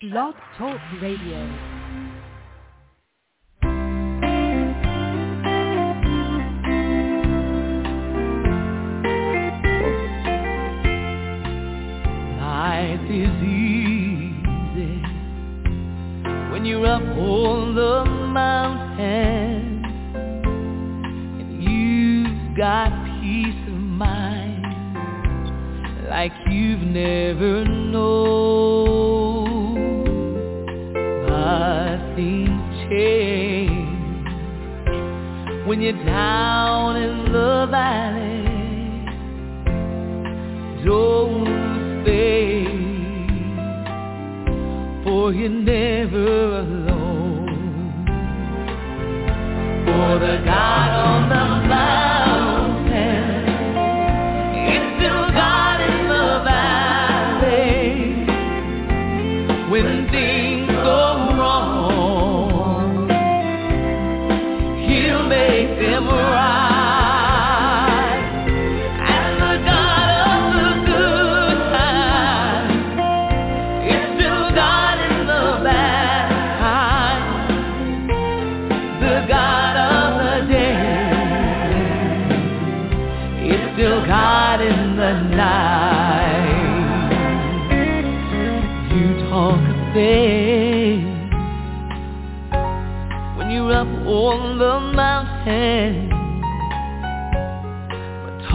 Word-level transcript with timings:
Blog 0.00 0.34
Talk 0.58 0.78
Radio. 1.00 1.38
Life 12.38 13.00
is 13.08 13.42
easy 13.42 15.00
when 16.50 16.66
you're 16.66 16.84
up 16.86 17.00
on 17.00 17.74
the 17.74 18.04
mountain 18.04 19.82
and 21.40 21.62
you've 21.62 22.54
got 22.54 22.90
peace 23.22 23.68
of 23.68 23.80
mind 23.80 24.62
like 26.10 26.32
you've 26.50 26.82
never 26.82 27.64
known. 27.64 28.75
When 35.76 35.84
you're 35.84 36.04
down 36.06 36.96
in 36.96 37.32
the 37.32 37.66
valley. 37.70 38.44
Don't 40.86 42.02
stay, 42.02 42.64
for 45.04 45.34
you're 45.34 45.50
never 45.50 46.60
alone. 46.60 48.06
For 49.84 50.18
the 50.18 50.42
God 50.46 50.90
on 50.90 51.28
the 51.28 51.68
mountain 51.68 52.15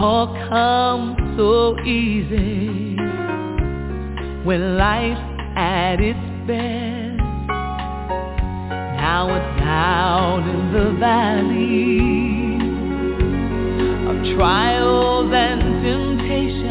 But 0.02 0.08
talk 0.08 0.34
comes 0.48 1.16
so 1.36 1.78
easy 1.84 2.96
when 4.44 4.76
life's 4.76 5.20
at 5.54 6.00
its 6.00 6.18
best. 6.44 7.22
Now 8.98 9.32
it's 9.36 9.60
down 9.60 10.48
in 10.48 10.72
the 10.72 10.90
valley 10.98 12.58
of 14.10 14.16
trials 14.36 15.30
and 15.32 15.60
temptations. 15.84 16.66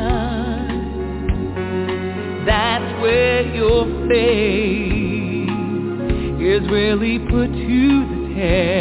That's 2.46 2.92
where 3.02 3.44
your 3.56 3.86
faith 4.10 5.50
is 6.42 6.70
really 6.70 7.18
put 7.18 7.48
to 7.48 8.06
the 8.12 8.34
test. 8.36 8.81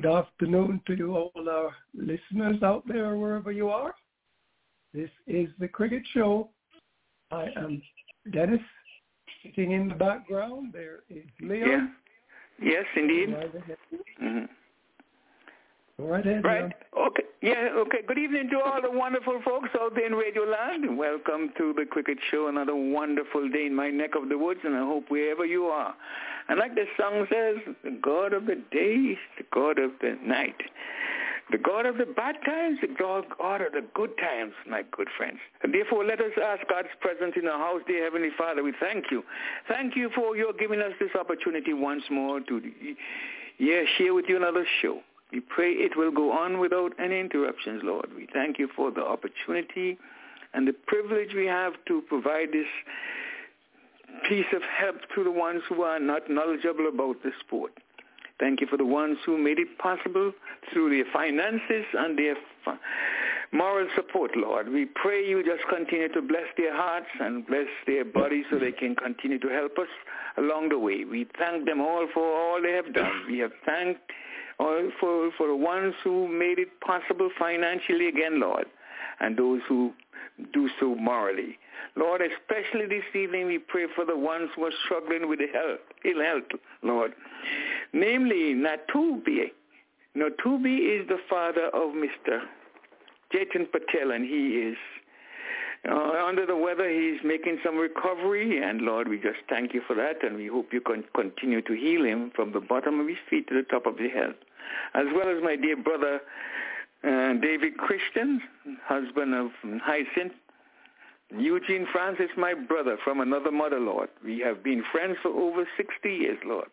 Good 0.00 0.14
afternoon 0.14 0.80
to 0.86 0.96
you 0.96 1.14
all 1.14 1.30
our 1.36 1.74
listeners 1.94 2.62
out 2.62 2.88
there 2.88 3.18
wherever 3.18 3.52
you 3.52 3.68
are. 3.68 3.94
This 4.94 5.10
is 5.26 5.48
the 5.58 5.68
Cricket 5.68 6.02
Show. 6.14 6.48
I 7.30 7.48
am 7.54 7.82
Dennis. 8.32 8.60
Sitting 9.42 9.72
in 9.72 9.88
the 9.88 9.94
background 9.94 10.72
there 10.72 11.00
is 11.10 11.26
Leon. 11.42 11.96
Yes, 12.62 12.84
indeed. 12.96 13.28
Go 13.28 13.36
right 13.36 13.54
ahead. 13.54 13.76
Mhm. 14.22 14.48
Go 16.00 16.06
right 16.06 16.26
ahead, 16.26 16.44
Right. 16.44 16.60
Leon. 16.60 16.74
Okay. 16.96 17.22
Yeah. 17.42 17.68
Okay. 17.76 17.98
Good 18.06 18.16
evening 18.16 18.48
to 18.50 18.60
all 18.60 18.80
the 18.80 18.90
wonderful 18.90 19.40
folks 19.44 19.68
out 19.78 19.94
there 19.94 20.06
in 20.06 20.14
Radio 20.14 20.44
Land. 20.44 20.96
Welcome 20.96 21.52
to 21.58 21.74
the 21.74 21.84
Cricket 21.84 22.16
Show. 22.30 22.48
Another 22.48 22.74
wonderful 22.74 23.50
day 23.50 23.66
in 23.66 23.74
my 23.74 23.90
neck 23.90 24.14
of 24.14 24.30
the 24.30 24.38
woods, 24.38 24.60
and 24.64 24.74
I 24.74 24.80
hope 24.80 25.10
wherever 25.10 25.44
you 25.44 25.66
are. 25.66 25.94
And 26.48 26.58
like 26.58 26.74
the 26.74 26.86
song 26.98 27.26
says, 27.30 27.56
the 27.84 27.98
God 28.02 28.32
of 28.32 28.46
the 28.46 28.56
day 28.72 29.18
the 29.36 29.44
God 29.52 29.78
of 29.78 29.90
the 30.00 30.16
night. 30.24 30.56
The 31.50 31.58
God 31.58 31.84
of 31.84 31.98
the 31.98 32.06
bad 32.06 32.36
times, 32.46 32.78
the 32.80 32.86
God 32.86 33.26
of 33.26 33.72
the 33.72 33.84
good 33.92 34.16
times, 34.16 34.52
my 34.68 34.82
good 34.90 35.08
friends. 35.18 35.38
And 35.62 35.74
therefore, 35.74 36.04
let 36.04 36.20
us 36.20 36.32
ask 36.42 36.66
God's 36.68 36.88
presence 37.00 37.34
in 37.36 37.46
our 37.46 37.58
house, 37.58 37.82
dear 37.86 38.04
Heavenly 38.04 38.30
Father. 38.38 38.62
We 38.62 38.72
thank 38.80 39.10
you. 39.10 39.22
Thank 39.68 39.96
you 39.96 40.10
for 40.14 40.34
your 40.34 40.54
giving 40.54 40.80
us 40.80 40.92
this 40.98 41.10
opportunity 41.18 41.74
once 41.74 42.04
more 42.08 42.40
to 42.40 42.62
yeah, 43.58 43.82
share 43.98 44.14
with 44.14 44.24
you 44.28 44.36
another 44.36 44.64
show. 44.80 45.00
We 45.32 45.40
pray 45.40 45.72
it 45.72 45.96
will 45.96 46.10
go 46.10 46.32
on 46.32 46.58
without 46.58 46.92
any 46.98 47.20
interruptions, 47.20 47.82
Lord. 47.84 48.08
We 48.16 48.26
thank 48.32 48.58
you 48.58 48.68
for 48.74 48.90
the 48.90 49.04
opportunity 49.04 49.98
and 50.54 50.66
the 50.66 50.72
privilege 50.72 51.34
we 51.34 51.46
have 51.46 51.74
to 51.86 52.02
provide 52.08 52.48
this 52.52 52.66
piece 54.28 54.46
of 54.54 54.62
help 54.62 54.96
to 55.14 55.24
the 55.24 55.30
ones 55.30 55.62
who 55.68 55.82
are 55.82 56.00
not 56.00 56.28
knowledgeable 56.28 56.88
about 56.88 57.22
the 57.22 57.30
sport. 57.40 57.72
Thank 58.40 58.60
you 58.60 58.66
for 58.66 58.76
the 58.76 58.86
ones 58.86 59.18
who 59.24 59.36
made 59.36 59.58
it 59.58 59.78
possible 59.78 60.32
through 60.72 60.90
their 60.90 61.10
finances 61.12 61.84
and 61.92 62.18
their 62.18 62.34
moral 63.52 63.86
support, 63.94 64.32
Lord. 64.34 64.68
We 64.68 64.86
pray 64.86 65.28
you 65.28 65.44
just 65.44 65.68
continue 65.68 66.08
to 66.08 66.22
bless 66.22 66.46
their 66.56 66.74
hearts 66.74 67.08
and 67.20 67.46
bless 67.46 67.66
their 67.86 68.04
bodies 68.04 68.46
so 68.50 68.58
they 68.58 68.72
can 68.72 68.96
continue 68.96 69.38
to 69.40 69.48
help 69.48 69.78
us 69.78 69.88
along 70.38 70.70
the 70.70 70.78
way. 70.78 71.04
We 71.04 71.26
thank 71.38 71.66
them 71.66 71.80
all 71.80 72.08
for 72.12 72.24
all 72.24 72.62
they 72.62 72.72
have 72.72 72.92
done. 72.94 73.12
We 73.28 73.38
have 73.38 73.52
thanked 73.66 74.00
all 74.60 74.90
for, 75.00 75.30
for 75.36 75.46
the 75.48 75.56
ones 75.56 75.94
who 76.04 76.28
made 76.28 76.58
it 76.58 76.68
possible 76.80 77.30
financially 77.38 78.08
again, 78.08 78.40
Lord, 78.40 78.66
and 79.18 79.36
those 79.36 79.62
who 79.66 79.92
do 80.52 80.68
so 80.78 80.94
morally. 80.94 81.58
Lord, 81.96 82.20
especially 82.20 82.86
this 82.86 83.04
evening, 83.14 83.46
we 83.46 83.58
pray 83.58 83.86
for 83.96 84.04
the 84.04 84.16
ones 84.16 84.50
who 84.54 84.64
are 84.64 84.72
struggling 84.84 85.28
with 85.28 85.40
health, 85.52 85.80
ill 86.04 86.22
health, 86.22 86.60
Lord. 86.82 87.12
Namely, 87.92 88.54
Natubi. 88.54 89.50
Natubi 90.16 91.00
is 91.00 91.08
the 91.08 91.18
father 91.28 91.66
of 91.68 91.94
Mr. 91.94 92.40
Jatin 93.32 93.66
Patel, 93.72 94.10
and 94.12 94.24
he 94.24 94.70
is 94.70 94.76
uh, 95.88 96.24
under 96.26 96.44
the 96.44 96.56
weather. 96.56 96.88
He's 96.90 97.20
making 97.24 97.58
some 97.64 97.76
recovery, 97.76 98.62
and 98.62 98.82
Lord, 98.82 99.08
we 99.08 99.16
just 99.16 99.38
thank 99.48 99.72
you 99.72 99.80
for 99.86 99.96
that, 99.96 100.22
and 100.22 100.36
we 100.36 100.48
hope 100.48 100.72
you 100.72 100.80
can 100.80 101.04
continue 101.14 101.62
to 101.62 101.72
heal 101.72 102.04
him 102.04 102.30
from 102.36 102.52
the 102.52 102.60
bottom 102.60 103.00
of 103.00 103.08
his 103.08 103.18
feet 103.28 103.48
to 103.48 103.54
the 103.54 103.62
top 103.62 103.86
of 103.86 103.98
his 103.98 104.12
head. 104.12 104.34
As 104.94 105.06
well 105.14 105.28
as 105.28 105.42
my 105.42 105.56
dear 105.56 105.76
brother 105.76 106.20
uh, 107.02 107.32
David 107.40 107.76
Christian, 107.78 108.40
husband 108.84 109.34
of 109.34 109.50
Hyacinth, 109.82 110.32
Eugene 111.38 111.86
Francis, 111.92 112.28
my 112.36 112.54
brother 112.54 112.98
from 113.04 113.20
another 113.20 113.50
mother, 113.50 113.78
Lord. 113.78 114.08
We 114.24 114.40
have 114.40 114.64
been 114.64 114.82
friends 114.90 115.16
for 115.22 115.28
over 115.28 115.66
60 115.76 116.08
years, 116.12 116.38
Lord. 116.44 116.68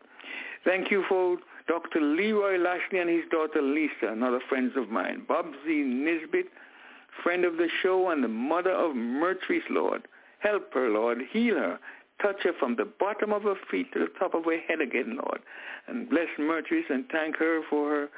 Thank 0.66 0.90
you 0.92 1.04
for 1.08 1.38
Dr. 1.68 2.02
Leroy 2.02 2.58
Lashley 2.58 3.00
and 3.00 3.10
his 3.10 3.24
daughter 3.30 3.62
Lisa, 3.62 4.12
another 4.12 4.40
friends 4.50 4.74
of 4.76 4.90
mine. 4.90 5.24
Bob 5.28 5.46
Z. 5.66 5.74
Nesbitt, 5.74 6.48
friend 7.24 7.46
of 7.46 7.58
the 7.58 7.68
show 7.82 8.10
and 8.10 8.24
the 8.24 8.28
mother 8.28 8.72
of 8.72 8.96
Myrtrice, 8.96 9.64
Lord. 9.70 10.08
Help 10.40 10.74
her, 10.74 10.90
Lord. 10.90 11.20
Heal 11.32 11.56
her. 11.56 11.80
Touch 12.22 12.38
her 12.44 12.54
from 12.60 12.76
the 12.76 12.86
bottom 13.00 13.32
of 13.32 13.44
her 13.44 13.56
feet 13.70 13.92
to 13.94 14.00
the 14.00 14.12
top 14.18 14.34
of 14.34 14.46
her 14.46 14.60
head 14.60 14.82
again, 14.82 15.18
Lord. 15.24 15.40
And 15.88 16.10
bless 16.10 16.28
Myrtrice 16.40 16.86
and 16.90 17.06
thank 17.12 17.38
her 17.38 17.62
for 17.70 17.90
her 17.90 18.10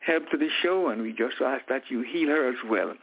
help 0.00 0.30
to 0.30 0.38
the 0.38 0.48
show. 0.62 0.88
And 0.88 1.02
we 1.02 1.12
just 1.12 1.36
ask 1.44 1.66
that 1.68 1.82
you 1.88 2.02
heal 2.02 2.28
her 2.28 2.48
as 2.48 2.56
well. 2.68 2.94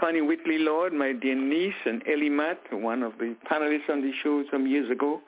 Connie 0.00 0.20
Whitley, 0.20 0.58
Lord, 0.58 0.92
my 0.92 1.12
dear 1.12 1.36
niece, 1.36 1.74
and 1.86 2.02
Ellie 2.08 2.28
Matt, 2.28 2.58
one 2.72 3.02
of 3.04 3.12
the 3.18 3.36
panelists 3.50 3.88
on 3.88 4.02
the 4.02 4.12
show 4.22 4.42
some 4.50 4.66
years 4.66 4.90
ago, 4.90 5.20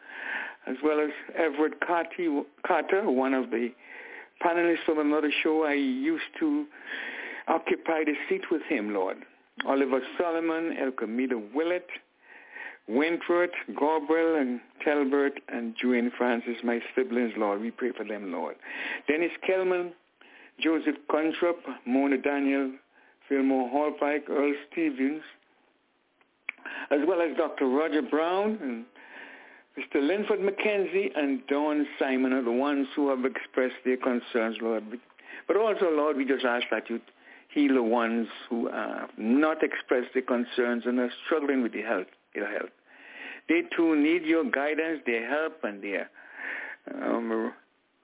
as 0.67 0.77
well 0.83 0.99
as 0.99 1.11
Everett 1.37 1.75
Carter, 1.87 3.09
one 3.09 3.35
of 3.35 3.51
the 3.51 3.71
panelists 4.45 4.85
from 4.85 4.99
another 4.99 5.31
show 5.43 5.65
I 5.65 5.75
used 5.75 6.25
to 6.41 6.67
occupy 7.47 8.03
the 8.05 8.15
seat 8.29 8.43
with 8.51 8.63
him, 8.63 8.93
Lord. 8.93 9.19
Oliver 9.67 10.01
Solomon, 10.19 10.77
Elkamita 10.77 11.55
Willett, 11.55 11.87
Wentworth, 12.89 13.51
Gabriel, 13.69 14.37
and 14.37 14.61
Talbert, 14.85 15.41
and 15.49 15.75
Joanne 15.81 16.13
Francis, 16.17 16.57
my 16.63 16.81
siblings, 16.95 17.33
Lord. 17.37 17.61
We 17.61 17.71
pray 17.71 17.91
for 17.97 18.05
them, 18.05 18.33
Lord. 18.33 18.57
Dennis 19.09 19.33
Kelman, 19.45 19.93
Joseph 20.61 20.97
Contrup, 21.11 21.59
Mona 21.85 22.19
Daniel, 22.19 22.73
Fillmore 23.29 23.69
Hallpike, 23.69 24.31
Earl 24.31 24.55
Stevens, 24.71 25.23
as 26.91 27.01
well 27.07 27.21
as 27.21 27.37
Dr. 27.37 27.67
Roger 27.67 28.03
Brown 28.03 28.59
and 28.63 28.85
Mr. 29.77 30.01
Linford 30.01 30.41
McKenzie 30.41 31.11
and 31.17 31.47
Dawn 31.49 31.87
Simon 31.99 32.33
are 32.33 32.43
the 32.43 32.53
ones 32.53 32.87
who 32.97 33.11
have 33.11 33.25
expressed 33.25 33.75
their 33.85 33.97
concerns, 33.97 34.57
Lord. 34.63 34.85
But 35.47 35.57
also, 35.57 35.91
Lord, 35.91 36.17
we 36.17 36.25
just 36.25 36.45
ask 36.45 36.65
that 36.71 36.89
you 36.89 37.01
heal 37.53 37.75
the 37.75 37.83
ones 37.83 38.29
who 38.49 38.69
have 38.69 39.11
not 39.19 39.63
expressed 39.63 40.15
their 40.15 40.23
concerns 40.23 40.85
and 40.87 40.99
are 40.99 41.11
struggling 41.27 41.63
with 41.63 41.73
their 41.73 41.87
health. 41.87 42.07
Their 42.35 42.51
health. 42.51 42.71
They 43.49 43.63
too 43.77 43.95
need 43.97 44.25
your 44.25 44.45
guidance, 44.45 45.01
their 45.07 45.29
help, 45.29 45.63
and 45.63 45.83
their 45.83 46.11
um, 46.95 47.53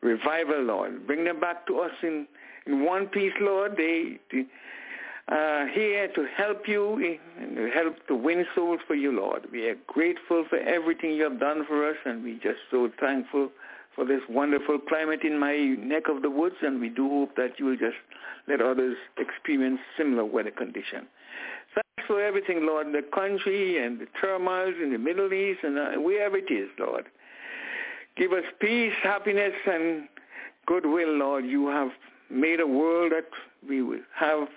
revival, 0.03 0.63
Lord. 0.63 1.07
Bring 1.07 1.25
them 1.25 1.41
back 1.41 1.67
to 1.67 1.81
us 1.81 1.93
in, 2.03 2.27
in 2.67 2.85
one 2.85 3.07
piece, 3.07 3.33
Lord. 3.41 3.77
They, 3.77 4.19
they 4.31 4.47
uh, 5.29 5.67
here 5.73 6.09
to 6.09 6.27
help 6.37 6.67
you 6.67 7.19
and 7.41 7.73
help 7.73 8.07
to 8.09 8.15
win 8.15 8.45
souls 8.55 8.81
for 8.87 8.95
you, 8.95 9.13
Lord. 9.13 9.47
We 9.53 9.69
are 9.69 9.77
grateful 9.87 10.45
for 10.49 10.59
everything 10.59 11.13
you 11.13 11.23
have 11.25 11.39
done 11.39 11.65
for 11.67 11.89
us, 11.89 11.97
and 12.05 12.23
we're 12.23 12.41
just 12.41 12.61
so 12.71 12.91
thankful 13.01 13.51
for 13.95 14.05
this 14.05 14.21
wonderful 14.29 14.79
climate 14.79 15.23
in 15.23 15.39
my 15.39 15.57
neck 15.79 16.05
of 16.09 16.23
the 16.23 16.31
woods, 16.31 16.57
and 16.63 16.81
we 16.81 16.89
do 16.89 17.09
hope 17.09 17.37
that 17.37 17.59
you 17.59 17.67
will 17.67 17.77
just 17.77 17.97
let 18.49 18.61
others 18.61 18.97
experience 19.19 19.79
similar 19.97 20.25
weather 20.25 20.51
conditions. 20.51 21.07
For 22.07 22.23
everything, 22.23 22.67
Lord, 22.67 22.89
the 22.89 23.03
country 23.15 23.85
and 23.85 23.99
the 24.01 24.07
turmoils 24.21 24.75
in 24.83 24.93
the 24.93 24.99
Middle 24.99 25.33
East 25.33 25.61
and 25.63 25.79
uh, 25.79 26.01
wherever 26.01 26.37
it 26.37 26.51
is, 26.51 26.69
Lord. 26.79 27.07
Give 28.17 28.33
us 28.33 28.45
peace, 28.61 28.93
happiness, 29.03 29.55
and 29.67 30.09
goodwill, 30.67 31.17
Lord. 31.17 31.47
You 31.47 31.69
have 31.69 31.91
made 32.31 32.61
a 32.61 32.67
world 32.67 33.13
that 33.13 33.29
we 33.67 33.83
will 33.83 34.01
have 34.15 34.49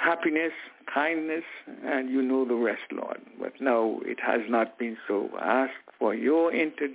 happiness, 0.00 0.52
kindness, 0.92 1.44
and 1.84 2.08
you 2.08 2.22
know 2.22 2.44
the 2.46 2.54
rest, 2.54 2.82
Lord. 2.90 3.20
But 3.38 3.52
no, 3.60 4.00
it 4.04 4.18
has 4.20 4.40
not 4.48 4.78
been 4.78 4.96
so. 5.06 5.28
Ask 5.40 5.72
for 5.98 6.14
your 6.14 6.52
inter- 6.52 6.88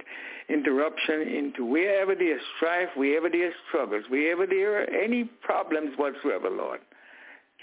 interruption 0.50 1.22
into 1.22 1.66
wherever 1.66 2.16
there 2.16 2.38
is 2.38 2.42
strife, 2.58 2.90
wherever 2.96 3.30
there 3.30 3.50
is 3.50 3.54
struggles, 3.68 4.06
wherever 4.10 4.48
there 4.48 4.82
are 4.82 4.90
any 4.90 5.24
problems 5.24 5.98
whatsoever, 5.98 6.50
Lord. 6.50 6.80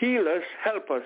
Heal 0.03 0.27
us, 0.27 0.43
help 0.65 0.91
us, 0.91 1.05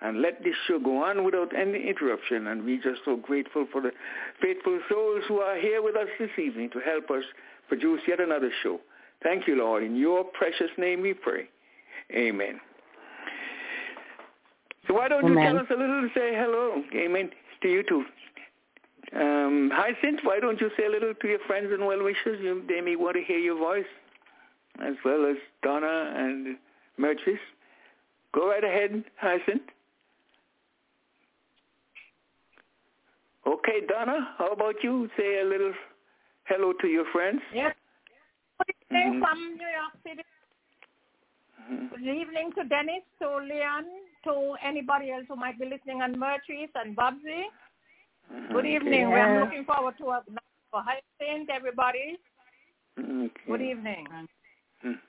and 0.00 0.20
let 0.20 0.42
this 0.42 0.56
show 0.66 0.80
go 0.80 1.04
on 1.04 1.22
without 1.22 1.56
any 1.56 1.88
interruption. 1.88 2.48
And 2.48 2.64
we're 2.64 2.82
just 2.82 3.02
so 3.04 3.14
grateful 3.14 3.68
for 3.70 3.80
the 3.80 3.92
faithful 4.40 4.80
souls 4.88 5.22
who 5.28 5.38
are 5.38 5.56
here 5.56 5.80
with 5.80 5.94
us 5.94 6.08
this 6.18 6.36
evening 6.36 6.70
to 6.70 6.80
help 6.80 7.08
us 7.12 7.22
produce 7.68 8.00
yet 8.08 8.18
another 8.18 8.50
show. 8.64 8.80
Thank 9.22 9.46
you, 9.46 9.54
Lord. 9.54 9.84
In 9.84 9.94
your 9.94 10.24
precious 10.24 10.70
name 10.76 11.02
we 11.02 11.14
pray. 11.14 11.48
Amen. 12.12 12.60
So 14.88 14.94
why 14.94 15.06
don't 15.06 15.24
Amen. 15.24 15.38
you 15.38 15.48
tell 15.50 15.58
us 15.60 15.66
a 15.70 15.78
little, 15.78 16.02
to 16.02 16.08
say 16.08 16.34
hello, 16.34 16.82
amen, 16.96 17.30
to 17.62 17.68
you 17.68 17.84
too. 17.84 18.04
Um, 19.14 19.70
Hyacinth, 19.72 20.18
why 20.24 20.40
don't 20.40 20.60
you 20.60 20.68
say 20.76 20.86
a 20.86 20.90
little 20.90 21.14
to 21.14 21.28
your 21.28 21.38
friends 21.46 21.68
and 21.70 21.86
well-wishers? 21.86 22.40
You, 22.42 22.64
they 22.68 22.80
may 22.80 22.96
want 22.96 23.14
to 23.14 23.22
hear 23.22 23.38
your 23.38 23.56
voice, 23.56 23.86
as 24.84 24.94
well 25.04 25.26
as 25.30 25.36
Donna 25.62 26.12
and 26.16 26.56
Myrtrice. 26.98 27.38
Go 28.34 28.48
right 28.48 28.64
ahead, 28.64 29.04
Hyacinth. 29.16 29.62
Okay, 33.46 33.80
Donna, 33.88 34.34
how 34.38 34.48
about 34.48 34.76
you? 34.82 35.08
Say 35.16 35.40
a 35.40 35.44
little 35.44 35.72
hello 36.44 36.72
to 36.80 36.86
your 36.86 37.04
friends. 37.12 37.40
Yes. 37.52 37.74
Good 38.58 38.74
evening 38.90 39.20
from 39.20 39.38
New 39.56 39.66
York 39.66 39.94
City. 40.04 40.22
Mhm. 41.60 41.90
Good 41.90 42.02
evening 42.02 42.52
to 42.52 42.64
Dennis, 42.64 43.02
to 43.18 43.36
Leon, 43.38 43.84
to 44.24 44.56
anybody 44.62 45.10
else 45.10 45.26
who 45.28 45.36
might 45.36 45.58
be 45.58 45.66
listening 45.66 46.02
on 46.02 46.18
Myrtrice 46.18 46.70
and 46.74 46.96
Bubsy. 46.96 47.44
Mm-hmm. 48.32 48.52
Good 48.52 48.64
Okay. 48.64 48.74
evening. 48.74 49.10
We 49.10 49.20
are 49.20 49.40
looking 49.40 49.64
forward 49.64 49.98
to 49.98 50.10
a 50.10 50.22
for 50.70 50.82
Hyacinth, 50.82 51.50
everybody. 51.50 52.18
Mm-hmm. 52.98 53.24
Okay. 53.26 53.44
Good 53.46 53.60
evening. 53.60 54.06
Mm-hmm. 54.06 54.88
Mm. 54.88 55.00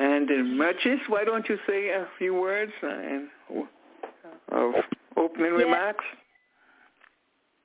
Hmm. 0.00 0.04
And 0.04 0.30
uh, 0.30 0.34
Myrtrice, 0.34 1.00
why 1.08 1.24
don't 1.24 1.48
you 1.48 1.58
say 1.68 1.90
a 1.90 2.06
few 2.18 2.34
words 2.34 2.72
and 2.82 3.28
of 4.52 4.74
opening 5.16 5.52
Yes. 5.52 5.64
remarks? 5.64 6.04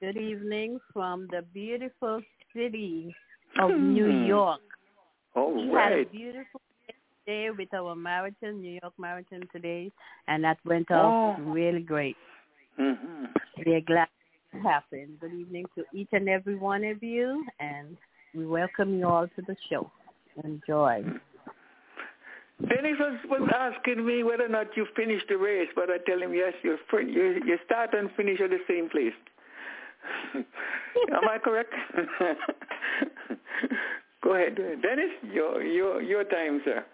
Good 0.02 0.18
evening 0.18 0.80
from 0.94 1.28
the 1.32 1.42
beautiful 1.54 2.22
city 2.54 3.16
of 3.60 3.72
New 3.72 4.12
York. 4.26 4.60
All 5.36 5.54
we 5.54 5.74
had 5.74 5.94
a 5.94 6.06
beautiful 6.06 6.62
day 7.26 7.50
with 7.50 7.74
our 7.74 7.96
marathon, 7.96 8.62
New 8.62 8.80
York 8.82 8.94
Marathon 9.00 9.42
today, 9.52 9.92
and 10.28 10.44
that 10.44 10.58
went 10.66 10.92
off 10.92 11.40
Oh. 11.40 11.42
really 11.44 11.82
great. 11.82 12.18
Mm-hmm. 12.80 13.26
We 13.66 13.76
are 13.76 13.82
glad 13.82 14.08
it 14.54 14.62
happened. 14.62 15.20
Good 15.22 15.34
evening 15.34 15.66
to 15.76 15.86
each 15.94 16.10
and 16.12 16.30
every 16.30 16.56
one 16.56 16.84
of 16.84 17.02
you, 17.02 17.46
and 17.60 17.98
we 18.36 18.46
welcome 18.46 19.00
you 19.00 19.08
all 19.08 19.28
to 19.28 19.42
the 19.48 19.56
show. 19.70 19.90
Enjoy. 20.44 21.04
Dennis 22.62 22.98
was, 23.00 23.18
was 23.30 23.50
asking 23.54 24.06
me 24.06 24.24
whether 24.24 24.46
or 24.46 24.50
not 24.50 24.68
you 24.78 24.86
finished 24.96 25.26
the 25.28 25.38
race, 25.38 25.68
but 25.76 25.90
I 25.90 25.98
tell 26.08 26.22
him 26.22 26.34
yes, 26.34 26.54
you 26.64 26.78
you 26.94 27.42
you 27.46 27.58
start 27.66 27.94
and 27.94 28.10
finish 28.16 28.40
at 28.42 28.50
the 28.50 28.60
same 28.68 28.90
place. 28.90 29.14
Am 30.36 31.28
I 31.30 31.38
correct? 31.38 31.74
Go 34.24 34.36
ahead, 34.36 34.56
Dennis. 34.56 35.12
Your 35.34 35.62
your 35.62 36.02
your 36.02 36.24
time, 36.24 36.62
sir. 36.64 36.86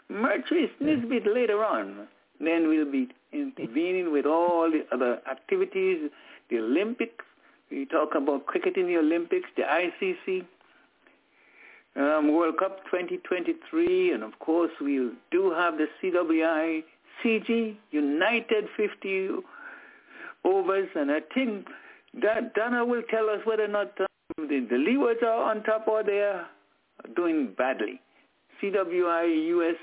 Myrtrice 0.09 0.71
Nesbitt 0.81 1.27
later 1.27 1.65
on. 1.65 2.07
Then 2.39 2.69
we'll 2.69 2.91
be 2.91 3.09
intervening 3.33 4.13
with 4.13 4.27
all 4.27 4.71
the 4.71 4.85
other 4.95 5.21
activities, 5.31 6.11
the 6.51 6.59
Olympics. 6.59 7.25
We 7.71 7.85
talk 7.87 8.15
about 8.15 8.47
cricket 8.47 8.77
in 8.77 8.87
the 8.87 8.97
Olympics, 8.97 9.49
the 9.57 9.63
ICC, 9.63 10.45
um, 11.97 12.33
World 12.33 12.59
Cup 12.59 12.85
2023, 12.85 14.13
and 14.13 14.23
of 14.23 14.39
course 14.39 14.71
we 14.81 15.11
do 15.31 15.51
have 15.51 15.75
the 15.77 15.87
CWI 16.03 16.85
CG 17.23 17.77
United 17.91 18.69
50 18.77 19.29
overs, 20.45 20.89
and 20.95 21.11
I 21.11 21.21
think 21.35 21.67
that 22.23 22.55
Donna 22.55 22.85
will 22.85 23.03
tell 23.11 23.29
us 23.29 23.41
whether 23.45 23.65
or 23.65 23.69
not 23.69 23.93
um, 24.01 24.49
the, 24.49 24.67
the 24.71 24.77
Leewards 24.77 25.23
are 25.23 25.51
on 25.51 25.63
top 25.65 25.89
or 25.89 26.03
they're 26.03 26.47
doing 27.15 27.53
badly. 27.57 28.01
CWI 28.63 29.49
US 29.49 29.77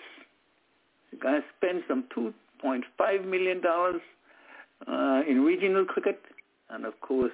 is 1.12 1.20
going 1.20 1.42
to 1.42 1.48
spend 1.58 1.84
some 1.88 2.06
$2.5 2.16 3.26
million 3.26 3.62
uh, 4.88 5.22
in 5.30 5.42
regional 5.42 5.86
cricket. 5.86 6.22
And 6.70 6.86
of 6.86 7.00
course, 7.02 7.32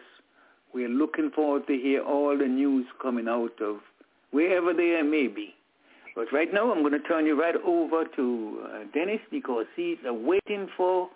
we're 0.74 0.90
looking 0.90 1.32
forward 1.32 1.66
to 1.68 1.74
hear 1.74 2.02
all 2.04 2.38
the 2.38 2.48
news 2.48 2.86
coming 3.02 3.28
out 3.28 3.60
of 3.62 3.78
wherever 4.32 4.74
they 4.74 5.02
may 5.02 5.28
be. 5.28 5.56
But 6.16 6.32
right 6.34 6.54
now, 6.54 6.72
I'm 6.72 6.82
going 6.82 6.94
to 6.94 7.08
turn 7.08 7.26
you 7.26 7.40
right 7.40 7.56
over 7.66 8.04
to 8.16 8.60
uh, 8.66 8.78
Dennis 8.94 9.22
because 9.32 9.66
he's 9.76 9.98
uh, 10.08 10.14
waiting 10.14 10.68
for 10.76 11.10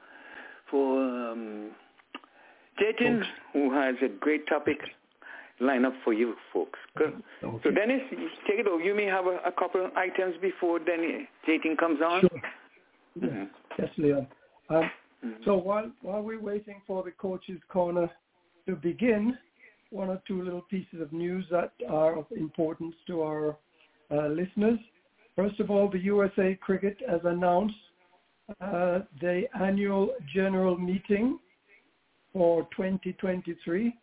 for 0.71 0.99
um, 0.99 1.71
Jatin, 2.81 3.21
who 3.51 3.71
has 3.73 3.95
a 4.01 4.07
great 4.07 4.47
topic 4.47 4.79
line 5.59 5.85
up 5.85 5.93
for 6.03 6.13
you 6.13 6.35
folks. 6.51 6.79
Okay. 6.99 7.15
So 7.63 7.69
Dennis, 7.71 8.01
take 8.47 8.59
it 8.59 8.67
over. 8.67 8.81
You 8.81 8.95
may 8.95 9.05
have 9.05 9.25
a, 9.27 9.37
a 9.45 9.51
couple 9.51 9.85
of 9.85 9.91
items 9.95 10.35
before 10.41 10.79
Dennis 10.79 11.27
Jatin 11.47 11.77
comes 11.77 11.99
on. 12.01 12.21
Sure. 12.21 12.29
Yeah. 13.21 13.27
Mhm. 13.27 13.49
Yes, 13.77 13.89
Leon. 13.97 14.27
Um, 14.69 14.89
Mhm. 15.23 15.45
so 15.45 15.55
while 15.55 15.91
while 16.01 16.21
we're 16.21 16.41
waiting 16.41 16.81
for 16.87 17.03
the 17.03 17.11
coaches' 17.11 17.61
corner 17.69 18.09
to 18.67 18.75
begin, 18.75 19.37
one 19.89 20.09
or 20.09 20.21
two 20.27 20.41
little 20.41 20.61
pieces 20.69 21.01
of 21.01 21.13
news 21.13 21.45
that 21.51 21.73
are 21.89 22.17
of 22.17 22.25
importance 22.35 22.95
to 23.07 23.21
our 23.21 23.57
uh, 24.11 24.27
listeners. 24.27 24.79
First 25.35 25.59
of 25.59 25.69
all, 25.69 25.89
the 25.89 25.99
USA 25.99 26.57
Cricket 26.61 26.97
has 27.09 27.21
announced 27.23 27.75
uh, 28.61 28.99
the 29.21 29.43
annual 29.59 30.09
general 30.33 30.77
meeting 30.77 31.39
for 32.31 32.67
2023. 32.75 33.93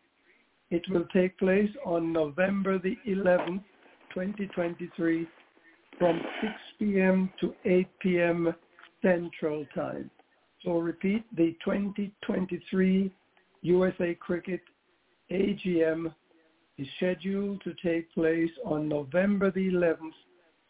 It 0.70 0.82
will 0.88 1.04
take 1.12 1.36
place 1.38 1.70
on 1.84 2.12
November 2.12 2.78
the 2.78 2.96
11th, 3.06 3.62
2023, 4.14 5.26
from 5.98 6.20
6 6.40 6.52
p.m. 6.78 7.30
to 7.40 7.54
8 7.64 7.88
p.m. 8.00 8.54
Central 9.02 9.66
Time. 9.74 10.10
So 10.64 10.78
repeat, 10.78 11.24
the 11.36 11.56
2023 11.64 13.12
USA 13.62 14.14
Cricket 14.14 14.62
AGM 15.30 16.12
is 16.78 16.86
scheduled 16.96 17.62
to 17.62 17.74
take 17.82 18.12
place 18.14 18.50
on 18.64 18.88
November 18.88 19.50
the 19.50 19.68
11th, 19.68 20.14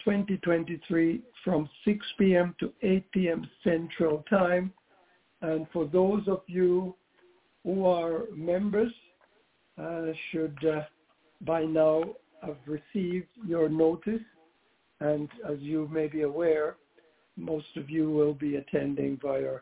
2023 0.04 1.22
from 1.44 1.68
6 1.84 2.06
p.m. 2.18 2.54
to 2.58 2.72
8 2.82 3.12
p.m. 3.12 3.48
Central 3.62 4.24
Time. 4.28 4.72
And 5.42 5.66
for 5.72 5.86
those 5.86 6.26
of 6.26 6.42
you 6.46 6.94
who 7.64 7.86
are 7.86 8.24
members, 8.34 8.92
uh, 9.80 10.02
should 10.30 10.58
uh, 10.66 10.80
by 11.42 11.62
now 11.64 12.02
have 12.42 12.56
received 12.66 13.28
your 13.46 13.68
notice. 13.68 14.20
And 15.00 15.28
as 15.48 15.58
you 15.60 15.88
may 15.92 16.06
be 16.08 16.22
aware, 16.22 16.76
most 17.36 17.76
of 17.76 17.88
you 17.88 18.10
will 18.10 18.34
be 18.34 18.56
attending 18.56 19.18
via 19.22 19.60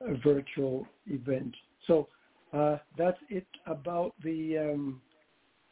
a 0.00 0.14
virtual 0.24 0.86
event. 1.06 1.54
So 1.86 2.08
uh, 2.52 2.78
that's 2.96 3.18
it 3.28 3.46
about 3.66 4.14
the 4.22 4.58
um, 4.58 5.00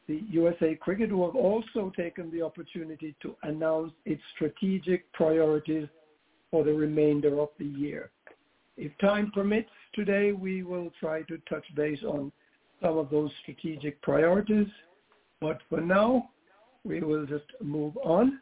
the 0.07 0.23
USA 0.31 0.75
Cricket, 0.75 1.11
who 1.11 1.25
have 1.27 1.37
also 1.37 1.93
taken 1.95 2.31
the 2.31 2.41
opportunity 2.41 3.15
to 3.21 3.37
announce 3.43 3.93
its 4.07 4.23
strategic 4.35 5.13
priorities 5.13 5.87
for 6.51 6.65
the 6.65 6.73
remainder 6.73 7.39
of 7.41 7.51
the 7.59 7.67
year. 7.67 8.11
If 8.79 8.97
time 8.99 9.31
permits, 9.35 9.69
today 9.93 10.33
we 10.33 10.63
will 10.63 10.91
try 10.99 11.23
to 11.23 11.37
touch 11.49 11.65
base 11.75 12.03
on 12.05 12.33
some 12.83 12.97
of 12.97 13.11
those 13.11 13.31
strategic 13.43 14.01
priorities. 14.01 14.69
But 15.41 15.59
for 15.69 15.81
now, 15.81 16.31
we 16.85 17.01
will 17.01 17.27
just 17.27 17.45
move 17.63 17.97
on. 17.99 18.41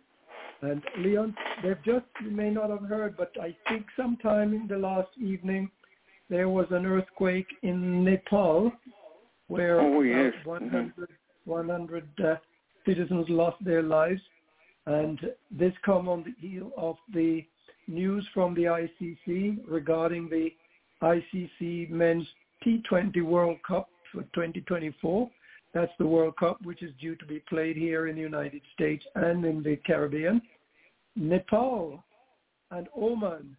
And 0.62 0.82
Leon, 0.98 1.34
they've 1.62 1.82
just, 1.84 2.06
you 2.22 2.30
may 2.30 2.50
not 2.50 2.70
have 2.70 2.82
heard, 2.82 3.16
but 3.16 3.32
I 3.40 3.56
think 3.68 3.86
sometime 3.96 4.54
in 4.54 4.66
the 4.68 4.78
last 4.78 5.10
evening, 5.20 5.70
there 6.28 6.48
was 6.48 6.66
an 6.70 6.86
earthquake 6.86 7.46
in 7.62 8.04
Nepal 8.04 8.72
where 9.48 9.80
Oh, 9.80 10.00
yes. 10.02 10.32
about 10.42 10.62
100, 10.62 11.08
100 11.44 12.08
uh, 12.24 12.34
citizens 12.84 13.26
lost 13.28 13.62
their 13.64 13.82
lives. 13.82 14.20
And 14.86 15.18
this 15.50 15.72
come 15.84 16.08
on 16.08 16.24
the 16.24 16.34
heel 16.48 16.70
of 16.76 16.96
the 17.12 17.44
news 17.88 18.26
from 18.34 18.54
the 18.54 18.64
ICC 18.64 19.58
regarding 19.68 20.28
the 20.28 20.50
ICC 21.02 21.90
Men's 21.90 22.26
T20 22.64 23.22
World 23.22 23.58
Cup 23.66 23.88
for 24.12 24.22
2024. 24.34 25.30
That's 25.74 25.92
the 25.98 26.06
World 26.06 26.36
Cup, 26.36 26.58
which 26.62 26.82
is 26.82 26.92
due 27.00 27.16
to 27.16 27.26
be 27.26 27.42
played 27.48 27.76
here 27.76 28.08
in 28.08 28.16
the 28.16 28.22
United 28.22 28.62
States 28.74 29.04
and 29.14 29.44
in 29.44 29.62
the 29.62 29.76
Caribbean. 29.86 30.40
Nepal 31.16 32.02
and 32.70 32.88
Oman 32.96 33.56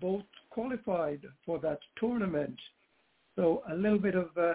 both 0.00 0.24
qualified 0.50 1.20
for 1.44 1.58
that 1.60 1.78
tournament. 1.98 2.56
So 3.36 3.62
a 3.70 3.74
little 3.74 3.98
bit 3.98 4.14
of, 4.14 4.28
uh, 4.36 4.54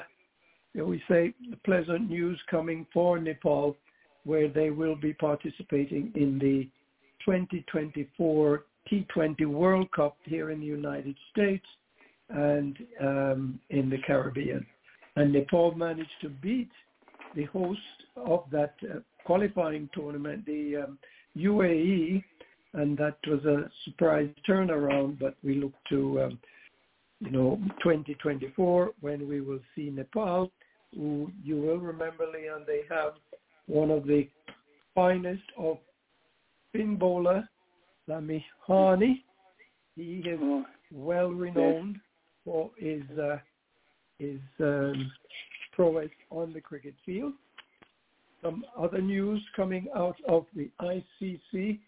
we 0.74 1.02
say, 1.10 1.34
pleasant 1.66 2.10
news 2.10 2.40
coming 2.50 2.86
for 2.94 3.20
Nepal, 3.20 3.78
where 4.26 4.50
they 4.50 4.70
will 4.70 4.96
be 4.96 5.14
participating 5.14 6.12
in 6.16 6.40
the 6.40 6.68
2024 7.26 8.66
T20 8.92 9.46
World 9.46 9.92
Cup 9.92 10.18
here 10.26 10.52
in 10.52 10.60
the 10.60 10.66
United 10.66 11.16
States 11.32 11.66
and 12.30 12.78
um, 13.02 13.60
in 13.70 13.90
the 13.90 14.00
Caribbean. 14.06 14.66
And 15.16 15.32
Nepal 15.32 15.76
managed 15.76 16.10
to 16.22 16.30
beat 16.30 16.72
the 17.36 17.46
host 17.46 17.80
of 18.16 18.44
that 18.52 18.76
uh, 18.84 19.00
qualifying 19.26 19.90
tournament, 19.94 20.46
the 20.46 20.86
um, 20.88 20.98
UAE, 21.38 22.24
and 22.74 22.98
that 22.98 23.18
was 23.28 23.44
a 23.46 23.70
surprise 23.86 24.30
turnaround. 24.48 25.20
But 25.20 25.36
we 25.44 25.56
look 25.56 25.74
to, 25.90 26.24
um, 26.24 26.40
you 27.20 27.32
know, 27.32 27.60
2024 27.84 28.92
when 29.02 29.28
we 29.28 29.42
will 29.42 29.60
see 29.76 29.90
Nepal, 29.90 30.52
who 30.96 31.32
you 31.44 31.58
will 31.58 31.78
remember, 31.78 32.26
Leon, 32.26 32.64
they 32.68 32.82
have 32.90 33.14
one 33.68 33.90
of 33.90 34.06
the 34.06 34.28
finest 34.94 35.44
of 35.58 35.78
spin 36.70 36.96
bowler, 36.96 37.48
Lamichhane. 38.10 39.22
He 39.96 40.24
is 40.26 40.40
Oh, 40.42 40.66
well 40.92 41.30
renowned 41.30 42.00
for 42.46 42.72
his 42.78 43.04
uh, 43.20 43.38
his 44.20 44.40
um, 44.60 45.12
prowess 45.72 46.10
on 46.30 46.54
the 46.54 46.62
cricket 46.62 46.96
field. 47.06 47.34
Some 48.42 48.66
other 48.78 49.02
news 49.02 49.42
coming 49.56 49.88
out 49.96 50.18
of 50.28 50.46
the 50.56 50.70
ICC. 50.82 51.80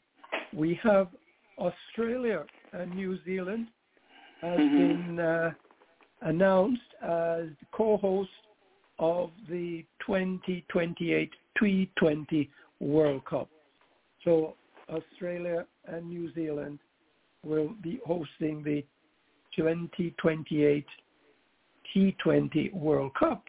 We 0.55 0.79
have 0.83 1.09
Australia 1.57 2.45
and 2.71 2.95
New 2.95 3.21
Zealand 3.25 3.67
has 4.41 4.59
Mhm. 4.59 4.77
been 4.77 5.19
uh, 5.19 5.53
announced 6.21 6.93
as 7.01 7.50
co-host 7.74 8.31
of 8.97 9.31
the 9.50 9.85
2028 10.00 11.33
T20 11.57 12.50
World 12.79 13.25
Cup. 13.25 13.50
So 14.24 14.55
Australia 14.89 15.67
and 15.85 16.07
New 16.07 16.31
Zealand 16.33 16.79
will 17.43 17.69
be 17.81 18.00
hosting 18.05 18.63
the 18.63 18.85
2028 19.55 20.85
T20 21.93 22.74
World 22.74 23.13
Cup. 23.15 23.43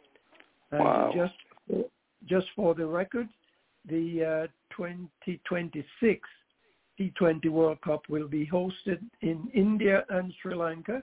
And 0.73 0.81
Wow. 0.81 1.13
just 1.15 1.35
for, 1.69 1.85
just 2.25 2.47
for 2.57 2.75
the 2.75 2.87
record, 2.87 3.29
the 3.85 4.25
uh, 4.25 4.47
2026 4.77 6.29
T20 6.99 7.51
World 7.51 7.81
Cup 7.83 8.03
will 8.09 8.29
be 8.29 8.47
hosted 8.47 9.01
in 9.21 9.49
India 9.55 10.05
and 10.11 10.33
Sri 10.41 10.55
Lanka 10.55 11.03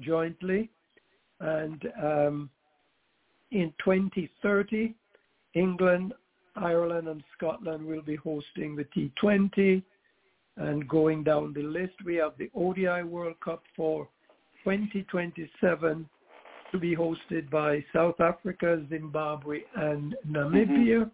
jointly. 0.00 0.70
And 1.40 1.82
um, 2.02 2.50
in 3.50 3.72
2030, 3.84 4.94
England, 5.54 6.14
Ireland, 6.56 7.08
and 7.08 7.22
Scotland 7.36 7.84
will 7.84 8.02
be 8.02 8.16
hosting 8.16 8.76
the 8.76 8.86
T20. 8.96 9.82
And 10.56 10.88
going 10.88 11.24
down 11.24 11.52
the 11.52 11.62
list, 11.62 11.94
we 12.04 12.14
have 12.16 12.32
the 12.38 12.50
ODI 12.54 13.02
World 13.02 13.36
Cup 13.44 13.62
for 13.76 14.08
2027 14.62 16.08
to 16.70 16.78
be 16.78 16.94
hosted 16.96 17.50
by 17.50 17.84
South 17.92 18.20
Africa, 18.20 18.84
Zimbabwe, 18.88 19.60
and 19.76 20.14
Namibia. 20.28 21.10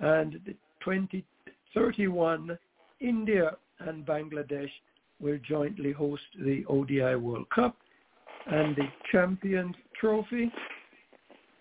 Mm-hmm. 0.00 0.04
And 0.04 0.34
the 0.44 0.54
2031, 0.84 2.58
India 3.00 3.56
and 3.80 4.04
Bangladesh 4.04 4.70
will 5.20 5.38
jointly 5.48 5.92
host 5.92 6.22
the 6.44 6.64
ODI 6.66 7.16
World 7.16 7.48
Cup. 7.54 7.76
And 8.46 8.74
the 8.76 8.88
Champions 9.12 9.74
Trophy 10.00 10.50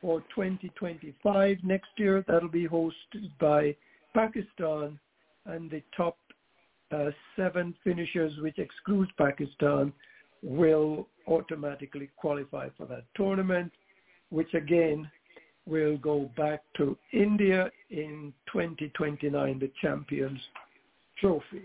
for 0.01 0.21
2025 0.35 1.57
next 1.63 1.89
year, 1.97 2.23
that'll 2.27 2.49
be 2.49 2.67
hosted 2.67 3.29
by 3.39 3.75
Pakistan. 4.13 4.99
And 5.45 5.69
the 5.69 5.81
top 5.95 6.17
uh, 6.91 7.09
seven 7.35 7.75
finishers, 7.83 8.33
which 8.41 8.59
excludes 8.59 9.11
Pakistan, 9.17 9.91
will 10.41 11.07
automatically 11.27 12.09
qualify 12.15 12.69
for 12.77 12.85
that 12.85 13.03
tournament, 13.15 13.71
which 14.29 14.53
again 14.53 15.09
will 15.65 15.97
go 15.97 16.29
back 16.37 16.61
to 16.77 16.97
India 17.11 17.69
in 17.89 18.33
2029, 18.53 19.59
the 19.59 19.71
Champions 19.81 20.39
Trophy. 21.19 21.63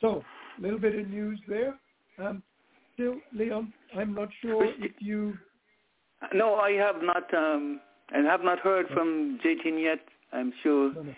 So, 0.00 0.22
a 0.58 0.62
little 0.62 0.78
bit 0.78 0.98
of 0.98 1.08
news 1.08 1.40
there. 1.48 1.78
Um, 2.18 2.42
still, 2.94 3.14
Leon, 3.32 3.72
I'm 3.96 4.14
not 4.14 4.28
sure 4.40 4.64
if 4.64 4.92
you. 5.00 5.34
No, 6.34 6.54
I 6.56 6.72
have 6.72 6.96
not. 7.02 7.32
Um, 7.34 7.80
and 8.14 8.26
have 8.26 8.42
not 8.42 8.58
heard 8.58 8.86
from 8.92 9.38
Jatin 9.44 9.82
yet. 9.82 10.00
I'm 10.32 10.52
sure 10.62 10.94
no, 10.94 11.02
no. 11.02 11.14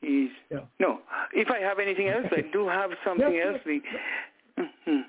he's. 0.00 0.30
Yeah. 0.50 0.60
No, 0.80 1.00
if 1.32 1.48
I 1.50 1.58
have 1.58 1.78
anything 1.78 2.08
else, 2.08 2.26
I 2.30 2.42
do 2.52 2.68
have 2.68 2.90
something 3.04 3.40
else. 3.44 3.60
Yes. 3.66 3.82
Mm-hmm. 4.58 5.00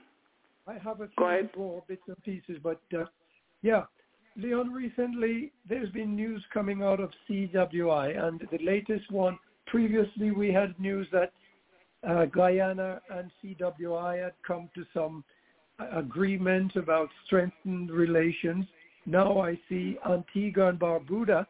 I 0.67 0.73
have 0.83 1.01
a 1.01 1.07
few 1.17 1.49
more 1.57 1.83
bits 1.87 2.01
and 2.07 2.21
pieces, 2.23 2.57
but 2.61 2.81
uh, 2.93 3.05
yeah, 3.61 3.83
Leon, 4.35 4.71
recently 4.71 5.51
there's 5.67 5.89
been 5.91 6.15
news 6.15 6.43
coming 6.53 6.83
out 6.83 6.99
of 6.99 7.09
CWI, 7.29 8.21
and 8.21 8.41
the 8.51 8.63
latest 8.63 9.09
one, 9.11 9.39
previously 9.65 10.31
we 10.31 10.51
had 10.51 10.77
news 10.79 11.07
that 11.13 11.31
uh, 12.07 12.25
Guyana 12.25 13.01
and 13.09 13.31
CWI 13.43 14.23
had 14.23 14.33
come 14.45 14.69
to 14.75 14.85
some 14.93 15.23
agreement 15.95 16.75
about 16.75 17.09
strengthened 17.25 17.91
relations. 17.91 18.65
Now 19.05 19.39
I 19.39 19.59
see 19.69 19.97
Antigua 20.09 20.69
and 20.69 20.79
Barbuda 20.79 21.45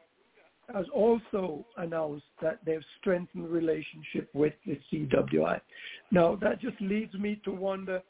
has 0.73 0.85
also 0.93 1.65
announced 1.77 2.25
that 2.41 2.59
they've 2.65 2.83
strengthened 2.99 3.49
relationship 3.49 4.29
with 4.33 4.53
the 4.65 4.79
CWI. 4.91 5.61
Now 6.11 6.35
that 6.41 6.59
just 6.59 6.79
leads 6.81 7.13
me 7.13 7.39
to 7.45 7.51
wonder 7.51 8.01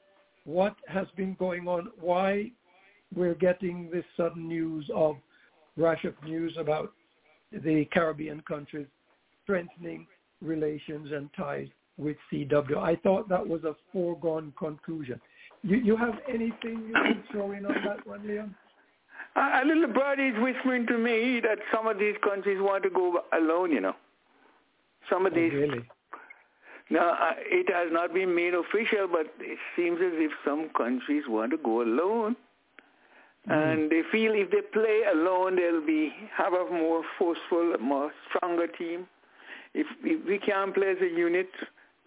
what 0.46 0.76
has 0.88 1.08
been 1.16 1.36
going 1.36 1.68
on, 1.68 1.90
why 2.00 2.52
we're 3.16 3.36
getting 3.36 3.90
this 3.92 4.06
sudden 4.16 4.48
news 4.48 4.90
of 4.94 5.18
rush 5.78 6.04
of 6.04 6.14
news 6.24 6.56
about 6.60 6.94
the 7.52 7.86
Caribbean 7.94 8.42
countries 8.42 8.88
strengthening 9.44 10.08
relations 10.42 11.12
and 11.14 11.30
ties 11.38 11.68
with 11.98 12.18
CW. 12.32 12.78
I 12.78 12.96
thought 12.98 13.28
that 13.30 13.46
was 13.46 13.64
a 13.64 13.76
foregone 13.92 14.54
conclusion. 14.58 15.20
You, 15.64 15.78
you 15.78 15.98
have 15.98 16.16
anything 16.28 16.84
you 16.88 16.94
can 16.94 17.24
throw 17.32 17.52
in 17.52 17.66
on 17.66 17.76
that 17.86 18.06
one, 18.06 18.28
Leon? 18.28 18.56
A 19.36 19.64
little 19.66 19.88
birdie 19.88 20.30
is 20.30 20.44
whispering 20.44 20.88
to 20.88 20.98
me 20.98 21.40
that 21.42 21.60
some 21.72 21.88
of 21.88 22.00
these 22.00 22.16
countries 22.24 22.58
want 22.60 22.84
to 22.84 22.90
go 22.90 23.20
alone, 23.34 23.72
you 23.72 23.82
know. 23.82 23.96
Some 25.10 25.26
of 25.26 25.34
oh, 25.34 25.36
these 25.36 25.54
really? 25.54 25.84
Now, 26.90 27.34
it 27.38 27.72
has 27.74 27.92
not 27.92 28.14
been 28.14 28.34
made 28.34 28.54
official, 28.54 29.08
but 29.12 29.28
it 29.40 29.60
seems 29.76 30.00
as 30.00 30.14
if 30.16 30.32
some 30.46 30.70
countries 30.76 31.24
want 31.28 31.52
to 31.52 31.58
go 31.58 31.82
alone. 31.82 32.36
Mm-hmm. 33.48 33.52
And 33.52 33.92
they 33.92 34.02
feel 34.12 34.32
if 34.34 34.52
they 34.52 34.62
play 34.62 35.02
alone, 35.12 35.58
they'll 35.58 35.86
be 35.86 36.14
have 36.36 36.54
a 36.54 36.66
more 36.72 37.04
forceful, 37.20 37.76
more 37.80 38.12
stronger 38.30 38.68
team. 38.68 39.08
If, 39.74 39.86
if 40.04 40.26
we 40.26 40.40
can't 40.40 40.74
play 40.74 40.92
as 40.92 40.98
a 41.02 41.08
unit 41.08 41.50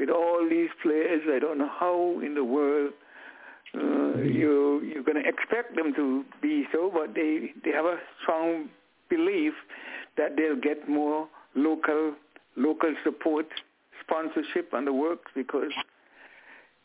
with 0.00 0.08
all 0.08 0.48
these 0.48 0.70
players, 0.82 1.20
I 1.30 1.38
don't 1.38 1.58
know 1.58 1.70
how 1.78 2.20
in 2.24 2.34
the 2.34 2.42
world 2.42 2.92
uh, 3.74 3.78
mm-hmm. 3.78 4.24
you 4.24 4.80
you're 4.82 5.04
going 5.04 5.22
to 5.22 5.28
expect 5.28 5.76
them 5.76 5.94
to 5.94 6.24
be 6.42 6.64
so. 6.72 6.90
But 6.92 7.14
they 7.14 7.52
they 7.64 7.70
have 7.70 7.84
a 7.84 7.98
strong 8.22 8.70
belief 9.08 9.52
that 10.16 10.36
they'll 10.36 10.60
get 10.60 10.88
more 10.88 11.28
local 11.54 12.14
local 12.56 12.94
support 13.04 13.46
sponsorship 14.02 14.72
and 14.72 14.86
the 14.86 14.92
works 14.92 15.30
because, 15.36 15.70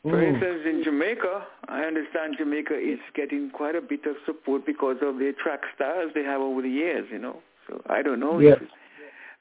for 0.04 0.22
Ooh. 0.22 0.28
instance, 0.28 0.62
in 0.66 0.84
Jamaica, 0.84 1.48
I 1.70 1.82
understand 1.84 2.36
Jamaica 2.38 2.78
is 2.78 3.00
getting 3.16 3.50
quite 3.50 3.76
a 3.76 3.82
bit 3.82 4.06
of 4.06 4.18
support 4.26 4.66
because 4.66 4.98
of 5.02 5.16
the 5.16 5.34
track 5.42 5.62
stars 5.74 6.12
they 6.14 6.24
have 6.24 6.42
over 6.42 6.62
the 6.62 6.70
years, 6.70 7.08
you 7.12 7.18
know. 7.18 7.42
So 7.68 7.82
I 7.88 8.04
don't 8.04 8.20
know. 8.20 8.40
Yes. 8.40 8.58
If, 8.62 8.68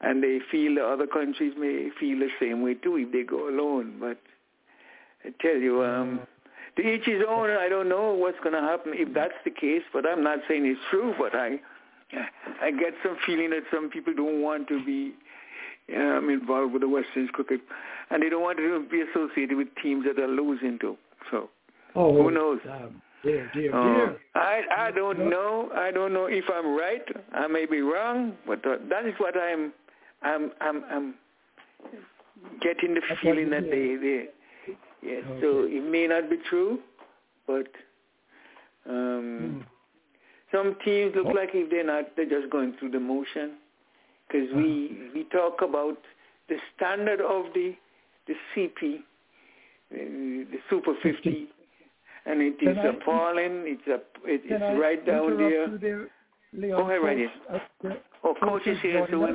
and 0.05 0.23
they 0.23 0.39
feel 0.51 0.75
the 0.75 0.85
other 0.85 1.07
countries 1.07 1.55
may 1.59 1.89
feel 1.99 2.19
the 2.19 2.29
same 2.39 2.63
way 2.63 2.75
too 2.75 2.97
if 2.97 3.13
they 3.13 3.23
go 3.23 3.49
alone. 3.49 3.97
But 3.99 4.19
I 5.25 5.31
tell 5.41 5.57
you, 5.57 5.83
um, 5.83 6.21
to 6.77 6.83
each 6.83 7.05
his 7.05 7.23
own. 7.29 7.51
I 7.51 7.69
don't 7.69 7.89
know 7.89 8.13
what's 8.13 8.39
going 8.43 8.55
to 8.55 8.61
happen 8.61 8.93
if 8.95 9.13
that's 9.15 9.35
the 9.45 9.51
case, 9.51 9.83
but 9.93 10.07
I'm 10.07 10.23
not 10.23 10.41
saying 10.49 10.67
it's 10.67 10.81
true. 10.91 11.15
But 11.19 11.35
I, 11.35 11.61
I 12.61 12.71
get 12.71 12.95
some 13.03 13.17
feeling 13.27 13.51
that 13.51 13.63
some 13.73 13.91
people 13.91 14.15
don't 14.15 14.43
want 14.43 14.69
to 14.69 14.85
be 14.85 15.15
um, 15.97 16.29
involved 16.31 16.73
with 16.73 16.83
the 16.83 16.89
West 16.89 17.09
Indies 17.15 17.31
cricket, 17.33 17.61
and 18.11 18.23
they 18.23 18.29
don't 18.29 18.43
want 18.43 18.59
to 18.59 18.87
be 18.91 19.03
associated 19.03 19.57
with 19.57 19.69
teams 19.83 20.05
that 20.07 20.21
are 20.23 20.29
losing 20.29 20.79
too. 20.79 20.97
So 21.31 21.51
oh, 21.95 22.13
who 22.13 22.31
knows? 22.31 22.59
Um, 22.71 23.01
dear, 23.23 23.51
dear, 23.55 23.75
uh. 23.75 24.15
I 24.35 24.63
I 24.77 24.91
don't 24.91 25.31
know. 25.31 25.71
I 25.75 25.91
don't 25.91 26.13
know 26.13 26.27
if 26.27 26.45
I'm 26.53 26.77
right. 26.77 27.05
I 27.33 27.47
may 27.47 27.67
be 27.67 27.81
wrong, 27.81 28.35
but 28.47 28.67
uh, 28.67 28.77
that 28.91 29.07
is 29.07 29.15
what 29.19 29.37
I'm 29.37 29.73
I'm 30.25 30.51
I'm 30.61 30.85
I'm 30.91 31.15
getting 32.61 32.95
the 32.95 33.01
feeling 33.23 33.51
that 33.51 33.65
they 33.65 33.97
they 33.97 34.27
yes. 35.03 35.23
Okay. 35.29 35.41
So 35.41 35.65
it 35.69 35.83
may 35.91 36.07
not 36.07 36.31
be 36.31 36.39
true, 36.49 36.81
but 37.47 37.67
um, 38.89 39.63
mm. 39.63 39.65
some 40.53 40.77
teams 40.85 41.15
look 41.15 41.27
oh. 41.27 41.31
like 41.31 41.51
if 41.53 41.71
they're 41.71 41.85
not, 41.85 42.17
they're 42.17 42.29
just 42.29 42.51
going 42.51 42.75
through 42.79 42.91
the 42.91 43.01
motion 43.01 43.53
because 44.27 44.49
we 44.55 45.11
we 45.15 45.25
talk 45.25 45.63
about 45.63 45.99
the 46.49 46.57
standard 46.77 47.21
of 47.21 47.47
the 47.55 47.75
the 48.27 48.35
CP, 48.55 48.97
uh, 48.97 49.01
the 49.91 50.59
Super 50.71 50.95
50, 51.03 51.49
and 52.27 52.41
it 52.41 52.55
is 52.61 52.77
can 52.77 52.87
appalling. 52.87 53.65
it's 53.67 53.87
a 53.87 53.97
it, 54.29 54.43
it's 54.45 54.81
right 54.81 55.05
down 55.07 55.37
there. 55.37 55.69
there 55.79 56.09
Leon, 56.57 56.81
go 56.81 56.89
ahead, 56.89 57.03
right 57.03 57.19
here. 57.19 57.31
Oh, 58.23 58.35
coach 58.41 58.67
is 58.67 58.79
here, 58.81 59.07
so 59.11 59.27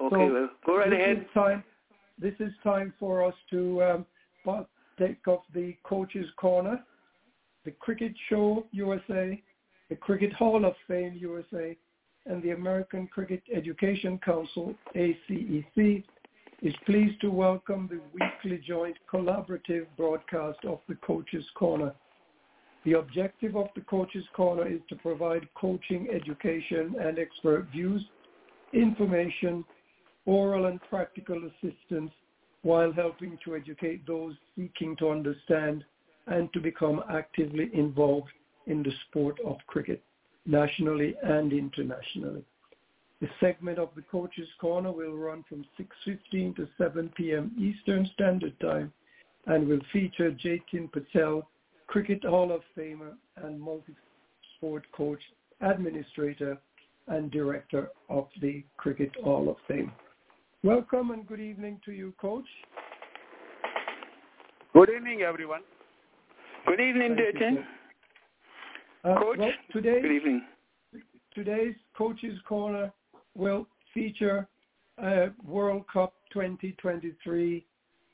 okay, 0.00 0.14
so 0.14 0.32
well, 0.32 0.50
go 0.66 0.76
right 0.78 0.90
this 0.90 0.98
ahead. 0.98 1.18
Is 1.18 1.24
time, 1.34 1.64
this 2.20 2.34
is 2.40 2.52
time 2.62 2.92
for 2.98 3.24
us 3.24 3.34
to 3.50 3.82
um, 3.82 4.66
take 4.98 5.26
off 5.26 5.42
the 5.54 5.76
coach's 5.84 6.28
corner, 6.36 6.82
the 7.64 7.70
Cricket 7.72 8.12
Show 8.28 8.66
USA, 8.72 9.40
the 9.88 9.96
Cricket 9.96 10.32
Hall 10.32 10.64
of 10.64 10.74
Fame 10.86 11.16
USA, 11.20 11.76
and 12.26 12.42
the 12.42 12.50
American 12.50 13.06
Cricket 13.06 13.42
Education 13.54 14.18
Council, 14.24 14.74
ACEC, 14.94 16.04
is 16.62 16.74
pleased 16.84 17.20
to 17.22 17.30
welcome 17.30 17.88
the 17.90 18.00
weekly 18.12 18.62
joint 18.66 18.96
collaborative 19.12 19.86
broadcast 19.96 20.58
of 20.66 20.80
the 20.88 20.94
Coach's 20.96 21.44
Corner. 21.54 21.92
The 22.84 22.94
objective 22.94 23.56
of 23.56 23.68
the 23.74 23.80
Coach's 23.82 24.24
Corner 24.34 24.66
is 24.66 24.80
to 24.90 24.96
provide 24.96 25.48
coaching, 25.54 26.08
education, 26.12 26.96
and 27.00 27.18
expert 27.18 27.66
views, 27.72 28.02
information, 28.72 29.64
oral 30.30 30.66
and 30.66 30.80
practical 30.88 31.40
assistance 31.48 32.12
while 32.62 32.92
helping 32.92 33.36
to 33.44 33.56
educate 33.56 34.06
those 34.06 34.34
seeking 34.56 34.94
to 34.94 35.10
understand 35.10 35.84
and 36.28 36.52
to 36.52 36.60
become 36.60 37.02
actively 37.10 37.68
involved 37.74 38.30
in 38.68 38.80
the 38.84 38.92
sport 39.08 39.36
of 39.44 39.56
cricket 39.66 40.00
nationally 40.46 41.16
and 41.24 41.52
internationally. 41.52 42.44
The 43.20 43.28
segment 43.40 43.80
of 43.80 43.88
the 43.96 44.02
Coach's 44.02 44.48
Corner 44.60 44.92
will 44.92 45.16
run 45.16 45.44
from 45.48 45.64
6.15 46.06 46.54
to 46.56 46.68
7 46.78 47.12
p.m. 47.16 47.50
Eastern 47.58 48.08
Standard 48.14 48.58
Time 48.60 48.92
and 49.46 49.66
will 49.66 49.80
feature 49.92 50.30
Jatin 50.30 50.92
Patel, 50.92 51.48
Cricket 51.88 52.24
Hall 52.24 52.52
of 52.52 52.62
Famer 52.78 53.14
and 53.36 53.60
multi-sport 53.60 54.84
coach, 54.92 55.20
administrator, 55.60 56.56
and 57.08 57.32
director 57.32 57.90
of 58.08 58.28
the 58.40 58.62
Cricket 58.76 59.10
Hall 59.24 59.48
of 59.48 59.56
Fame. 59.66 59.90
Welcome 60.62 61.10
and 61.10 61.26
good 61.26 61.40
evening 61.40 61.80
to 61.86 61.92
you, 61.92 62.12
Coach. 62.20 62.44
Good 64.74 64.90
evening, 64.94 65.22
everyone. 65.22 65.62
Good 66.66 66.80
evening, 66.80 67.16
Thank 67.16 67.38
Dayton. 67.38 67.64
Uh, 69.02 69.18
Coach, 69.18 69.38
well, 69.38 69.50
today, 69.72 70.02
Good 70.02 70.12
evening. 70.12 70.42
today's 71.34 71.74
Coach's 71.96 72.38
Corner 72.46 72.92
will 73.34 73.66
feature 73.94 74.46
a 74.98 75.28
World 75.46 75.84
Cup 75.90 76.12
2023 76.30 77.64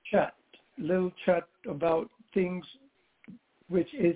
chat, 0.08 0.34
little 0.78 1.10
chat 1.24 1.48
about 1.68 2.08
things 2.32 2.64
which 3.68 3.92
is 3.92 4.14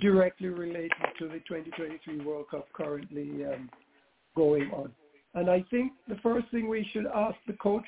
directly 0.00 0.48
related 0.48 0.92
to 1.18 1.26
the 1.26 1.40
2023 1.46 2.24
World 2.24 2.46
Cup 2.50 2.66
currently 2.72 3.44
um, 3.44 3.68
going 4.34 4.70
on. 4.70 4.90
And 5.34 5.48
I 5.50 5.64
think 5.70 5.92
the 6.08 6.16
first 6.16 6.46
thing 6.50 6.68
we 6.68 6.88
should 6.92 7.06
ask 7.06 7.36
the 7.46 7.54
coach, 7.54 7.86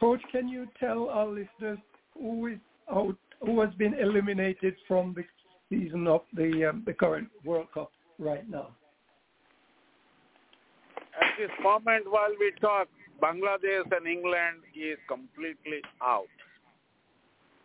coach, 0.00 0.20
can 0.30 0.48
you 0.48 0.68
tell 0.78 1.08
our 1.08 1.26
listeners 1.26 1.78
who 2.14 2.46
is 2.48 2.58
out, 2.92 3.16
who 3.40 3.60
has 3.60 3.70
been 3.74 3.94
eliminated 3.94 4.74
from 4.86 5.14
the 5.16 5.24
season 5.70 6.06
of 6.06 6.22
the 6.34 6.68
um, 6.70 6.82
the 6.86 6.92
current 6.92 7.28
World 7.44 7.68
Cup 7.72 7.90
right 8.18 8.48
now? 8.48 8.68
At 11.20 11.38
this 11.38 11.50
moment, 11.62 12.10
while 12.10 12.34
we 12.38 12.52
talk, 12.60 12.88
Bangladesh 13.22 13.90
and 13.96 14.06
England 14.06 14.58
is 14.74 14.98
completely 15.08 15.80
out. 16.02 16.26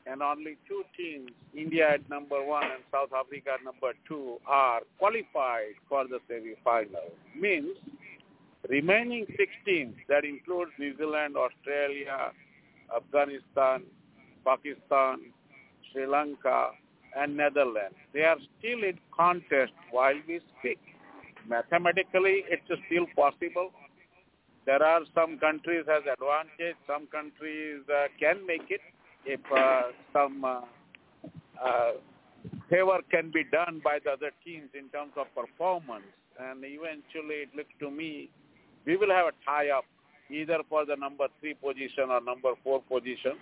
And 0.06 0.22
only 0.24 0.58
two 0.68 0.84
teams, 0.98 1.30
India 1.56 1.90
at 1.94 2.10
number 2.10 2.44
one 2.44 2.64
and 2.64 2.84
South 2.92 3.10
Africa 3.14 3.52
at 3.60 3.64
number 3.64 3.94
two, 4.08 4.38
are 4.48 4.82
qualified 4.98 5.76
for 5.88 6.08
the 6.08 6.20
semi-final. 6.28 7.12
Means 7.40 7.78
remaining 8.68 9.26
six 9.38 9.52
teams, 9.66 9.96
that 10.10 10.26
includes 10.26 10.72
New 10.78 10.98
Zealand, 10.98 11.36
Australia, 11.38 12.32
Afghanistan, 12.96 13.84
Pakistan, 14.44 15.32
Sri 15.92 16.06
Lanka, 16.06 16.72
and 17.16 17.38
Netherlands. 17.38 17.96
They 18.14 18.24
are 18.24 18.38
still 18.58 18.84
in 18.84 19.00
contest 19.16 19.74
while 19.92 20.20
we 20.28 20.42
speak. 20.60 20.80
Mathematically, 21.48 22.44
it's 22.50 22.64
still 22.66 23.08
possible. 23.16 23.72
There 24.66 24.84
are 24.84 25.02
some 25.16 25.40
countries 25.40 25.86
has 25.88 26.04
advantage. 26.12 26.76
Some 26.86 27.08
countries 27.08 27.82
uh, 27.90 28.08
can 28.20 28.46
make 28.46 28.70
it 28.70 28.82
if 29.26 29.40
uh, 29.52 29.84
some 30.14 30.46
uh, 30.46 30.62
uh, 31.64 31.92
favor 32.70 33.00
can 33.10 33.32
be 33.32 33.44
done 33.44 33.82
by 33.84 34.00
the 34.04 34.12
other 34.12 34.32
teams 34.46 34.70
in 34.78 34.90
terms 34.90 35.14
of 35.18 35.26
performance. 35.34 36.06
And 36.40 36.64
eventually, 36.64 37.44
it 37.44 37.50
looks 37.56 37.74
to 37.80 37.90
me 37.90 38.30
we 38.90 38.98
will 38.98 39.12
have 39.12 39.28
a 39.28 39.46
tie-up 39.46 39.86
either 40.32 40.58
for 40.68 40.84
the 40.84 40.96
number 40.96 41.28
three 41.40 41.54
position 41.54 42.10
or 42.10 42.22
number 42.22 42.54
four 42.64 42.82
position. 42.82 43.38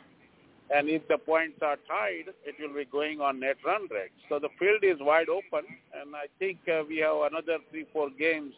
And 0.70 0.90
if 0.90 1.08
the 1.08 1.18
points 1.18 1.60
are 1.62 1.78
tied, 1.88 2.34
it 2.44 2.56
will 2.60 2.76
be 2.76 2.84
going 2.84 3.22
on 3.22 3.40
net 3.40 3.56
run 3.66 3.84
rate. 3.90 4.12
So 4.28 4.40
the 4.40 4.50
field 4.60 4.84
is 4.84 4.98
wide 5.00 5.30
open, 5.30 5.66
and 5.96 6.14
I 6.14 6.26
think 6.38 6.58
uh, 6.68 6.84
we 6.88 6.98
have 6.98 7.32
another 7.32 7.60
three, 7.72 7.86
four 7.94 8.10
games 8.10 8.54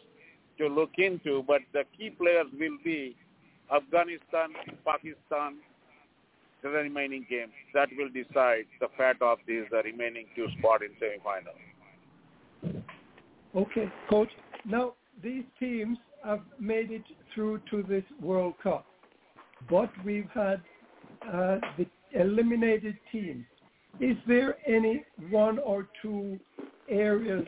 to 0.58 0.66
look 0.66 0.90
into. 0.98 1.44
But 1.46 1.60
the 1.72 1.84
key 1.96 2.10
players 2.10 2.46
will 2.58 2.78
be 2.82 3.14
Afghanistan, 3.72 4.48
Pakistan, 4.84 5.58
the 6.64 6.70
remaining 6.70 7.24
games. 7.30 7.52
That 7.72 7.88
will 7.96 8.08
decide 8.08 8.66
the 8.80 8.88
fate 8.98 9.22
of 9.22 9.38
these 9.46 9.66
uh, 9.72 9.84
remaining 9.84 10.26
two 10.34 10.48
spots 10.58 10.82
in 10.82 10.90
semi-final. 10.98 11.54
Okay, 13.54 13.88
coach. 14.08 14.30
Now 14.64 14.94
these 15.22 15.44
teams 15.60 15.96
have 16.24 16.40
made 16.58 16.90
it 16.90 17.02
through 17.34 17.60
to 17.70 17.82
this 17.82 18.04
World 18.20 18.54
Cup, 18.62 18.86
but 19.68 19.90
we've 20.04 20.28
had 20.34 20.60
uh, 21.22 21.58
the 21.78 21.86
eliminated 22.12 22.96
teams. 23.12 23.44
Is 24.00 24.16
there 24.26 24.56
any 24.66 25.04
one 25.30 25.58
or 25.58 25.88
two 26.02 26.38
areas 26.88 27.46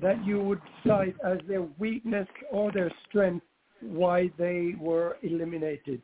that 0.00 0.24
you 0.24 0.40
would 0.40 0.60
cite 0.86 1.16
as 1.24 1.38
their 1.48 1.62
weakness 1.78 2.28
or 2.50 2.70
their 2.70 2.92
strength 3.08 3.44
why 3.80 4.30
they 4.38 4.74
were 4.80 5.16
eliminated? 5.22 6.00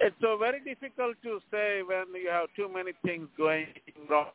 It's 0.00 0.16
so 0.20 0.38
very 0.38 0.60
difficult 0.60 1.16
to 1.24 1.40
say 1.50 1.82
when 1.82 2.06
you 2.14 2.30
have 2.30 2.48
too 2.54 2.70
many 2.72 2.92
things 3.04 3.28
going 3.36 3.66
wrong, 4.08 4.28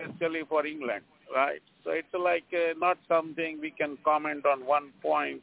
especially 0.00 0.42
for 0.48 0.64
England, 0.64 1.02
right? 1.34 1.62
So 1.84 1.90
it's 1.90 2.08
like 2.12 2.44
uh, 2.52 2.74
not 2.78 2.98
something 3.08 3.58
we 3.60 3.70
can 3.70 3.98
comment 4.04 4.46
on 4.46 4.66
one 4.66 4.90
point, 5.02 5.42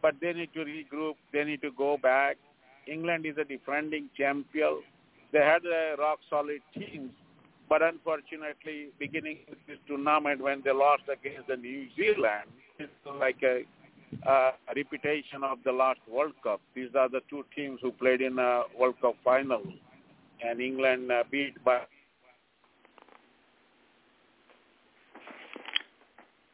but 0.00 0.14
they 0.20 0.32
need 0.32 0.52
to 0.54 0.60
regroup, 0.60 1.14
they 1.32 1.44
need 1.44 1.62
to 1.62 1.70
go 1.76 1.96
back. 1.96 2.36
England 2.86 3.26
is 3.26 3.36
a 3.38 3.44
defending 3.44 4.10
champion. 4.16 4.82
They 5.32 5.38
had 5.38 5.64
a 5.64 5.96
rock-solid 5.98 6.60
team, 6.74 7.10
but 7.68 7.82
unfortunately, 7.82 8.88
beginning 8.98 9.38
this 9.66 9.78
tournament 9.86 10.42
when 10.42 10.62
they 10.64 10.72
lost 10.72 11.04
against 11.10 11.48
the 11.48 11.56
New 11.56 11.86
Zealand, 11.96 12.50
it's 12.78 12.92
like 13.18 13.42
a 13.42 13.62
uh, 14.28 14.50
reputation 14.76 15.42
of 15.42 15.58
the 15.64 15.72
last 15.72 16.00
World 16.06 16.34
Cup. 16.42 16.60
These 16.74 16.90
are 16.98 17.08
the 17.08 17.20
two 17.30 17.44
teams 17.56 17.78
who 17.80 17.92
played 17.92 18.20
in 18.20 18.38
a 18.38 18.62
World 18.78 18.96
Cup 19.00 19.14
final, 19.24 19.62
and 20.44 20.60
England 20.60 21.10
uh, 21.10 21.24
beat 21.30 21.62
by. 21.64 21.82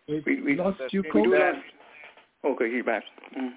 We, 0.09 0.23
We- 0.27 0.41
we- 0.43 0.57
lost 0.57 0.81
you, 0.91 1.03
we 1.15 1.21
We 1.23 1.37
coach. 1.39 1.57
Okay, 2.45 2.71
he's 2.75 2.85
back. 2.85 3.05
Mm. 3.37 3.55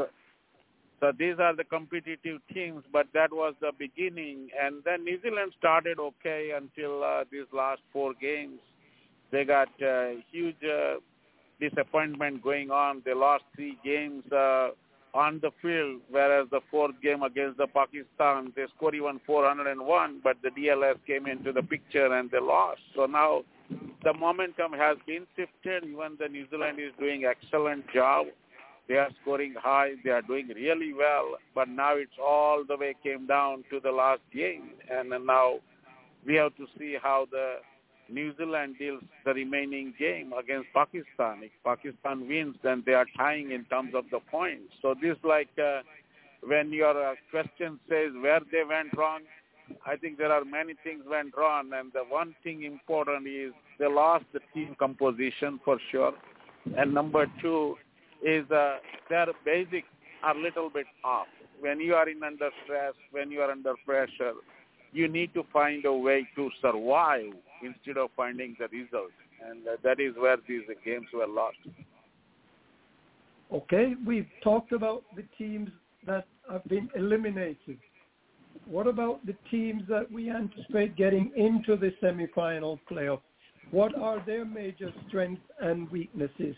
So 0.99 1.11
these 1.17 1.35
are 1.39 1.55
the 1.55 1.63
competitive 1.63 2.41
teams, 2.53 2.83
but 2.91 3.07
that 3.13 3.31
was 3.31 3.55
the 3.59 3.71
beginning. 3.77 4.49
And 4.61 4.83
then 4.85 5.03
New 5.03 5.19
Zealand 5.21 5.53
started 5.57 5.97
okay 5.99 6.51
until 6.55 7.03
uh, 7.03 7.23
these 7.31 7.47
last 7.51 7.81
four 7.91 8.13
games. 8.13 8.59
They 9.31 9.43
got 9.45 9.69
uh, 9.81 10.09
huge 10.31 10.61
uh, 10.63 10.95
disappointment 11.59 12.43
going 12.43 12.69
on. 12.69 13.01
They 13.03 13.13
lost 13.13 13.45
three 13.55 13.77
games 13.83 14.23
uh, 14.31 14.69
on 15.13 15.39
the 15.41 15.52
field, 15.62 16.02
whereas 16.10 16.47
the 16.52 16.62
fourth 16.69 16.95
game 17.02 17.24
against 17.24 17.58
the 17.58 17.67
Pakistan, 17.67 18.54
they 18.56 18.65
scored 18.76 18.95
even 18.95 19.19
401, 19.26 20.21
but 20.24 20.38
the 20.41 20.50
DLS 20.50 20.95
came 21.06 21.28
into 21.28 21.52
the 21.52 21.63
picture 21.63 22.13
and 22.13 22.32
they 22.32 22.39
lost. 22.39 22.80
So 22.95 23.06
now 23.06 23.43
the 24.04 24.13
momentum 24.13 24.74
has 24.74 24.97
been 25.06 25.28
shifted. 25.36 25.84
Even 25.84 26.17
the 26.19 26.28
New 26.28 26.47
Zealand 26.50 26.80
is 26.80 26.91
doing 27.00 27.26
excellent 27.26 27.86
job. 27.93 28.28
They 28.88 28.95
are 28.95 29.10
scoring 29.21 29.54
high. 29.58 29.91
They 30.04 30.10
are 30.10 30.21
doing 30.21 30.47
really 30.47 30.93
well. 30.93 31.36
But 31.54 31.69
now 31.69 31.95
it's 31.95 32.12
all 32.21 32.63
the 32.67 32.78
way 32.78 32.95
came 33.04 33.28
down 33.28 33.63
to 33.69 33.80
the 33.80 33.91
last 33.91 34.21
game, 34.34 34.71
and 34.89 35.10
now 35.26 35.60
we 36.26 36.36
have 36.36 36.56
to 36.58 36.65
see 36.78 36.97
how 37.02 37.28
the 37.32 37.56
New 38.12 38.36
Zealand 38.38 38.76
deals 38.78 39.02
the 39.26 39.34
remaining 39.34 39.93
game 39.97 40.34
against 40.34 40.67
Pakistan. 40.74 41.41
If 41.43 41.52
Pakistan 41.63 42.28
wins, 42.28 42.56
then 42.63 42.84
they 42.86 42.93
are 42.93 43.06
tying 43.17 43.52
in 43.52 43.65
terms 43.65 43.93
of 43.95 44.06
the 44.12 44.19
points. 44.30 44.74
So 44.82 44.95
this 45.02 45.17
like 45.24 45.50
uh, 45.58 45.82
when 46.45 46.71
your 46.71 47.12
uh, 47.12 47.15
question 47.30 47.80
says 47.88 48.12
where 48.21 48.41
they 48.52 48.63
went 48.67 48.95
wrong, 48.97 49.21
I 49.86 49.95
think 49.95 50.17
there 50.17 50.32
are 50.32 50.43
many 50.43 50.74
things 50.84 51.04
went 51.10 51.36
wrong, 51.38 51.71
and 51.74 51.91
the 51.93 52.04
one 52.04 52.36
thing 52.43 52.63
important 52.63 53.28
is 53.28 53.54
they 53.80 53.88
lost 53.88 54.26
the 54.34 54.41
team 54.54 54.76
composition 54.78 55.60
for 55.63 55.78
sure, 55.91 56.13
and 56.78 56.93
number 56.93 57.26
two 57.41 57.78
is 58.21 58.50
uh, 58.52 58.78
their 59.10 59.28
basics 59.45 59.88
are 60.24 60.36
little 60.36 60.69
bit 60.69 60.88
off. 61.04 61.28
When 61.60 61.80
you 61.80 61.93
are 61.95 62.10
in 62.10 62.24
under 62.24 62.50
stress, 62.63 62.93
when 63.12 63.32
you 63.32 63.41
are 63.41 63.52
under 63.52 63.76
pressure, 63.86 64.34
you 64.91 65.08
need 65.08 65.34
to 65.34 65.43
find 65.51 65.86
a 65.86 65.93
way 65.93 66.27
to 66.36 66.49
survive 66.62 67.34
instead 67.63 67.97
of 67.97 68.10
finding 68.15 68.56
the 68.60 68.67
result, 68.67 69.12
and 69.47 69.67
uh, 69.67 69.71
that 69.84 69.99
is 69.99 70.13
where 70.17 70.38
these 70.47 70.63
games 70.84 71.08
were 71.13 71.27
lost. 71.27 71.58
Okay, 73.51 73.95
we've 74.06 74.30
talked 74.43 74.71
about 74.71 75.04
the 75.15 75.23
teams 75.38 75.69
that 76.06 76.25
have 76.49 76.63
been 76.65 76.89
eliminated. 76.95 77.77
What 78.65 78.88
about 78.88 79.25
the 79.25 79.36
teams 79.49 79.84
that 79.89 80.12
we 80.12 80.30
anticipate 80.30 80.95
getting 80.95 81.32
into 81.36 81.75
the 81.75 81.93
semifinal 82.01 82.80
playoff? 82.89 83.21
What 83.71 83.97
are 83.97 84.23
their 84.25 84.45
major 84.45 84.91
strengths 85.08 85.43
and 85.62 85.89
weaknesses? 85.91 86.56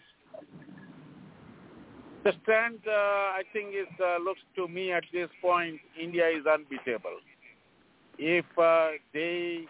The 2.23 2.33
strength, 2.41 2.87
uh, 2.87 2.91
I 2.91 3.41
think, 3.51 3.69
is 3.69 3.87
uh, 3.99 4.17
looks 4.23 4.39
to 4.55 4.67
me 4.67 4.91
at 4.93 5.03
this 5.11 5.29
point, 5.41 5.79
India 6.01 6.27
is 6.29 6.45
unbeatable. 6.45 7.19
If 8.17 8.45
uh, 8.57 8.89
they 9.13 9.65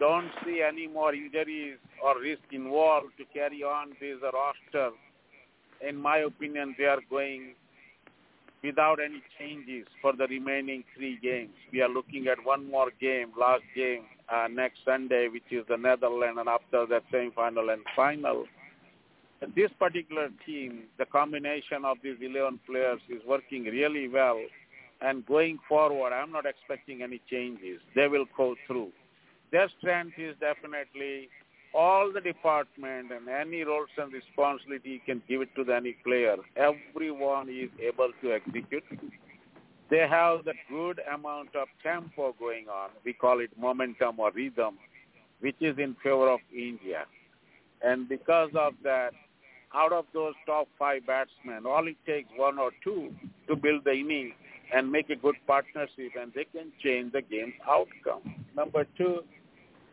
don't 0.00 0.30
see 0.44 0.62
any 0.66 0.88
more 0.88 1.14
injuries 1.14 1.78
or 2.02 2.20
risk 2.20 2.42
involved 2.50 3.12
to 3.18 3.24
carry 3.32 3.62
on 3.62 3.90
this 4.00 4.16
roster, 4.22 4.90
in 5.86 5.96
my 5.96 6.18
opinion, 6.18 6.74
they 6.78 6.84
are 6.84 7.00
going 7.08 7.54
without 8.62 8.98
any 8.98 9.22
changes 9.38 9.86
for 10.00 10.14
the 10.16 10.26
remaining 10.26 10.82
three 10.96 11.18
games. 11.22 11.52
We 11.72 11.82
are 11.82 11.88
looking 11.88 12.26
at 12.28 12.44
one 12.44 12.70
more 12.70 12.90
game, 13.00 13.32
last 13.38 13.62
game, 13.74 14.04
uh, 14.32 14.48
next 14.50 14.78
Sunday, 14.84 15.28
which 15.28 15.44
is 15.50 15.64
the 15.68 15.76
Netherlands, 15.76 16.38
and 16.40 16.48
after 16.48 16.86
that 16.86 17.02
semi-final 17.10 17.68
and 17.68 17.82
final. 17.94 18.46
This 19.54 19.70
particular 19.78 20.30
team, 20.46 20.84
the 20.98 21.04
combination 21.04 21.84
of 21.84 21.98
these 22.02 22.16
11 22.20 22.60
players 22.66 23.00
is 23.10 23.20
working 23.26 23.64
really 23.64 24.08
well, 24.08 24.40
And 25.04 25.26
going 25.26 25.58
forward, 25.68 26.14
I'm 26.14 26.32
not 26.32 26.46
expecting 26.46 27.02
any 27.02 27.20
changes. 27.30 27.78
They 27.94 28.08
will 28.08 28.24
go 28.34 28.54
through. 28.66 28.90
Their 29.52 29.68
strength 29.78 30.14
is 30.18 30.34
definitely 30.40 31.28
all 31.74 32.10
the 32.10 32.22
department 32.22 33.12
and 33.12 33.28
any 33.28 33.64
roles 33.64 33.90
and 33.98 34.10
responsibility 34.10 34.90
you 34.90 35.00
can 35.04 35.22
give 35.28 35.42
it 35.42 35.54
to 35.56 35.70
any 35.70 35.96
player. 36.04 36.36
Everyone 36.56 37.50
is 37.50 37.68
able 37.86 38.12
to 38.22 38.32
execute. 38.32 38.82
They 39.90 40.08
have 40.08 40.46
the 40.46 40.54
good 40.70 41.00
amount 41.12 41.54
of 41.54 41.68
tempo 41.82 42.34
going 42.38 42.68
on. 42.68 42.88
We 43.04 43.12
call 43.12 43.40
it 43.40 43.50
momentum 43.60 44.18
or 44.18 44.32
rhythm, 44.32 44.78
which 45.40 45.56
is 45.60 45.76
in 45.78 45.96
favor 46.02 46.30
of 46.32 46.40
India. 46.50 47.04
And 47.82 48.08
because 48.08 48.50
of 48.54 48.72
that, 48.84 49.10
out 49.74 49.92
of 49.92 50.06
those 50.14 50.34
top 50.46 50.68
five 50.78 51.06
batsmen, 51.06 51.66
all 51.66 51.86
it 51.86 51.96
takes 52.06 52.28
one 52.36 52.58
or 52.58 52.70
two 52.82 53.12
to 53.48 53.56
build 53.56 53.84
the 53.84 53.92
inning 53.92 54.32
and 54.74 54.90
make 54.90 55.08
a 55.08 55.16
good 55.16 55.36
partnership, 55.46 56.12
and 56.20 56.32
they 56.34 56.44
can 56.44 56.72
change 56.82 57.12
the 57.12 57.22
game's 57.22 57.54
outcome. 57.68 58.22
Number 58.56 58.86
two, 58.98 59.20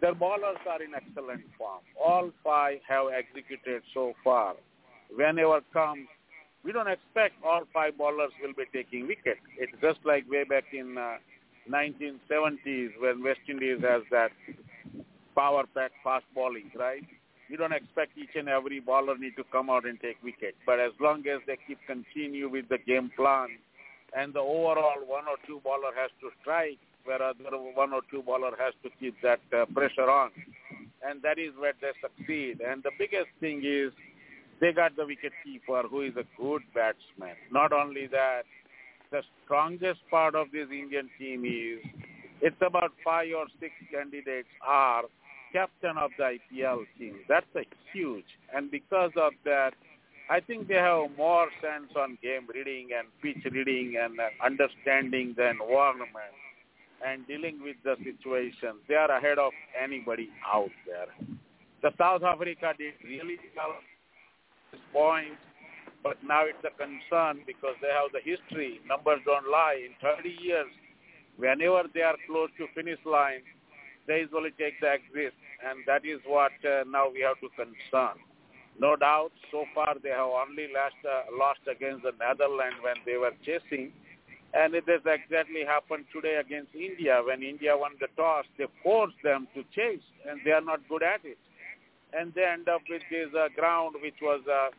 their 0.01 0.15
bowlers 0.15 0.57
are 0.67 0.81
in 0.81 0.95
excellent 0.95 1.43
form. 1.57 1.81
All 2.03 2.31
five 2.43 2.79
have 2.87 3.05
executed 3.15 3.83
so 3.93 4.13
far. 4.23 4.55
Whenever 5.15 5.61
comes, 5.71 6.07
we 6.63 6.71
don't 6.71 6.87
expect 6.87 7.35
all 7.43 7.63
five 7.71 7.97
bowlers 7.97 8.31
will 8.41 8.53
be 8.53 8.63
taking 8.73 9.07
wicket. 9.07 9.37
It's 9.59 9.73
just 9.81 9.99
like 10.03 10.29
way 10.29 10.43
back 10.43 10.65
in 10.73 10.97
uh, 10.97 11.17
1970s 11.69 12.89
when 12.99 13.23
West 13.23 13.41
Indies 13.47 13.81
has 13.81 14.01
that 14.09 14.31
power 15.35 15.63
pack 15.75 15.91
fast 16.03 16.25
bowling, 16.33 16.71
right? 16.77 17.03
We 17.49 17.57
don't 17.57 17.73
expect 17.73 18.17
each 18.17 18.35
and 18.35 18.47
every 18.49 18.79
bowler 18.79 19.17
need 19.17 19.35
to 19.35 19.43
come 19.51 19.69
out 19.69 19.85
and 19.85 19.99
take 19.99 20.17
wicket. 20.23 20.55
But 20.65 20.79
as 20.79 20.91
long 20.99 21.19
as 21.27 21.41
they 21.45 21.57
keep 21.67 21.77
continue 21.85 22.49
with 22.49 22.69
the 22.69 22.77
game 22.77 23.11
plan 23.15 23.49
and 24.15 24.33
the 24.33 24.39
overall 24.39 24.99
one 25.05 25.25
or 25.27 25.37
two 25.47 25.61
bowler 25.63 25.93
has 25.95 26.11
to 26.21 26.29
strike, 26.41 26.79
where 27.05 27.21
other 27.21 27.57
one 27.73 27.93
or 27.93 28.01
two 28.11 28.21
bowler 28.21 28.51
has 28.59 28.73
to 28.83 28.89
keep 28.99 29.15
that 29.21 29.41
uh, 29.53 29.65
pressure 29.73 30.09
on. 30.09 30.31
And 31.03 31.21
that 31.23 31.39
is 31.39 31.51
where 31.57 31.73
they 31.81 31.91
succeed. 32.01 32.61
And 32.61 32.83
the 32.83 32.91
biggest 32.97 33.29
thing 33.39 33.63
is 33.65 33.91
they 34.59 34.71
got 34.71 34.95
the 34.95 35.05
wicket 35.05 35.33
keeper 35.43 35.83
who 35.89 36.01
is 36.01 36.13
a 36.15 36.25
good 36.39 36.61
batsman. 36.75 37.35
Not 37.51 37.73
only 37.73 38.07
that, 38.07 38.43
the 39.11 39.23
strongest 39.43 39.99
part 40.09 40.35
of 40.35 40.47
this 40.51 40.67
Indian 40.71 41.09
team 41.17 41.43
is 41.45 41.83
it's 42.41 42.61
about 42.65 42.91
five 43.03 43.27
or 43.35 43.45
six 43.59 43.73
candidates 43.91 44.47
are 44.65 45.03
captain 45.51 45.97
of 45.97 46.11
the 46.17 46.37
IPL 46.37 46.85
team. 46.97 47.15
That's 47.27 47.45
a 47.55 47.63
huge. 47.91 48.25
And 48.53 48.71
because 48.71 49.11
of 49.15 49.33
that, 49.45 49.73
I 50.31 50.39
think 50.39 50.69
they 50.69 50.79
have 50.79 51.11
more 51.17 51.51
sense 51.59 51.91
on 51.99 52.17
game 52.23 52.47
reading 52.47 52.95
and 52.95 53.11
pitch 53.19 53.43
reading 53.51 53.99
and 53.99 54.15
uh, 54.17 54.31
understanding 54.39 55.35
the 55.35 55.49
environment 55.49 56.31
and 57.05 57.27
dealing 57.27 57.59
with 57.61 57.75
the 57.83 57.99
situation. 57.99 58.79
They 58.87 58.95
are 58.95 59.11
ahead 59.11 59.39
of 59.39 59.51
anybody 59.75 60.29
out 60.47 60.71
there. 60.87 61.11
The 61.83 61.91
South 61.99 62.23
Africa 62.23 62.71
did 62.79 62.95
really 63.03 63.35
well 63.57 63.75
at 63.75 63.83
this 64.71 64.79
point, 64.93 65.35
but 66.01 66.15
now 66.23 66.47
it's 66.47 66.63
a 66.63 66.71
concern 66.79 67.43
because 67.43 67.75
they 67.83 67.91
have 67.91 68.15
the 68.15 68.23
history. 68.23 68.79
Numbers 68.87 69.19
don't 69.27 69.51
lie. 69.51 69.83
In 69.83 69.91
30 69.99 70.31
years, 70.31 70.71
whenever 71.35 71.91
they 71.93 72.07
are 72.07 72.15
close 72.23 72.55
to 72.55 72.71
finish 72.71 73.03
line, 73.03 73.43
they 74.07 74.23
usually 74.23 74.55
take 74.55 74.79
the 74.79 74.95
exit, 74.95 75.35
and 75.59 75.83
that 75.91 76.07
is 76.07 76.23
what 76.23 76.55
uh, 76.63 76.87
now 76.87 77.11
we 77.11 77.19
have 77.19 77.35
to 77.43 77.51
concern. 77.59 78.15
No 78.81 78.95
doubt, 78.95 79.31
so 79.51 79.65
far 79.75 79.93
they 80.01 80.09
have 80.09 80.33
only 80.41 80.65
lost, 80.73 80.97
uh, 81.05 81.29
lost 81.37 81.61
against 81.69 82.01
the 82.01 82.13
Netherlands 82.17 82.77
when 82.81 82.95
they 83.05 83.15
were 83.15 83.33
chasing, 83.45 83.93
and 84.55 84.73
it 84.73 84.85
has 84.89 85.05
exactly 85.05 85.63
happened 85.63 86.05
today 86.11 86.37
against 86.41 86.73
India. 86.73 87.21
When 87.23 87.43
India 87.43 87.77
won 87.77 87.91
the 88.01 88.07
toss, 88.17 88.45
they 88.57 88.65
forced 88.81 89.21
them 89.23 89.47
to 89.53 89.63
chase, 89.75 90.01
and 90.27 90.41
they 90.43 90.49
are 90.49 90.65
not 90.65 90.81
good 90.89 91.03
at 91.03 91.21
it. 91.23 91.37
And 92.11 92.33
they 92.33 92.43
end 92.43 92.67
up 92.67 92.81
with 92.89 93.03
this 93.11 93.29
uh, 93.37 93.49
ground 93.55 93.95
which 94.01 94.17
was 94.19 94.41
uh, 94.51 94.69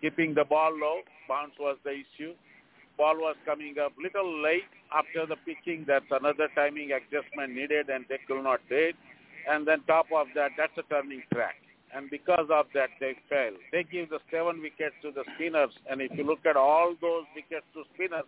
keeping 0.00 0.32
the 0.32 0.44
ball 0.44 0.72
low. 0.72 1.02
Bounce 1.28 1.52
was 1.60 1.76
the 1.84 1.92
issue. 1.92 2.32
Ball 2.96 3.16
was 3.18 3.36
coming 3.44 3.76
up 3.78 3.92
little 4.02 4.42
late 4.42 4.72
after 4.90 5.26
the 5.26 5.36
pitching. 5.44 5.84
That's 5.86 6.10
another 6.10 6.48
timing 6.54 6.92
adjustment 6.92 7.54
needed, 7.54 7.90
and 7.90 8.06
they 8.08 8.20
could 8.26 8.42
not 8.42 8.60
do 8.70 8.76
it. 8.76 8.96
And 9.48 9.68
then 9.68 9.82
top 9.86 10.06
of 10.14 10.28
that, 10.34 10.52
that's 10.56 10.76
a 10.78 10.82
turning 10.88 11.22
track. 11.30 11.61
And 11.94 12.08
because 12.08 12.48
of 12.50 12.66
that, 12.74 12.88
they 13.00 13.14
fell. 13.28 13.52
They 13.70 13.84
give 13.84 14.10
the 14.10 14.18
seven 14.30 14.62
wickets 14.62 14.94
to 15.02 15.10
the 15.12 15.24
spinners, 15.34 15.70
and 15.90 16.00
if 16.00 16.10
you 16.16 16.24
look 16.24 16.46
at 16.46 16.56
all 16.56 16.94
those 17.00 17.24
wickets 17.34 17.66
to 17.74 17.84
spinners, 17.94 18.24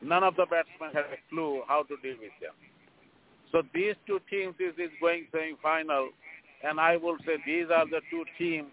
none 0.00 0.22
of 0.22 0.36
the 0.36 0.46
batsmen 0.46 0.94
had 0.94 1.10
a 1.10 1.18
clue 1.28 1.62
how 1.66 1.82
to 1.82 1.96
deal 2.02 2.16
with 2.20 2.32
them. 2.40 2.54
So 3.50 3.62
these 3.74 3.94
two 4.06 4.20
teams 4.30 4.54
is, 4.60 4.74
is 4.78 4.90
going 5.00 5.26
semi-final, 5.32 6.10
and 6.62 6.78
I 6.78 6.96
will 6.96 7.16
say 7.26 7.38
these 7.44 7.66
are 7.74 7.86
the 7.86 8.00
two 8.10 8.24
teams 8.38 8.68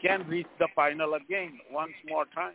can 0.00 0.26
reach 0.28 0.46
the 0.60 0.68
final 0.76 1.14
again 1.14 1.58
once 1.72 1.92
more 2.08 2.26
time. 2.34 2.54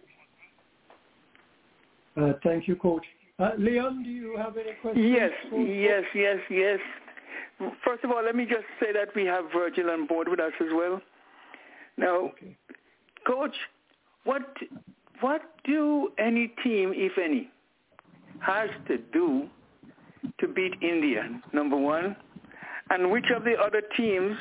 Uh, 2.15 2.33
thank 2.43 2.67
you, 2.67 2.75
Coach. 2.75 3.05
Uh, 3.39 3.49
Leon, 3.57 4.03
do 4.03 4.09
you 4.09 4.37
have 4.37 4.55
any 4.55 4.73
questions? 4.81 5.05
Yes, 5.05 5.31
yes, 5.51 6.03
yes, 6.13 6.37
yes. 6.49 6.79
First 7.85 8.03
of 8.03 8.11
all, 8.11 8.23
let 8.23 8.35
me 8.35 8.45
just 8.45 8.65
say 8.79 8.91
that 8.93 9.15
we 9.15 9.25
have 9.25 9.45
Virgil 9.53 9.89
on 9.89 10.07
board 10.07 10.27
with 10.27 10.39
us 10.39 10.53
as 10.59 10.67
well. 10.73 11.01
Now, 11.97 12.25
Okay. 12.25 12.57
Coach, 13.25 13.55
what 14.25 14.41
what 15.21 15.41
do 15.63 16.09
any 16.17 16.49
team, 16.63 16.91
if 16.93 17.17
any, 17.17 17.49
has 18.39 18.69
to 18.89 18.97
do 19.13 19.47
to 20.39 20.47
beat 20.47 20.73
India? 20.81 21.39
Number 21.53 21.77
one, 21.77 22.17
and 22.89 23.09
which 23.09 23.25
of 23.33 23.45
the 23.45 23.53
other 23.53 23.81
teams 23.95 24.35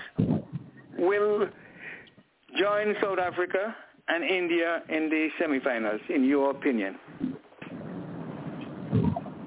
will 0.98 1.46
join 2.58 2.94
South 3.00 3.18
Africa 3.18 3.74
and 4.08 4.24
India 4.24 4.82
in 4.88 5.08
the 5.08 5.28
semifinals, 5.40 6.00
in 6.10 6.24
your 6.24 6.50
opinion? 6.50 6.98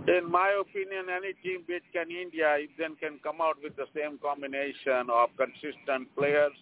In 0.08 0.30
my 0.30 0.62
opinion, 0.62 1.06
any 1.10 1.34
team 1.42 1.64
beat 1.68 1.82
can 1.92 2.12
India 2.12 2.58
if 2.60 2.70
then 2.78 2.96
can 2.96 3.20
come 3.24 3.42
out 3.42 3.58
with 3.64 3.76
the 3.76 3.86
same 3.96 4.20
combination 4.20 5.10
of 5.12 5.30
consistent 5.36 6.14
players, 6.16 6.54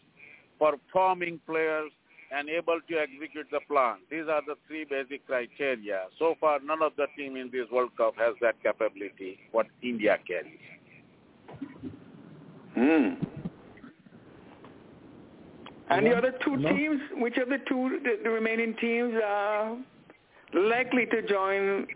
performing 0.60 1.40
players, 1.46 1.92
and 2.32 2.50
able 2.50 2.80
to 2.90 2.98
execute 2.98 3.48
the 3.52 3.60
plan. 3.68 3.98
These 4.10 4.28
are 4.30 4.42
the 4.48 4.56
three 4.68 4.86
basic 4.86 5.28
criteria. 5.28 6.06
So 6.18 6.36
far, 6.40 6.60
none 6.62 6.82
of 6.82 6.94
the 6.96 7.08
team 7.18 7.36
in 7.36 7.52
this 7.52 7.70
World 7.72 7.92
Cup 7.98 8.16
has 8.18 8.34
that 8.42 8.56
capability, 8.64 9.38
what 9.52 9.68
India 9.82 10.18
carries. 10.26 10.60
Hmm. 12.74 13.24
And 15.90 16.06
the 16.08 16.16
other 16.16 16.34
two 16.44 16.58
No. 16.58 16.70
teams, 16.70 17.02
which 17.18 17.38
of 17.38 17.50
the 17.50 17.60
two, 17.68 18.00
the, 18.04 18.20
the 18.24 18.30
remaining 18.30 18.74
teams 18.76 19.14
are 19.24 19.78
likely 20.54 21.06
to 21.08 21.22
join 21.22 21.88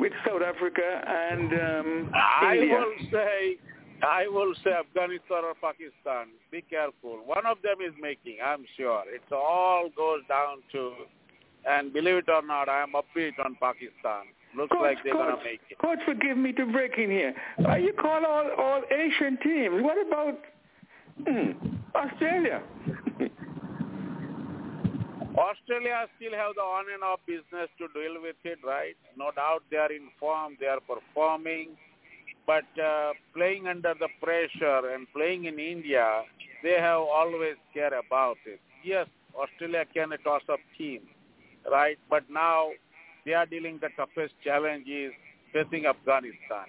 with 0.00 0.12
South 0.26 0.42
Africa 0.42 1.04
and 1.06 1.52
um, 1.52 2.10
I 2.14 2.56
India? 2.56 2.74
will 2.74 2.94
say, 3.12 3.56
I 4.02 4.26
will 4.28 4.54
say 4.64 4.70
Afghanistan 4.72 5.44
or 5.44 5.54
Pakistan. 5.60 6.28
Be 6.50 6.62
careful. 6.62 7.20
One 7.26 7.44
of 7.46 7.58
them 7.62 7.76
is 7.86 7.92
making, 8.00 8.38
I'm 8.44 8.64
sure. 8.76 9.04
It 9.06 9.22
all 9.32 9.90
goes 9.94 10.20
down 10.28 10.58
to, 10.72 10.92
and 11.68 11.92
believe 11.92 12.16
it 12.16 12.28
or 12.28 12.42
not, 12.42 12.68
I 12.68 12.82
am 12.82 12.94
upbeat 12.94 13.38
on 13.44 13.56
Pakistan. 13.60 14.32
Looks 14.56 14.72
Coach, 14.72 14.80
like 14.80 14.98
they're 15.04 15.12
coach, 15.12 15.28
gonna 15.28 15.44
make 15.44 15.60
it. 15.70 15.78
Coach, 15.78 15.98
forgive 16.04 16.36
me 16.36 16.52
to 16.54 16.66
break 16.66 16.98
in 16.98 17.10
here. 17.10 17.34
Uh, 17.68 17.76
you 17.76 17.92
call 17.92 18.24
all, 18.26 18.50
all 18.58 18.82
Asian 18.90 19.38
teams. 19.42 19.82
What 19.82 20.04
about 20.04 20.38
hmm, 21.24 21.50
Australia? 21.94 22.62
Australia 25.36 26.06
still 26.16 26.32
have 26.32 26.54
the 26.56 26.60
on 26.60 26.86
and 26.92 27.02
off 27.02 27.20
business 27.26 27.68
to 27.78 27.86
deal 27.94 28.20
with 28.20 28.36
it, 28.44 28.58
right? 28.64 28.96
No 29.16 29.30
doubt 29.30 29.62
they 29.70 29.76
are 29.76 29.92
in 29.92 30.08
form, 30.18 30.56
they 30.58 30.66
are 30.66 30.80
performing, 30.80 31.76
but 32.46 32.64
uh, 32.82 33.12
playing 33.34 33.68
under 33.68 33.94
the 33.98 34.08
pressure 34.20 34.90
and 34.92 35.06
playing 35.12 35.44
in 35.44 35.58
India, 35.58 36.22
they 36.62 36.80
have 36.80 37.00
always 37.00 37.56
care 37.72 37.96
about 37.98 38.38
it. 38.44 38.60
Yes, 38.84 39.06
Australia 39.34 39.84
can 39.94 40.12
a 40.12 40.18
toss-up 40.18 40.60
team, 40.76 41.02
right? 41.70 41.98
But 42.08 42.24
now 42.28 42.70
they 43.24 43.34
are 43.34 43.46
dealing 43.46 43.78
the 43.80 43.90
toughest 43.96 44.34
challenge 44.42 44.88
is 44.88 45.12
facing 45.52 45.86
Afghanistan, 45.86 46.66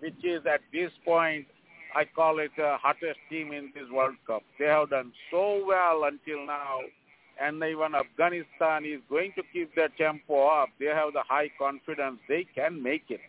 which 0.00 0.22
is 0.22 0.42
at 0.46 0.60
this 0.72 0.90
point, 1.04 1.46
I 1.94 2.04
call 2.04 2.40
it 2.40 2.50
the 2.56 2.76
hottest 2.80 3.18
team 3.30 3.52
in 3.52 3.72
this 3.74 3.88
World 3.90 4.16
Cup. 4.26 4.42
They 4.58 4.66
have 4.66 4.90
done 4.90 5.12
so 5.30 5.64
well 5.66 6.04
until 6.04 6.44
now, 6.46 6.80
and 7.40 7.62
even 7.62 7.94
Afghanistan 7.94 8.84
is 8.84 9.00
going 9.08 9.32
to 9.36 9.42
keep 9.52 9.74
their 9.74 9.88
tempo 9.98 10.46
up. 10.46 10.70
They 10.80 10.86
have 10.86 11.12
the 11.12 11.22
high 11.28 11.50
confidence 11.58 12.18
they 12.28 12.46
can 12.54 12.82
make 12.82 13.04
it. 13.10 13.20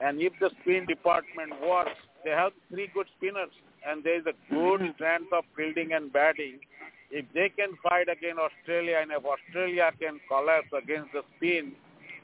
And 0.00 0.20
if 0.20 0.32
the 0.40 0.50
spin 0.60 0.86
department 0.86 1.52
works, 1.62 1.98
they 2.24 2.30
have 2.30 2.52
three 2.68 2.90
good 2.92 3.06
spinners, 3.16 3.50
and 3.86 4.02
there 4.02 4.18
is 4.18 4.26
a 4.26 4.34
good 4.52 4.80
strength 4.94 5.32
of 5.32 5.44
fielding 5.56 5.92
and 5.92 6.12
batting. 6.12 6.58
If 7.10 7.26
they 7.34 7.50
can 7.50 7.76
fight 7.82 8.08
against 8.08 8.40
Australia, 8.40 8.98
and 9.00 9.12
if 9.12 9.22
Australia 9.24 9.90
can 10.00 10.18
collapse 10.28 10.72
against 10.76 11.12
the 11.12 11.22
spin, 11.36 11.72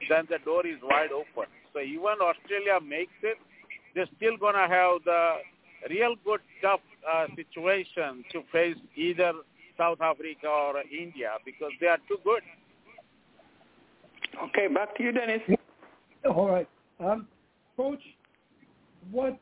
then 0.09 0.27
the 0.29 0.39
door 0.45 0.67
is 0.67 0.79
wide 0.83 1.13
open. 1.13 1.47
So 1.73 1.81
even 1.81 2.19
Australia 2.21 2.81
makes 2.83 3.13
it, 3.23 3.39
they're 3.95 4.11
still 4.17 4.37
going 4.37 4.55
to 4.55 4.67
have 4.67 5.05
the 5.05 5.37
real 5.89 6.17
good 6.25 6.41
tough 6.61 6.81
uh, 7.09 7.27
situation 7.37 8.25
to 8.33 8.43
face 8.53 8.77
either 8.97 9.33
South 9.81 10.01
Africa 10.03 10.47
or 10.47 10.75
India 10.93 11.31
because 11.45 11.73
they 11.81 11.87
are 11.87 11.99
too 12.07 12.19
good. 12.23 12.43
Okay, 14.45 14.69
back 14.69 14.95
to 14.97 15.03
you, 15.03 15.13
Dennis. 15.13 15.41
All 16.29 16.49
right. 16.51 16.69
Um, 16.99 17.27
Coach, 17.77 18.03
what 19.11 19.39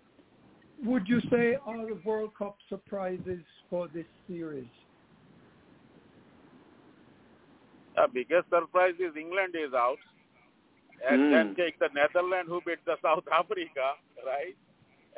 would 0.84 1.08
you 1.08 1.20
say 1.30 1.56
are 1.66 1.86
the 1.86 1.98
World 2.04 2.30
Cup 2.38 2.56
surprises 2.68 3.42
for 3.68 3.88
this 3.92 4.06
series? 4.28 4.68
The 7.96 8.06
biggest 8.14 8.48
surprise 8.48 8.94
is 9.00 9.16
England 9.16 9.54
is 9.56 9.74
out. 9.74 9.98
And 11.10 11.22
Mm. 11.22 11.30
then 11.30 11.54
take 11.56 11.78
the 11.78 11.88
Netherlands 11.94 12.48
who 12.48 12.60
beat 12.62 12.84
the 12.84 12.96
South 13.02 13.26
Africa, 13.32 13.94
right? 14.24 14.56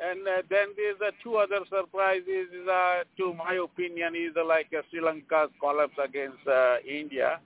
And 0.03 0.27
uh, 0.27 0.41
then 0.49 0.69
there's 0.75 0.99
uh, 0.99 1.11
two 1.23 1.35
other 1.35 1.59
surprises, 1.69 2.49
uh, 2.67 3.03
to 3.17 3.33
my 3.35 3.59
opinion, 3.63 4.15
is 4.15 4.35
uh, 4.35 4.43
like 4.43 4.67
uh, 4.75 4.81
Sri 4.89 4.99
Lanka's 4.99 5.51
collapse 5.59 5.93
against 6.03 6.45
uh, 6.47 6.77
India. 6.89 7.39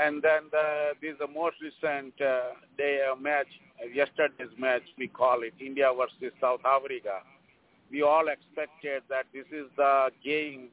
And 0.00 0.22
then 0.22 0.42
the, 0.52 0.92
this 1.00 1.12
is 1.14 1.18
the 1.18 1.26
most 1.26 1.56
recent 1.60 2.14
uh, 2.20 2.54
day 2.78 3.00
uh, 3.10 3.16
match, 3.16 3.48
uh, 3.82 3.88
yesterday's 3.88 4.56
match, 4.58 4.82
we 4.96 5.08
call 5.08 5.42
it, 5.42 5.54
India 5.60 5.90
versus 5.96 6.32
South 6.40 6.60
Africa. 6.64 7.20
We 7.90 8.02
all 8.02 8.28
expected 8.28 9.02
that 9.10 9.26
this 9.34 9.44
is 9.50 9.66
the 9.76 10.10
game, 10.24 10.68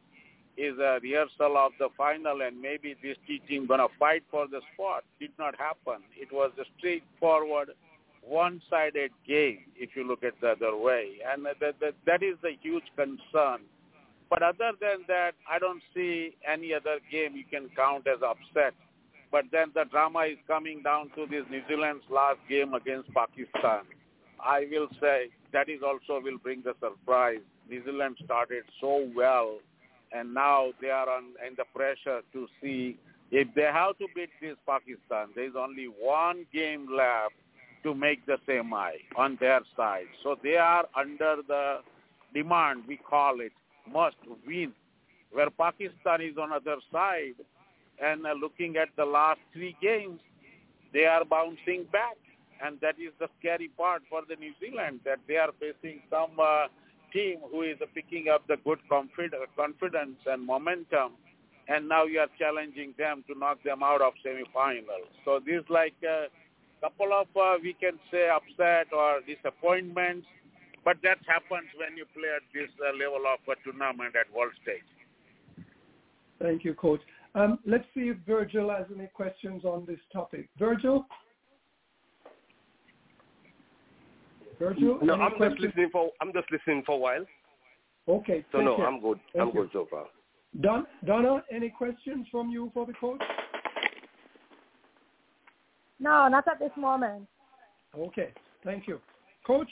is 0.58 0.78
a 0.78 1.00
rehearsal 1.02 1.58
of 1.58 1.72
the 1.80 1.90
final, 1.98 2.42
and 2.42 2.62
maybe 2.62 2.96
this 3.02 3.18
team 3.48 3.66
going 3.66 3.80
to 3.80 3.88
fight 3.98 4.24
for 4.30 4.48
the 4.48 4.62
spot. 4.74 5.04
Did 5.20 5.32
not 5.40 5.56
happen. 5.58 6.04
It 6.16 6.32
was 6.32 6.52
a 6.60 6.66
straightforward, 6.78 7.72
one-sided 8.26 9.12
game, 9.28 9.60
if 9.76 9.92
you 9.96 10.08
look 10.08 10.24
at 10.24 10.40
the 10.42 10.50
other 10.50 10.76
way. 10.78 11.18
And 11.32 11.46
that, 11.46 11.80
that, 11.80 11.96
that 12.06 12.24
is 12.24 12.36
the 12.42 12.52
huge 12.62 12.84
concern. 12.96 13.62
But 14.30 14.44
other 14.44 14.72
than 14.80 15.06
that, 15.08 15.32
I 15.50 15.58
don't 15.58 15.82
see 15.96 16.36
any 16.48 16.74
other 16.74 16.98
game 17.12 17.36
you 17.36 17.46
can 17.50 17.70
count 17.76 18.08
as 18.08 18.22
upset. 18.22 18.74
But 19.32 19.46
then 19.52 19.72
the 19.74 19.86
drama 19.86 20.22
is 20.22 20.38
coming 20.48 20.82
down 20.84 21.10
to 21.16 21.26
this 21.26 21.44
New 21.50 21.62
Zealand's 21.68 22.06
last 22.10 22.40
game 22.48 22.74
against 22.74 23.14
Pakistan. 23.14 23.84
I 24.44 24.68
will 24.72 24.88
say 25.02 25.30
that 25.52 25.70
is 25.70 25.82
also 25.84 26.22
will 26.22 26.38
bring 26.38 26.64
the 26.64 26.74
surprise. 26.80 27.42
New 27.70 27.84
Zealand 27.84 28.18
started 28.24 28.64
so 28.82 29.08
well, 29.16 29.58
and 30.12 30.34
now 30.34 30.70
they 30.82 30.90
are 30.90 31.10
on 31.10 31.26
in 31.46 31.56
the 31.58 31.66
pressure 31.76 32.22
to 32.34 32.48
see 32.62 32.98
if 33.32 33.48
they 33.54 33.64
have 33.64 33.98
to 33.98 34.08
beat 34.16 34.30
this 34.42 34.56
Pakistan. 34.68 35.30
There 35.36 35.46
is 35.46 35.54
only 35.58 35.86
one 35.86 36.46
game 36.54 36.88
left 36.92 37.36
to 37.84 37.94
make 37.94 38.26
the 38.26 38.38
semi 38.46 38.92
on 39.16 39.38
their 39.40 39.62
side. 39.76 40.08
So 40.24 40.38
they 40.42 40.56
are 40.56 40.86
under 40.96 41.38
the 41.48 41.78
demand, 42.34 42.84
we 42.88 42.98
call 42.98 43.40
it, 43.40 43.54
must 43.92 44.18
win. 44.46 44.74
Where 45.32 45.50
Pakistan 45.50 46.22
is 46.22 46.38
on 46.38 46.52
other 46.52 46.78
side, 46.92 47.36
and 48.02 48.26
uh, 48.26 48.34
looking 48.34 48.78
at 48.78 48.90
the 48.98 49.06
last 49.06 49.40
three 49.54 49.76
games, 49.82 50.20
they 50.94 51.06
are 51.06 51.24
bouncing 51.26 51.86
back. 51.92 52.18
And 52.62 52.78
that 52.82 52.96
is 53.00 53.14
the 53.20 53.28
scary 53.40 53.70
part 53.78 54.02
for 54.10 54.22
the 54.28 54.36
New 54.36 54.52
Zealand, 54.60 55.00
that 55.06 55.20
they 55.28 55.38
are 55.38 55.52
facing 55.60 56.02
some 56.10 56.32
uh, 56.42 56.68
team 57.14 57.38
who 57.52 57.62
is 57.62 57.78
uh, 57.82 57.86
picking 57.94 58.28
up 58.28 58.46
the 58.48 58.58
good 58.66 58.80
confid- 58.92 59.34
confidence 59.56 60.18
and 60.26 60.46
momentum. 60.46 61.14
And 61.68 61.88
now 61.88 62.04
you 62.06 62.20
are 62.20 62.28
challenging 62.38 62.96
them 62.98 63.24
to 63.28 63.38
knock 63.38 63.64
them 63.64 63.84
out 63.84 64.02
of 64.02 64.14
semifinals. 64.26 65.08
So 65.24 65.40
this 65.46 65.64
like 65.70 65.94
a 66.04 66.26
couple 66.82 67.14
of, 67.14 67.28
uh, 67.36 67.58
we 67.62 67.74
can 67.74 68.00
say, 68.12 68.30
upset 68.30 68.88
or 68.94 69.20
disappointments. 69.26 70.28
But 70.86 70.98
that 71.04 71.20
happens 71.28 71.68
when 71.78 71.98
you 71.98 72.06
play 72.14 72.30
at 72.36 72.44
this 72.54 72.70
uh, 72.80 72.96
level 72.98 73.24
of 73.28 73.40
a 73.48 73.56
tournament 73.64 74.16
at 74.16 74.34
world 74.34 74.54
stage. 74.64 74.88
Thank 76.42 76.64
you, 76.64 76.74
Coach. 76.74 77.02
Um, 77.36 77.60
let's 77.66 77.84
see 77.94 78.10
if 78.10 78.18
Virgil 78.26 78.70
has 78.70 78.86
any 78.96 79.08
questions 79.08 79.66
on 79.66 79.86
this 79.86 80.00
topic. 80.12 80.50
Virgil? 80.58 81.06
Virgil? 84.58 85.00
No, 85.04 85.16
I'm 85.16 85.34
just 85.40 85.62
listening 85.62 85.90
for. 85.92 86.10
I'm 86.22 86.34
just 86.34 86.52
listening 86.52 86.84
for 86.86 86.96
a 86.96 86.98
while. 86.98 87.26
Okay. 88.08 88.46
So 88.52 88.58
take 88.58 88.66
no, 88.66 88.78
care. 88.78 88.88
I'm 88.88 89.02
good. 89.02 89.20
Thank 89.34 89.50
I'm 89.50 89.56
you. 89.56 89.62
good 89.62 89.70
so 89.74 89.88
far. 89.90 90.06
Don, 90.62 90.88
Donna, 91.06 91.44
any 91.52 91.70
questions 91.70 92.28
from 92.32 92.50
you 92.50 92.72
for 92.74 92.86
the 92.86 92.94
coach? 92.94 93.22
No, 96.00 96.28
not 96.28 96.48
at 96.48 96.60
this 96.60 96.72
moment. 96.78 97.28
Okay, 97.98 98.30
thank 98.64 98.88
you. 98.88 99.00
Coach, 99.46 99.70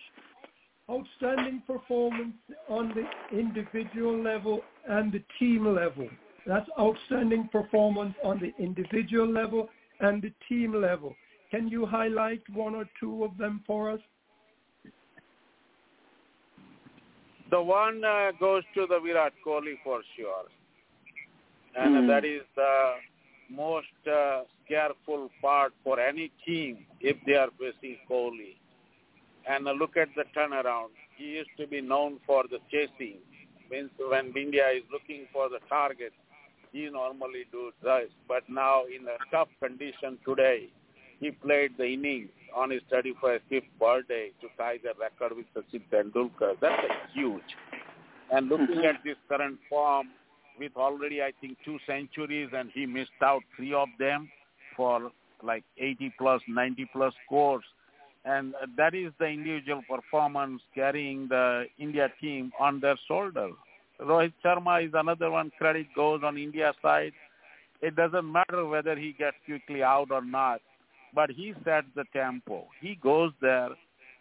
outstanding 0.90 1.62
performance 1.68 2.36
on 2.70 2.94
the 2.96 3.38
individual 3.38 4.22
level 4.22 4.62
and 4.88 5.12
the 5.12 5.24
team 5.40 5.66
level. 5.74 6.10
That's 6.46 6.70
outstanding 6.80 7.50
performance 7.52 8.16
on 8.24 8.40
the 8.40 8.54
individual 8.64 9.30
level 9.30 9.70
and 10.00 10.22
the 10.22 10.32
team 10.48 10.74
level. 10.74 11.16
Can 11.52 11.68
you 11.68 11.86
highlight 11.86 12.42
one 12.54 12.76
or 12.76 12.86
two 13.00 13.24
of 13.24 13.38
them 13.38 13.64
for 13.66 13.92
us? 13.92 14.00
The 17.50 17.62
one 17.62 18.04
uh, 18.04 18.32
goes 18.40 18.64
to 18.76 18.86
the 18.88 19.00
Virat 19.00 19.34
Kohli 19.46 19.76
for 19.84 20.02
sure. 20.18 20.46
And 21.76 21.96
Mhm. 21.96 22.08
that 22.08 22.26
is 22.26 22.44
the 22.56 22.96
most 23.50 23.88
uh, 24.12 24.42
careful 24.68 25.30
part 25.42 25.74
for 25.84 26.00
any 26.00 26.32
team 26.46 26.86
if 27.00 27.18
they 27.26 27.34
are 27.36 27.50
facing 27.60 27.98
Kohli. 28.10 28.56
And 29.50 29.68
uh, 29.68 29.72
look 29.72 29.98
at 29.98 30.10
the 30.16 30.24
turnaround. 30.36 30.90
He 31.16 31.26
used 31.26 31.50
to 31.58 31.68
be 31.68 31.82
known 31.82 32.20
for 32.26 32.44
the 32.50 32.60
chasing. 32.72 33.18
Means 33.72 33.90
when 33.98 34.34
India 34.36 34.68
is 34.70 34.84
looking 34.92 35.26
for 35.34 35.50
the 35.50 35.60
target, 35.68 36.14
he 36.72 36.90
normally 36.90 37.46
does 37.52 37.74
this. 37.84 38.10
But 38.28 38.44
now 38.50 38.84
in 38.86 39.06
a 39.08 39.18
tough 39.32 39.50
condition 39.62 40.18
today, 40.26 40.70
he 41.20 41.32
played 41.32 41.72
the 41.78 41.86
innings 41.86 42.30
on 42.56 42.70
his 42.70 42.82
35th 42.92 43.64
birthday 43.80 44.32
to 44.42 44.48
tie 44.58 44.78
the 44.84 44.92
record 45.00 45.36
with 45.36 45.46
Sachin 45.56 45.82
Tendulkar. 45.92 46.56
That's 46.62 46.84
a 46.84 47.12
huge. 47.14 47.42
And 48.32 48.50
looking 48.50 48.78
Mhm. 48.78 48.86
at 48.96 49.04
this 49.04 49.18
current 49.28 49.60
form, 49.70 50.10
with 50.60 50.72
already 50.76 51.22
I 51.22 51.32
think 51.40 51.58
two 51.64 51.78
centuries, 51.86 52.50
and 52.54 52.70
he 52.74 52.86
missed 52.86 53.22
out 53.22 53.42
three 53.56 53.74
of 53.74 53.90
them 54.00 54.30
for 54.76 55.12
like 55.44 55.64
80 55.78 56.14
plus, 56.18 56.42
90 56.48 56.90
plus 56.94 57.14
scores. 57.26 57.64
And 58.26 58.54
that 58.76 58.94
is 58.94 59.14
the 59.20 59.26
individual 59.26 59.82
performance 59.90 60.62
carrying 60.76 61.28
the 61.30 61.66
India 61.80 62.10
team 62.20 62.52
on 62.60 62.80
their 62.80 62.98
shoulder. 63.08 63.52
Rohit 64.02 64.34
Sharma 64.44 64.86
is 64.86 64.92
another 64.94 65.32
one. 65.32 65.52
Credit 65.58 65.88
goes 65.96 66.22
on 66.24 66.38
India 66.38 66.74
side. 66.82 67.14
It 67.82 67.96
doesn't 67.96 68.30
matter 68.30 68.66
whether 68.66 68.96
he 68.96 69.14
gets 69.14 69.38
quickly 69.46 69.82
out 69.84 70.12
or 70.12 70.24
not, 70.24 70.62
but 71.14 71.30
he 71.30 71.54
sets 71.64 71.88
the 71.96 72.04
tempo. 72.14 72.68
He 72.82 72.96
goes 73.02 73.32
there 73.42 73.70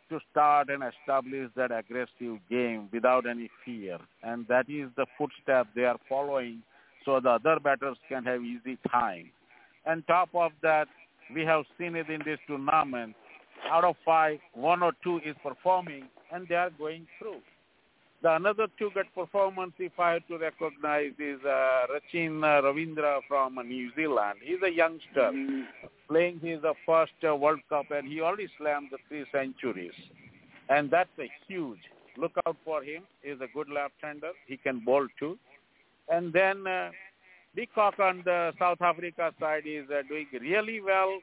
to 0.09 0.21
start 0.31 0.69
and 0.69 0.83
establish 0.83 1.51
that 1.57 1.71
aggressive 1.73 2.39
game 2.49 2.89
without 2.93 3.27
any 3.27 3.51
fear. 3.65 3.99
And 4.23 4.47
that 4.49 4.69
is 4.69 4.89
the 4.97 5.07
footstep 5.19 5.69
they 5.75 5.85
are 5.85 5.99
following 6.09 6.63
so 7.05 7.21
the 7.21 7.31
other 7.31 7.59
batters 7.63 7.97
can 8.09 8.25
have 8.25 8.43
easy 8.43 8.79
time. 8.91 9.31
And 9.85 10.07
top 10.07 10.31
of 10.35 10.53
that, 10.63 10.89
we 11.35 11.43
have 11.43 11.65
seen 11.79 11.95
it 11.97 12.11
in 12.11 12.21
this 12.25 12.39
tournament. 12.47 13.15
Out 13.71 13.85
of 13.85 13.97
five, 14.05 14.39
one 14.55 14.83
or 14.83 14.93
two 15.03 15.21
is 15.25 15.37
performing 15.43 16.09
and 16.33 16.47
they 16.49 16.57
are 16.57 16.71
going 16.71 17.07
through. 17.19 17.41
The 18.23 18.35
another 18.35 18.67
two 18.79 18.91
good 18.95 19.07
performance, 19.15 19.73
if 19.79 19.99
I 19.99 20.13
have 20.15 20.27
to 20.29 20.39
recognize, 20.39 21.13
is 21.19 21.39
uh, 21.45 21.87
Rachin 21.93 22.43
uh, 22.43 22.63
Ravindra 22.63 23.21
from 23.29 23.55
New 23.69 23.91
Zealand. 23.95 24.39
He's 24.43 24.63
a 24.63 24.71
youngster 24.73 25.31
Mhm. 25.33 25.67
playing 26.09 26.41
his 26.41 26.65
uh, 26.65 26.73
first 26.87 27.13
uh, 27.29 27.37
World 27.37 27.61
Cup, 27.69 27.91
and 27.91 28.09
he 28.09 28.21
already 28.21 28.49
slammed 28.57 28.89
the 28.91 28.99
three 29.09 29.27
centuries. 29.31 29.93
And 30.69 30.91
that's 30.91 31.17
a 31.19 31.31
huge. 31.47 31.79
Look 32.17 32.33
out 32.47 32.57
for 32.65 32.83
him. 32.83 33.03
He's 33.23 33.41
a 33.41 33.49
good 33.53 33.69
left-hander. 33.69 34.33
He 34.47 34.57
can 34.57 34.81
bowl 34.81 35.07
too. 35.19 35.39
And 36.09 36.33
then 36.33 36.67
uh, 36.67 36.91
de 37.55 37.67
Kock 37.67 37.99
on 37.99 38.23
the 38.25 38.53
South 38.59 38.81
Africa 38.81 39.33
side 39.39 39.65
is 39.67 39.85
uh, 39.91 40.03
doing 40.09 40.27
really 40.41 40.81
well, 40.81 41.21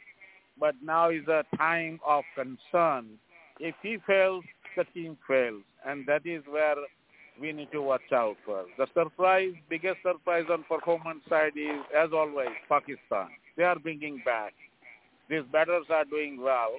but 0.60 0.76
now 0.84 1.10
is 1.10 1.28
a 1.28 1.44
time 1.58 2.00
of 2.06 2.24
concern. 2.36 3.18
If 3.60 3.76
he 3.82 3.98
fails, 4.06 4.44
the 4.76 4.86
team 4.94 5.18
fails, 5.28 5.64
and 5.86 6.06
that 6.08 6.26
is 6.26 6.44
where 6.50 6.76
we 7.40 7.52
need 7.52 7.72
to 7.72 7.82
watch 7.82 8.12
out 8.14 8.36
for. 8.46 8.66
The 8.78 8.88
surprise, 8.94 9.54
biggest 9.70 9.98
surprise 10.04 10.46
on 10.52 10.64
performance 10.64 11.22
side 11.30 11.54
is, 11.56 11.82
as 11.98 12.10
always, 12.14 12.50
Pakistan. 12.70 13.30
They 13.58 13.64
are 13.64 13.80
bringing 13.80 14.22
back. 14.26 14.54
These 15.30 15.44
batters 15.52 15.86
are 15.90 16.06
doing 16.06 16.42
well. 16.42 16.72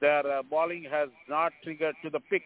Their 0.00 0.26
uh, 0.38 0.42
bowling 0.42 0.84
has 0.90 1.08
not 1.28 1.52
triggered 1.62 1.94
to 2.02 2.10
the 2.10 2.20
pick. 2.20 2.42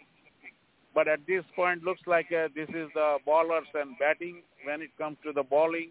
But 0.94 1.06
at 1.06 1.20
this 1.26 1.44
point, 1.54 1.82
looks 1.82 2.00
like 2.06 2.26
uh, 2.32 2.48
this 2.54 2.68
is 2.70 2.88
the 2.94 3.18
bowlers 3.24 3.66
and 3.74 3.96
batting. 3.98 4.42
When 4.64 4.82
it 4.82 4.90
comes 4.98 5.16
to 5.24 5.32
the 5.32 5.42
bowling, 5.42 5.90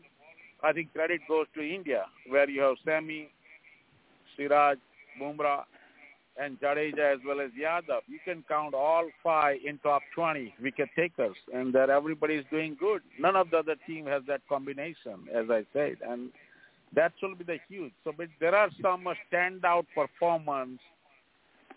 I 0.64 0.74
think 0.74 0.94
credit 0.94 1.22
goes 1.28 1.46
to 1.56 1.62
India, 1.62 2.06
where 2.28 2.50
you 2.50 2.62
have 2.62 2.76
Shami, 2.86 3.28
Siraj, 4.36 4.78
Bumrah, 5.22 5.64
and 6.40 6.60
Jadeja 6.60 7.14
as 7.14 7.20
well 7.26 7.42
as 7.42 7.52
Yadav. 7.52 8.02
You 8.08 8.20
can 8.24 8.44
count 8.48 8.74
all 8.74 9.10
five 9.24 9.58
in 9.66 9.78
top 9.80 10.02
20 10.16 10.54
wicket 10.62 10.90
takers, 10.96 11.36
and 11.54 11.74
that 11.74 11.90
everybody 11.90 12.36
is 12.36 12.46
doing 12.52 12.78
good. 12.80 13.02
None 13.20 13.36
of 13.36 13.50
the 13.50 13.58
other 13.58 13.76
team 13.88 14.06
has 14.06 14.24
that 14.28 14.42
combination, 14.48 15.28
as 15.34 15.46
I 15.50 15.66
said, 15.74 15.98
and 16.08 16.30
that 16.94 17.14
will 17.22 17.36
be 17.36 17.44
the 17.44 17.58
huge. 17.68 17.92
So, 18.04 18.14
but 18.16 18.28
there 18.40 18.56
are 18.56 18.70
some 18.82 19.08
standout 19.32 19.86
performance. 19.94 20.80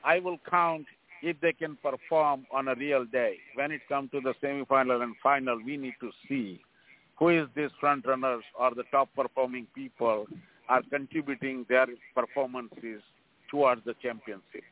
I 0.04 0.18
will 0.18 0.38
count 0.48 0.86
if 1.22 1.40
they 1.40 1.52
can 1.52 1.76
perform 1.76 2.46
on 2.52 2.68
a 2.68 2.74
real 2.74 3.04
day. 3.04 3.36
When 3.54 3.70
it 3.70 3.82
comes 3.88 4.11
to 4.12 4.20
the 4.20 4.34
semifinal 4.42 5.02
and 5.02 5.14
final, 5.22 5.58
we 5.62 5.76
need 5.76 5.94
to 6.00 6.11
see 6.28 6.61
who 7.18 7.28
is 7.28 7.48
these 7.54 7.70
front 7.78 8.06
runners 8.06 8.42
or 8.58 8.74
the 8.74 8.84
top 8.90 9.11
performing 9.14 9.66
people 9.74 10.26
are 10.68 10.82
contributing 10.90 11.66
their 11.68 11.86
performances 12.14 13.02
towards 13.51 13.84
the 13.84 13.94
championship. 14.03 14.64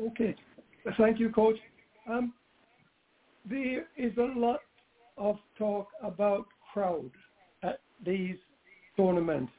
Okay. 0.00 0.34
Thank 0.98 1.18
you, 1.18 1.30
Coach. 1.30 1.56
Um, 2.08 2.32
there 3.48 3.86
is 3.96 4.16
a 4.18 4.38
lot 4.38 4.60
of 5.16 5.36
talk 5.58 5.88
about 6.02 6.46
crowd 6.72 7.10
at 7.62 7.80
these 8.04 8.36
tournaments. 8.96 9.52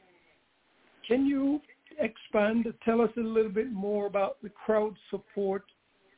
Can 1.06 1.26
you 1.26 1.60
expand, 1.98 2.66
tell 2.84 3.00
us 3.00 3.10
a 3.16 3.20
little 3.20 3.50
bit 3.50 3.72
more 3.72 4.06
about 4.06 4.38
the 4.42 4.48
crowd 4.50 4.94
support 5.10 5.64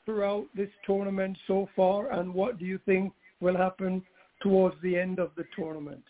throughout 0.04 0.46
this 0.54 0.70
tournament 0.84 1.36
so 1.46 1.68
far, 1.74 2.12
and 2.12 2.32
what 2.32 2.58
do 2.58 2.64
you 2.64 2.78
think 2.86 3.12
will 3.40 3.56
happen 3.56 4.02
towards 4.40 4.76
the 4.82 4.96
end 4.96 5.18
of 5.18 5.30
the 5.36 5.44
tournament? 5.54 6.02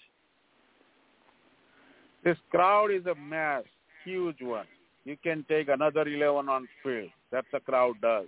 This 2.24 2.36
crowd 2.50 2.90
is 2.90 3.06
a 3.06 3.14
mass, 3.14 3.64
huge 4.04 4.40
one. 4.40 4.66
You 5.06 5.16
can 5.22 5.46
take 5.48 5.68
another 5.68 6.02
11 6.02 6.48
on 6.48 6.66
field. 6.82 7.10
That's 7.30 7.46
the 7.52 7.60
crowd 7.60 7.94
does. 8.02 8.26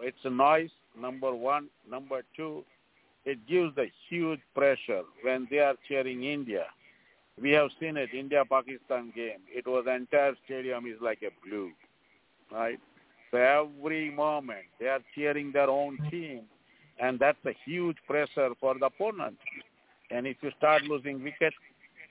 It's 0.00 0.24
a 0.24 0.30
noise, 0.30 0.70
number 0.96 1.34
one. 1.34 1.68
Number 1.90 2.22
two, 2.36 2.64
it 3.24 3.44
gives 3.48 3.76
a 3.78 3.90
huge 4.08 4.38
pressure 4.54 5.02
when 5.22 5.48
they 5.50 5.58
are 5.58 5.74
cheering 5.88 6.22
India. 6.22 6.66
We 7.42 7.50
have 7.50 7.70
seen 7.80 7.96
it, 7.96 8.10
India-Pakistan 8.14 9.12
game. 9.16 9.40
It 9.48 9.66
was 9.66 9.86
entire 9.92 10.34
stadium 10.44 10.86
is 10.86 11.00
like 11.00 11.18
a 11.22 11.32
blue, 11.44 11.72
right? 12.52 12.78
So 13.32 13.38
every 13.38 14.10
moment 14.10 14.66
they 14.78 14.86
are 14.86 15.00
cheering 15.16 15.50
their 15.50 15.68
own 15.68 15.98
team, 16.12 16.42
and 17.00 17.18
that's 17.18 17.44
a 17.44 17.56
huge 17.64 17.96
pressure 18.06 18.50
for 18.60 18.78
the 18.78 18.86
opponent. 18.86 19.38
And 20.12 20.28
if 20.28 20.36
you 20.42 20.52
start 20.58 20.84
losing 20.84 21.24
wickets, 21.24 21.56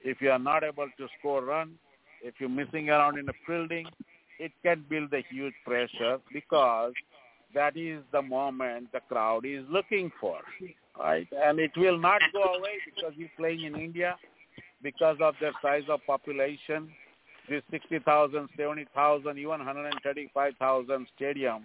if 0.04 0.22
you 0.22 0.30
are 0.32 0.40
not 0.40 0.66
able 0.66 0.90
to 0.98 1.08
score 1.20 1.44
run, 1.46 1.76
if 2.22 2.36
you're 2.40 2.50
missing 2.50 2.90
around 2.90 3.18
in 3.18 3.28
a 3.30 3.34
fielding, 3.46 3.88
it 4.40 4.52
can 4.64 4.86
build 4.90 5.14
a 5.14 5.24
huge 5.30 5.54
pressure 5.66 6.20
because 6.32 6.94
that 7.54 7.78
is 7.78 8.02
the 8.12 8.22
moment 8.22 8.92
the 8.92 9.00
crowd 9.08 9.46
is 9.46 9.64
looking 9.70 10.12
for, 10.20 10.40
right? 11.00 11.28
And 11.32 11.60
it 11.60 11.72
will 11.76 11.98
not 11.98 12.22
go 12.34 12.44
away 12.44 12.76
because 12.86 13.14
you're 13.16 13.30
playing 13.38 13.64
in 13.64 13.76
India 13.76 14.16
because 14.84 15.18
of 15.22 15.36
their 15.42 15.54
size 15.62 15.84
of 15.90 16.00
population. 16.06 16.90
This 17.50 17.64
60,000, 17.72 18.50
70,000, 18.58 19.38
even 19.38 19.50
135,000 19.50 21.08
stadium 21.16 21.64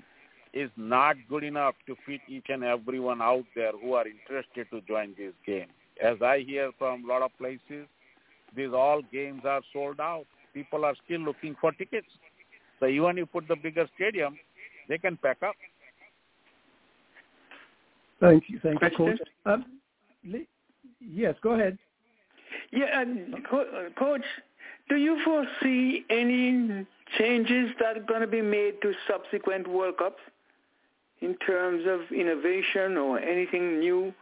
is 0.54 0.70
not 0.76 1.16
good 1.28 1.44
enough 1.44 1.74
to 1.86 1.96
fit 2.06 2.20
each 2.28 2.46
and 2.48 2.62
everyone 2.62 3.20
out 3.20 3.44
there 3.56 3.72
who 3.72 3.94
are 3.94 4.04
interested 4.06 4.68
to 4.70 4.80
join 4.82 5.14
this 5.18 5.32
game. 5.44 5.66
As 6.02 6.20
I 6.22 6.44
hear 6.46 6.70
from 6.78 7.04
a 7.04 7.08
lot 7.08 7.22
of 7.22 7.30
places, 7.38 7.86
these 8.54 8.72
all 8.72 9.02
games 9.12 9.42
are 9.44 9.62
sold 9.72 9.98
out. 9.98 10.26
People 10.54 10.84
are 10.84 10.94
still 11.04 11.20
looking 11.20 11.56
for 11.60 11.72
tickets. 11.72 12.06
So 12.80 12.86
even 12.86 13.16
you 13.16 13.26
put 13.26 13.48
the 13.48 13.56
bigger 13.56 13.86
stadium, 13.94 14.36
they 14.88 14.98
can 14.98 15.16
pack 15.16 15.42
up. 15.42 15.54
Thank 18.20 18.44
you, 18.48 18.60
thank 18.62 18.80
you, 18.82 18.90
Coach. 18.96 19.18
Um, 19.46 19.64
yes, 21.00 21.34
go 21.42 21.52
ahead. 21.52 21.78
Yeah, 22.70 23.00
and 23.00 23.44
Co- 23.48 23.88
Coach, 23.98 24.24
do 24.88 24.96
you 24.96 25.20
foresee 25.24 26.04
any 26.10 26.86
changes 27.18 27.70
that 27.80 27.96
are 27.96 28.04
going 28.06 28.20
to 28.20 28.26
be 28.26 28.42
made 28.42 28.80
to 28.82 28.92
subsequent 29.08 29.66
World 29.66 29.96
Cups 29.98 30.20
in 31.20 31.36
terms 31.46 31.84
of 31.86 32.00
innovation 32.16 32.96
or 32.96 33.18
anything 33.18 33.80
new? 33.80 34.12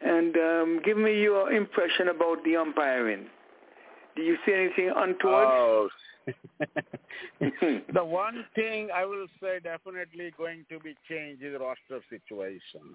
And 0.00 0.36
um, 0.36 0.80
give 0.84 0.96
me 0.96 1.20
your 1.20 1.52
impression 1.52 2.08
about 2.08 2.42
the 2.44 2.56
umpiring. 2.56 3.26
Do 4.16 4.22
you 4.22 4.36
see 4.44 4.52
anything 4.52 4.92
untoward? 4.94 5.48
Oh. 5.48 5.88
the 7.40 8.04
one 8.04 8.44
thing 8.54 8.88
I 8.94 9.04
will 9.04 9.26
say 9.42 9.58
definitely 9.62 10.32
going 10.36 10.66
to 10.68 10.78
be 10.78 10.94
changed 11.08 11.42
is 11.42 11.54
roster 11.58 12.04
situation 12.08 12.94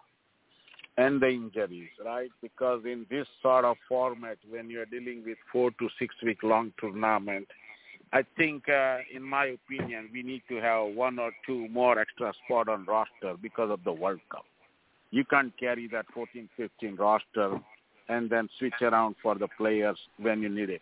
and 0.98 1.22
the 1.22 1.28
injuries, 1.28 1.90
right? 2.04 2.30
Because 2.42 2.82
in 2.86 3.06
this 3.10 3.28
sort 3.42 3.66
of 3.66 3.78
format, 3.88 4.38
when 4.50 4.70
you're 4.70 4.86
dealing 4.86 5.24
with 5.26 5.38
four 5.52 5.72
to 5.72 5.90
six 6.00 6.16
week 6.24 6.42
long 6.44 6.72
tournament, 6.80 7.48
I 8.14 8.24
think, 8.38 8.70
uh, 8.70 9.00
in 9.14 9.24
my 9.24 9.58
opinion, 9.58 10.10
we 10.14 10.24
need 10.24 10.44
to 10.50 10.56
have 10.62 10.94
one 10.96 11.20
or 11.20 11.32
two 11.46 11.68
more 11.70 12.00
extra 12.00 12.34
spot 12.46 12.70
on 12.70 12.86
roster 12.86 13.36
because 13.42 13.72
of 13.72 13.84
the 13.84 13.92
World 13.92 14.22
Cup. 14.32 14.46
You 15.12 15.26
can't 15.26 15.56
carry 15.58 15.88
that 15.90 16.06
14, 16.14 16.48
15 16.56 16.96
roster 16.96 17.60
and 18.10 18.30
then 18.30 18.50
switch 18.60 18.82
around 18.82 19.16
for 19.22 19.36
the 19.36 19.48
players 19.58 19.98
when 20.18 20.42
you 20.42 20.50
need 20.50 20.70
it. 20.70 20.82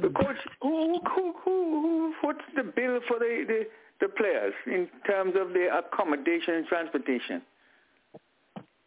The 0.00 0.08
coach, 0.08 0.36
who 0.60 1.00
who 1.14 1.34
who 1.44 1.80
who 1.80 2.14
puts 2.22 2.44
the 2.54 2.62
bill 2.62 3.00
for 3.08 3.18
the, 3.18 3.44
the 3.46 3.66
the 4.00 4.08
players 4.08 4.52
in 4.66 4.88
terms 5.06 5.34
of 5.40 5.54
their 5.54 5.78
accommodation 5.78 6.54
and 6.54 6.66
transportation? 6.66 7.42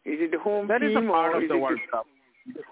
Is 0.05 0.19
it 0.21 0.31
the 0.31 0.39
home 0.39 0.67
That 0.67 0.83
is 0.83 0.95
team 0.95 1.09
a 1.09 1.11
part 1.11 1.35
or 1.35 1.43
of 1.43 1.49
the 1.49 1.57
World 1.57 1.79
Cup. 1.91 2.05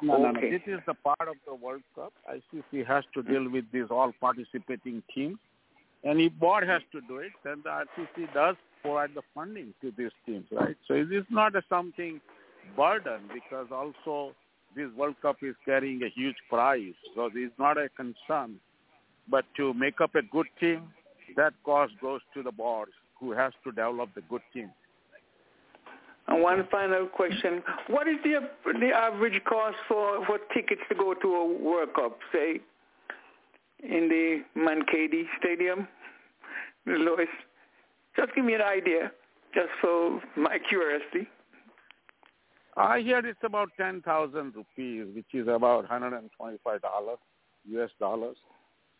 No, 0.01 0.17
no, 0.17 0.31
no. 0.31 0.41
This 0.41 0.61
is 0.65 0.79
the 0.87 0.93
part 0.93 1.27
of 1.27 1.35
the 1.45 1.53
World 1.53 1.81
Cup. 1.93 2.13
ICC 2.31 2.85
has 2.87 3.03
to 3.13 3.21
deal 3.21 3.49
with 3.49 3.65
these 3.71 3.85
all 3.91 4.11
participating 4.19 5.03
teams. 5.13 5.37
And 6.03 6.21
if 6.21 6.33
board 6.33 6.67
has 6.67 6.81
to 6.93 7.01
do 7.01 7.17
it, 7.17 7.31
then 7.43 7.63
the 7.63 7.69
ICC 7.69 8.33
does 8.33 8.55
provide 8.81 9.11
the 9.13 9.21
funding 9.35 9.73
to 9.81 9.91
these 9.97 10.11
teams, 10.25 10.45
right? 10.51 10.75
So 10.87 10.93
it 10.93 11.11
is 11.11 11.25
not 11.29 11.55
a 11.55 11.63
something 11.69 12.21
burden 12.75 13.21
because 13.33 13.67
also 13.71 14.33
this 14.75 14.89
World 14.95 15.15
Cup 15.21 15.37
is 15.41 15.55
carrying 15.65 16.03
a 16.03 16.09
huge 16.09 16.35
prize. 16.49 16.93
So 17.15 17.29
this 17.33 17.45
is 17.45 17.51
not 17.57 17.77
a 17.77 17.89
concern. 17.89 18.59
But 19.29 19.45
to 19.57 19.73
make 19.73 19.99
up 20.01 20.15
a 20.15 20.21
good 20.21 20.47
team, 20.59 20.83
that 21.35 21.53
cost 21.65 21.93
goes 22.01 22.21
to 22.33 22.43
the 22.43 22.51
board 22.51 22.89
who 23.19 23.31
has 23.31 23.51
to 23.63 23.71
develop 23.71 24.09
the 24.15 24.21
good 24.29 24.41
team. 24.53 24.71
And 26.27 26.41
one 26.41 26.67
final 26.69 27.07
question: 27.07 27.63
What 27.87 28.07
is 28.07 28.17
the 28.23 28.49
the 28.79 28.91
average 28.93 29.41
cost 29.45 29.77
for 29.87 30.25
for 30.25 30.39
tickets 30.53 30.81
to 30.89 30.95
go 30.95 31.13
to 31.13 31.27
a 31.27 31.63
World 31.63 31.93
Cup, 31.95 32.19
say, 32.33 32.59
in 33.83 34.09
the 34.09 34.43
Wankhede 34.57 35.23
Stadium, 35.39 35.87
the? 36.85 37.29
Just 38.15 38.33
give 38.35 38.43
me 38.43 38.55
an 38.55 38.61
idea, 38.61 39.11
just 39.53 39.69
for 39.79 40.21
my 40.35 40.57
curiosity. 40.69 41.29
I 42.77 42.99
hear 43.01 43.19
it's 43.25 43.39
about 43.43 43.69
10,000 43.77 44.53
rupees, 44.55 45.07
which 45.15 45.33
is 45.33 45.47
about 45.47 45.89
$125 45.89 47.17
US 47.69 47.89
dollars. 47.99 48.37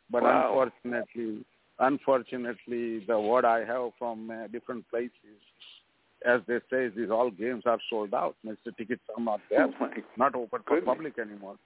But 0.09 0.23
Wow. 0.23 0.69
unfortunately, 0.83 1.45
unfortunately, 1.79 2.99
the 3.05 3.19
word 3.19 3.45
I 3.45 3.63
have 3.65 3.91
from 3.99 4.31
uh, 4.31 4.47
different 4.47 4.89
places, 4.89 5.39
as 6.25 6.41
they 6.47 6.59
say, 6.71 6.87
these 6.89 7.11
all 7.11 7.29
games 7.29 7.63
are 7.65 7.79
sold 7.89 8.13
out. 8.13 8.35
Means 8.43 8.57
the 8.65 8.71
tickets 8.71 9.03
are 9.15 9.23
not 9.23 9.41
there, 9.49 9.67
Oh 9.67 9.87
not 10.17 10.33
open 10.35 10.61
for 10.63 10.75
goodness. 10.75 10.85
public 10.85 11.19
anymore. 11.19 11.57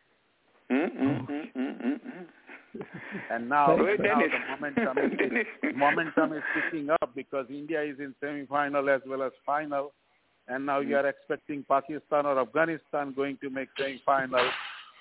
Mm-mm-mm-mm-mm. 0.72 2.26
And 3.30 3.49
now, 3.49 3.76
now 3.76 4.22
the 4.22 4.39
momentum 4.49 4.97
is, 4.97 5.45
momentum 5.76 6.34
is 6.34 6.43
picking 6.55 6.89
up 6.89 7.14
because 7.16 7.45
India 7.49 7.82
is 7.84 7.99
in 7.99 8.16
semi-final 8.22 8.89
as 8.89 9.01
well 9.05 9.24
as 9.24 9.32
final, 9.45 9.93
and 10.52 10.66
now 10.66 10.80
you 10.80 10.95
are 10.97 11.08
expecting 11.08 11.66
Pakistan 11.68 12.26
or 12.26 12.39
Afghanistan 12.39 13.14
going 13.16 13.38
to 13.41 13.49
make 13.49 13.70
semi-final. 13.78 14.49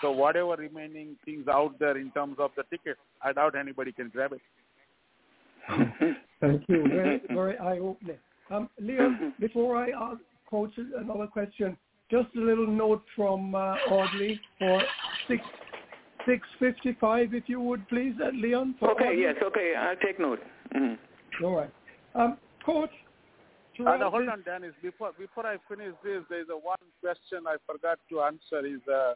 So 0.00 0.12
whatever 0.12 0.54
remaining 0.56 1.16
things 1.24 1.46
out 1.48 1.78
there 1.78 1.98
in 1.98 2.10
terms 2.12 2.36
of 2.38 2.52
the 2.56 2.62
ticket, 2.70 2.96
I 3.22 3.32
doubt 3.32 3.54
anybody 3.54 3.92
can 3.92 4.08
grab 4.08 4.32
it. 4.32 4.40
Thank 6.40 6.62
you. 6.68 6.88
Very, 6.88 7.20
very 7.28 7.58
eye-opening. 7.58 8.16
Um, 8.50 8.70
Leon, 8.80 9.34
before 9.40 9.76
I 9.76 9.90
ask 9.90 10.20
Coach 10.48 10.72
another 10.96 11.26
question, 11.26 11.76
just 12.10 12.28
a 12.36 12.40
little 12.40 12.66
note 12.66 13.02
from 13.14 13.54
uh, 13.54 13.76
Audley 13.90 14.40
for 14.58 14.82
six 15.28 15.42
six 16.26 16.46
fifty 16.58 16.96
five, 17.00 17.34
if 17.34 17.44
you 17.46 17.60
would 17.60 17.88
please, 17.88 18.14
uh, 18.22 18.30
Leon. 18.34 18.74
Okay, 18.82 19.04
Audley. 19.04 19.20
yes, 19.20 19.36
okay, 19.44 19.74
I'll 19.78 19.96
take 19.96 20.18
note. 20.18 20.40
Mhm. 20.74 20.98
All 21.44 21.56
right. 21.56 21.70
Um, 22.14 22.38
Coach. 22.64 22.90
Uh, 23.72 23.76
throughout 23.76 24.00
no, 24.00 24.10
hold 24.10 24.28
on, 24.28 24.42
Dennis. 24.42 24.72
Before 24.82 25.12
before 25.18 25.46
I 25.46 25.56
finish 25.68 25.94
this, 26.02 26.22
there 26.28 26.40
is 26.40 26.48
a 26.50 26.56
one 26.56 26.76
question 27.00 27.46
I 27.46 27.56
forgot 27.66 27.98
to 28.10 28.20
answer. 28.22 28.66
Is 28.66 28.80
uh, 28.88 29.14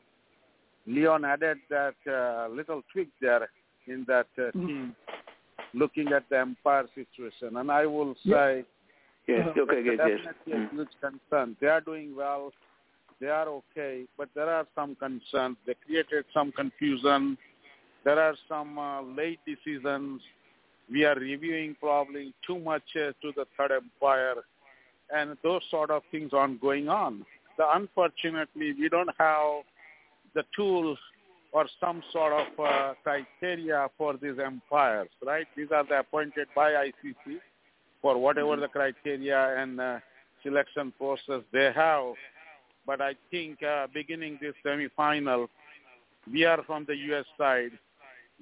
Leon 0.87 1.25
added 1.25 1.59
that 1.71 1.95
uh, 2.07 2.49
little 2.55 2.83
tweak 2.93 3.09
there 3.21 3.49
in 3.87 4.05
that 4.09 4.27
uh, 4.39 4.51
Mhm. 4.55 4.67
team 4.67 4.97
looking 5.73 6.13
at 6.13 6.29
the 6.29 6.41
umpire 6.41 6.87
situation. 6.95 7.57
And 7.57 7.71
I 7.71 7.87
will 7.87 8.15
say, 8.27 8.65
Yes, 9.27 9.47
Uh, 9.57 9.61
okay, 9.63 9.83
yes, 9.83 9.97
yes. 9.99 10.21
definitely 10.21 10.53
a 10.53 10.69
huge 10.69 10.95
concern. 11.01 11.57
They 11.61 11.69
are 11.69 11.81
doing 11.81 12.15
well. 12.15 12.53
They 13.21 13.29
are 13.29 13.49
okay, 13.49 14.05
but 14.19 14.29
there 14.35 14.51
are 14.51 14.67
some 14.75 14.95
concerns. 14.97 15.57
They 15.67 15.75
created 15.87 16.27
some 16.35 16.53
confusion. 16.53 17.39
There 18.05 18.21
are 18.21 18.37
some 18.49 18.79
uh, 18.79 19.01
late 19.03 19.41
decisions. 19.47 20.21
We 20.91 21.05
are 21.05 21.15
reviewing 21.15 21.77
probably 21.81 22.35
too 22.47 22.59
much 22.59 22.83
uh, 22.97 23.13
to 23.23 23.33
the 23.37 23.47
third 23.57 23.73
umpire, 23.73 24.37
and 25.15 25.37
those 25.43 25.63
sort 25.71 25.91
of 25.91 26.03
things 26.11 26.31
are 26.33 26.49
going 26.49 26.89
on. 26.89 27.25
The, 27.57 27.65
unfortunately, 27.75 28.75
we 28.79 28.89
don't 28.89 29.11
have 29.19 29.65
the 30.35 30.45
tools 30.57 30.99
or 31.53 31.67
some 31.81 32.03
sort 32.13 32.33
of 32.33 32.47
uh, 32.59 32.95
criteria 33.05 33.87
for 33.97 34.17
these 34.21 34.39
umpires, 34.45 35.09
right? 35.25 35.47
These 35.57 35.69
are 35.73 35.85
the 35.85 36.01
appointed 36.01 36.49
by 36.55 36.73
ICC 36.73 37.39
for 38.03 38.19
whatever 38.19 38.57
the 38.57 38.69
criteria 38.69 39.63
and 39.63 39.81
uh, 39.81 39.99
selection 40.43 40.93
process 40.99 41.43
they 41.53 41.71
have. 41.75 42.15
But 42.87 43.01
I 43.01 43.15
think 43.31 43.63
uh, 43.63 43.87
beginning 43.95 44.39
this 44.43 44.55
semifinal, 44.67 45.47
we 46.31 46.45
are 46.45 46.63
from 46.65 46.85
the 46.87 46.97
U.S. 46.97 47.25
side 47.39 47.71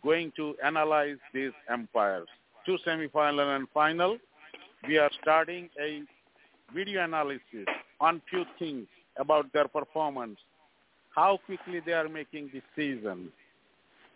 going 0.04 0.32
to 0.36 0.54
analyze 0.64 1.18
these 1.32 1.52
umpires. 1.70 2.28
Two 2.66 2.78
semifinal 2.86 3.56
and 3.56 3.66
final, 3.72 4.18
we 4.86 4.98
are 4.98 5.10
starting 5.20 5.68
a 5.80 6.02
video 6.74 7.04
analysis 7.04 7.66
on 8.00 8.20
few 8.28 8.44
things 8.58 8.86
about 9.18 9.52
their 9.52 9.68
performance, 9.68 10.38
how 11.14 11.38
quickly 11.46 11.80
they 11.84 11.92
are 11.92 12.08
making 12.08 12.50
decisions. 12.50 13.30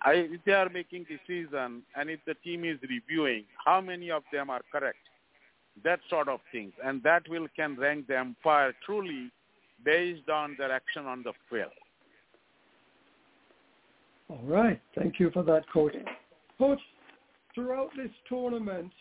If 0.06 0.40
they 0.44 0.52
are 0.52 0.68
making 0.68 1.04
decision 1.04 1.82
and 1.96 2.10
if 2.10 2.20
the 2.26 2.34
team 2.34 2.64
is 2.64 2.78
reviewing, 2.88 3.44
how 3.64 3.80
many 3.80 4.10
of 4.10 4.22
them 4.32 4.50
are 4.50 4.62
correct? 4.70 4.98
That 5.84 6.00
sort 6.08 6.28
of 6.28 6.40
things. 6.52 6.72
And 6.84 7.02
that 7.02 7.28
will 7.28 7.46
can 7.56 7.76
rank 7.76 8.06
the 8.06 8.20
umpire 8.20 8.74
truly 8.84 9.30
based 9.84 10.28
on 10.28 10.54
their 10.58 10.72
action 10.72 11.06
on 11.06 11.22
the 11.22 11.32
field. 11.50 11.72
All 14.28 14.42
right. 14.44 14.80
Thank 14.96 15.20
you 15.20 15.30
for 15.30 15.42
that, 15.44 15.62
Coach. 15.72 15.94
Coach, 16.58 16.80
throughout 17.54 17.90
this 17.96 18.10
tournament, 18.28 18.92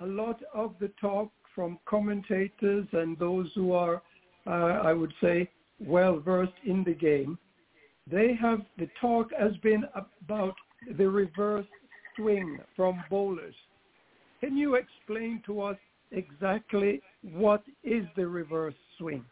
a 0.00 0.06
lot 0.06 0.40
of 0.54 0.74
the 0.80 0.90
talk 1.00 1.30
from 1.54 1.78
commentators 1.86 2.86
and 2.92 3.18
those 3.18 3.50
who 3.54 3.72
are, 3.72 4.02
uh, 4.46 4.50
I 4.82 4.92
would 4.92 5.12
say, 5.20 5.50
well 5.78 6.18
versed 6.18 6.52
in 6.64 6.84
the 6.84 6.94
game, 6.94 7.38
they 8.10 8.34
have 8.40 8.60
the 8.78 8.88
talk 9.00 9.28
has 9.38 9.56
been 9.62 9.84
about 9.94 10.54
the 10.96 11.08
reverse 11.08 11.66
swing 12.16 12.58
from 12.74 13.02
bowlers. 13.10 13.54
Can 14.40 14.56
you 14.56 14.74
explain 14.74 15.42
to 15.46 15.60
us 15.60 15.76
exactly 16.10 17.00
what 17.22 17.62
is 17.84 18.04
the 18.16 18.26
reverse 18.26 18.74
swing? 18.98 19.24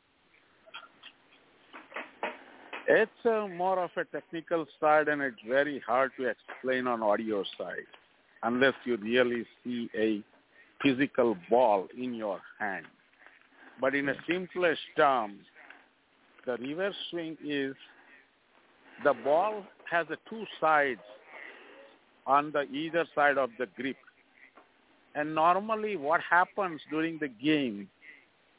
It's 2.93 3.25
uh, 3.25 3.47
more 3.47 3.79
of 3.79 3.91
a 3.97 4.05
technical 4.05 4.67
side 4.81 5.07
and 5.07 5.23
it's 5.23 5.37
very 5.49 5.81
hard 5.87 6.11
to 6.19 6.27
explain 6.27 6.89
on 6.89 7.05
audio 7.05 7.45
side 7.57 7.87
unless 8.43 8.75
you 8.85 8.97
really 8.97 9.47
see 9.63 9.89
a 9.97 10.21
physical 10.83 11.37
ball 11.49 11.87
in 11.97 12.15
your 12.15 12.41
hand. 12.59 12.87
But 13.81 13.95
in 13.95 14.09
a 14.09 14.15
simplest 14.29 14.81
terms, 14.97 15.39
the 16.45 16.57
reverse 16.57 16.97
swing 17.13 17.37
is 17.47 17.77
the 19.05 19.15
ball 19.23 19.63
has 19.89 20.09
a 20.11 20.17
two 20.29 20.45
sides 20.61 20.99
on 22.27 22.51
the 22.51 22.63
either 22.63 23.05
side 23.15 23.39
of 23.39 23.51
the 23.57 23.67
grip. 23.77 23.99
And 25.15 25.33
normally 25.33 25.97
what 25.97 26.23
happens 26.29 26.81
during 26.91 27.21
the 27.21 27.29
game, 27.29 27.89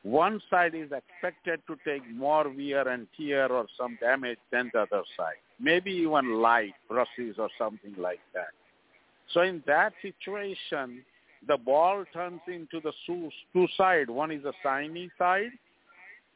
one 0.04 0.42
side 0.50 0.74
is 0.74 0.90
expected 0.92 1.62
to 1.68 1.76
take 1.86 2.10
more 2.10 2.50
wear 2.50 2.88
and 2.88 3.08
tear 3.18 3.52
or 3.52 3.68
some 3.78 3.98
damage 4.02 4.40
than 4.52 4.72
the 4.74 4.82
other 4.82 5.04
side. 5.16 5.36
Maybe 5.60 5.92
even 5.92 6.42
light 6.42 6.74
brushes 6.90 7.36
or 7.38 7.50
something 7.58 7.94
like 7.98 8.20
that. 8.34 8.50
So 9.32 9.42
in 9.42 9.64
that 9.68 9.94
situation, 10.02 11.04
the 11.48 11.58
ball 11.58 12.04
turns 12.14 12.42
into 12.48 12.80
the 12.82 12.92
two, 13.06 13.68
side. 13.78 14.10
One 14.10 14.32
is 14.32 14.44
a 14.44 14.54
shiny 14.64 15.10
side, 15.18 15.52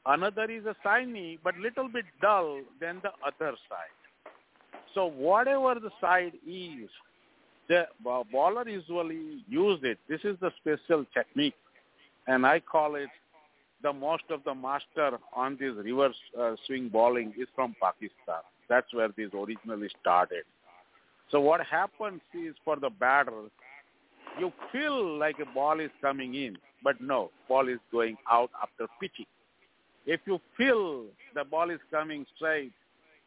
another 0.06 0.50
is 0.50 0.66
a 0.66 0.76
shiny 0.84 1.40
but 1.44 1.58
little 1.58 1.90
bit 1.90 2.06
dull 2.22 2.62
than 2.80 3.02
the 3.02 3.12
other 3.26 3.56
side. 3.68 4.32
So 4.94 5.08
whatever 5.08 5.76
the 5.76 5.92
side 6.00 6.34
is, 6.48 6.90
the 7.68 7.88
bowler 8.04 8.70
usually 8.70 9.44
use 9.50 9.80
it. 9.82 9.98
This 10.08 10.22
is 10.24 10.38
the 10.40 10.52
special 10.62 11.06
technique, 11.14 11.56
and 12.28 12.46
I 12.46 12.60
call 12.60 12.96
it 12.96 13.10
the 13.84 13.94
most 13.94 14.24
of 14.30 14.44
the 14.46 14.56
master 14.56 15.18
on 15.36 15.58
this 15.60 15.74
reverse 15.76 16.16
uh, 16.40 16.56
swing 16.66 16.90
bowling 16.90 17.34
is 17.38 17.48
from 17.56 17.76
Pakistan. 17.82 18.42
That's 18.70 18.92
where 18.94 19.10
this 19.10 19.30
originally 19.34 19.90
started. 20.02 20.44
So 21.32 21.40
what 21.40 21.62
happens 21.66 22.22
is 22.34 22.56
for 22.64 22.78
the 22.78 22.90
batter, 22.90 23.44
you 24.40 24.52
feel 24.72 25.18
like 25.18 25.38
a 25.40 25.54
ball 25.54 25.80
is 25.80 25.92
coming 26.02 26.36
in, 26.36 26.58
but 26.84 27.00
no, 27.02 27.32
ball 27.48 27.68
is 27.68 27.80
going 27.92 28.18
out 28.30 28.50
after 28.62 28.88
pitching. 29.00 29.26
If 30.06 30.22
you 30.26 30.40
feel 30.56 31.06
the 31.34 31.44
ball 31.44 31.72
is 31.72 31.80
coming 31.92 32.26
straight 32.36 32.72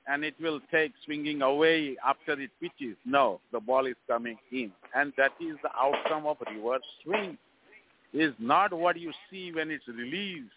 and 0.07 0.25
it 0.25 0.35
will 0.41 0.61
take 0.71 0.93
swinging 1.05 1.43
away 1.43 1.97
after 2.07 2.41
it 2.41 2.51
pitches, 2.61 2.97
no, 3.05 3.41
the 3.53 3.61
ball 3.61 3.87
is 3.87 3.97
coming 4.07 4.39
in. 4.53 4.71
And 4.95 5.13
that 5.17 5.33
is 5.41 5.57
the 5.63 5.71
outcome 5.77 6.27
of 6.27 6.37
reverse 6.55 6.83
swing. 7.03 7.37
Is 8.13 8.33
not 8.39 8.73
what 8.73 8.99
you 8.99 9.13
see 9.31 9.53
when 9.53 9.71
it's 9.71 9.87
released, 9.87 10.51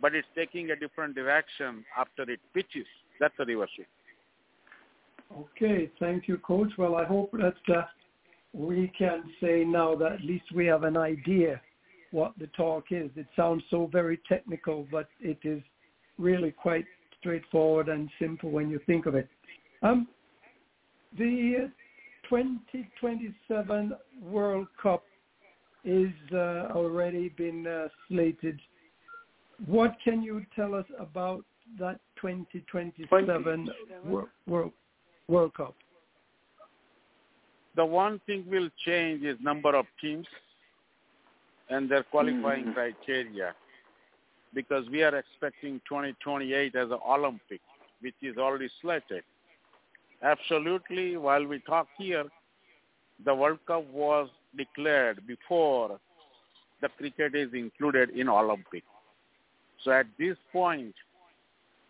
but 0.00 0.14
it's 0.14 0.28
taking 0.34 0.70
a 0.70 0.76
different 0.76 1.14
direction 1.14 1.84
after 1.96 2.22
it 2.30 2.40
pitches. 2.52 2.86
That's 3.18 3.34
a 3.38 3.44
reverse 3.44 3.70
swing. 3.74 3.86
Okay, 5.38 5.90
thank 5.98 6.28
you, 6.28 6.36
Coach. 6.38 6.72
Well, 6.76 6.96
I 6.96 7.04
hope 7.04 7.32
that 7.32 7.74
uh, 7.74 7.84
we 8.52 8.92
can 8.98 9.22
say 9.40 9.64
now 9.64 9.94
that 9.94 10.12
at 10.12 10.20
least 10.24 10.44
we 10.54 10.66
have 10.66 10.84
an 10.84 10.98
idea 10.98 11.60
what 12.10 12.32
the 12.38 12.48
talk 12.48 12.86
is. 12.90 13.10
It 13.16 13.26
sounds 13.34 13.62
so 13.70 13.88
very 13.90 14.20
technical, 14.28 14.86
but 14.92 15.08
it 15.20 15.38
is 15.42 15.62
really 16.18 16.50
quite 16.50 16.84
straightforward 17.18 17.88
and 17.88 18.10
simple 18.18 18.50
when 18.50 18.68
you 18.68 18.80
think 18.86 19.06
of 19.06 19.14
it. 19.14 19.28
Um, 19.82 20.06
the 21.16 21.70
2027 22.28 23.92
World 24.22 24.66
Cup 24.82 25.04
is 25.84 26.12
uh, 26.32 26.68
already 26.74 27.28
been 27.30 27.66
uh, 27.66 27.88
slated. 28.08 28.60
What 29.66 29.96
can 30.02 30.22
you 30.22 30.44
tell 30.54 30.74
us 30.74 30.86
about 30.98 31.44
that 31.78 32.00
2027 32.20 33.70
World, 34.04 34.28
World, 34.46 34.72
World 35.28 35.54
Cup? 35.54 35.74
The 37.74 37.84
one 37.84 38.20
thing 38.26 38.44
will 38.48 38.68
change 38.84 39.24
is 39.24 39.36
number 39.40 39.74
of 39.74 39.86
teams 40.00 40.26
and 41.70 41.88
their 41.90 42.02
qualifying 42.02 42.66
Mm. 42.66 42.74
criteria 42.74 43.54
because 44.54 44.88
we 44.90 45.02
are 45.02 45.16
expecting 45.16 45.80
2028 45.88 46.74
as 46.74 46.90
an 46.90 46.98
Olympic, 47.06 47.60
which 48.02 48.14
is 48.20 48.36
already 48.36 48.68
slated. 48.82 49.24
Absolutely, 50.22 51.16
while 51.16 51.44
we 51.46 51.58
talk 51.60 51.88
here, 51.96 52.26
the 53.24 53.34
World 53.34 53.58
Cup 53.66 53.84
was 53.86 54.28
declared 54.56 55.26
before 55.26 55.98
the 56.80 56.88
cricket 56.88 57.34
is 57.34 57.52
included 57.54 58.10
in 58.10 58.28
Olympic. 58.28 58.82
So 59.84 59.92
at 59.92 60.06
this 60.18 60.36
point, 60.52 60.94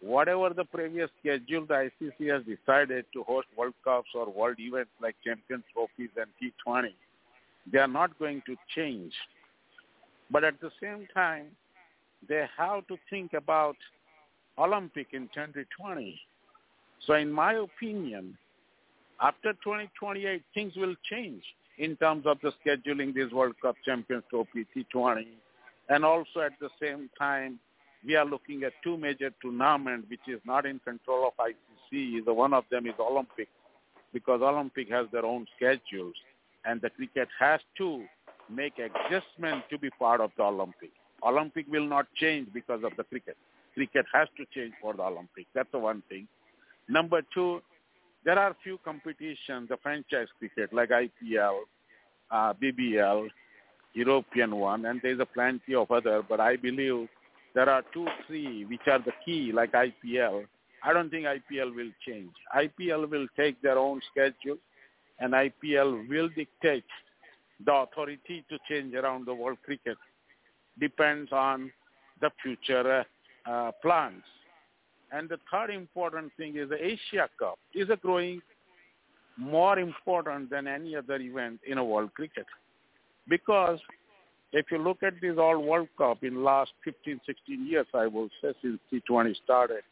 whatever 0.01 0.51
the 0.51 0.65
previous 0.65 1.11
schedule 1.21 1.67
the 1.67 1.91
ICC 1.91 2.33
has 2.33 2.43
decided 2.45 3.07
to 3.13 3.23
host 3.25 3.47
World 3.57 3.75
Cups 3.85 4.09
or 4.15 4.29
world 4.31 4.57
events 4.59 4.91
like 5.01 5.17
Champions 5.25 5.65
Trophies 5.73 6.11
and 6.17 6.27
T20, 6.41 6.89
they 7.73 7.79
are 7.79 7.89
not 7.89 8.19
going 8.19 8.43
to 8.47 8.57
change. 8.75 9.13
But 10.31 10.45
at 10.45 10.61
the 10.61 10.71
same 10.81 11.07
time, 11.15 11.47
they 12.29 12.45
have 12.57 12.87
to 12.89 12.97
think 13.11 13.33
about 13.33 13.77
Olympic 14.59 15.09
in 15.13 15.23
2020. 15.35 16.21
So 17.07 17.15
in 17.15 17.33
my 17.33 17.55
opinion, 17.55 18.37
after 19.21 19.53
2028, 19.53 20.43
things 20.55 20.73
will 20.77 20.95
change 21.11 21.43
in 21.79 21.97
terms 21.97 22.27
of 22.27 22.39
the 22.43 22.53
scheduling 22.65 23.15
this 23.15 23.33
World 23.33 23.55
Cup 23.61 23.77
Champions 23.85 24.25
Trophy, 24.31 24.67
T20, 24.77 25.27
and 25.89 26.05
also 26.05 26.41
at 26.41 26.53
the 26.61 26.69
same 26.81 27.11
time, 27.19 27.59
we 28.05 28.17
are 28.17 28.25
looking 28.25 28.65
at 28.65 28.73
two 28.83 28.97
major 28.97 29.31
tournaments 29.43 30.09
which 30.11 30.21
is 30.27 30.41
not 30.45 30.67
in 30.67 30.81
control 30.81 31.29
of 31.29 31.33
ICC. 31.45 32.25
The 32.25 32.33
one 32.35 32.53
of 32.53 32.65
them 32.71 32.87
is 32.87 32.95
Olympic 32.99 33.49
because 34.13 34.41
Olympic 34.43 34.91
has 34.91 35.07
their 35.13 35.25
own 35.25 35.47
schedules 35.57 36.15
and 36.65 36.81
the 36.81 36.91
cricket 36.91 37.29
has 37.39 37.61
to 37.79 38.05
make 38.51 38.75
adjustment 38.79 39.65
to 39.71 39.79
be 39.79 39.91
part 39.91 40.21
of 40.21 40.31
the 40.37 40.43
Olympic. 40.43 40.91
Olympic 41.25 41.67
will 41.71 41.87
not 41.87 42.07
change 42.15 42.49
because 42.53 42.83
of 42.85 42.93
the 42.97 43.05
cricket. 43.05 43.37
Cricket 43.75 44.07
has 44.13 44.29
to 44.37 44.45
change 44.55 44.75
for 44.81 44.95
the 44.95 45.03
Olympic. 45.03 45.47
That's 45.55 45.71
the 45.73 45.79
one 45.79 46.03
thing. 46.09 46.27
Number 46.89 47.23
two, 47.33 47.63
there 48.25 48.39
are 48.39 48.57
few 48.63 48.79
competitions, 48.85 49.69
the 49.69 49.77
franchise 49.83 50.29
cricket 50.39 50.73
like 50.73 50.91
IPL, 50.91 51.61
uh, 52.31 52.53
BBL, 52.55 53.29
European 53.95 54.57
one, 54.57 54.87
and 54.87 55.01
there's 55.03 55.21
a 55.21 55.27
plenty 55.27 55.75
of 55.75 55.91
other. 55.91 56.23
But 56.27 56.41
I 56.41 56.57
believe 56.57 57.09
there 57.55 57.69
are 57.69 57.83
two, 57.93 58.07
three 58.27 58.65
which 58.65 58.87
are 58.87 59.01
the 59.01 59.13
key, 59.25 59.53
like 59.53 59.73
IPL. 59.73 60.45
I 60.85 60.93
don't 60.93 61.11
think 61.11 61.27
IPL 61.27 61.75
will 61.75 61.91
change. 62.07 62.33
IPL 62.57 63.09
will 63.09 63.27
take 63.37 63.61
their 63.63 63.79
own 63.79 64.01
schedule, 64.11 64.59
and 65.19 65.33
IPL 65.33 66.09
will 66.09 66.29
dictate 66.29 66.85
the 67.65 67.73
authority 67.73 68.45
to 68.49 68.59
change 68.69 68.95
around 68.95 69.27
the 69.27 69.35
world 69.35 69.59
cricket. 69.65 69.99
Depends 70.81 71.31
on 71.33 71.71
the 72.21 72.31
future 72.43 73.05
uh, 73.47 73.51
uh, 73.51 73.73
plans. 73.83 74.23
And 75.13 75.29
the 75.29 75.39
third 75.51 75.71
important 75.71 76.33
thing 76.37 76.57
is 76.57 76.71
the 76.71 76.85
Asia 76.85 77.29
Cup 77.39 77.59
is 77.75 77.91
a 77.91 77.97
growing 77.97 78.41
more 79.37 79.79
important 79.79 80.51
than 80.51 80.67
any 80.67 80.97
other 80.97 81.17
event 81.17 81.61
in 81.67 81.79
a 81.79 81.85
world 81.85 82.15
cricket. 82.15 82.47
Because 83.29 83.79
if 84.53 84.67
you 84.71 84.79
look 84.79 85.03
at 85.03 85.15
this 85.21 85.37
all 85.39 85.59
World 85.63 85.89
Cup 85.97 86.25
in 86.25 86.43
last 86.43 86.73
15, 86.85 87.21
16 87.27 87.67
years, 87.67 87.87
I 87.95 88.07
will 88.07 88.29
say 88.41 88.53
since 88.63 88.79
T20 88.93 89.35
started, 89.45 89.83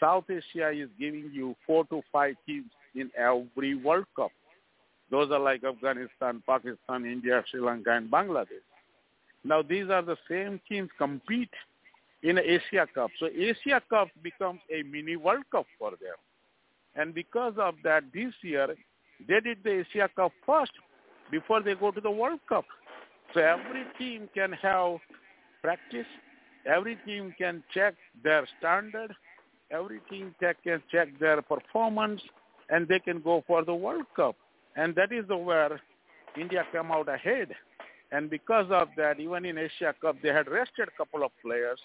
South 0.00 0.24
Asia 0.28 0.70
is 0.70 0.88
giving 0.98 1.30
you 1.32 1.54
four 1.66 1.84
to 1.86 2.02
five 2.12 2.34
teams 2.46 2.70
in 2.94 3.10
every 3.16 3.74
World 3.74 4.06
Cup. 4.16 4.30
Those 5.10 5.30
are 5.30 5.38
like 5.38 5.62
Afghanistan, 5.64 6.42
Pakistan, 6.46 7.04
India, 7.04 7.42
Sri 7.50 7.60
Lanka, 7.60 7.92
and 7.92 8.10
Bangladesh. 8.10 8.64
Now 9.44 9.62
these 9.62 9.90
are 9.90 10.02
the 10.02 10.16
same 10.28 10.60
teams 10.68 10.88
compete 10.98 11.50
in 12.24 12.38
Asia 12.38 12.88
Cup. 12.92 13.10
So 13.20 13.26
Asia 13.26 13.80
Cup 13.88 14.08
becomes 14.22 14.60
a 14.74 14.82
mini 14.82 15.16
World 15.16 15.44
Cup 15.52 15.66
for 15.78 15.90
them. 15.90 16.16
And 16.96 17.14
because 17.14 17.54
of 17.58 17.74
that, 17.84 18.04
this 18.12 18.32
year, 18.42 18.74
they 19.28 19.40
did 19.40 19.58
the 19.62 19.84
Asia 19.84 20.08
Cup 20.16 20.32
first 20.44 20.72
before 21.30 21.62
they 21.62 21.74
go 21.74 21.90
to 21.90 22.00
the 22.00 22.10
World 22.10 22.40
Cup. 22.48 22.64
So 23.34 23.40
every 23.40 23.84
team 23.98 24.28
can 24.34 24.52
have 24.52 24.96
practice. 25.62 26.06
Every 26.66 26.96
team 27.06 27.34
can 27.36 27.62
check 27.72 27.94
their 28.22 28.48
standard. 28.58 29.14
Every 29.70 30.00
team 30.08 30.34
can 30.40 30.82
check 30.90 31.08
their 31.20 31.42
performance, 31.42 32.22
and 32.70 32.86
they 32.88 33.00
can 33.00 33.20
go 33.20 33.44
for 33.46 33.64
the 33.64 33.74
World 33.74 34.06
Cup. 34.16 34.36
And 34.76 34.94
that 34.94 35.12
is 35.12 35.24
where 35.28 35.80
India 36.40 36.64
came 36.72 36.90
out 36.90 37.08
ahead. 37.08 37.48
And 38.12 38.30
because 38.30 38.66
of 38.70 38.88
that, 38.96 39.20
even 39.20 39.44
in 39.44 39.58
Asia 39.58 39.94
Cup, 40.00 40.16
they 40.22 40.28
had 40.28 40.48
rested 40.48 40.88
a 40.88 40.96
couple 40.96 41.24
of 41.24 41.32
players. 41.42 41.80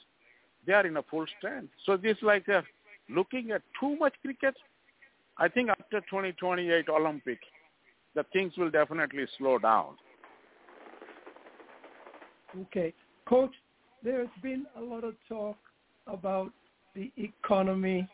They 0.66 0.74
are 0.74 0.86
in 0.86 0.97
a 0.97 1.03
full 1.03 1.26
strength. 1.38 1.74
So 1.86 1.97
this 1.97 2.18
like 2.22 2.47
a, 2.47 2.64
looking 3.10 3.51
at 3.51 3.62
too 3.80 3.95
much 3.97 4.14
cricket. 4.22 4.55
I 5.38 5.47
think 5.47 5.70
after 5.70 6.01
2028 6.01 6.89
Olympic, 6.89 7.39
the 8.16 8.26
things 8.34 8.53
will 8.57 8.70
definitely 8.70 9.26
slow 9.38 9.57
down. 9.57 9.95
Okay. 12.62 12.93
Coach, 13.28 13.53
there's 14.03 14.30
been 14.41 14.66
a 14.78 14.82
lot 14.82 15.03
of 15.03 15.16
talk 15.28 15.57
about 16.07 16.51
the 16.95 17.12
economy 17.18 18.07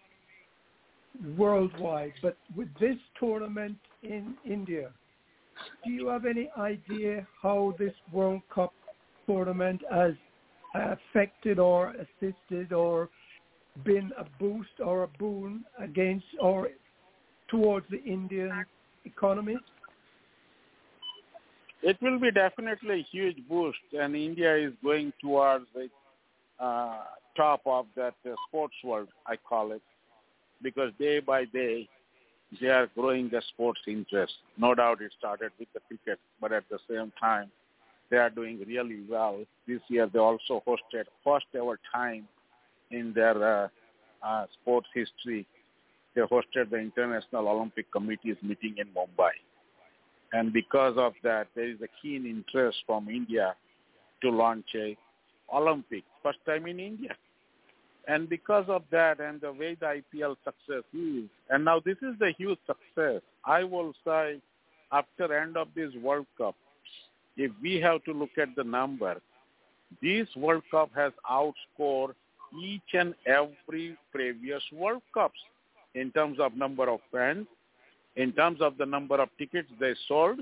worldwide, 1.37 2.13
but 2.21 2.37
with 2.55 2.67
this 2.79 2.97
tournament 3.19 3.77
in 4.03 4.35
India, 4.45 4.91
do 5.83 5.91
you 5.91 6.07
have 6.07 6.25
any 6.25 6.49
idea 6.57 7.25
how 7.41 7.73
this 7.79 7.93
World 8.11 8.41
Cup 8.53 8.73
tournament 9.25 9.81
has 9.91 10.13
affected 10.79 11.59
or 11.59 11.93
assisted 11.93 12.73
or 12.73 13.09
been 13.83 14.11
a 14.17 14.25
boost 14.39 14.79
or 14.83 15.03
a 15.03 15.07
boon 15.07 15.65
against 15.79 16.25
or 16.39 16.69
towards 17.49 17.85
the 17.89 18.01
Indian 18.03 18.65
economy? 19.05 19.57
It 21.83 21.97
will 22.01 22.19
be 22.19 22.31
definitely 22.31 23.01
a 23.01 23.03
huge 23.11 23.37
boost, 23.47 23.77
and 23.93 24.15
India 24.15 24.55
is 24.55 24.73
going 24.83 25.13
towards 25.21 25.65
the 25.75 25.87
uh, 26.63 27.03
top 27.37 27.61
of 27.65 27.85
that 27.95 28.15
uh, 28.25 28.33
sports 28.47 28.75
world, 28.83 29.09
I 29.27 29.35
call 29.35 29.71
it, 29.71 29.81
because 30.63 30.91
day 30.97 31.19
by 31.19 31.45
day 31.45 31.87
they 32.59 32.67
are 32.67 32.87
growing 32.95 33.29
the 33.29 33.41
sports 33.49 33.81
interest. 33.87 34.33
No 34.57 34.73
doubt 34.73 35.01
it 35.01 35.11
started 35.19 35.51
with 35.59 35.67
the 35.73 35.81
cricket, 35.87 36.19
but 36.39 36.51
at 36.51 36.63
the 36.69 36.79
same 36.89 37.11
time, 37.19 37.51
they 38.15 38.21
are 38.21 38.29
doing 38.29 38.63
really 38.65 39.01
well. 39.09 39.43
This 39.67 39.81
year 39.89 40.07
they 40.11 40.19
also 40.19 40.63
hosted 40.65 41.03
first 41.21 41.47
ever 41.53 41.77
time 41.93 42.29
in 42.89 43.11
their 43.13 43.65
uh, 43.65 43.67
uh, 44.25 44.45
sports 44.53 44.87
history. 44.93 45.45
They 46.15 46.21
hosted 46.21 46.69
the 46.69 46.77
International 46.77 47.49
Olympic 47.49 47.91
Committee's 47.91 48.37
meeting 48.41 48.75
in 48.77 48.87
Mumbai. 48.95 49.31
And 50.31 50.53
because 50.53 50.93
of 50.97 51.11
that, 51.23 51.47
there 51.55 51.69
is 51.69 51.81
a 51.81 51.89
keen 52.01 52.25
interest 52.25 52.77
from 52.87 53.09
India 53.09 53.53
to 54.21 54.29
launch 54.29 54.67
a 54.75 54.95
Olympic, 55.53 56.05
first 56.23 56.39
time 56.45 56.67
in 56.67 56.79
India. 56.79 57.17
And 58.07 58.29
because 58.29 58.65
of 58.69 58.83
that 58.91 59.19
and 59.19 59.41
the 59.41 59.51
way 59.51 59.75
the 59.77 60.01
IPL 60.01 60.37
success 60.45 60.83
is, 60.93 61.25
and 61.49 61.65
now 61.65 61.81
this 61.83 61.97
is 62.01 62.17
the 62.19 62.31
huge 62.37 62.59
success, 62.65 63.21
I 63.43 63.65
will 63.65 63.93
say 64.07 64.39
after 64.93 65.37
end 65.37 65.57
of 65.57 65.67
this 65.75 65.91
World 66.01 66.27
Cup, 66.37 66.55
if 67.37 67.51
we 67.61 67.75
have 67.81 68.03
to 68.05 68.13
look 68.13 68.37
at 68.37 68.55
the 68.55 68.63
number, 68.63 69.21
this 70.01 70.27
World 70.35 70.63
Cup 70.71 70.89
has 70.95 71.11
outscored 71.29 72.13
each 72.63 72.93
and 72.93 73.13
every 73.25 73.97
previous 74.11 74.63
World 74.71 75.01
Cups 75.13 75.39
in 75.93 76.11
terms 76.11 76.39
of 76.39 76.55
number 76.55 76.89
of 76.89 76.99
fans, 77.11 77.47
in 78.15 78.31
terms 78.31 78.61
of 78.61 78.77
the 78.77 78.85
number 78.85 79.21
of 79.21 79.29
tickets 79.37 79.69
they 79.79 79.93
sold, 80.07 80.39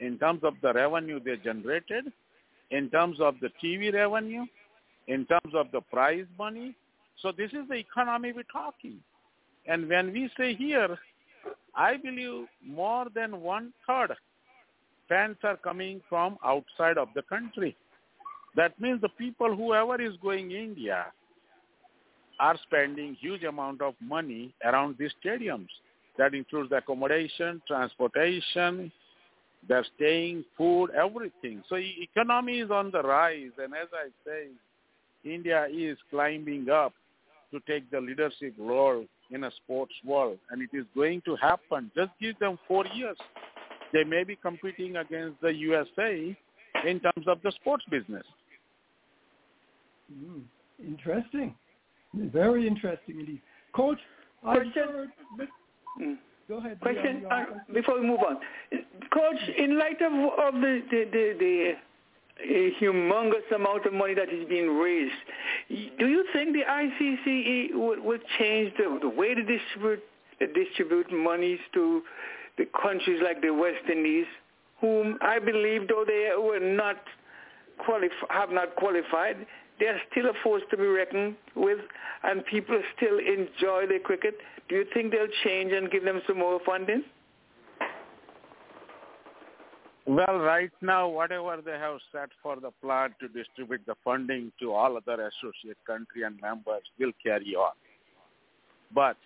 in 0.00 0.18
terms 0.18 0.40
of 0.42 0.54
the 0.62 0.72
revenue 0.72 1.20
they 1.22 1.36
generated, 1.36 2.06
in 2.70 2.88
terms 2.90 3.20
of 3.20 3.34
the 3.40 3.50
TV 3.62 3.92
revenue, 3.92 4.46
in 5.08 5.26
terms 5.26 5.54
of 5.54 5.66
the 5.72 5.80
prize 5.80 6.26
money. 6.38 6.74
So 7.20 7.32
this 7.32 7.52
is 7.52 7.68
the 7.68 7.74
economy 7.74 8.32
we're 8.32 8.44
talking. 8.44 8.96
And 9.66 9.88
when 9.88 10.12
we 10.12 10.30
say 10.36 10.54
here, 10.54 10.98
I 11.74 11.96
believe 11.96 12.46
more 12.64 13.06
than 13.14 13.40
one 13.40 13.72
third 13.86 14.14
fans 15.10 15.36
are 15.42 15.56
coming 15.56 16.00
from 16.08 16.38
outside 16.42 16.96
of 16.96 17.08
the 17.14 17.22
country. 17.22 17.76
That 18.56 18.80
means 18.80 19.00
the 19.02 19.10
people, 19.10 19.54
whoever 19.54 20.00
is 20.00 20.14
going 20.22 20.52
India, 20.52 21.06
are 22.38 22.56
spending 22.62 23.16
huge 23.20 23.42
amount 23.42 23.82
of 23.82 23.94
money 24.00 24.54
around 24.64 24.96
these 24.98 25.10
stadiums. 25.22 25.68
That 26.16 26.32
includes 26.32 26.70
the 26.70 26.76
accommodation, 26.76 27.60
transportation, 27.66 28.90
they're 29.68 29.86
staying, 29.96 30.44
food, 30.56 30.90
everything. 30.90 31.62
So 31.68 31.76
economy 31.76 32.60
is 32.60 32.70
on 32.70 32.90
the 32.90 33.02
rise, 33.02 33.50
and 33.58 33.74
as 33.74 33.88
I 33.92 34.08
say, 34.24 34.46
India 35.24 35.66
is 35.70 35.98
climbing 36.08 36.70
up 36.70 36.94
to 37.52 37.60
take 37.66 37.90
the 37.90 38.00
leadership 38.00 38.54
role 38.58 39.04
in 39.30 39.44
a 39.44 39.50
sports 39.62 39.92
world, 40.04 40.38
and 40.50 40.62
it 40.62 40.70
is 40.72 40.86
going 40.94 41.20
to 41.26 41.36
happen. 41.36 41.90
Just 41.94 42.10
give 42.20 42.38
them 42.38 42.58
four 42.66 42.86
years. 42.94 43.18
They 43.92 44.04
may 44.04 44.24
be 44.24 44.36
competing 44.36 44.96
against 44.96 45.40
the 45.40 45.52
USA 45.52 46.36
in 46.86 47.00
terms 47.00 47.26
of 47.26 47.40
the 47.42 47.52
sports 47.52 47.84
business. 47.90 48.24
Mm, 50.12 50.42
interesting. 50.84 51.54
Very 52.14 52.66
interesting 52.66 53.20
indeed. 53.20 53.40
Coach, 53.72 53.98
I 54.44 54.54
heard... 54.54 55.08
Mm. 56.00 56.16
Go 56.50 56.58
ahead. 56.58 56.80
Question 56.80 57.24
uh, 57.30 57.44
before 57.72 58.00
we 58.00 58.06
move 58.06 58.18
on, 58.28 58.38
Coach. 59.12 59.38
In 59.56 59.78
light 59.78 60.02
of 60.02 60.12
of 60.12 60.60
the 60.60 60.82
the 60.90 61.04
the, 61.12 61.36
the 61.38 61.72
uh, 62.42 62.82
humongous 62.82 63.54
amount 63.54 63.86
of 63.86 63.92
money 63.92 64.14
that 64.14 64.30
is 64.30 64.48
being 64.48 64.76
raised, 64.76 65.12
do 65.68 66.08
you 66.08 66.24
think 66.32 66.52
the 66.52 66.64
ICC 66.68 67.74
will, 67.74 68.02
will 68.02 68.18
change 68.40 68.72
the, 68.78 68.98
the 69.00 69.08
way 69.08 69.32
to 69.32 69.42
distribute 69.44 70.02
uh, 70.42 70.46
distribute 70.52 71.12
monies 71.12 71.60
to 71.72 72.02
the 72.58 72.66
countries 72.82 73.20
like 73.22 73.40
the 73.40 73.50
West 73.50 73.88
Indies, 73.90 74.26
whom 74.80 75.18
I 75.20 75.38
believe, 75.38 75.88
though 75.88 76.04
they 76.06 76.30
were 76.36 76.60
not 76.60 76.96
qualif- 77.86 78.28
have 78.30 78.50
not 78.50 78.76
qualified, 78.76 79.46
they 79.78 79.86
are 79.86 80.00
still 80.10 80.26
a 80.26 80.34
force 80.42 80.62
to 80.70 80.76
be 80.76 80.86
reckoned 80.86 81.36
with, 81.54 81.78
and 82.22 82.44
people 82.46 82.80
still 82.96 83.18
enjoy 83.18 83.86
their 83.86 83.98
cricket. 84.00 84.36
Do 84.68 84.76
you 84.76 84.86
think 84.92 85.12
they'll 85.12 85.26
change 85.44 85.72
and 85.72 85.90
give 85.90 86.04
them 86.04 86.20
some 86.26 86.38
more 86.38 86.60
funding? 86.64 87.02
Well, 90.06 90.38
right 90.38 90.72
now, 90.80 91.08
whatever 91.08 91.60
they 91.64 91.78
have 91.78 91.98
set 92.10 92.30
for 92.42 92.56
the 92.56 92.70
plan 92.82 93.14
to 93.20 93.28
distribute 93.28 93.82
the 93.86 93.94
funding 94.02 94.50
to 94.60 94.72
all 94.72 94.96
other 94.96 95.30
associate 95.30 95.76
country 95.86 96.24
and 96.24 96.40
members 96.40 96.82
will 96.98 97.12
carry 97.22 97.54
on. 97.54 97.72
But 98.92 99.16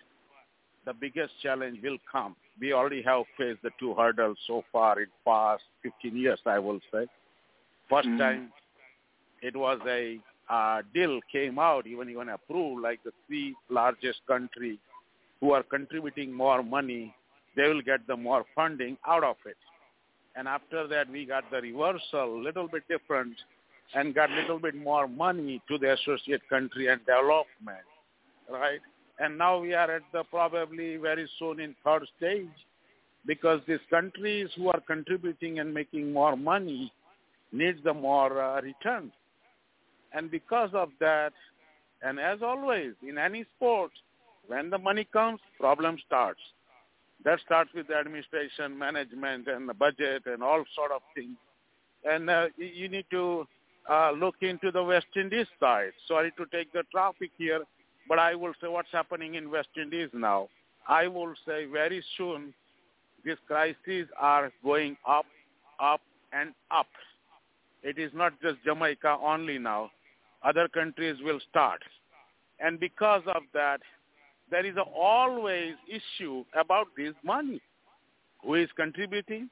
the 0.85 0.93
biggest 0.93 1.33
challenge 1.41 1.79
will 1.81 1.97
come. 2.11 2.35
We 2.59 2.73
already 2.73 3.01
have 3.03 3.23
faced 3.37 3.61
the 3.63 3.71
two 3.79 3.93
hurdles 3.93 4.37
so 4.47 4.63
far 4.71 4.99
in 5.01 5.07
past 5.25 5.63
15 5.83 6.17
years, 6.17 6.39
I 6.45 6.59
will 6.59 6.79
say. 6.91 7.05
1st 7.91 8.05
mm-hmm. 8.05 8.17
time 8.17 8.51
it 9.41 9.55
was 9.55 9.79
a 9.87 10.19
uh, 10.49 10.81
deal 10.93 11.19
came 11.31 11.59
out, 11.59 11.87
even 11.87 12.09
even 12.09 12.29
approved, 12.29 12.81
like 12.81 13.03
the 13.03 13.11
three 13.27 13.55
largest 13.69 14.19
countries 14.27 14.77
who 15.39 15.51
are 15.51 15.63
contributing 15.63 16.31
more 16.31 16.63
money, 16.63 17.13
they 17.55 17.67
will 17.67 17.81
get 17.81 18.05
the 18.07 18.15
more 18.15 18.45
funding 18.55 18.97
out 19.07 19.23
of 19.23 19.37
it. 19.45 19.57
and 20.35 20.47
after 20.47 20.87
that 20.87 21.09
we 21.09 21.25
got 21.25 21.49
the 21.51 21.61
reversal, 21.61 22.41
little 22.47 22.67
bit 22.67 22.83
different, 22.87 23.35
and 23.93 24.13
got 24.13 24.29
little 24.31 24.59
bit 24.59 24.75
more 24.75 25.07
money 25.07 25.61
to 25.67 25.77
the 25.77 25.93
associate 25.93 26.41
country 26.49 26.87
and 26.87 26.99
development, 27.05 27.87
right? 28.49 28.81
And 29.19 29.37
now 29.37 29.59
we 29.59 29.73
are 29.73 29.89
at 29.89 30.01
the 30.11 30.23
probably 30.25 30.97
very 30.97 31.29
soon 31.39 31.59
in 31.59 31.75
third 31.83 32.03
stage 32.17 32.49
because 33.25 33.61
these 33.67 33.79
countries 33.89 34.49
who 34.55 34.67
are 34.69 34.81
contributing 34.81 35.59
and 35.59 35.73
making 35.73 36.11
more 36.11 36.35
money 36.35 36.91
needs 37.51 37.79
the 37.83 37.93
more 37.93 38.41
uh, 38.41 38.61
return. 38.61 39.11
And 40.13 40.29
because 40.29 40.69
of 40.73 40.89
that, 40.99 41.33
and 42.01 42.19
as 42.19 42.39
always 42.41 42.93
in 43.07 43.17
any 43.17 43.45
sport, 43.55 43.91
when 44.47 44.69
the 44.69 44.77
money 44.77 45.07
comes, 45.11 45.39
problem 45.59 45.97
starts. 46.05 46.39
That 47.23 47.39
starts 47.45 47.71
with 47.73 47.87
the 47.87 47.95
administration, 47.95 48.77
management, 48.77 49.47
and 49.47 49.67
the 49.67 49.73
budget, 49.73 50.23
and 50.25 50.43
all 50.43 50.63
sort 50.75 50.91
of 50.91 51.01
things. 51.15 51.37
And 52.03 52.29
uh, 52.29 52.47
you 52.57 52.87
need 52.87 53.05
to 53.11 53.47
uh, 53.89 54.11
look 54.11 54.35
into 54.41 54.71
the 54.71 54.83
West 54.83 55.07
Indies 55.15 55.47
side. 55.59 55.91
Sorry 56.07 56.31
to 56.37 56.45
take 56.51 56.71
the 56.71 56.83
traffic 56.91 57.31
here, 57.37 57.61
but 58.07 58.19
I 58.19 58.35
will 58.35 58.53
say 58.61 58.67
what's 58.67 58.91
happening 58.91 59.35
in 59.35 59.51
West 59.51 59.69
Indies 59.81 60.09
now. 60.13 60.47
I 60.87 61.07
will 61.07 61.33
say 61.47 61.65
very 61.65 62.03
soon 62.17 62.53
these 63.23 63.37
crises 63.47 64.07
are 64.19 64.51
going 64.63 64.97
up, 65.07 65.25
up, 65.79 66.01
and 66.31 66.53
up. 66.69 66.87
It 67.81 67.97
is 67.97 68.11
not 68.13 68.33
just 68.41 68.57
Jamaica 68.63 69.17
only 69.21 69.57
now. 69.57 69.91
Other 70.43 70.67
countries 70.67 71.17
will 71.23 71.39
start. 71.49 71.81
And 72.59 72.79
because 72.79 73.23
of 73.27 73.43
that, 73.53 73.79
there 74.51 74.65
is 74.65 74.75
always 74.95 75.73
issue 75.87 76.45
about 76.53 76.87
this 76.95 77.13
money. 77.23 77.61
Who 78.43 78.55
is 78.55 78.69
contributing, 78.75 79.49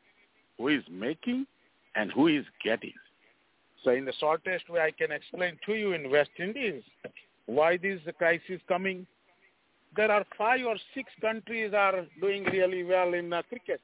who 0.58 0.68
is 0.68 0.84
making, 0.92 1.48
and 1.96 2.12
who 2.12 2.28
is 2.28 2.46
getting. 2.64 2.94
So 3.84 3.92
in 3.92 4.06
the 4.06 4.14
shortest 4.20 4.70
way 4.70 4.82
I 4.82 4.92
can 4.92 5.12
explain 5.12 5.58
to 5.66 5.74
you 5.74 5.94
in 5.94 6.12
West 6.12 6.30
Indies 6.40 6.84
why 7.46 7.78
this 7.78 8.00
crisis 8.18 8.62
coming. 8.68 9.06
There 9.96 10.12
are 10.12 10.26
five 10.38 10.66
or 10.66 10.76
six 10.96 11.12
countries 11.22 11.74
are 11.74 12.06
doing 12.20 12.44
really 12.46 12.84
well 12.84 13.14
in 13.14 13.32
uh, 13.32 13.44
cricket. 13.44 13.82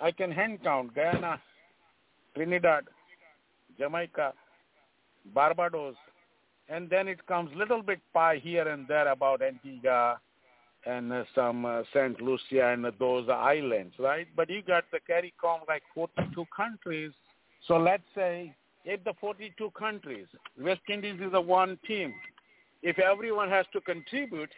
I 0.00 0.10
can 0.10 0.30
hand 0.30 0.60
count 0.62 0.94
Guyana, 0.94 1.40
Trinidad, 2.34 2.84
Jamaica, 3.78 4.32
Barbados, 5.34 5.94
and 6.68 6.90
then 6.90 7.08
it 7.08 7.24
comes 7.26 7.50
little 7.56 7.82
bit 7.82 8.00
pie 8.12 8.40
here 8.42 8.68
and 8.68 8.86
there 8.88 9.08
about 9.08 9.42
Antigua 9.42 10.20
and 10.86 11.12
uh, 11.12 11.24
some 11.34 11.64
uh, 11.64 11.82
St. 11.92 12.20
Lucia 12.20 12.72
and 12.72 12.86
uh, 12.86 12.90
those 12.98 13.28
islands, 13.28 13.94
right? 13.98 14.26
But 14.36 14.48
you 14.48 14.62
got 14.62 14.84
the 14.92 15.00
CARICOM 15.08 15.66
like 15.68 15.82
42 15.94 16.46
countries. 16.54 17.12
So 17.66 17.76
let's 17.76 18.04
say 18.14 18.54
if 18.84 19.02
the 19.04 19.14
42 19.20 19.70
countries, 19.78 20.26
West 20.60 20.80
Indies 20.88 21.20
is 21.20 21.32
a 21.34 21.40
one 21.40 21.78
team, 21.86 22.14
if 22.82 22.98
everyone 22.98 23.48
has 23.50 23.66
to 23.72 23.80
contribute, 23.80 24.50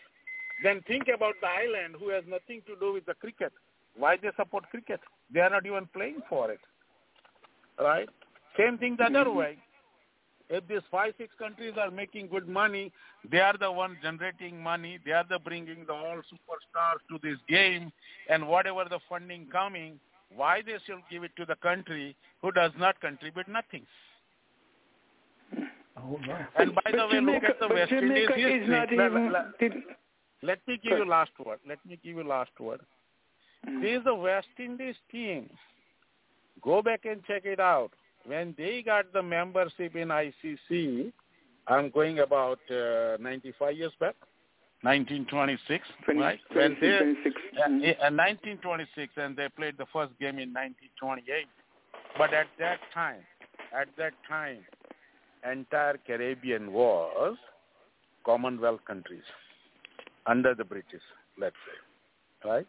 then 0.63 0.83
think 0.87 1.05
about 1.15 1.35
the 1.41 1.49
island 1.49 1.97
who 1.99 2.11
has 2.11 2.25
nothing 2.29 2.63
to 2.67 2.77
do 2.79 2.93
with 2.93 3.07
the 3.07 3.15
cricket. 3.15 3.53
Why 3.97 4.17
they 4.17 4.31
support 4.37 4.69
cricket? 4.71 5.01
They 5.33 5.41
are 5.41 5.51
not 5.51 5.67
even 5.67 5.87
playing 5.93 6.21
for 6.29 6.51
it, 6.51 6.61
right? 7.79 8.09
Same 8.59 8.79
thing 8.79 8.97
the 8.99 9.05
other 9.05 9.31
way. 9.31 9.57
If 10.49 10.67
these 10.67 10.81
five, 10.91 11.15
six 11.17 11.33
countries 11.39 11.75
are 11.81 11.93
making 11.93 12.27
good 12.27 12.49
money, 12.49 12.93
they 13.31 13.39
are 13.39 13.57
the 13.57 13.71
ones 13.71 13.97
generating 14.03 14.61
money. 14.61 14.99
They 15.05 15.13
are 15.13 15.25
the 15.29 15.39
bringing 15.39 15.85
the 15.87 15.93
all 15.93 16.17
superstars 16.17 16.99
to 17.09 17.19
this 17.23 17.39
game, 17.49 17.93
and 18.29 18.49
whatever 18.49 18.85
the 18.91 18.99
funding 19.09 19.47
coming, 19.53 20.01
why 20.35 20.63
they 20.63 20.77
should 20.87 21.03
give 21.11 21.23
it 21.23 21.31
to 21.37 21.45
the 21.47 21.55
country 21.57 22.17
who 22.43 22.51
does 22.51 22.73
not 22.79 23.01
contribute 23.01 23.49
nothing? 23.49 23.87
Oh. 26.03 26.19
And 26.59 26.75
by 26.75 26.81
But 26.85 26.93
the 26.93 27.07
way, 27.07 27.13
Jamaica- 27.15 27.33
look 27.33 27.45
at 27.45 27.61
the 27.61 27.69
but 27.69 27.75
West 27.77 27.93
Indies 27.93 28.29
is 28.29 28.37
history. 28.37 28.67
not 28.67 28.93
Let- 28.93 29.11
even- 29.11 29.33
let- 29.33 29.59
did- 29.59 29.85
let 30.43 30.67
me 30.69 30.77
give 30.79 30.99
you 30.99 31.05
last 31.05 31.39
word. 31.39 31.61
Let 31.67 31.85
me 31.85 31.97
give 32.03 32.17
you 32.17 32.25
last 32.25 32.59
word. 32.59 32.81
This 33.65 33.99
is 33.99 34.05
the 34.05 34.15
West 34.15 34.49
Indies 34.59 34.97
team. 35.11 35.51
Go 36.63 36.83
back 36.83 37.05
and 37.05 37.25
check 37.27 37.45
it 37.45 37.61
out. 37.61 37.93
When 38.25 38.55
they 38.57 38.83
got 38.83 39.13
the 39.13 39.23
membership 39.23 39.97
in 39.97 40.09
ICC, 40.11 41.13
I'm 41.67 41.91
going 41.91 42.21
about 42.21 42.59
uh, 42.71 43.17
95 43.21 43.77
years 43.77 43.93
back, 44.01 44.15
1926, 44.83 45.87
20 46.05 46.21
right? 46.21 46.41
When 46.53 46.75
they, 46.81 46.99
26. 46.99 47.37
uh, 47.59 47.63
uh, 47.63 48.11
1926, 48.11 49.13
and 49.17 49.37
they 49.37 49.49
played 49.51 49.77
the 49.79 49.87
first 49.93 50.13
game 50.19 50.39
in 50.39 50.53
1928. 50.53 51.47
But 52.19 52.33
at 52.35 52.47
that 52.59 52.81
time, 52.93 53.21
at 53.73 53.89
that 53.97 54.13
time, 54.29 54.65
entire 55.51 55.99
Caribbean 56.07 56.73
was 56.73 57.37
Commonwealth 58.25 58.81
countries 58.87 59.23
under 60.27 60.55
the 60.55 60.65
British, 60.65 61.03
let's 61.39 61.57
say, 61.67 62.49
right? 62.49 62.67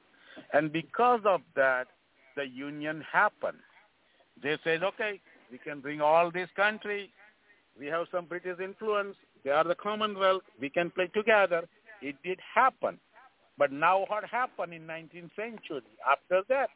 And 0.53 0.71
because 0.71 1.21
of 1.25 1.41
that, 1.55 1.87
the 2.35 2.47
union 2.47 3.03
happened. 3.11 3.59
They 4.41 4.57
said, 4.63 4.83
okay, 4.83 5.19
we 5.51 5.57
can 5.57 5.81
bring 5.81 6.01
all 6.01 6.31
these 6.31 6.47
countries. 6.55 7.09
We 7.77 7.87
have 7.87 8.07
some 8.11 8.25
British 8.25 8.59
influence. 8.59 9.15
They 9.43 9.51
are 9.51 9.63
the 9.63 9.75
Commonwealth. 9.75 10.43
We 10.59 10.69
can 10.69 10.89
play 10.91 11.07
together. 11.07 11.67
It 12.01 12.15
did 12.23 12.39
happen. 12.55 12.97
But 13.57 13.71
now 13.71 14.05
what 14.07 14.23
happened 14.25 14.73
in 14.73 14.87
19th 14.87 15.35
century? 15.35 15.81
After 16.09 16.41
that, 16.49 16.69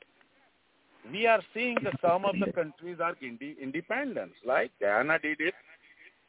we 1.12 1.26
are 1.28 1.42
seeing 1.54 1.78
that 1.84 1.94
some 2.02 2.26
of 2.26 2.36
the 2.40 2.52
countries 2.52 2.98
are 3.02 3.16
inde- 3.22 3.58
independent. 3.62 4.32
Like 4.46 4.72
Guyana 4.80 5.20
did 5.20 5.40
it. 5.40 5.54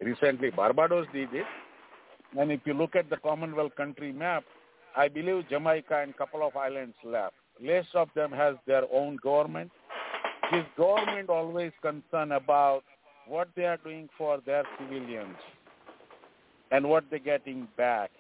Recently, 0.01 0.51
Barbados 0.51 1.07
did 1.13 1.33
it. 1.33 1.47
And 2.39 2.53
if 2.53 2.61
you 2.65 2.75
look 2.75 2.97
at 2.97 3.09
the 3.09 3.17
Commonwealth 3.17 3.75
country 3.77 4.13
map, 4.13 4.45
I 4.97 5.09
believe 5.09 5.49
Jamaica 5.49 6.03
and 6.03 6.17
couple 6.17 6.47
of 6.47 6.57
islands 6.57 6.97
left. 7.05 7.35
Less 7.63 7.87
of 7.95 8.09
them 8.15 8.33
has 8.33 8.57
their 8.67 8.83
own 8.93 9.17
government. 9.23 9.71
This 10.53 10.65
government 10.77 11.31
always 11.31 11.73
concerned 11.81 12.33
about 12.33 12.83
what 13.27 13.49
they 13.57 13.65
are 13.65 13.79
doing 13.79 14.09
for 14.17 14.41
their 14.45 14.65
civilians 14.79 15.37
and 16.71 16.89
what 16.89 17.05
they're 17.11 17.19
getting 17.19 17.67
back. 17.77 18.11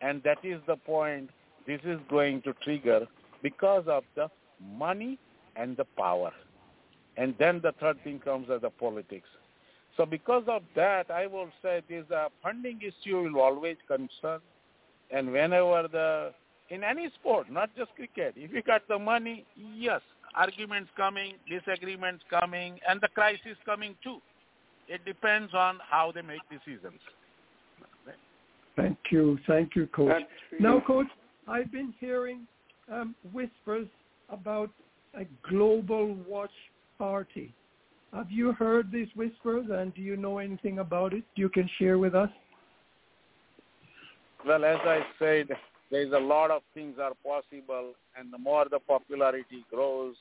And 0.00 0.22
that 0.22 0.38
is 0.42 0.60
the 0.66 0.76
point 0.76 1.30
this 1.66 1.80
is 1.84 1.98
going 2.08 2.42
to 2.42 2.54
trigger 2.62 3.06
because 3.42 3.84
of 3.86 4.04
the 4.16 4.28
money 4.76 5.18
and 5.56 5.76
the 5.76 5.84
power. 5.84 6.32
And 7.16 7.34
then 7.38 7.60
the 7.62 7.72
third 7.80 8.02
thing 8.02 8.20
comes 8.20 8.48
as 8.50 8.62
the 8.62 8.70
politics. 8.70 9.28
So 9.98 10.06
because 10.06 10.44
of 10.46 10.62
that, 10.76 11.10
I 11.10 11.26
will 11.26 11.48
say 11.60 11.82
this 11.88 12.04
uh, 12.14 12.28
funding 12.40 12.80
issue 12.80 13.20
will 13.20 13.40
always 13.40 13.76
concern. 13.88 14.40
And 15.10 15.32
whenever 15.32 15.88
the, 15.90 16.32
in 16.70 16.84
any 16.84 17.10
sport, 17.18 17.50
not 17.50 17.70
just 17.76 17.90
cricket, 17.96 18.34
if 18.36 18.52
you 18.52 18.62
got 18.62 18.86
the 18.86 18.98
money, 18.98 19.44
yes, 19.56 20.00
arguments 20.36 20.88
coming, 20.96 21.34
disagreements 21.50 22.22
coming, 22.30 22.78
and 22.88 23.00
the 23.00 23.08
crisis 23.08 23.56
coming 23.66 23.96
too. 24.04 24.18
It 24.86 25.04
depends 25.04 25.52
on 25.52 25.78
how 25.90 26.12
they 26.14 26.22
make 26.22 26.42
decisions. 26.48 27.00
Thank 28.76 28.98
you. 29.10 29.36
Thank 29.48 29.74
you, 29.74 29.88
Coach. 29.88 30.10
That's 30.10 30.62
Now, 30.62 30.80
Coach, 30.86 31.08
I've 31.48 31.72
been 31.72 31.92
hearing 31.98 32.46
um, 32.90 33.16
whispers 33.32 33.88
about 34.30 34.70
a 35.14 35.24
global 35.48 36.14
watch 36.28 36.50
party. 36.96 37.52
Have 38.14 38.30
you 38.30 38.52
heard 38.52 38.90
these 38.90 39.08
whispers 39.14 39.66
and 39.70 39.94
do 39.94 40.00
you 40.00 40.16
know 40.16 40.38
anything 40.38 40.78
about 40.78 41.12
it 41.12 41.24
you 41.36 41.48
can 41.48 41.68
share 41.78 41.98
with 41.98 42.14
us? 42.14 42.30
Well, 44.46 44.64
as 44.64 44.78
I 44.82 45.00
said, 45.18 45.48
there's 45.90 46.12
a 46.12 46.18
lot 46.18 46.50
of 46.50 46.62
things 46.74 46.96
are 47.00 47.12
possible, 47.24 47.92
and 48.18 48.32
the 48.32 48.38
more 48.38 48.66
the 48.70 48.78
popularity 48.78 49.64
grows, 49.70 50.14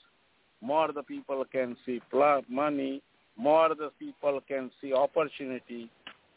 more 0.61 0.91
the 0.91 1.03
people 1.03 1.43
can 1.51 1.77
see 1.85 2.01
money, 2.49 3.01
more 3.37 3.69
the 3.69 3.91
people 3.99 4.41
can 4.47 4.71
see 4.81 4.93
opportunity. 4.93 5.89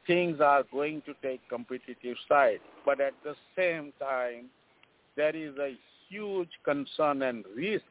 Things 0.06 0.40
are 0.40 0.64
going 0.72 1.02
to 1.02 1.14
take 1.22 1.40
competitive 1.48 2.16
side, 2.28 2.60
but 2.84 3.00
at 3.00 3.14
the 3.24 3.34
same 3.56 3.92
time, 3.98 4.46
there 5.16 5.34
is 5.34 5.56
a 5.58 5.74
huge 6.08 6.50
concern 6.64 7.22
and 7.22 7.44
risk 7.56 7.84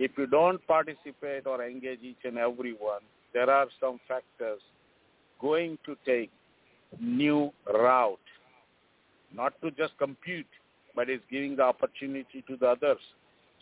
if 0.00 0.12
you 0.16 0.26
don't 0.26 0.66
participate 0.66 1.46
or 1.46 1.62
engage 1.62 2.00
each 2.02 2.24
and 2.24 2.38
every 2.38 2.72
one. 2.72 3.02
There 3.34 3.50
are 3.50 3.66
some 3.78 4.00
factors 4.08 4.60
going 5.38 5.76
to 5.84 5.94
take 6.06 6.30
new 6.98 7.52
route 7.72 8.18
not 9.32 9.52
to 9.60 9.70
just 9.72 9.96
compute, 9.98 10.46
but 10.96 11.10
is 11.10 11.20
giving 11.30 11.54
the 11.54 11.64
opportunity 11.64 12.42
to 12.48 12.56
the 12.56 12.68
others. 12.68 12.98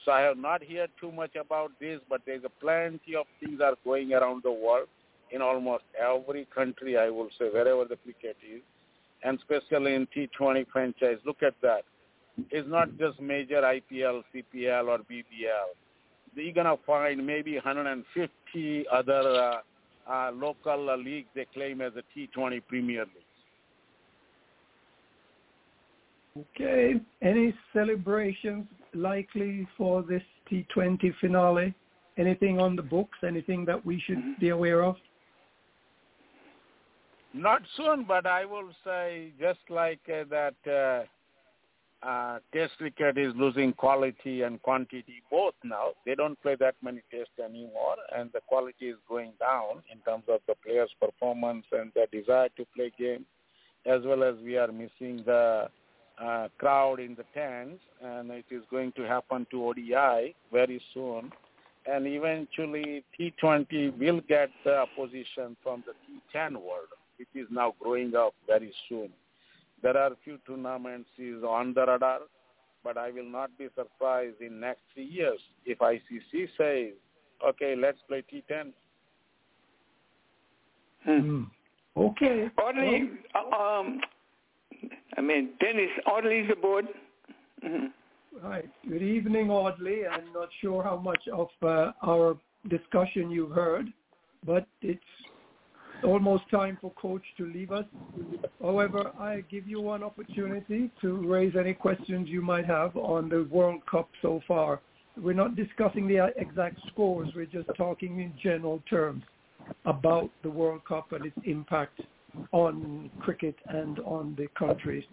So 0.04 0.12
I 0.12 0.20
have 0.20 0.38
not 0.38 0.62
heard 0.62 0.90
too 1.00 1.10
much 1.10 1.34
about 1.34 1.72
this, 1.80 1.98
but 2.08 2.22
there's 2.24 2.44
a 2.44 2.48
plenty 2.48 3.16
of 3.16 3.26
things 3.40 3.60
are 3.60 3.74
going 3.84 4.12
around 4.12 4.44
the 4.44 4.52
world 4.52 4.86
in 5.32 5.42
almost 5.42 5.84
every 6.00 6.46
country, 6.54 6.96
I 6.96 7.10
will 7.10 7.30
say, 7.36 7.46
wherever 7.50 7.84
the 7.84 7.96
cricket 7.96 8.36
is, 8.48 8.62
and 9.24 9.38
especially 9.38 9.94
in 9.94 10.06
T20 10.06 10.66
franchise. 10.72 11.18
Look 11.26 11.42
at 11.42 11.54
that. 11.62 11.82
It's 12.50 12.68
not 12.68 12.96
just 12.96 13.20
major 13.20 13.60
IPL, 13.60 14.22
CPL, 14.32 14.86
or 14.86 14.98
BBL. 14.98 15.74
You're 16.42 16.54
gonna 16.54 16.76
find 16.86 17.24
maybe 17.26 17.54
150 17.54 18.86
other 18.92 19.12
uh, 19.12 20.10
uh, 20.10 20.30
local 20.32 20.90
uh, 20.90 20.96
leagues 20.96 21.28
they 21.34 21.46
claim 21.52 21.80
as 21.80 21.92
a 21.96 22.18
T20 22.18 22.62
Premier 22.66 23.04
League. 23.04 23.24
Okay. 26.56 26.94
Any 27.22 27.54
celebrations 27.72 28.66
likely 28.94 29.66
for 29.76 30.02
this 30.02 30.22
T20 30.50 31.12
finale? 31.20 31.74
Anything 32.16 32.60
on 32.60 32.76
the 32.76 32.82
books? 32.82 33.18
Anything 33.26 33.64
that 33.66 33.84
we 33.84 34.00
should 34.06 34.38
be 34.40 34.50
aware 34.50 34.82
of? 34.82 34.96
Not 37.34 37.62
soon, 37.76 38.04
but 38.06 38.26
I 38.26 38.44
will 38.44 38.70
say 38.84 39.32
just 39.38 39.60
like 39.68 40.00
uh, 40.08 40.24
that 40.30 41.06
uh, 42.02 42.38
Test 42.52 42.76
cricket 42.78 43.18
is 43.18 43.32
losing 43.36 43.72
quality 43.72 44.42
and 44.42 44.62
quantity 44.62 45.22
both 45.30 45.54
now. 45.64 45.90
They 46.06 46.14
don't 46.14 46.40
play 46.42 46.56
that 46.60 46.76
many 46.82 47.00
tests 47.10 47.32
anymore, 47.44 47.96
and 48.16 48.30
the 48.32 48.40
quality 48.46 48.86
is 48.86 48.96
going 49.08 49.32
down 49.40 49.82
in 49.92 49.98
terms 50.00 50.24
of 50.28 50.40
the 50.46 50.54
players' 50.64 50.90
performance 51.00 51.66
and 51.72 51.90
their 51.94 52.06
desire 52.06 52.48
to 52.56 52.64
play 52.74 52.92
games, 52.96 53.26
as 53.84 54.02
well 54.04 54.22
as 54.22 54.36
we 54.44 54.56
are 54.56 54.70
missing 54.70 55.24
the 55.26 55.68
uh, 56.22 56.48
crowd 56.58 57.00
in 57.00 57.16
the 57.16 57.24
tents, 57.34 57.82
and 58.02 58.30
it 58.30 58.46
is 58.50 58.62
going 58.70 58.92
to 58.92 59.02
happen 59.02 59.46
to 59.50 59.66
ODI 59.66 60.34
very 60.52 60.80
soon. 60.94 61.32
And 61.90 62.06
eventually, 62.06 63.02
T20 63.18 63.98
will 63.98 64.20
get 64.28 64.50
the 64.64 64.78
opposition 64.78 65.56
from 65.62 65.82
the 65.86 65.94
T10 66.38 66.52
world, 66.52 66.88
which 67.18 67.28
is 67.34 67.48
now 67.50 67.74
growing 67.80 68.14
up 68.14 68.34
very 68.46 68.72
soon. 68.88 69.10
There 69.82 69.96
are 69.96 70.10
few 70.24 70.38
tournaments 70.46 71.08
is 71.18 71.42
on 71.42 71.74
the 71.74 71.86
radar, 71.86 72.20
but 72.82 72.96
I 72.96 73.10
will 73.10 73.28
not 73.28 73.56
be 73.58 73.68
surprised 73.76 74.40
in 74.40 74.60
next 74.60 74.80
three 74.92 75.04
years 75.04 75.38
if 75.64 75.78
ICC 75.78 76.48
says, 76.56 76.94
okay, 77.46 77.74
let's 77.76 77.98
play 78.08 78.24
T10. 78.32 78.72
Hmm. 81.04 81.42
Okay. 81.96 82.50
Audley, 82.62 83.10
uh, 83.34 83.56
um, 83.56 84.00
I 85.16 85.20
mean, 85.20 85.50
Dennis, 85.60 85.90
Audley's 86.06 86.50
aboard. 86.50 86.86
hmm 87.62 87.86
Right. 88.42 88.68
Good 88.88 89.02
evening, 89.02 89.50
Audley. 89.50 90.06
I'm 90.06 90.32
not 90.32 90.48
sure 90.60 90.82
how 90.84 90.96
much 90.96 91.22
of 91.32 91.48
uh, 91.62 91.92
our 92.04 92.36
discussion 92.68 93.30
you've 93.30 93.50
heard, 93.50 93.86
but 94.46 94.66
it's 94.80 95.00
almost 96.04 96.44
time 96.50 96.78
for 96.80 96.92
Coach 96.92 97.22
to 97.36 97.46
leave 97.46 97.72
us. 97.72 97.84
However, 98.60 99.10
I 99.18 99.44
give 99.50 99.66
you 99.66 99.80
one 99.80 100.02
opportunity 100.02 100.90
to 101.00 101.16
raise 101.26 101.54
any 101.58 101.74
questions 101.74 102.28
you 102.28 102.42
might 102.42 102.66
have 102.66 102.96
on 102.96 103.28
the 103.28 103.44
World 103.50 103.82
Cup 103.90 104.08
so 104.22 104.40
far. 104.46 104.80
We're 105.16 105.32
not 105.32 105.56
discussing 105.56 106.06
the 106.06 106.20
uh, 106.20 106.26
exact 106.36 106.78
scores. 106.88 107.28
We're 107.34 107.46
just 107.46 107.68
talking 107.76 108.20
in 108.20 108.32
general 108.42 108.82
terms 108.88 109.24
about 109.84 110.30
the 110.42 110.50
World 110.50 110.82
Cup 110.86 111.12
and 111.12 111.26
its 111.26 111.36
impact 111.44 112.00
on 112.52 113.10
cricket 113.20 113.56
and 113.66 113.98
on 114.00 114.36
the 114.38 114.46
countries 114.58 115.04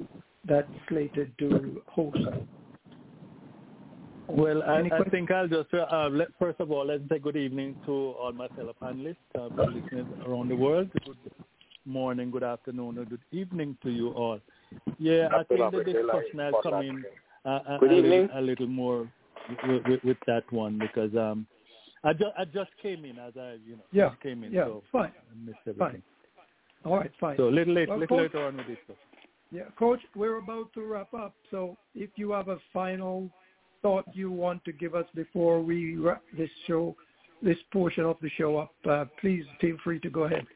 that 0.47 0.67
slated 0.87 1.31
to 1.39 1.81
host. 1.87 2.19
Well, 4.27 4.63
I, 4.63 4.81
I 4.91 5.03
think 5.09 5.31
I'll 5.31 5.47
just, 5.47 5.73
uh, 5.73 6.09
let, 6.11 6.29
first 6.39 6.59
of 6.59 6.71
all, 6.71 6.85
let's 6.87 7.03
say 7.09 7.19
good 7.19 7.35
evening 7.37 7.75
to 7.85 7.91
all 7.91 8.31
my 8.33 8.47
fellow 8.49 8.73
panelists, 8.81 9.15
uh, 9.35 9.49
for 9.55 9.69
listeners 9.69 10.07
around 10.25 10.49
the 10.49 10.55
world. 10.55 10.89
Good 11.05 11.15
morning, 11.85 12.31
good 12.31 12.43
afternoon, 12.43 12.97
or 12.97 13.05
good 13.05 13.21
evening 13.31 13.77
to 13.83 13.89
you 13.91 14.09
all. 14.09 14.39
Yeah, 14.97 15.27
I 15.31 15.43
think 15.43 15.71
the 15.71 15.83
discussion 15.83 16.37
will 16.37 16.59
come 16.63 16.81
in 16.81 17.05
uh, 17.45 17.49
a, 17.49 17.77
a, 17.81 17.85
little, 17.85 18.27
a 18.33 18.41
little 18.41 18.67
more 18.67 19.07
with, 19.67 19.83
with, 19.87 20.03
with 20.03 20.17
that 20.25 20.51
one 20.51 20.79
because 20.79 21.15
um, 21.15 21.45
I, 22.03 22.13
ju- 22.13 22.31
I 22.37 22.45
just 22.45 22.71
came 22.81 23.05
in 23.05 23.19
as 23.19 23.33
I, 23.37 23.57
you 23.65 23.73
know, 23.77 23.83
Yeah, 23.91 24.09
just 24.09 24.21
came 24.21 24.43
in, 24.43 24.51
yeah, 24.51 24.65
so 24.65 24.83
fine. 24.91 25.11
I 25.31 25.45
missed 25.45 25.59
everything. 25.67 26.01
All 26.83 26.97
right, 26.97 27.11
fine. 27.19 27.37
So 27.37 27.49
a 27.49 27.51
little 27.51 27.73
late, 27.75 27.89
Well, 27.89 27.99
little 27.99 28.17
Coach- 28.17 28.33
later 28.33 28.47
on 28.47 28.57
with 28.57 28.67
this. 28.67 28.77
Yeah, 29.51 29.63
Coach, 29.77 29.99
we're 30.15 30.37
about 30.37 30.73
to 30.73 30.81
wrap 30.83 31.13
up. 31.13 31.35
So 31.51 31.77
if 31.93 32.09
you 32.15 32.31
have 32.31 32.47
a 32.47 32.57
final 32.73 33.29
thought 33.85 34.05
you 34.13 34.31
want 34.31 34.65
to 34.65 34.71
give 34.71 34.95
us 34.95 35.05
before 35.13 35.61
we 35.61 35.95
wrap 35.95 36.23
this 36.35 36.49
show, 36.65 36.95
this 37.43 37.57
portion 37.71 38.03
of 38.03 38.17
the 38.19 38.31
show 38.35 38.57
up, 38.57 38.73
uh, 38.89 39.05
please 39.21 39.43
feel 39.61 39.77
free 39.83 39.99
to 39.99 40.09
go 40.09 40.23
ahead. 40.23 40.47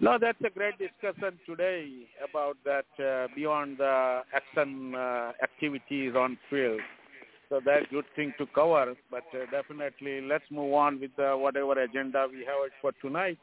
No, 0.00 0.16
that's 0.18 0.38
a 0.46 0.48
great 0.48 0.76
discussion 0.78 1.38
today 1.44 1.90
about 2.26 2.56
that 2.64 2.86
uh, 2.98 3.28
beyond 3.36 3.76
the 3.76 4.22
action 4.34 4.94
uh, 4.94 5.32
activities 5.42 6.14
on 6.16 6.38
field. 6.48 6.80
So 7.50 7.60
that's 7.62 7.84
a 7.84 7.94
good 7.96 8.06
thing 8.16 8.32
to 8.38 8.46
cover. 8.54 8.94
But 9.10 9.24
uh, 9.34 9.44
definitely, 9.50 10.22
let's 10.22 10.44
move 10.50 10.72
on 10.72 11.00
with 11.00 11.10
uh, 11.18 11.34
whatever 11.34 11.78
agenda 11.82 12.28
we 12.30 12.46
have 12.46 12.70
for 12.80 12.92
tonight. 13.02 13.38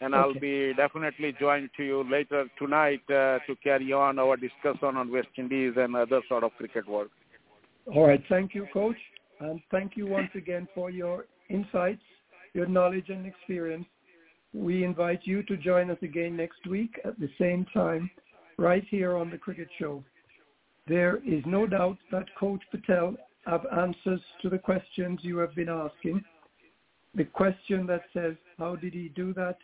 And 0.00 0.12
I'll 0.12 0.34
be 0.34 0.74
definitely 0.74 1.36
joined 1.38 1.70
to 1.76 1.84
you 1.84 2.10
later 2.10 2.46
tonight 2.58 3.02
uh, 3.10 3.38
to 3.46 3.54
carry 3.62 3.92
on 3.92 4.18
our 4.18 4.36
discussion 4.36 4.96
on 4.96 5.12
West 5.12 5.28
Indies 5.38 5.74
and 5.76 5.94
other 5.94 6.20
sort 6.28 6.42
of 6.42 6.50
cricket 6.58 6.88
world. 6.88 7.10
All 7.86 8.06
right, 8.06 8.22
thank 8.28 8.54
you, 8.54 8.66
Coach, 8.72 8.96
and 9.40 9.60
thank 9.70 9.96
you 9.96 10.06
once 10.06 10.30
again 10.34 10.66
for 10.74 10.90
your 10.90 11.26
insights, 11.50 12.02
your 12.54 12.66
knowledge 12.66 13.10
and 13.10 13.26
experience. 13.26 13.86
We 14.54 14.84
invite 14.84 15.20
you 15.24 15.42
to 15.44 15.56
join 15.56 15.90
us 15.90 15.98
again 16.00 16.36
next 16.36 16.66
week 16.66 16.98
at 17.04 17.18
the 17.18 17.28
same 17.38 17.66
time, 17.74 18.10
right 18.56 18.84
here 18.88 19.16
on 19.16 19.30
the 19.30 19.36
Cricket 19.36 19.68
Show. 19.78 20.02
There 20.86 21.16
is 21.26 21.42
no 21.44 21.66
doubt 21.66 21.98
that 22.10 22.34
Coach 22.38 22.62
Patel 22.70 23.16
have 23.46 23.66
answers 23.76 24.20
to 24.42 24.48
the 24.48 24.58
questions 24.58 25.20
you 25.22 25.36
have 25.38 25.54
been 25.54 25.68
asking. 25.68 26.24
The 27.14 27.24
question 27.24 27.86
that 27.86 28.04
says, 28.14 28.34
how 28.58 28.76
did 28.76 28.94
he 28.94 29.10
do 29.14 29.34
that? 29.34 29.58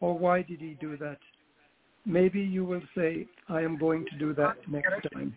Or 0.00 0.18
why 0.18 0.42
did 0.42 0.60
he 0.60 0.76
do 0.80 0.96
that? 0.96 1.18
Maybe 2.06 2.40
you 2.40 2.64
will 2.64 2.82
say, 2.96 3.26
I 3.48 3.60
am 3.60 3.78
going 3.78 4.06
to 4.06 4.18
do 4.18 4.34
that 4.34 4.56
next 4.68 5.06
time. 5.12 5.36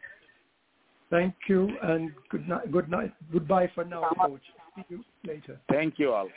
Thank 1.09 1.35
you 1.47 1.69
and 1.83 2.11
good 2.29 2.47
night. 2.47 2.71
Good 2.71 2.89
night. 2.89 3.13
Goodbye 3.31 3.69
for 3.75 3.85
now, 3.85 4.09
Coach. 4.19 4.41
See 4.75 4.83
you 4.89 5.03
later. 5.25 5.59
Thank 5.71 5.99
you 5.99 6.11
all. 6.11 6.29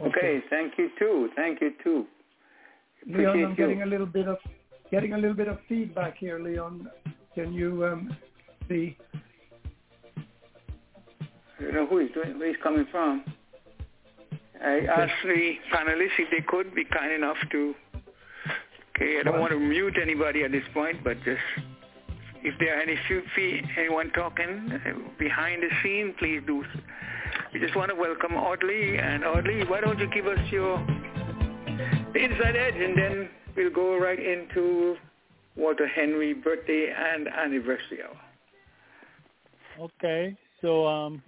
Okay, 0.00 0.42
thank 0.50 0.72
you 0.76 0.90
too. 0.98 1.28
Thank 1.36 1.60
you 1.60 1.72
too. 1.82 2.06
Leon, 3.06 3.18
I'm 3.18 3.26
Appreciate 3.26 3.56
getting 3.56 3.78
you. 3.78 3.84
a 3.84 3.86
little 3.86 4.06
bit 4.06 4.28
of 4.28 4.38
getting 4.90 5.12
a 5.12 5.18
little 5.18 5.36
bit 5.36 5.48
of 5.48 5.58
feedback 5.68 6.16
here, 6.18 6.40
Leon. 6.40 6.88
Can 7.34 7.52
you 7.52 7.84
um, 7.86 8.16
see? 8.68 8.96
I 11.58 11.62
don't 11.62 11.74
know 11.74 11.86
who 11.86 11.98
he's 11.98 12.10
doing, 12.12 12.38
where 12.38 12.48
he's 12.48 12.62
coming 12.62 12.86
from. 12.90 13.24
I 14.62 14.80
asked 14.80 15.12
the 15.24 15.54
panelists 15.72 16.18
if 16.18 16.30
they 16.30 16.44
could 16.46 16.74
be 16.74 16.84
kind 16.84 17.12
enough 17.12 17.36
to. 17.52 17.74
Okay, 18.96 19.18
I 19.20 19.22
don't 19.24 19.40
want 19.40 19.52
to 19.52 19.58
mute 19.58 19.96
anybody 20.00 20.44
at 20.44 20.52
this 20.52 20.62
point, 20.72 21.02
but 21.02 21.16
just 21.24 21.40
if 22.44 22.58
there 22.58 22.78
are 22.78 22.82
any 22.82 22.96
few, 23.08 23.22
fee, 23.34 23.62
anyone 23.78 24.10
talking 24.10 24.70
uh, 24.70 24.92
behind 25.18 25.62
the 25.62 25.68
scene, 25.82 26.14
please 26.18 26.42
do. 26.46 26.62
We 27.52 27.58
just 27.58 27.74
want 27.74 27.88
to 27.88 27.94
welcome 27.94 28.34
Audley, 28.34 28.98
and 28.98 29.24
Audley, 29.24 29.64
why 29.64 29.80
don't 29.80 29.98
you 29.98 30.08
give 30.08 30.26
us 30.26 30.38
your 30.50 30.78
inside 32.14 32.54
edge, 32.54 32.74
and 32.76 32.96
then 32.96 33.30
we'll 33.56 33.72
go 33.72 33.98
right 33.98 34.18
into 34.18 34.96
Walter 35.56 35.86
Henry 35.86 36.34
birthday 36.34 36.92
and 36.94 37.28
anniversary 37.28 38.00
hour. 38.02 38.20
Okay, 39.80 40.36
so 40.60 40.86
um, 40.86 41.22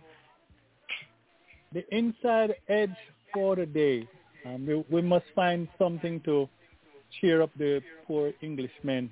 the 1.72 1.82
inside 1.96 2.54
edge 2.68 2.94
for 3.32 3.56
the 3.56 3.66
day, 3.66 4.06
um, 4.44 4.66
we, 4.66 4.84
we 4.90 5.02
must 5.02 5.24
find 5.34 5.66
something 5.78 6.20
to 6.20 6.48
cheer 7.20 7.40
up 7.40 7.50
the 7.58 7.80
poor 8.06 8.32
Englishmen. 8.42 9.10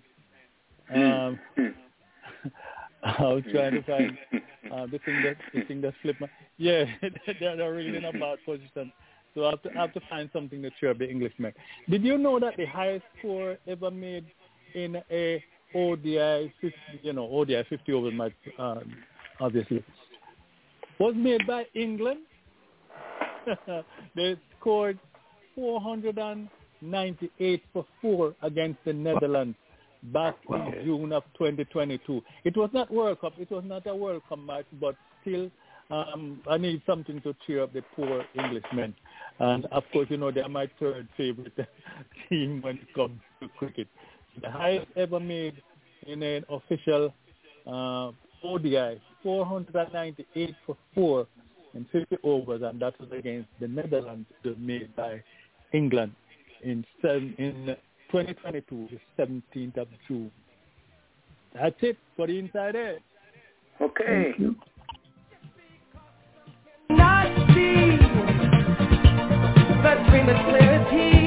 Um, 0.94 1.38
I 3.04 3.22
was 3.22 3.42
trying 3.52 3.74
to 3.74 3.82
find 3.82 4.16
uh, 4.72 4.86
the 4.86 4.98
thing 5.04 5.22
that 5.24 5.36
the 5.52 5.62
thing 5.62 5.80
that 5.82 5.94
slipped 6.02 6.20
my 6.20 6.28
yeah 6.56 6.84
they're, 7.40 7.56
they're 7.56 7.74
really 7.74 7.96
in 7.96 8.04
a 8.04 8.12
bad 8.12 8.38
position. 8.44 8.92
So 9.34 9.46
I 9.46 9.50
have 9.50 9.62
to 9.62 9.70
I 9.70 9.80
have 9.80 9.94
to 9.94 10.00
find 10.08 10.30
something 10.32 10.62
to 10.62 10.70
cheer 10.80 10.94
the 10.94 11.08
Englishmen. 11.08 11.52
Did 11.88 12.04
you 12.04 12.18
know 12.18 12.38
that 12.40 12.56
the 12.56 12.66
highest 12.66 13.04
score 13.18 13.56
ever 13.66 13.90
made 13.90 14.26
in 14.74 15.02
a 15.10 15.42
ODI 15.74 16.52
50, 16.60 16.76
you 17.02 17.12
know 17.12 17.28
ODI 17.30 17.64
50 17.68 17.92
over 17.92 18.10
match 18.10 18.32
uh, 18.58 18.80
obviously 19.40 19.84
was 20.98 21.14
made 21.16 21.46
by 21.46 21.66
England. 21.74 22.20
they 24.14 24.36
scored 24.58 24.98
498 25.54 27.62
for 27.72 27.86
four 28.00 28.34
against 28.42 28.78
the 28.84 28.92
Netherlands 28.92 29.56
back 30.12 30.36
in 30.48 30.84
June 30.84 31.12
of 31.12 31.24
2022. 31.38 32.22
It 32.44 32.56
was 32.56 32.70
not 32.72 32.90
World 32.90 33.20
Cup. 33.20 33.34
It 33.38 33.50
was 33.50 33.64
not 33.66 33.86
a 33.86 33.94
World 33.94 34.22
Cup 34.28 34.38
match, 34.38 34.66
but 34.80 34.96
still, 35.22 35.50
um, 35.90 36.40
I 36.48 36.58
need 36.58 36.82
something 36.86 37.20
to 37.22 37.34
cheer 37.46 37.62
up 37.62 37.72
the 37.72 37.82
poor 37.96 38.24
Englishmen. 38.38 38.94
And 39.38 39.66
of 39.66 39.84
course, 39.92 40.08
you 40.10 40.16
know 40.16 40.30
they're 40.30 40.48
my 40.48 40.68
third 40.78 41.08
favorite 41.16 41.52
team 42.28 42.62
when 42.62 42.76
it 42.76 42.94
comes 42.94 43.20
to 43.40 43.48
cricket. 43.58 43.88
The 44.40 44.50
highest 44.50 44.86
ever 44.96 45.20
made 45.20 45.54
in 46.06 46.22
an 46.22 46.44
official 46.48 47.12
uh, 47.66 48.10
ODI, 48.42 49.00
498 49.22 50.54
for 50.66 50.76
four 50.94 51.26
in 51.74 51.86
50 51.90 52.18
overs, 52.22 52.62
and 52.62 52.80
that 52.80 52.98
was 53.00 53.08
against 53.16 53.48
the 53.60 53.68
Netherlands, 53.68 54.26
made 54.58 54.94
by 54.94 55.22
England 55.72 56.12
in 56.62 56.84
seven, 57.02 57.34
in 57.38 57.76
2022, 58.14 58.88
the 58.92 59.22
17th 59.24 59.76
of 59.76 59.88
June. 60.06 60.30
That's 61.52 61.74
it 61.80 61.96
for 62.14 62.28
the 62.28 62.38
Inside 62.38 62.76
Edge. 62.76 63.02
Okay. 63.80 64.30
Thank 64.30 64.38
you. 64.38 64.54
Not 66.90 67.26
see 67.48 67.96
that 69.82 70.06
dream 70.08 70.28
is 70.28 70.36
clear 70.44 71.23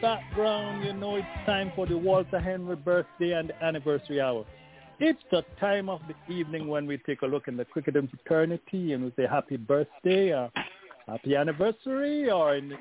background, 0.00 0.84
you 0.84 0.92
know 0.92 1.16
it's 1.16 1.26
time 1.46 1.72
for 1.76 1.86
the 1.86 1.96
Walter 1.96 2.40
Henry 2.40 2.76
birthday 2.76 3.32
and 3.32 3.52
anniversary 3.62 4.20
hour. 4.20 4.44
It's 4.98 5.20
the 5.30 5.44
time 5.58 5.88
of 5.88 6.00
the 6.08 6.14
evening 6.32 6.68
when 6.68 6.86
we 6.86 6.98
take 6.98 7.22
a 7.22 7.26
look 7.26 7.48
in 7.48 7.56
the 7.56 7.64
cricket 7.64 7.96
and 7.96 8.08
fraternity 8.10 8.92
and 8.92 9.04
we 9.04 9.12
say 9.16 9.26
happy 9.26 9.56
birthday 9.56 10.32
or 10.32 10.50
happy 11.06 11.36
anniversary 11.36 12.30
or 12.30 12.56
in 12.56 12.72
also 12.72 12.78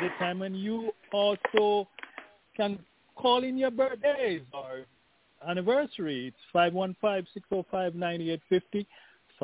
the 0.00 0.08
time 0.18 0.38
when 0.38 0.54
you 0.54 0.92
also 1.12 1.88
can 2.56 2.78
call 3.16 3.44
in 3.44 3.56
your 3.56 3.70
birthdays 3.70 4.42
or 4.52 4.86
anniversary. 5.48 6.32
It's 6.54 6.72
515-605-9850. 7.52 8.86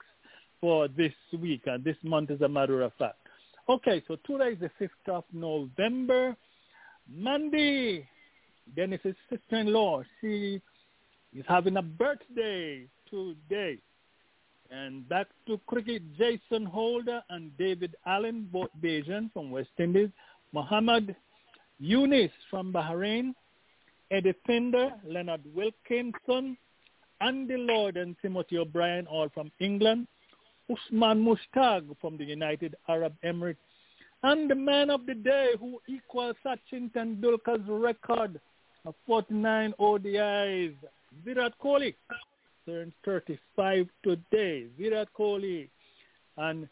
for 0.62 0.88
this 0.88 1.14
week, 1.40 1.64
and 1.66 1.84
this 1.84 1.98
month 2.04 2.30
as 2.30 2.42
a 2.42 2.48
matter 2.48 2.84
of 2.84 2.94
fact. 3.00 3.18
Okay, 3.70 4.02
so 4.08 4.16
today 4.26 4.54
is 4.54 4.60
the 4.60 4.72
5th 4.82 5.14
of 5.16 5.24
November. 5.32 6.36
Monday, 7.08 8.10
Dennis's 8.76 9.16
sister-in-law, 9.30 10.02
she 10.20 10.60
is 11.36 11.46
having 11.48 11.78
a 11.78 11.82
birthday 11.84 12.88
today. 13.12 13.78
And 14.72 15.08
back 15.08 15.28
to 15.46 15.60
cricket, 15.68 16.02
Jason 16.18 16.66
Holder 16.66 17.22
and 17.30 17.56
David 17.60 17.96
Allen, 18.08 18.50
both 18.52 18.70
Bajan 18.82 19.32
from 19.34 19.52
West 19.52 19.70
Indies. 19.78 20.10
Muhammad 20.52 21.16
Yunus 21.80 22.32
from 22.50 22.74
Bahrain. 22.74 23.36
Eddie 24.10 24.34
Pinder, 24.48 24.90
Leonard 25.06 25.44
Wilkinson, 25.54 26.58
Andy 27.22 27.58
Lord 27.58 27.98
and 27.98 28.16
Timothy 28.20 28.58
O'Brien, 28.58 29.06
all 29.06 29.30
from 29.30 29.52
England. 29.60 30.08
Usman 30.70 31.24
Mushtaq 31.26 31.84
from 32.00 32.18
the 32.18 32.24
United 32.24 32.76
Arab 32.88 33.14
Emirates. 33.24 33.58
And 34.24 34.50
the 34.50 34.56
man 34.56 34.90
of 34.90 35.06
the 35.06 35.14
day 35.14 35.52
who 35.60 35.82
equals 35.88 36.36
Sachin 36.46 36.92
Tendulkar's 36.92 37.68
record 37.68 38.40
of 38.86 38.94
49 39.08 39.74
ODIs, 39.80 40.74
Virat 41.24 41.54
Kohli, 41.64 41.96
turns 42.66 42.94
35 43.06 43.88
today. 44.04 44.66
Virat 44.78 45.08
Kohli 45.18 45.70
and 46.38 46.68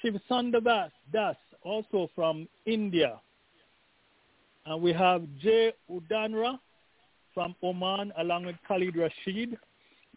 Shiv 0.00 0.20
Sundar 0.30 0.90
Das, 1.12 1.36
also 1.62 2.10
from 2.14 2.48
India. 2.66 3.20
And 4.66 4.82
we 4.82 4.92
have 4.92 5.22
Jay 5.40 5.72
Udanra 5.90 6.58
from 7.32 7.54
Oman 7.62 8.12
along 8.18 8.46
with 8.46 8.56
Khalid 8.66 8.96
Rashid, 8.96 9.56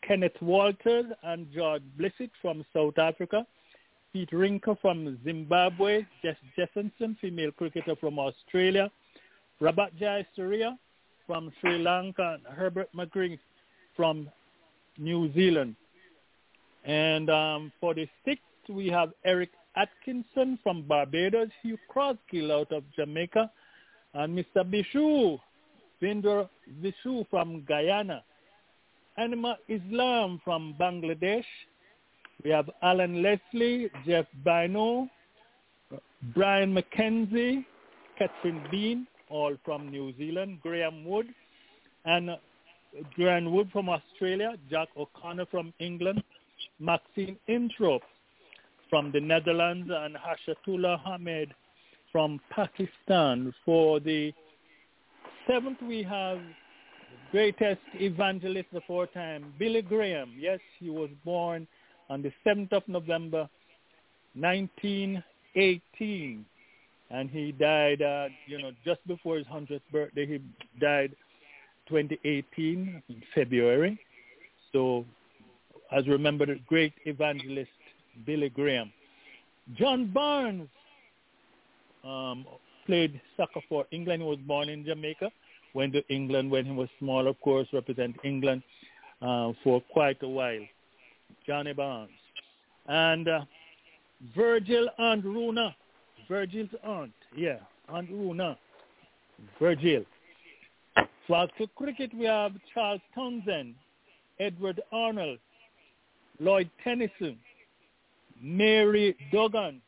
Kenneth 0.06 0.42
Walters 0.42 1.06
and 1.24 1.48
George 1.54 1.84
Blissett 2.00 2.32
from 2.42 2.66
South 2.74 2.98
Africa. 2.98 3.46
Pete 4.14 4.32
Rinker 4.32 4.78
from 4.82 5.18
Zimbabwe, 5.24 6.06
Jess 6.22 6.36
Jefferson, 6.58 7.16
female 7.22 7.52
cricketer 7.52 7.96
from 7.96 8.20
Australia, 8.20 8.92
Prabath 9.62 9.92
Jayasuriya 10.00 10.78
from 11.26 11.52
Sri 11.62 11.78
Lanka, 11.78 12.38
and 12.46 12.58
Herbert 12.58 12.90
McGree 12.94 13.40
from 13.96 14.30
New 14.98 15.32
Zealand. 15.34 15.76
And 16.84 17.30
um, 17.30 17.72
for 17.80 17.94
the 17.94 18.08
sixth, 18.26 18.44
we 18.68 18.88
have 18.88 19.14
Eric 19.24 19.52
Atkinson 19.78 20.60
from 20.62 20.82
Barbados, 20.82 21.50
Hugh 21.62 21.78
Crosskill 21.88 22.52
out 22.52 22.72
of 22.74 22.84
Jamaica, 22.94 23.50
and 24.14 24.38
Mr. 24.38 24.66
Bishoo, 24.66 25.40
Vinder 26.02 26.50
Vishu 26.82 27.26
from 27.30 27.64
Guyana, 27.66 28.24
Anima 29.18 29.58
Islam 29.68 30.40
from 30.44 30.76
Bangladesh. 30.80 31.46
We 32.44 32.50
have 32.52 32.70
Alan 32.82 33.22
Leslie, 33.22 33.90
Jeff 34.06 34.26
Bino, 34.44 35.08
Brian 36.34 36.74
McKenzie, 36.74 37.66
Catherine 38.18 38.64
Bean, 38.72 39.08
all 39.30 39.56
from 39.64 39.90
New 39.90 40.14
Zealand, 40.18 40.60
Graham 40.62 41.06
Wood, 41.06 41.28
and 42.06 42.32
Graham 43.16 43.52
Wood 43.54 43.70
from 43.72 43.90
Australia, 43.90 44.56
Jack 44.70 44.90
O'Connor 44.98 45.46
from 45.48 45.74
England, 45.80 46.24
Maxine 46.80 47.38
Introp 47.50 48.02
from 48.90 49.12
the 49.12 49.20
Netherlands, 49.20 49.90
and 49.94 50.16
Hashatullah 50.16 51.06
Ahmed 51.06 51.54
from 52.12 52.40
Pakistan. 52.50 53.54
For 53.66 54.00
the 54.00 54.34
seventh, 55.48 55.82
we 55.82 56.04
have 56.04 56.40
greatest 57.32 57.82
evangelist 57.96 58.68
of 58.74 58.84
all 58.90 59.08
time, 59.08 59.54
Billy 59.58 59.82
Graham. 59.82 60.34
Yes, 60.38 60.60
he 60.80 60.90
was 60.90 61.10
born 61.24 61.66
on 62.10 62.22
the 62.22 62.34
7th 62.46 62.74
of 62.74 62.84
November, 62.88 63.50
1918. 64.36 66.46
And 67.10 67.30
he 67.30 67.52
died, 67.52 68.02
uh, 68.02 68.30
you 68.48 68.62
know, 68.62 68.72
just 68.86 69.06
before 69.08 69.38
his 69.38 69.46
100th 69.48 69.82
birthday. 69.92 70.26
He 70.26 70.40
died 70.80 71.14
2018 71.90 73.04
in 73.10 73.24
February. 73.36 74.00
So, 74.72 75.04
as 75.92 76.08
remember, 76.08 76.46
the 76.46 76.60
great 76.68 76.94
evangelist 77.06 77.70
Billy 78.26 78.50
Graham. 78.50 78.94
John 79.78 80.12
Barnes 80.12 80.70
um, 82.04 82.46
played 82.86 83.20
soccer 83.38 83.62
for 83.70 83.86
England. 83.92 84.22
He 84.22 84.28
was 84.28 84.40
born 84.40 84.70
in 84.70 84.86
Jamaica. 84.86 85.32
Went 85.74 85.94
to 85.94 86.08
England 86.10 86.52
when 86.52 86.66
he 86.66 86.72
was 86.72 86.90
small, 87.00 87.28
of 87.28 87.40
course, 87.42 87.68
represent 87.72 88.16
England 88.24 88.62
uh, 89.22 89.52
for 89.64 89.82
quite 89.94 90.22
a 90.24 90.28
while. 90.28 90.66
Johnny 91.48 91.74
Barnes. 91.74 92.12
And 92.88 93.28
uh, 93.28 93.42
Virgil 94.36 94.88
and 94.98 95.24
Runa. 95.24 95.76
Virgil's 96.28 96.70
aunt. 96.84 97.14
Yeah, 97.36 97.60
Aunt 97.90 98.10
Runa. 98.10 98.58
Virgil. 99.60 100.04
For 101.28 101.48
to 101.58 101.68
cricket, 101.76 102.14
we 102.14 102.26
have 102.26 102.54
Charles 102.74 103.02
Townsend, 103.16 103.76
Edward 104.40 104.82
Arnold, 104.92 105.40
Lloyd 106.40 106.70
Tennyson, 106.84 107.38
Mary 108.42 109.16
Duggan, 109.32 109.82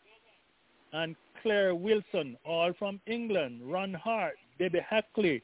and 0.93 1.15
Claire 1.41 1.75
Wilson, 1.75 2.38
all 2.45 2.71
from 2.79 2.99
England. 3.07 3.61
Ron 3.63 3.93
Hart, 3.93 4.36
Debbie 4.59 4.86
Hockley, 4.89 5.41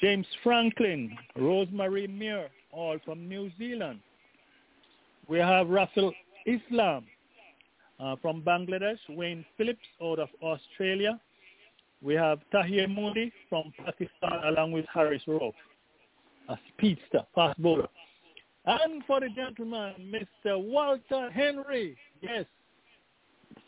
James 0.00 0.26
Franklin, 0.42 1.16
Rosemary 1.36 2.06
Muir, 2.06 2.48
all 2.72 2.98
from 3.04 3.28
New 3.28 3.50
Zealand. 3.58 4.00
We 5.28 5.38
have 5.38 5.68
Russell 5.68 6.12
Islam 6.46 7.04
uh, 7.98 8.16
from 8.20 8.42
Bangladesh, 8.42 8.98
Wayne 9.08 9.44
Phillips 9.56 9.86
out 10.02 10.18
of 10.18 10.28
Australia. 10.42 11.18
We 12.02 12.14
have 12.14 12.40
Tahir 12.52 12.88
Moody 12.88 13.32
from 13.48 13.72
Pakistan 13.84 14.44
along 14.44 14.72
with 14.72 14.84
Haris 14.92 15.22
Rauf, 15.26 15.54
a 16.48 16.56
speedster, 16.68 17.22
fast 17.34 17.60
bowler. 17.60 17.88
And 18.66 19.02
for 19.06 19.20
the 19.20 19.28
gentleman, 19.30 19.94
Mr. 20.12 20.62
Walter 20.62 21.30
Henry, 21.30 21.96
yes, 22.20 22.44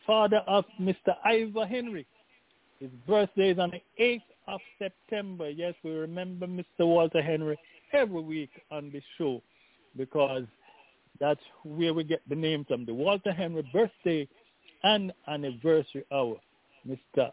father 0.07 0.43
of 0.47 0.65
Mr. 0.81 1.17
Ivor 1.25 1.67
Henry. 1.67 2.07
His 2.81 2.91
birthday 3.07 3.51
is 3.51 3.59
on 3.59 3.71
the 3.71 3.83
8th 4.03 4.23
of 4.49 4.61
September. 4.79 5.51
Yes, 5.51 5.75
we 5.85 5.91
remember 5.93 6.47
Mr. 6.47 6.81
Walter 6.81 7.23
Henry 7.23 7.59
every 7.93 8.21
week 8.21 8.51
on 8.71 8.91
the 8.91 9.03
show 9.17 9.43
because 9.97 10.45
that's 11.21 11.41
where 11.65 11.95
we 11.95 12.05
get 12.05 12.23
the 12.29 12.35
name 12.35 12.65
from. 12.65 12.85
The 12.85 12.95
Walter 12.95 13.33
Henry 13.33 13.69
birthday 13.73 14.29
and 14.83 15.13
anniversary 15.29 16.05
hour. 16.13 16.37
Mr. 16.89 17.31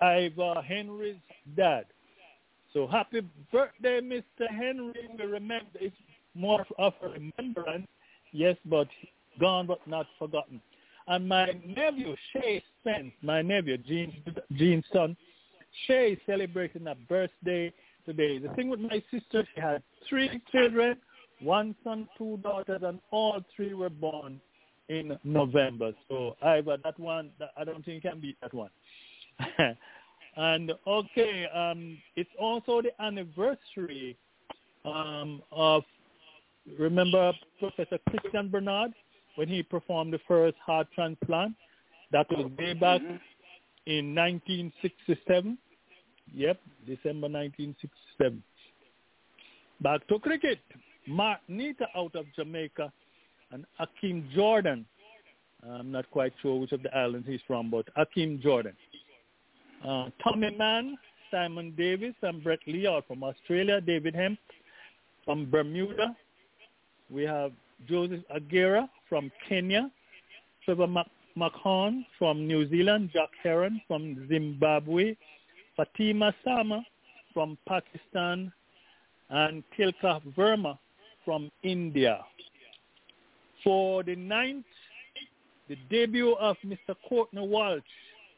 Ivor 0.00 0.60
Henry's 0.62 1.16
dad. 1.56 1.86
So 2.72 2.86
happy 2.86 3.22
birthday, 3.50 4.00
Mr. 4.00 4.48
Henry. 4.50 5.08
We 5.18 5.24
remember 5.24 5.66
it's 5.80 5.96
more 6.34 6.64
of 6.78 6.92
a 7.02 7.08
remembrance, 7.08 7.86
yes, 8.32 8.56
but 8.66 8.88
gone 9.40 9.66
but 9.66 9.84
not 9.86 10.06
forgotten. 10.18 10.60
And 11.06 11.26
my 11.26 11.46
nephew, 11.66 12.14
Shay 12.32 12.62
Spence, 12.80 13.12
my 13.22 13.40
nephew, 13.40 13.78
Jean, 13.78 14.12
Jean's 14.52 14.84
son, 14.92 15.16
Shay 15.86 16.12
is 16.12 16.18
celebrating 16.26 16.86
a 16.86 16.94
birthday 16.94 17.72
today. 18.04 18.38
The 18.38 18.48
thing 18.54 18.68
with 18.68 18.80
my 18.80 19.02
sister, 19.10 19.46
she 19.54 19.60
had 19.60 19.82
three 20.08 20.40
children, 20.50 20.96
one 21.40 21.74
son, 21.84 22.08
two 22.16 22.38
daughters, 22.42 22.80
and 22.82 23.00
all 23.10 23.40
three 23.54 23.74
were 23.74 23.90
born 23.90 24.40
in 24.88 25.18
November. 25.24 25.92
So 26.08 26.36
Ivor, 26.42 26.78
that 26.84 26.98
one, 26.98 27.30
I 27.56 27.64
don't 27.64 27.84
think 27.84 28.02
you 28.02 28.10
can 28.10 28.20
beat 28.20 28.38
that 28.40 28.54
one. 28.54 28.70
and 30.36 30.72
okay, 30.86 31.46
um, 31.54 31.98
it's 32.16 32.30
also 32.38 32.82
the 32.82 33.02
anniversary 33.02 34.16
um, 34.84 35.42
of 35.52 35.82
remember 36.78 37.32
Professor 37.58 37.98
Christiaan 38.08 38.50
Barnard 38.50 38.92
when 39.36 39.48
he 39.48 39.62
performed 39.62 40.12
the 40.12 40.20
first 40.26 40.56
heart 40.64 40.88
transplant. 40.94 41.54
That 42.10 42.26
was 42.30 42.50
way 42.58 42.72
back 42.74 43.00
mm-hmm. 43.00 43.16
in 43.86 44.14
1967. 44.14 45.58
Yep, 46.34 46.60
December 46.86 47.28
1967. 47.28 48.42
Back 49.80 50.06
to 50.08 50.18
cricket. 50.18 50.58
Mark 51.06 51.40
Nita 51.48 51.86
out 51.96 52.14
of 52.14 52.26
Jamaica 52.36 52.92
and 53.52 53.64
Akeem 53.80 54.30
Jordan. 54.32 54.84
I'm 55.68 55.90
not 55.90 56.10
quite 56.10 56.32
sure 56.40 56.60
which 56.60 56.72
of 56.72 56.82
the 56.82 56.94
islands 56.96 57.26
he's 57.26 57.40
from, 57.46 57.70
but 57.70 57.86
Akeem 57.96 58.40
Jordan. 58.42 58.74
Uh, 59.84 60.10
Tommy 60.22 60.54
Mann, 60.56 60.96
Simon 61.30 61.74
Davis, 61.76 62.14
and 62.22 62.42
Brett 62.42 62.60
Lee 62.66 62.86
are 62.86 63.02
from 63.02 63.22
Australia. 63.24 63.80
David 63.80 64.14
Hemp 64.14 64.38
from 65.24 65.50
Bermuda. 65.50 66.16
We 67.10 67.22
have 67.24 67.52
Joseph 67.88 68.22
Aguirre 68.34 68.88
from 69.08 69.30
Kenya. 69.48 69.90
Trevor 70.64 70.88
McHorn 71.36 72.04
from 72.18 72.46
New 72.46 72.68
Zealand. 72.68 73.10
Jack 73.12 73.30
Heron 73.42 73.80
from 73.88 74.26
Zimbabwe. 74.28 75.16
Fatima 75.78 76.34
Sana 76.44 76.82
from 77.32 77.56
Pakistan. 77.66 78.52
And 79.30 79.62
Tilak 79.78 80.22
Varma 80.36 80.78
from 81.24 81.50
India. 81.62 82.24
For 83.62 84.02
the 84.02 84.16
ninth, 84.16 84.64
the 85.68 85.76
debut 85.90 86.32
of 86.40 86.56
Mr. 86.64 86.96
Courtney 87.06 87.46
Walsh 87.46 87.82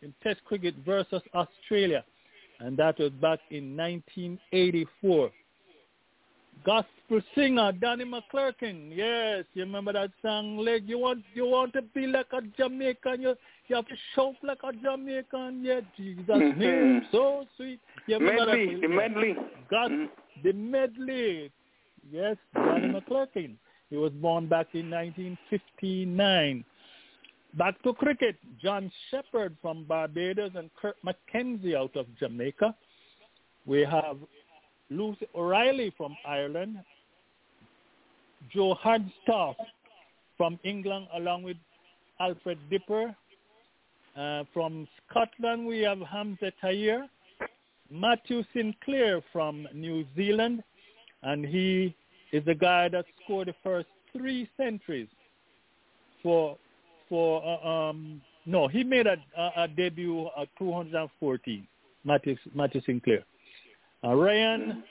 in 0.02 0.12
Test 0.20 0.44
cricket 0.44 0.74
versus 0.84 1.22
Australia, 1.32 2.04
and 2.58 2.76
that 2.76 2.98
was 2.98 3.12
back 3.12 3.38
in 3.50 3.76
1984. 3.76 5.30
Gospel 6.64 7.20
singer 7.34 7.72
Donnie 7.72 8.04
McClurkin, 8.04 8.94
yes, 8.94 9.44
you 9.54 9.62
remember 9.62 9.92
that 9.92 10.10
song? 10.22 10.58
Like 10.58 10.82
you 10.86 10.98
want, 10.98 11.24
you 11.34 11.46
want 11.46 11.72
to 11.74 11.82
be 11.82 12.06
like 12.06 12.26
a 12.32 12.42
Jamaican, 12.56 13.22
you 13.22 13.34
you 13.68 13.76
have 13.76 13.86
to 13.86 13.94
shout 14.14 14.34
like 14.42 14.58
a 14.64 14.72
Jamaican, 14.72 15.62
yeah. 15.64 15.80
Jesus' 15.96 16.24
mm-hmm. 16.28 16.60
name, 16.60 17.02
so 17.12 17.46
sweet. 17.56 17.78
You 18.06 18.18
remember 18.18 18.46
medley, 18.46 18.74
that? 18.74 18.80
the 18.80 18.88
medley. 18.88 19.36
God, 19.70 19.90
mm-hmm. 19.92 20.42
the 20.42 20.52
medley. 20.52 21.52
Yes, 22.10 22.36
Donnie 22.54 22.88
McClurkin. 22.88 23.54
He 23.90 23.96
was 23.96 24.12
born 24.12 24.48
back 24.48 24.68
in 24.72 24.90
1959. 24.90 26.64
Back 27.54 27.82
to 27.82 27.92
cricket, 27.92 28.36
John 28.62 28.90
Shepherd 29.10 29.56
from 29.60 29.84
Barbados 29.84 30.52
and 30.54 30.70
Kurt 30.80 30.96
McKenzie 31.04 31.76
out 31.76 31.96
of 31.96 32.06
Jamaica. 32.18 32.74
We 33.66 33.80
have 33.80 34.16
Lucy 34.90 35.26
O'Reilly 35.34 35.94
from 35.96 36.16
Ireland, 36.26 36.78
Joe 38.52 38.74
Hardstaff 38.74 39.54
from 40.36 40.58
England 40.64 41.06
along 41.14 41.44
with 41.44 41.56
Alfred 42.18 42.58
Dipper. 42.68 43.14
Uh, 44.16 44.42
from 44.52 44.88
Scotland 45.08 45.66
we 45.66 45.80
have 45.80 46.00
Hamza 46.00 46.52
Tahir, 46.60 47.08
Matthew 47.90 48.42
Sinclair 48.52 49.22
from 49.32 49.68
New 49.72 50.04
Zealand, 50.16 50.64
and 51.22 51.44
he 51.44 51.94
is 52.32 52.44
the 52.44 52.54
guy 52.54 52.88
that 52.88 53.04
scored 53.22 53.48
the 53.48 53.54
first 53.62 53.88
three 54.12 54.48
centuries 54.56 55.08
for 56.22 56.56
for 57.08 57.42
uh, 57.44 57.68
um 57.68 58.20
no 58.46 58.68
he 58.68 58.84
made 58.84 59.06
a, 59.06 59.16
a, 59.36 59.64
a 59.64 59.68
debut 59.68 60.26
at 60.40 60.48
214 60.58 61.66
Matthew 62.04 62.36
Matthew 62.54 62.80
Sinclair 62.84 63.24
uh, 64.04 64.14
Ryan 64.14 64.82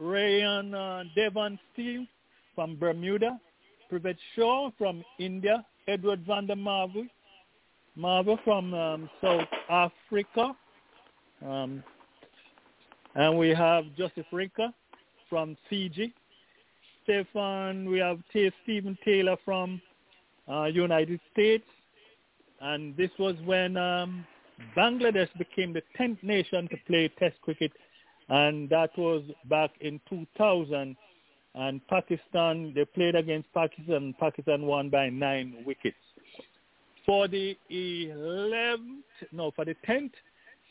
Ryan 0.00 0.74
uh, 0.74 1.04
Devon 1.14 1.58
Steele 1.72 2.06
from 2.54 2.76
Bermuda 2.76 3.38
Prithvi 3.90 4.16
Shaw 4.34 4.70
from 4.78 5.04
India 5.18 5.64
Edward 5.88 6.24
van 6.26 6.46
der 6.46 6.56
Marvel 6.56 7.06
Marvel 7.96 8.38
from 8.44 8.72
um, 8.74 9.10
South 9.20 9.48
Africa 9.68 10.56
um, 11.46 11.82
and 13.14 13.38
we 13.38 13.50
have 13.50 13.84
Joseph 13.96 14.26
Rinka 14.32 14.72
from 15.28 15.56
Fiji. 15.68 16.12
Stefan, 17.02 17.88
we 17.88 17.98
have 17.98 18.20
Stephen 18.62 18.96
Taylor 19.04 19.36
from 19.44 19.80
uh, 20.48 20.64
United 20.64 21.20
States, 21.32 21.64
and 22.60 22.96
this 22.96 23.10
was 23.18 23.34
when 23.44 23.76
um, 23.76 24.24
Bangladesh 24.76 25.28
became 25.36 25.72
the 25.72 25.82
10th 25.98 26.22
nation 26.22 26.68
to 26.68 26.76
play 26.86 27.10
Test 27.18 27.40
cricket, 27.42 27.72
and 28.32 28.68
that 28.70 28.96
was 28.96 29.22
back 29.50 29.70
in 29.82 30.00
2000. 30.08 30.96
And 31.54 31.86
Pakistan, 31.86 32.72
they 32.74 32.86
played 32.86 33.14
against 33.14 33.52
Pakistan. 33.52 34.14
Pakistan 34.18 34.62
won 34.62 34.88
by 34.88 35.10
nine 35.10 35.62
wickets. 35.66 35.96
For 37.04 37.28
the 37.28 37.58
11th, 37.70 39.02
no, 39.32 39.50
for 39.50 39.66
the 39.66 39.76
10th, 39.86 40.12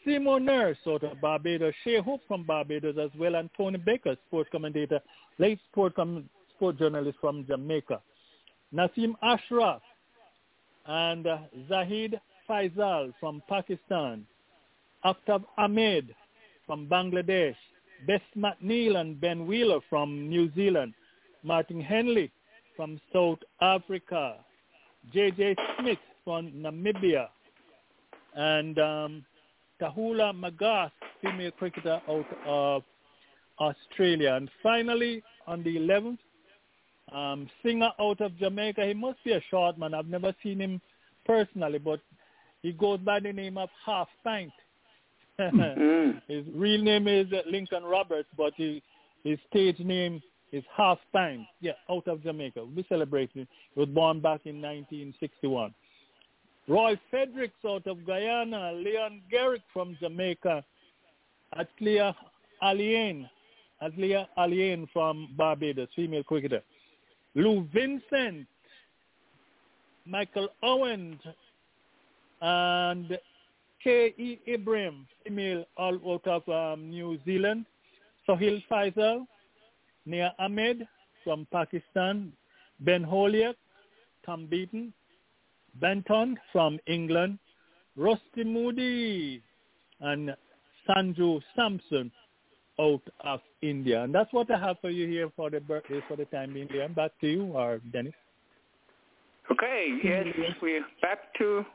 Seymour 0.03 0.39
Nurse 0.39 0.78
out 0.88 1.03
of 1.03 1.21
Barbados, 1.21 1.75
Shai 1.83 2.00
Hope 2.04 2.21
from 2.28 2.43
Barbados 2.46 2.96
as 2.97 3.12
well, 3.20 3.36
and 3.36 3.47
Tony 3.55 3.78
Baker, 3.78 4.16
sports 4.28 4.50
commentator, 4.51 5.00
late 5.38 5.59
sport, 5.71 5.93
com- 5.96 6.28
sport 6.55 6.79
journalist 6.79 7.20
from 7.21 7.46
Jamaica. 7.46 8.01
Nasim 8.74 9.13
Ashraf 9.21 9.82
and 10.88 11.28
uh, 11.28 11.38
Zahid 11.70 12.20
Faisal 12.50 13.13
from 13.20 13.43
Pakistan. 13.47 14.25
Aftab 15.05 15.43
Ahmed 15.59 16.16
from 16.72 16.88
Bangladesh. 16.88 17.56
Bess 18.08 18.22
McNeil 18.38 18.96
and 18.96 19.20
Ben 19.20 19.46
Wheeler 19.46 19.82
from 19.89 20.30
New 20.30 20.50
Zealand. 20.56 20.93
Martin 21.43 21.82
Henley 21.82 22.32
from 22.78 22.98
South 23.12 23.39
Africa. 23.62 24.38
J.J. 25.14 25.58
Smith 25.78 25.98
from 26.24 26.50
Namibia. 26.54 27.28
And 28.36 28.80
um, 28.80 29.26
Tahula 29.82 30.32
Magas, 30.34 30.92
female 31.22 31.52
cricketer 31.52 32.00
out 32.08 32.26
of 32.48 32.84
Australia. 33.60 34.36
And 34.36 34.50
finally, 34.64 35.22
on 35.48 35.64
the 35.64 35.76
11th, 35.76 36.20
um, 37.14 37.50
singer 37.66 37.89
out 38.00 38.22
of 38.22 38.38
Jamaica. 38.38 38.86
He 38.86 38.93
must 38.93 39.22
be 39.26 39.34
a 39.34 39.42
short 39.50 39.78
man. 39.78 39.93
I've 39.93 40.08
never 40.08 40.34
seen 40.42 40.62
him 40.62 40.80
personally, 41.26 41.80
but 41.80 42.00
he 42.62 42.72
goes 42.72 43.00
by 43.02 43.20
the 43.20 43.34
name 43.34 43.58
of 43.58 43.68
Half 43.86 44.08
Pint. 44.24 44.54
Mm-hmm. 45.50 46.18
His 46.34 46.46
real 46.55 46.82
name 46.82 47.08
is 47.08 47.28
Lincoln 47.50 47.84
Roberts, 47.84 48.30
but 48.38 48.54
he, 48.55 48.82
his 49.24 49.39
stage 49.50 49.80
name 49.80 50.22
is 50.51 50.63
Half 50.76 51.00
Pint. 51.13 51.42
Yeah, 51.59 51.74
out 51.89 52.08
of 52.08 52.24
Jamaica. 52.24 52.59
We'll 52.63 52.76
be 52.76 52.86
celebrating. 52.89 53.47
He 53.74 53.80
was 53.80 53.89
born 53.89 54.20
back 54.20 54.42
in 54.46 54.55
1961. 54.62 55.74
Roy 56.68 57.00
Fredericks 57.09 57.54
out 57.68 57.88
of 57.88 58.05
Guyana, 58.05 58.72
Leon 58.74 59.22
Garrick 59.30 59.62
from 59.74 59.97
Jamaica, 60.00 60.63
Aaliyah 61.58 62.16
Alleyne, 62.62 63.30
Aaliyah 63.82 64.28
Alleyne 64.38 64.88
from 64.93 65.30
Barbados, 65.38 65.89
female 65.96 66.24
cricketer. 66.24 66.62
Lou 67.36 67.68
Vincent, 67.74 68.46
Michael 70.05 70.50
Owens, 70.62 71.20
and 72.42 73.18
K.E. 73.83 74.39
Ibrahim, 74.47 75.08
female 75.24 75.66
all 75.78 75.99
out 76.08 76.28
of 76.28 76.49
um, 76.49 76.89
New 76.89 77.20
Zealand. 77.25 77.66
Sohail 78.25 78.59
Faisal, 78.70 79.25
Nia 80.05 80.33
Ahmed 80.39 80.87
from 81.24 81.47
Pakistan, 81.51 82.32
Ben 82.79 83.03
Holyoke, 83.03 83.58
Tom 84.25 84.45
Beaton, 84.45 84.93
Benton 85.79 86.37
from 86.51 86.79
England, 86.86 87.39
Rusty 87.95 88.43
Moody, 88.43 89.41
and 89.99 90.36
Sanju 90.87 91.41
Samson 91.55 92.12
out 92.79 93.01
of 93.21 93.41
India. 93.62 94.03
And 94.03 94.13
that's 94.13 94.32
what 94.33 94.49
I 94.51 94.59
have 94.59 94.78
for 94.82 94.89
you 94.89 95.08
here 95.08 95.32
for 95.36 95.49
the 95.49 95.59
birthdays 95.59 96.03
for 96.08 96.16
the 96.16 96.25
time 96.25 96.53
being. 96.53 96.67
Liam, 96.67 96.95
back 96.95 97.12
to 97.21 97.28
you, 97.28 97.43
or 97.53 97.79
Dennis. 97.91 98.13
Okay, 99.51 99.99
yes, 100.03 100.25
we're 100.62 100.86
back 101.01 101.33
to. 101.39 101.66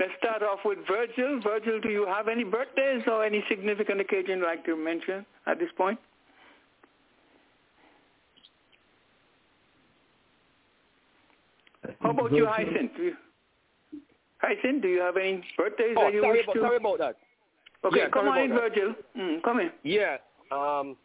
Let's 0.00 0.12
start 0.18 0.42
off 0.42 0.60
with 0.64 0.78
Virgil. 0.88 1.40
Virgil, 1.42 1.78
do 1.80 1.90
you 1.90 2.06
have 2.06 2.26
any 2.28 2.42
birthdays 2.42 3.02
or 3.06 3.22
any 3.22 3.44
significant 3.50 4.00
occasion 4.00 4.38
you'd 4.38 4.46
like 4.46 4.64
to 4.64 4.74
mention 4.74 5.26
at 5.46 5.58
this 5.58 5.68
point? 5.76 5.98
How 12.00 12.10
about 12.10 12.32
you, 12.32 12.46
Hyacinth? 12.46 12.92
Do 12.96 13.02
you, 13.02 13.12
Hyacinth, 14.38 14.82
do 14.82 14.88
you 14.88 15.00
have 15.00 15.16
any 15.18 15.44
birthdays 15.56 15.96
Oh, 15.98 16.04
that 16.04 16.14
you 16.14 16.22
sorry 16.22 16.38
wish 16.38 16.44
about, 16.44 16.52
to? 16.54 16.60
sorry 16.60 16.76
about 16.76 16.98
that. 16.98 17.16
Okay, 17.84 17.98
Yeah, 17.98 18.08
come 18.08 18.28
on 18.28 18.38
in, 18.38 18.50
that. 18.50 18.58
Virgil. 18.60 18.94
Mm, 19.18 19.42
come 19.42 19.60
in. 19.60 19.70
Yeah. 19.82 20.16
Um, 20.50 20.96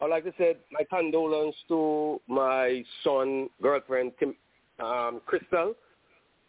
I'd 0.00 0.10
like 0.10 0.24
to 0.24 0.32
say 0.38 0.56
my 0.70 0.84
condolence 0.88 1.56
to 1.68 2.20
my 2.28 2.84
son, 3.02 3.48
girlfriend, 3.62 4.12
Kim, 4.18 4.34
um, 4.78 5.20
Crystal, 5.26 5.74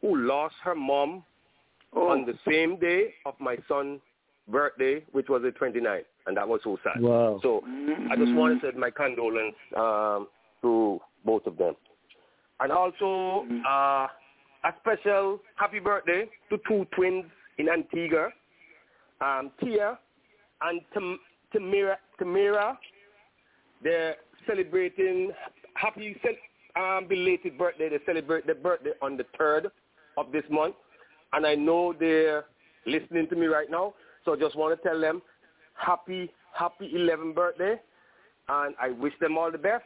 who 0.02 0.16
lost 0.16 0.56
her 0.64 0.76
mom 0.76 1.24
Oh, 1.98 2.10
on 2.10 2.26
the 2.26 2.38
same 2.48 2.78
day 2.80 3.14
of 3.26 3.34
my 3.40 3.58
son's 3.68 4.00
birthday, 4.48 5.04
which 5.14 5.30
was 5.30 5.42
the 5.42 5.50
29th, 5.50 6.04
and 6.28 6.38
that 6.38 6.48
was 6.48 6.62
so 6.64 6.78
sad. 6.84 7.02
Wow. 7.02 7.40
So 7.42 7.64
I 8.12 8.16
just 8.16 8.34
want 8.34 8.62
to 8.62 8.72
say 8.72 8.78
my 8.78 8.92
condolence 8.92 9.56
um, 9.76 10.28
to 10.62 11.00
both 11.26 11.46
of 11.48 11.58
them. 11.58 11.74
And 12.60 12.72
also 12.72 13.46
uh, 13.68 14.08
a 14.64 14.74
special 14.80 15.40
happy 15.56 15.80
birthday 15.80 16.26
to 16.50 16.60
two 16.68 16.86
twins 16.96 17.26
in 17.58 17.68
Antigua, 17.68 18.30
um, 19.22 19.52
Tia 19.60 19.98
and 20.62 20.82
Tam- 20.94 21.20
Tamira. 21.54 21.96
Tamira. 22.22 22.78
They're 23.84 24.16
celebrating 24.48 25.32
happy 25.74 26.16
um, 26.76 27.08
belated 27.08 27.58
birthday. 27.58 27.90
They 27.90 28.00
celebrate 28.06 28.46
their 28.46 28.56
birthday 28.56 28.92
on 29.02 29.18
the 29.18 29.26
3rd 29.40 29.72
of 30.18 30.32
this 30.32 30.44
month. 30.50 30.76
And 31.34 31.46
I 31.46 31.56
know 31.56 31.94
they're 31.98 32.46
listening 32.86 33.28
to 33.30 33.36
me 33.36 33.48
right 33.48 33.70
now. 33.70 33.94
So 34.26 34.34
I 34.34 34.38
just 34.38 34.56
want 34.56 34.80
to 34.80 34.88
tell 34.88 35.00
them 35.00 35.22
happy, 35.74 36.32
happy 36.54 36.92
11th 36.96 37.36
birthday. 37.36 37.76
And 38.50 38.76
I 38.82 38.90
wish 38.90 39.14
them 39.20 39.38
all 39.38 39.52
the 39.52 39.58
best 39.58 39.84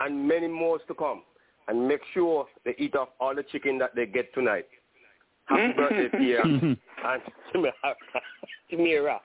and 0.00 0.26
many 0.26 0.48
more 0.48 0.78
to 0.78 0.94
come. 0.94 1.22
And 1.68 1.86
make 1.86 2.00
sure 2.14 2.46
they 2.64 2.74
eat 2.78 2.94
off 2.94 3.08
all 3.20 3.34
the 3.34 3.42
chicken 3.42 3.78
that 3.78 3.94
they 3.94 4.06
get 4.06 4.32
tonight. 4.34 4.66
Happy 5.46 5.62
mm-hmm. 5.62 5.80
birthday, 5.80 6.18
Tia 6.18 6.42
and 6.42 6.76
Tamira. 8.72 9.18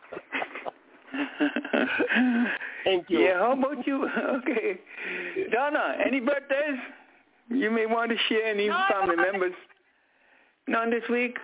Thank 2.84 3.10
you. 3.10 3.20
Yeah, 3.20 3.40
how 3.40 3.54
about 3.54 3.86
you? 3.86 4.08
Okay. 4.42 4.80
Donna, 5.52 5.96
any 6.06 6.20
birthdays? 6.20 6.80
You 7.50 7.70
may 7.70 7.86
want 7.86 8.12
to 8.12 8.18
share 8.30 8.46
any 8.46 8.68
No, 8.68 8.80
family 8.90 9.16
members. 9.16 9.54
None 10.72 10.90
this 10.90 11.04
week? 11.10 11.38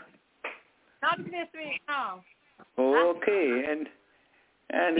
Not 1.01 1.17
this 1.17 1.49
week, 1.53 1.81
no. 1.89 2.21
Okay, 2.79 3.63
and 3.69 3.87
and 4.69 4.99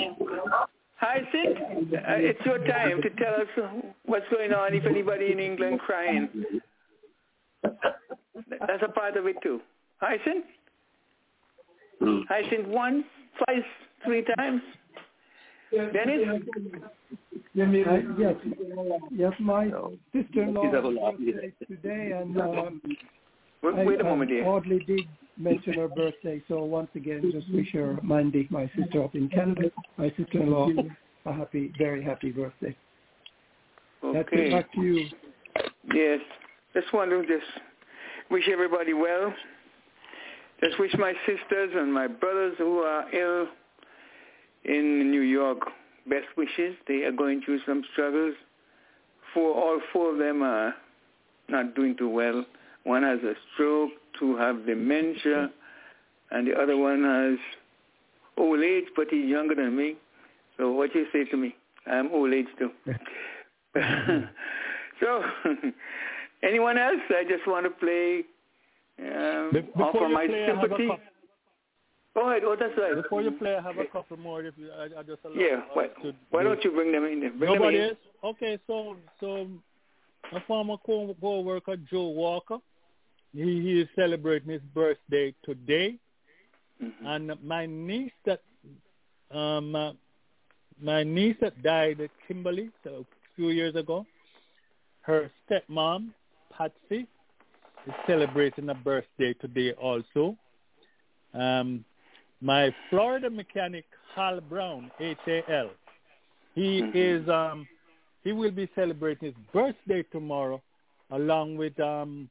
Hyacinth, 0.98 1.58
uh, 1.94 2.28
it's 2.30 2.46
your 2.46 2.58
time 2.66 3.02
to 3.04 3.10
tell 3.12 3.36
us 3.36 3.48
what's 4.06 4.26
going 4.30 4.52
on. 4.52 4.74
If 4.74 4.86
anybody 4.86 5.32
in 5.32 5.40
England 5.40 5.80
crying, 5.80 6.28
that's 7.64 8.84
a 8.84 8.90
part 8.92 9.16
of 9.16 9.28
it 9.28 9.38
too. 9.42 9.62
Hyacinth, 10.02 10.46
Hyacinth 12.28 12.68
once, 12.68 13.06
twice, 13.44 13.64
three 14.04 14.24
times. 14.36 14.62
Dennis, 15.72 16.28
Uh, 16.28 17.66
yes, 18.18 18.36
yes, 19.12 19.34
my 19.40 19.66
sister-in-law 20.14 20.64
She's 20.64 20.74
a 20.74 20.88
lot. 20.88 21.18
birthday 21.20 21.54
today, 21.68 22.12
and 22.20 22.40
um, 22.40 22.82
wait, 23.64 23.76
I, 23.76 23.84
wait 23.84 24.02
a 24.02 24.04
moment 24.04 24.32
here. 24.32 24.44
hardly 24.44 24.80
did 24.80 25.02
mention 25.38 25.74
her 25.74 25.88
birthday, 25.88 26.42
so 26.48 26.64
once 26.64 26.90
again, 26.96 27.32
just 27.32 27.52
wish 27.54 27.72
her, 27.74 27.98
Mandy, 28.04 28.48
my 28.50 28.70
sister 28.76 29.04
up 29.04 29.16
in 29.16 29.30
Canada, 29.30 29.70
my 29.98 30.12
sister-in-law, 30.18 30.70
a 31.26 31.34
happy, 31.34 31.72
very 31.78 32.04
happy 32.04 32.32
birthday. 32.32 32.76
That's 34.02 34.30
it. 34.32 34.36
Okay. 34.36 34.50
Back 34.52 34.74
to 34.74 34.82
you. 34.82 35.08
Yes. 35.94 36.20
Just 36.74 36.94
want 36.94 37.12
to 37.12 37.22
just 37.22 37.50
wish 38.30 38.48
everybody 38.52 38.94
well. 38.94 39.34
Just 40.62 40.80
wish 40.80 40.94
my 40.98 41.14
sisters 41.26 41.72
and 41.76 41.94
my 41.94 42.08
brothers 42.08 42.56
who 42.58 42.80
are 42.80 43.14
ill 43.14 43.48
in 44.66 45.12
New 45.12 45.22
York 45.22 45.60
best 46.10 46.26
wishes. 46.36 46.76
They 46.88 47.04
are 47.04 47.12
going 47.12 47.42
through 47.44 47.60
some 47.66 47.84
struggles. 47.94 48.36
Four, 49.34 49.54
all 49.54 49.80
four 49.94 50.14
of 50.14 50.18
them 50.18 50.42
are 50.42 50.74
not 51.50 51.76
doing 51.76 51.96
too 51.98 52.10
well. 52.10 52.46
One 52.88 53.04
has 53.04 53.20
a 53.20 53.34
stroke, 53.54 53.92
two 54.18 54.38
have 54.38 54.66
dementia, 54.66 55.52
and 56.32 56.48
the 56.48 56.54
other 56.58 56.78
one 56.78 57.04
has 57.04 57.38
old 58.38 58.62
age, 58.62 58.86
but 58.96 59.08
he's 59.10 59.26
younger 59.28 59.56
than 59.56 59.76
me. 59.76 59.98
So 60.56 60.72
what 60.72 60.96
you 60.96 61.06
say 61.12 61.26
to 61.26 61.36
me? 61.38 61.54
I'm 61.86 62.10
old 62.14 62.34
age 62.34 62.48
too. 62.58 62.72
so, 65.02 65.22
anyone 66.44 66.78
else? 66.78 67.02
I 67.10 67.24
just 67.28 67.46
want 67.46 67.66
to 67.66 67.72
play, 67.72 68.24
um, 69.00 69.50
Be- 69.54 69.62
before 69.62 69.84
offer 70.06 70.08
my 70.10 70.26
play, 70.28 70.48
sympathy. 70.48 70.90
Go 72.16 72.30
ahead. 72.30 72.44
Oh, 72.46 72.56
that's 72.60 72.74
right. 72.78 72.96
Before 72.96 73.22
you 73.22 73.32
play, 73.32 73.56
I 73.56 73.62
have 73.62 73.78
a 73.78 73.86
couple 73.86 74.18
more. 74.18 74.44
If 74.44 74.56
you, 74.58 74.72
I, 74.72 74.86
I 75.00 75.04
just 75.04 75.20
allow 75.26 75.36
Yeah. 75.36 75.62
Why, 75.74 75.88
to 76.04 76.14
why 76.32 76.42
do- 76.44 76.50
don't 76.50 76.64
you 76.64 76.72
bring 76.72 76.92
them 76.94 77.04
in? 77.06 77.20
there? 77.20 77.32
Bring 77.32 77.54
Nobody 77.54 77.78
them 77.78 77.84
in. 77.84 77.90
else? 77.90 78.00
Okay, 78.24 78.58
so 78.66 78.96
so 79.20 79.48
a 80.34 80.40
former 80.48 80.78
co- 80.86 81.16
co-worker, 81.22 81.76
Joe 81.92 82.08
Walker, 82.08 82.58
he, 83.34 83.62
he 83.62 83.82
is 83.82 83.88
celebrating 83.96 84.50
his 84.50 84.62
birthday 84.74 85.34
today. 85.44 85.98
Mhm. 86.82 86.94
And 87.06 87.44
my 87.44 87.66
niece 87.66 88.14
that 88.26 88.42
um 89.32 89.76
uh, 89.76 89.94
my 90.82 91.04
niece 91.04 91.38
that 91.42 91.62
died 91.64 92.02
at 92.02 92.12
Kimberly 92.28 92.70
so 92.84 92.90
a 93.02 93.36
few 93.36 93.50
years 93.50 93.76
ago, 93.76 94.06
her 95.02 95.32
stepmom, 95.50 96.10
Patsy, 96.52 97.08
is 97.88 97.94
celebrating 98.06 98.70
a 98.70 98.76
birthday 98.76 99.34
today 99.34 99.72
also. 99.74 100.38
Um 101.34 101.84
my 102.42 102.74
Florida 102.90 103.30
mechanic 103.30 103.86
Hal 104.16 104.40
Brown, 104.42 104.92
H 105.00 105.18
A 105.28 105.42
L, 105.52 105.70
he 106.54 106.82
Mhm. 106.82 106.92
is 106.94 107.30
um 107.30 107.68
he 108.24 108.32
will 108.34 108.52
be 108.52 108.68
celebrating 108.76 109.28
his 109.32 109.38
birthday 109.54 110.04
tomorrow 110.12 110.62
along 111.12 111.58
with 111.58 111.80
um 111.80 112.30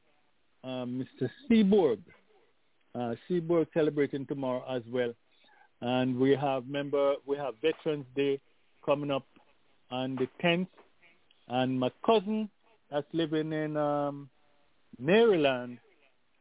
Mr. 0.65 1.29
Seaborg. 1.49 1.99
Uh, 2.95 3.15
Seaborg 3.29 3.67
celebrating 3.73 4.25
tomorrow 4.25 4.63
as 4.69 4.81
well. 4.91 5.13
And 5.81 6.17
we 6.17 6.35
have 6.35 6.63
remember 6.65 7.13
we 7.25 7.37
have 7.37 7.53
Veterans 7.61 8.05
Day 8.15 8.39
coming 8.85 9.11
up 9.11 9.25
on 9.91 10.15
the 10.15 10.27
tenth 10.41 10.69
and 11.49 11.79
my 11.79 11.91
cousin 12.05 12.49
that's 12.89 13.05
living 13.13 13.53
in 13.53 13.77
um 13.77 14.29
Maryland, 14.99 15.77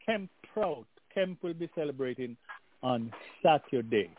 Kemp 0.04 0.30
Prout. 0.52 0.86
Kemp 1.12 1.42
will 1.42 1.54
be 1.54 1.68
celebrating 1.74 2.36
on 2.82 3.12
Saturday. 3.42 4.10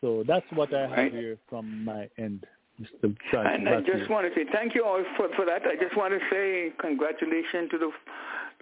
So 0.00 0.24
that's 0.26 0.46
what 0.54 0.72
I 0.74 0.82
have 0.82 0.90
Right. 0.90 1.12
here 1.12 1.38
from 1.48 1.84
my 1.84 2.08
end, 2.18 2.46
Mr. 2.80 3.14
And 3.32 3.68
I 3.68 3.80
just 3.80 4.10
want 4.10 4.26
to 4.26 4.34
say 4.34 4.44
thank 4.52 4.74
you 4.74 4.84
all 4.84 5.02
for, 5.16 5.28
for 5.36 5.44
that. 5.46 5.62
I 5.66 5.76
just 5.76 5.96
want 5.96 6.12
to 6.12 6.20
say 6.30 6.72
congratulations 6.78 7.70
to 7.70 7.78
the 7.78 7.90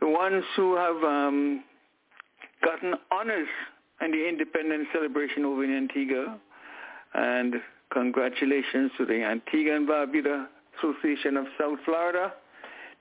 the 0.00 0.08
ones 0.08 0.44
who 0.56 0.76
have 0.76 1.02
um, 1.04 1.64
gotten 2.64 2.94
honors 3.10 3.48
in 4.00 4.10
the 4.10 4.28
independence 4.28 4.88
celebration 4.92 5.44
over 5.44 5.64
in 5.64 5.76
Antigua, 5.76 6.38
and 7.14 7.54
congratulations 7.92 8.90
to 8.96 9.04
the 9.04 9.22
Antigua 9.22 9.76
and 9.76 9.88
Barbuda 9.88 10.46
Association 10.78 11.36
of 11.36 11.46
South 11.58 11.78
Florida. 11.84 12.32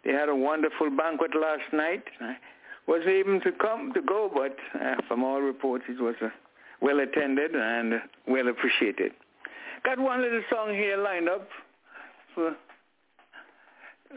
They 0.04 0.12
had 0.12 0.30
a 0.30 0.36
wonderful 0.36 0.90
banquet 0.90 1.32
last 1.36 1.72
night. 1.74 2.04
I 2.22 2.36
wasn't 2.88 3.10
able 3.10 3.40
to 3.42 3.52
come 3.52 3.94
to 3.94 4.02
go, 4.02 4.30
but 4.34 4.56
uh, 4.82 4.96
from 5.08 5.24
all 5.24 5.42
reports, 5.42 5.86
it 5.88 6.02
was 6.02 6.16
uh, 6.22 6.30
well 6.82 7.00
attended 7.00 7.56
and 7.56 8.02
well 8.28 8.48
appreciated. 8.48 9.12
Got 9.84 10.00
one 10.00 10.22
little 10.22 10.42
song 10.50 10.74
here 10.74 10.98
lined 10.98 11.30
up 11.30 11.48
for, 12.36 12.56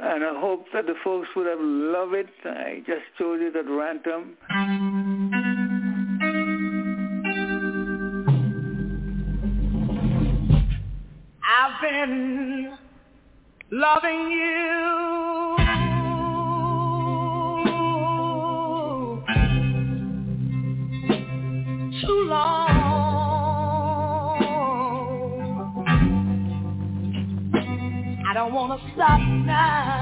and 0.01 0.25
I 0.25 0.41
hope 0.41 0.67
that 0.73 0.87
the 0.87 0.95
folks 1.05 1.29
would 1.37 1.47
have 1.47 1.59
loved 1.61 2.15
it. 2.15 2.27
I 2.45 2.83
just 2.87 3.03
chose 3.19 3.41
it 3.43 3.57
at 3.57 3.69
random. 3.69 4.37
I've 11.45 11.81
been 11.83 12.73
loving 13.71 14.31
you. 14.31 15.57
Too 22.01 22.27
long. 22.29 22.69
I 28.25 28.35
don't 28.35 28.55
want 28.55 28.81
to 28.81 28.93
stop 28.95 29.21
now. 29.47 30.02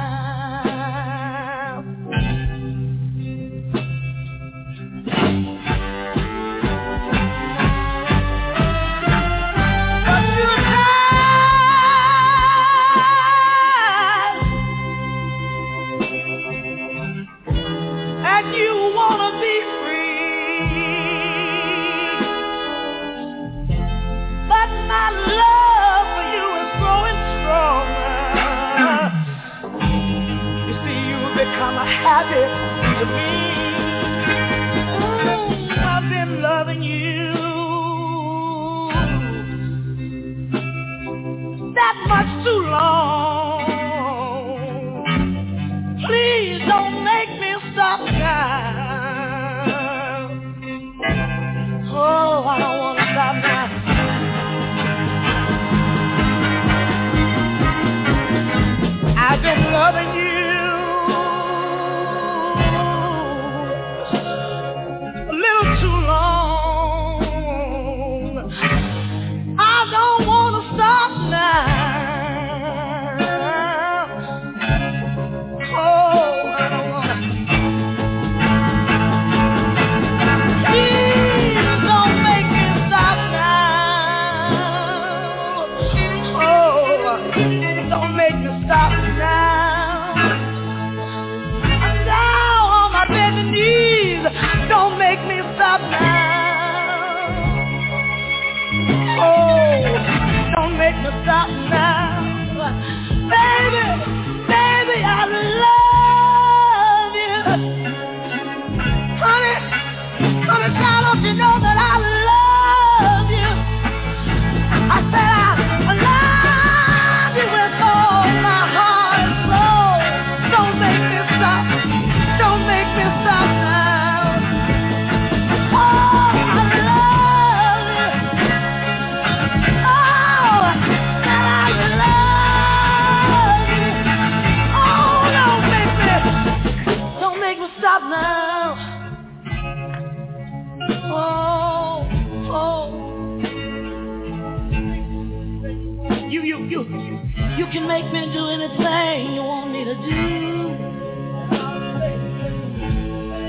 Can 147.80 147.88
make 147.88 148.12
me 148.12 148.32
do 148.32 148.46
anything 148.48 149.34
you 149.34 149.42
want 149.42 149.72
me 149.72 149.84
to 149.84 149.94
do. 149.94 150.68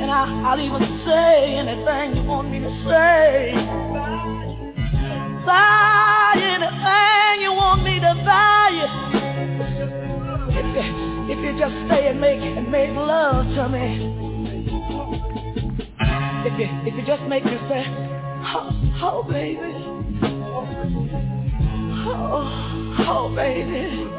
And 0.02 0.10
I, 0.12 0.44
I'll 0.46 0.60
even 0.60 1.02
say 1.06 1.56
anything 1.56 2.16
you 2.16 2.24
want 2.30 2.50
me 2.50 2.60
to 2.60 2.70
say. 2.88 3.54
Buy 5.46 6.34
anything 6.38 7.42
you 7.42 7.52
want 7.54 7.84
me 7.84 8.00
to 8.00 8.14
buy. 8.26 8.70
If 10.50 10.66
you, 10.76 11.34
if 11.34 11.40
you 11.44 11.60
just 11.60 11.76
stay 11.88 12.08
and 12.08 12.22
make 12.22 12.40
and 12.42 12.72
make 12.72 12.92
love 12.92 13.46
to 13.56 13.70
me. 13.70 14.18
If 16.44 16.60
you, 16.60 16.68
if 16.88 16.96
you 16.96 17.06
just 17.06 17.24
make 17.24 17.44
me 17.46 17.58
say, 17.70 17.86
oh, 17.88 18.72
oh 19.02 19.24
baby. 19.30 19.76
Oh, 22.04 22.96
oh, 23.08 23.36
baby. 23.36 24.11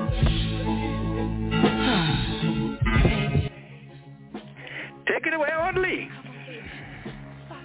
Take 5.23 5.35
it 5.35 5.36
away, 5.36 5.51
Audley. 5.57 6.09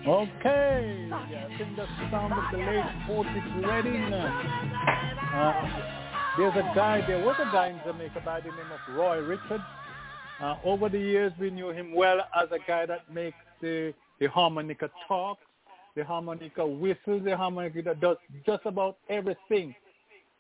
Okay, 0.08 1.10
I 1.12 1.58
think 1.58 1.76
the 1.76 1.88
sound 2.12 2.34
of 2.34 2.44
the 2.52 2.58
late 2.60 2.86
Otis 3.10 3.66
Redding. 3.66 4.14
Uh, 4.14 5.54
there's 6.38 6.56
a 6.56 6.72
guy, 6.76 7.04
there 7.08 7.26
was 7.26 7.36
a 7.40 7.52
guy 7.52 7.70
in 7.70 7.80
Jamaica 7.84 8.22
by 8.24 8.42
the 8.42 8.50
name 8.50 8.72
of 8.72 8.96
Roy 8.96 9.22
Richards. 9.22 9.64
Uh, 10.40 10.56
over 10.64 10.88
the 10.88 11.00
years, 11.00 11.34
we 11.40 11.50
knew 11.50 11.70
him 11.70 11.96
well 11.96 12.20
as 12.40 12.48
a 12.52 12.60
guy 12.68 12.86
that 12.86 13.12
makes 13.12 13.38
the, 13.60 13.92
the 14.20 14.28
harmonica 14.28 14.92
talk, 15.08 15.40
the 15.96 16.04
harmonica 16.04 16.66
whistle, 16.66 17.20
the 17.20 17.36
harmonica 17.36 17.82
that 17.82 18.00
does 18.00 18.18
just 18.46 18.68
about 18.68 18.98
everything. 19.10 19.74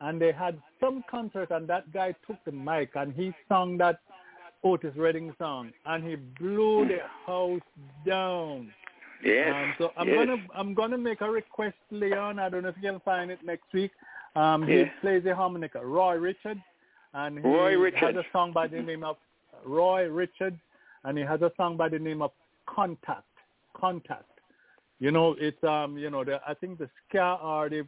And 0.01 0.21
they 0.21 0.31
had 0.31 0.61
some 0.79 1.03
concert, 1.09 1.49
and 1.49 1.67
that 1.67 1.91
guy 1.91 2.13
took 2.27 2.37
the 2.45 2.51
mic 2.51 2.91
and 2.93 3.11
he 3.11 3.33
sung 3.49 3.75
that 3.79 4.01
Otis 4.63 4.95
Redding 4.95 5.33
song, 5.37 5.71
and 5.85 6.03
he 6.03 6.15
blew 6.15 6.87
the 6.87 6.99
house 7.25 7.61
down. 8.05 8.71
Yes. 9.23 9.53
Um, 9.53 9.73
so 9.77 9.91
I'm 9.97 10.07
yes. 10.07 10.17
gonna 10.17 10.37
I'm 10.55 10.73
gonna 10.73 10.97
make 10.97 11.21
a 11.21 11.29
request, 11.29 11.75
Leon. 11.91 12.39
I 12.39 12.49
don't 12.49 12.63
know 12.63 12.69
if 12.69 12.75
you 12.81 12.91
can 12.91 12.99
find 13.01 13.31
it 13.31 13.39
next 13.43 13.73
week. 13.73 13.91
Um, 14.35 14.67
Yeah. 14.67 14.85
He 14.85 14.85
plays 15.01 15.23
the 15.23 15.35
harmonica, 15.35 15.83
Roy 15.83 16.15
Richard, 16.15 16.61
and 17.13 17.39
he 17.39 17.43
Roy 17.43 17.91
has 17.91 18.15
a 18.15 18.23
song 18.31 18.51
by 18.53 18.67
the 18.67 18.81
name 18.81 19.03
of 19.03 19.17
Roy 19.65 20.07
Richard, 20.07 20.57
and 21.03 21.17
he 21.17 21.23
has 21.23 21.41
a 21.41 21.51
song 21.57 21.77
by 21.77 21.89
the 21.89 21.99
name 21.99 22.21
of 22.21 22.31
Contact. 22.67 23.23
Contact. 23.73 24.25
You 24.99 25.11
know, 25.11 25.35
it's 25.39 25.63
um, 25.63 25.97
you 25.97 26.09
know, 26.09 26.23
the, 26.23 26.39
I 26.47 26.53
think 26.53 26.79
the 26.79 26.89
ska 27.07 27.39
or 27.41 27.69
the 27.69 27.85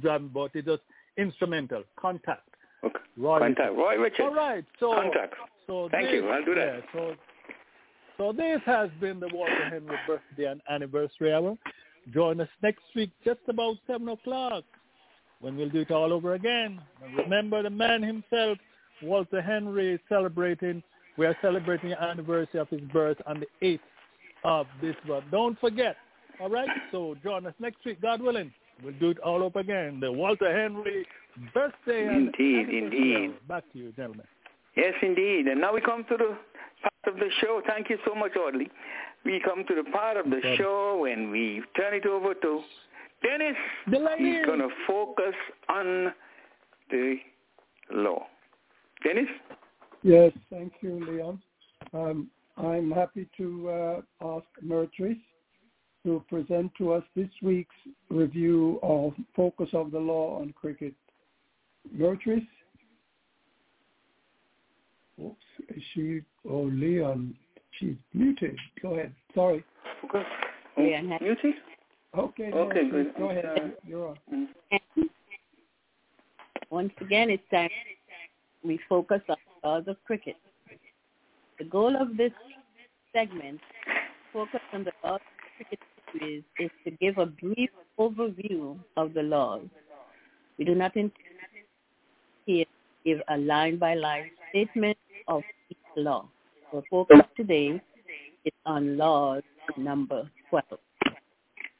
drum, 0.00 0.30
but 0.32 0.50
it's 0.54 0.66
just 0.66 0.82
instrumental. 1.16 1.82
Contact. 1.96 2.48
Okay. 2.84 2.98
Roy 3.16 3.38
Contact. 3.40 3.70
Richard. 3.70 3.78
Roy 3.78 3.96
Richards. 3.98 4.20
All 4.28 4.34
right. 4.34 4.64
So 4.78 4.94
Contact. 4.94 5.34
So 5.66 5.88
Thank 5.90 6.06
this, 6.06 6.14
you. 6.14 6.28
I'll 6.28 6.44
do 6.44 6.54
that. 6.54 6.74
Yeah, 6.76 6.80
so, 6.92 7.14
so 8.16 8.32
this 8.32 8.60
has 8.66 8.90
been 9.00 9.20
the 9.20 9.28
Walter 9.32 9.68
Henry 9.70 9.96
birthday 10.06 10.44
and 10.50 10.60
anniversary 10.70 11.32
hour. 11.32 11.56
Join 12.12 12.40
us 12.40 12.48
next 12.62 12.82
week, 12.94 13.10
just 13.24 13.40
about 13.48 13.76
7 13.86 14.06
o'clock, 14.08 14.64
when 15.40 15.56
we'll 15.56 15.70
do 15.70 15.80
it 15.80 15.90
all 15.90 16.12
over 16.12 16.34
again. 16.34 16.80
And 17.02 17.16
remember 17.16 17.62
the 17.62 17.70
man 17.70 18.02
himself, 18.02 18.58
Walter 19.02 19.40
Henry, 19.40 19.94
is 19.94 20.00
celebrating. 20.08 20.82
We 21.16 21.26
are 21.26 21.36
celebrating 21.40 21.90
the 21.90 22.02
anniversary 22.02 22.60
of 22.60 22.68
his 22.68 22.82
birth 22.92 23.16
on 23.26 23.40
the 23.40 23.66
8th 23.66 23.80
of 24.44 24.66
this 24.82 24.96
month. 25.06 25.24
Don't 25.30 25.58
forget. 25.60 25.96
All 26.40 26.50
right? 26.50 26.68
So 26.92 27.16
join 27.22 27.46
us 27.46 27.54
next 27.58 27.84
week, 27.84 28.02
God 28.02 28.20
willing. 28.20 28.52
We'll 28.82 28.94
do 28.94 29.10
it 29.10 29.18
all 29.20 29.42
over 29.42 29.60
again. 29.60 30.00
The 30.00 30.10
Walter 30.10 30.54
Henry 30.54 31.06
birthday 31.52 32.06
Indeed, 32.08 32.68
indeed. 32.68 33.30
hour. 33.30 33.34
Back 33.48 33.72
to 33.72 33.78
you, 33.78 33.92
gentlemen. 33.92 34.26
Yes, 34.76 34.94
indeed. 35.02 35.46
And 35.46 35.60
now 35.60 35.74
we 35.74 35.80
come 35.80 36.04
to 36.04 36.16
the 36.16 36.36
part 36.82 37.14
of 37.14 37.16
the 37.16 37.30
show. 37.40 37.62
Thank 37.66 37.90
you 37.90 37.98
so 38.06 38.14
much, 38.14 38.32
Audley. 38.36 38.70
We 39.24 39.40
come 39.44 39.64
to 39.66 39.74
the 39.74 39.90
part 39.90 40.16
of 40.16 40.26
the 40.26 40.38
problem. 40.38 40.56
show 40.56 40.98
when 41.00 41.30
we 41.30 41.62
turn 41.76 41.94
it 41.94 42.06
over 42.06 42.34
to 42.34 42.60
Dennis. 43.22 43.56
The 43.90 43.98
ladies. 43.98 44.36
He's 44.38 44.46
going 44.46 44.58
to 44.58 44.68
focus 44.86 45.34
on 45.68 46.12
the 46.90 47.16
law. 47.90 48.26
Dennis? 49.02 49.28
Yes, 50.02 50.32
thank 50.50 50.72
you, 50.80 51.04
Leon. 51.08 51.40
Um, 51.92 52.30
I'm 52.56 52.90
happy 52.90 53.28
to 53.38 53.70
uh, 53.70 54.00
ask 54.36 54.46
Myrtrice 54.62 55.16
to 56.04 56.22
present 56.28 56.70
to 56.76 56.92
us 56.92 57.02
this 57.16 57.30
week's 57.42 57.74
review 58.10 58.78
of 58.82 59.14
Focus 59.34 59.70
of 59.72 59.90
the 59.90 59.98
Law 59.98 60.40
on 60.40 60.52
Cricket. 60.52 60.92
Myrtrice? 61.92 62.42
Oops, 65.22 65.36
is 65.68 65.82
she, 65.92 66.20
oh, 66.48 66.62
Leon, 66.62 67.34
she's 67.78 67.94
muted. 68.12 68.56
Go 68.82 68.94
ahead. 68.94 69.14
Sorry. 69.34 69.64
Okay. 70.04 70.22
Leon 70.76 71.08
has- 71.08 71.20
Muted? 71.20 71.54
Okay, 72.16 72.52
Okay, 72.52 72.82
yes, 72.82 72.90
good. 72.92 73.14
Go 73.18 73.30
ahead. 73.30 73.44
Uh, 73.44 73.68
You're 73.86 74.08
on. 74.30 74.48
Once 76.70 76.92
again, 77.00 77.30
it's 77.30 77.42
time 77.50 77.70
we 78.64 78.78
focus 78.88 79.20
on 79.28 79.36
the 79.62 79.68
laws 79.68 79.84
of 79.88 79.96
cricket. 80.04 80.36
The 81.58 81.64
goal 81.64 81.96
of 82.00 82.16
this 82.16 82.32
segment, 83.12 83.60
focus 84.32 84.60
on 84.72 84.84
the 84.84 84.92
laws 85.04 85.20
of 85.20 85.56
cricket 85.56 85.78
series, 86.12 86.42
is 86.58 86.70
to 86.84 86.90
give 86.92 87.18
a 87.18 87.26
brief 87.26 87.70
overview 87.98 88.78
of 88.96 89.14
the 89.14 89.22
laws. 89.22 89.62
We 90.58 90.64
do 90.64 90.74
not 90.74 90.96
intend 90.96 91.12
here 92.46 92.64
to 92.64 92.70
give 93.04 93.22
a 93.28 93.36
line-by-line 93.36 94.30
statement 94.50 94.93
of 95.28 95.42
law. 95.96 96.28
The 96.72 96.82
focus 96.90 97.20
today 97.36 97.80
is 98.44 98.52
on 98.66 98.96
law 98.96 99.40
number 99.76 100.28
12. 100.50 100.64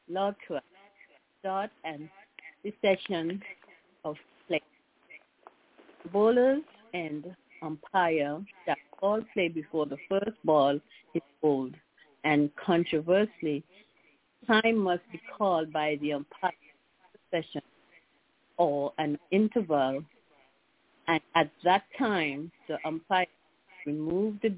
Law 0.09 0.35
12. 0.47 0.63
Start 1.41 1.71
and 1.85 2.09
cessation 2.63 3.43
of 4.05 4.17
play. 4.49 4.63
Bowlers 6.13 6.63
and 6.93 7.35
umpire 7.63 8.41
that 8.67 8.79
all 9.03 9.21
play 9.33 9.49
before 9.49 9.87
the 9.87 9.99
first 10.09 10.37
ball 10.45 10.79
is 11.15 11.23
bowled, 11.43 11.75
and 12.25 12.51
controversially, 12.57 13.63
time 14.47 14.79
must 14.79 15.03
be 15.11 15.21
called 15.37 15.73
by 15.73 15.99
the 16.01 16.13
umpire 16.13 16.53
session 17.31 17.63
or 18.57 18.93
an 18.99 19.19
interval, 19.31 20.03
and 21.09 21.21
at 21.35 21.51
that 21.65 21.85
time 21.99 22.51
the 22.69 22.79
umpire 22.87 23.27
remove 23.87 24.37
the 24.43 24.55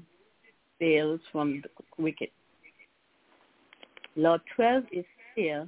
bails 0.79 1.19
from 1.31 1.61
the 1.61 1.69
wicket. 2.01 2.31
Law 4.15 4.37
12 4.55 4.83
is 4.91 5.05
clear 5.33 5.67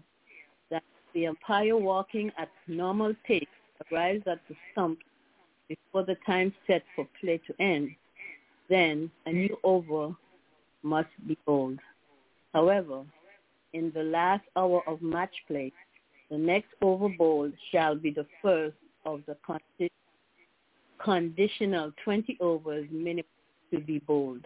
that 0.71 0.83
the 1.13 1.27
umpire 1.27 1.77
walking 1.77 2.31
at 2.37 2.49
normal 2.67 3.13
pace 3.25 3.45
arrives 3.91 4.23
at 4.27 4.39
the 4.47 4.55
stump 4.71 4.99
before 5.67 6.03
the 6.03 6.17
time 6.25 6.53
set 6.65 6.83
for 6.95 7.07
play 7.21 7.39
to 7.45 7.61
end, 7.61 7.91
then 8.69 9.11
a 9.25 9.31
new 9.31 9.55
over 9.63 10.15
must 10.81 11.09
be 11.27 11.37
bowled. 11.45 11.79
However, 12.53 13.03
in 13.73 13.91
the 13.93 14.03
last 14.03 14.43
hour 14.55 14.81
of 14.87 15.01
match 15.01 15.35
play, 15.47 15.71
the 16.31 16.37
next 16.37 16.69
over 16.81 17.09
bowled 17.09 17.53
shall 17.71 17.95
be 17.95 18.09
the 18.09 18.25
first 18.41 18.75
of 19.05 19.21
the 19.27 19.37
condi- 19.47 19.91
conditional 21.03 21.91
20 22.03 22.37
overs 22.41 22.87
minimum 22.91 23.25
to 23.71 23.79
be 23.79 23.99
bowled. 23.99 24.45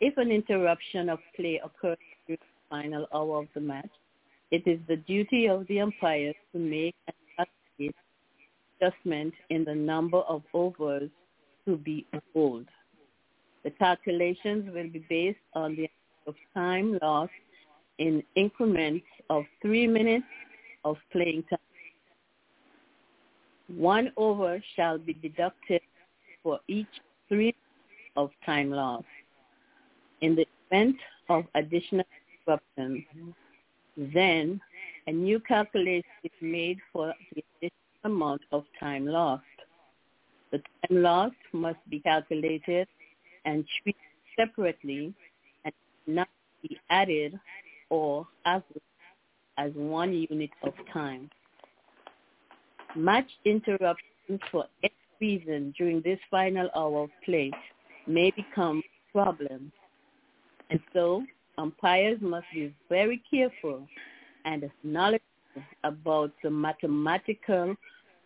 If 0.00 0.16
an 0.18 0.30
interruption 0.30 1.08
of 1.08 1.18
play 1.36 1.60
occurs 1.64 1.96
during 2.26 2.38
the 2.40 2.68
final 2.68 3.06
hour 3.14 3.40
of 3.40 3.48
the 3.54 3.60
match, 3.60 3.90
it 4.50 4.66
is 4.66 4.78
the 4.88 4.96
duty 4.96 5.48
of 5.48 5.66
the 5.68 5.80
umpire 5.80 6.32
to 6.52 6.58
make 6.58 6.94
an 7.08 7.90
adjustment 8.80 9.34
in 9.50 9.64
the 9.64 9.74
number 9.74 10.18
of 10.18 10.42
overs 10.52 11.10
to 11.66 11.76
be 11.76 12.06
bowled. 12.34 12.68
The 13.64 13.70
calculations 13.70 14.70
will 14.74 14.88
be 14.88 15.04
based 15.08 15.38
on 15.54 15.74
the 15.76 15.88
amount 15.88 16.26
of 16.26 16.34
time 16.52 16.98
lost 17.00 17.32
in 17.98 18.22
increments 18.34 19.06
of 19.30 19.44
three 19.62 19.86
minutes 19.86 20.26
of 20.84 20.96
playing 21.12 21.44
time. 21.44 21.58
One 23.68 24.12
over 24.16 24.62
shall 24.76 24.98
be 24.98 25.14
deducted 25.14 25.80
for 26.42 26.60
each 26.68 26.86
three 27.28 27.54
of 28.16 28.30
time 28.44 28.70
lost. 28.70 29.06
In 30.20 30.36
the 30.36 30.46
event 30.70 30.96
of 31.28 31.44
additional 31.54 32.04
interruptions, 32.46 33.04
then 33.96 34.60
a 35.06 35.12
new 35.12 35.40
calculation 35.40 36.04
is 36.22 36.30
made 36.40 36.78
for 36.92 37.12
the 37.34 37.44
additional 37.58 37.72
amount 38.04 38.42
of 38.52 38.64
time 38.78 39.06
lost. 39.06 39.44
The 40.52 40.58
time 40.58 41.02
lost 41.02 41.36
must 41.52 41.78
be 41.88 42.00
calculated 42.00 42.86
and 43.44 43.64
treated 43.82 44.00
separately 44.36 45.14
and 45.64 45.74
not 46.06 46.28
be 46.62 46.78
added 46.90 47.38
or 47.90 48.26
averaged 48.44 48.80
as 49.56 49.72
one 49.74 50.12
unit 50.12 50.50
of 50.62 50.74
time. 50.92 51.30
Match 52.96 53.28
interruptions 53.44 54.40
for 54.50 54.66
any 54.82 54.92
reason 55.20 55.74
during 55.76 56.00
this 56.02 56.18
final 56.30 56.68
hour 56.76 57.04
of 57.04 57.10
play 57.24 57.50
may 58.06 58.30
become 58.30 58.82
problems. 59.12 59.72
And 60.70 60.80
so 60.92 61.24
umpires 61.58 62.18
must 62.20 62.46
be 62.52 62.74
very 62.88 63.22
careful 63.30 63.86
and 64.44 64.70
knowledgeable 64.82 65.20
about 65.84 66.32
the 66.42 66.50
mathematical 66.50 67.74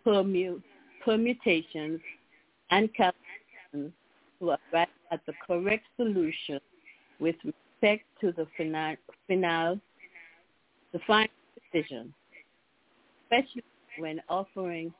permu- 0.06 0.62
permutations 1.04 2.00
and 2.70 2.88
calculations 2.94 3.92
to 4.40 4.50
arrive 4.72 4.88
at 5.10 5.20
the 5.26 5.32
correct 5.46 5.84
solution 5.96 6.60
with 7.20 7.36
respect 7.44 8.04
to 8.20 8.32
the 8.32 8.46
final, 8.56 8.96
final 9.26 9.80
the 10.92 10.98
final 11.06 11.28
decision, 11.72 12.14
especially 13.24 13.62
when 13.98 14.20
offering 14.28 14.92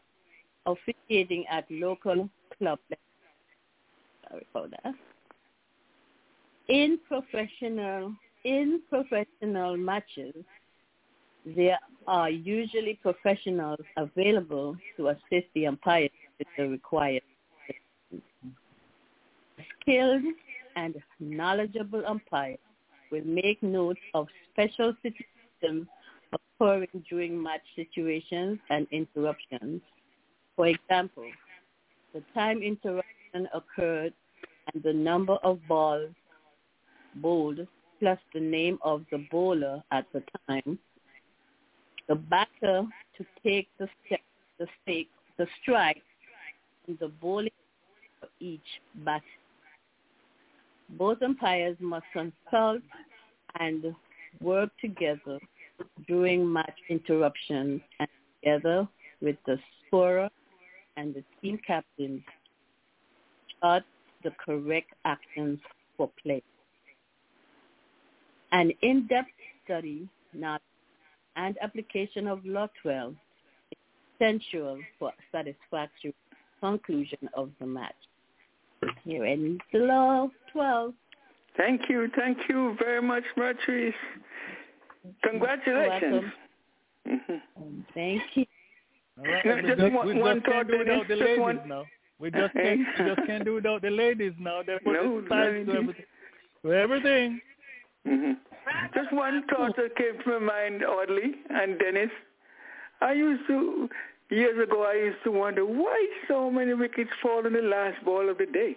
officiating 0.67 1.45
at 1.51 1.65
local 1.71 2.29
club. 2.59 2.79
Sorry 4.29 4.47
for 4.53 4.69
that. 4.69 4.95
In 6.69 6.99
professional 7.09 8.13
in 8.45 8.81
professional 8.89 9.77
matches, 9.77 10.35
there 11.45 11.79
are 12.07 12.31
usually 12.31 12.99
professionals 13.03 13.81
available 13.97 14.77
to 14.97 15.09
assist 15.09 15.47
the 15.55 15.67
umpires 15.67 16.11
with 16.39 16.49
the 16.57 16.69
required. 16.69 17.23
Skilled 19.81 20.23
and 20.77 20.95
knowledgeable 21.21 22.05
umpires 22.07 22.59
will 23.11 23.25
make 23.25 23.63
notes 23.63 24.01
of 24.15 24.29
special 24.53 24.95
situations 25.03 25.89
occurring 26.59 27.05
during 27.09 27.41
match 27.41 27.63
situations 27.77 28.59
and 28.71 28.87
interruptions. 28.91 29.81
For 30.57 30.67
example, 30.67 31.31
the 32.15 32.23
time 32.35 32.63
interruption 32.63 33.49
occurred 33.55 34.13
and 34.73 34.83
the 34.83 34.93
number 34.93 35.35
of 35.45 35.61
balls 35.69 36.11
bowled 37.17 37.67
plus 37.99 38.19
the 38.35 38.41
name 38.41 38.79
of 38.83 39.05
the 39.11 39.25
bowler 39.31 39.83
at 39.91 40.07
the 40.13 40.23
time 40.47 40.79
the 42.09 42.15
batter 42.15 42.85
to 43.19 43.27
take 43.45 43.69
the 43.79 43.87
step, 44.07 44.21
the 44.59 44.67
stake, 44.83 45.11
the 45.37 45.47
strike, 45.61 46.03
and 46.87 46.99
the 46.99 47.09
bowling 47.09 47.51
for 48.19 48.29
each 48.41 48.61
bat. 49.05 49.21
Both 50.91 51.23
umpires 51.23 51.77
must 51.81 52.07
consult 52.15 52.81
and 53.61 53.95
work 54.41 54.71
together 54.81 55.39
during 56.07 56.51
match 56.51 56.79
interruptions 56.89 57.81
and 58.01 58.09
together 58.43 58.89
with 59.21 59.37
the 59.47 59.59
scorer 59.87 60.29
and 60.97 61.15
the 61.15 61.25
team 61.41 61.59
captains 61.67 62.23
chart 63.61 63.85
the 64.25 64.33
correct 64.45 64.93
actions 65.05 65.59
for 65.97 66.11
play. 66.23 66.43
An 68.53 68.73
in-depth 68.83 69.29
study 69.65 70.09
not 70.35 70.63
and 71.37 71.57
application 71.63 72.27
of 72.27 72.45
Law 72.45 72.69
12 72.83 73.15
is 73.71 73.79
essential 74.15 74.79
for 74.99 75.13
satisfactory 75.31 76.15
conclusion 76.61 77.29
of 77.35 77.51
the 77.61 77.67
match. 77.67 77.95
Here 79.05 79.25
ends 79.25 79.61
the 79.73 79.79
Law 79.81 80.29
12. 80.53 80.93
Thank 81.57 81.83
you. 81.89 82.09
Thank 82.17 82.39
you 82.49 82.77
very 82.79 83.03
much, 83.03 83.25
Myrtrice. 83.37 83.95
Congratulations. 85.25 86.25
Mm-hmm. 87.07 87.81
Thank 87.95 88.23
you. 88.35 88.47
All 89.19 89.25
right. 89.25 89.45
No, 89.45 89.55
we 89.57 89.63
just 89.63 89.79
just, 89.81 89.93
one- 89.93 90.07
we 90.07 90.15
just 90.15 90.25
can't 90.25 90.45
thought, 90.45 90.69
do 90.69 90.79
without 90.79 91.09
the 91.09 91.17
ladies 91.17 91.39
one- 91.41 91.69
now. 91.69 91.85
We 92.21 92.31
just 92.33 92.53
can't, 92.53 92.81
we 92.99 93.05
just 93.15 93.27
can't 93.27 93.45
do 93.45 93.55
without 93.55 93.83
the 93.83 93.91
ladies 93.91 94.33
now. 94.41 94.63
They 94.67 94.79
put 94.85 94.93
No, 94.93 95.21
the 95.21 95.27
spice 95.27 95.67
to 95.67 95.73
everything. 95.73 96.05
To 96.65 96.73
everything. 96.73 97.41
hmm 98.05 98.33
Just 98.95 99.13
one 99.13 99.45
thought 99.49 99.77
that 99.77 99.95
came 99.97 100.19
to 100.25 100.41
my 100.41 100.47
mind, 100.55 100.85
oddly, 100.85 101.33
and 101.51 101.79
Dennis. 101.79 102.11
I 103.01 103.13
used 103.13 103.47
to, 103.47 103.89
years 104.31 104.59
ago, 104.61 104.83
I 104.83 104.95
used 104.95 105.23
to 105.25 105.31
wonder 105.31 105.65
why 105.65 106.07
so 106.27 106.51
many 106.51 106.75
wickets 106.75 107.11
fall 107.23 107.47
in 107.47 107.53
the 107.53 107.63
last 107.63 108.05
ball 108.05 108.29
of 108.29 108.39
the 108.39 108.47
day. 108.47 108.77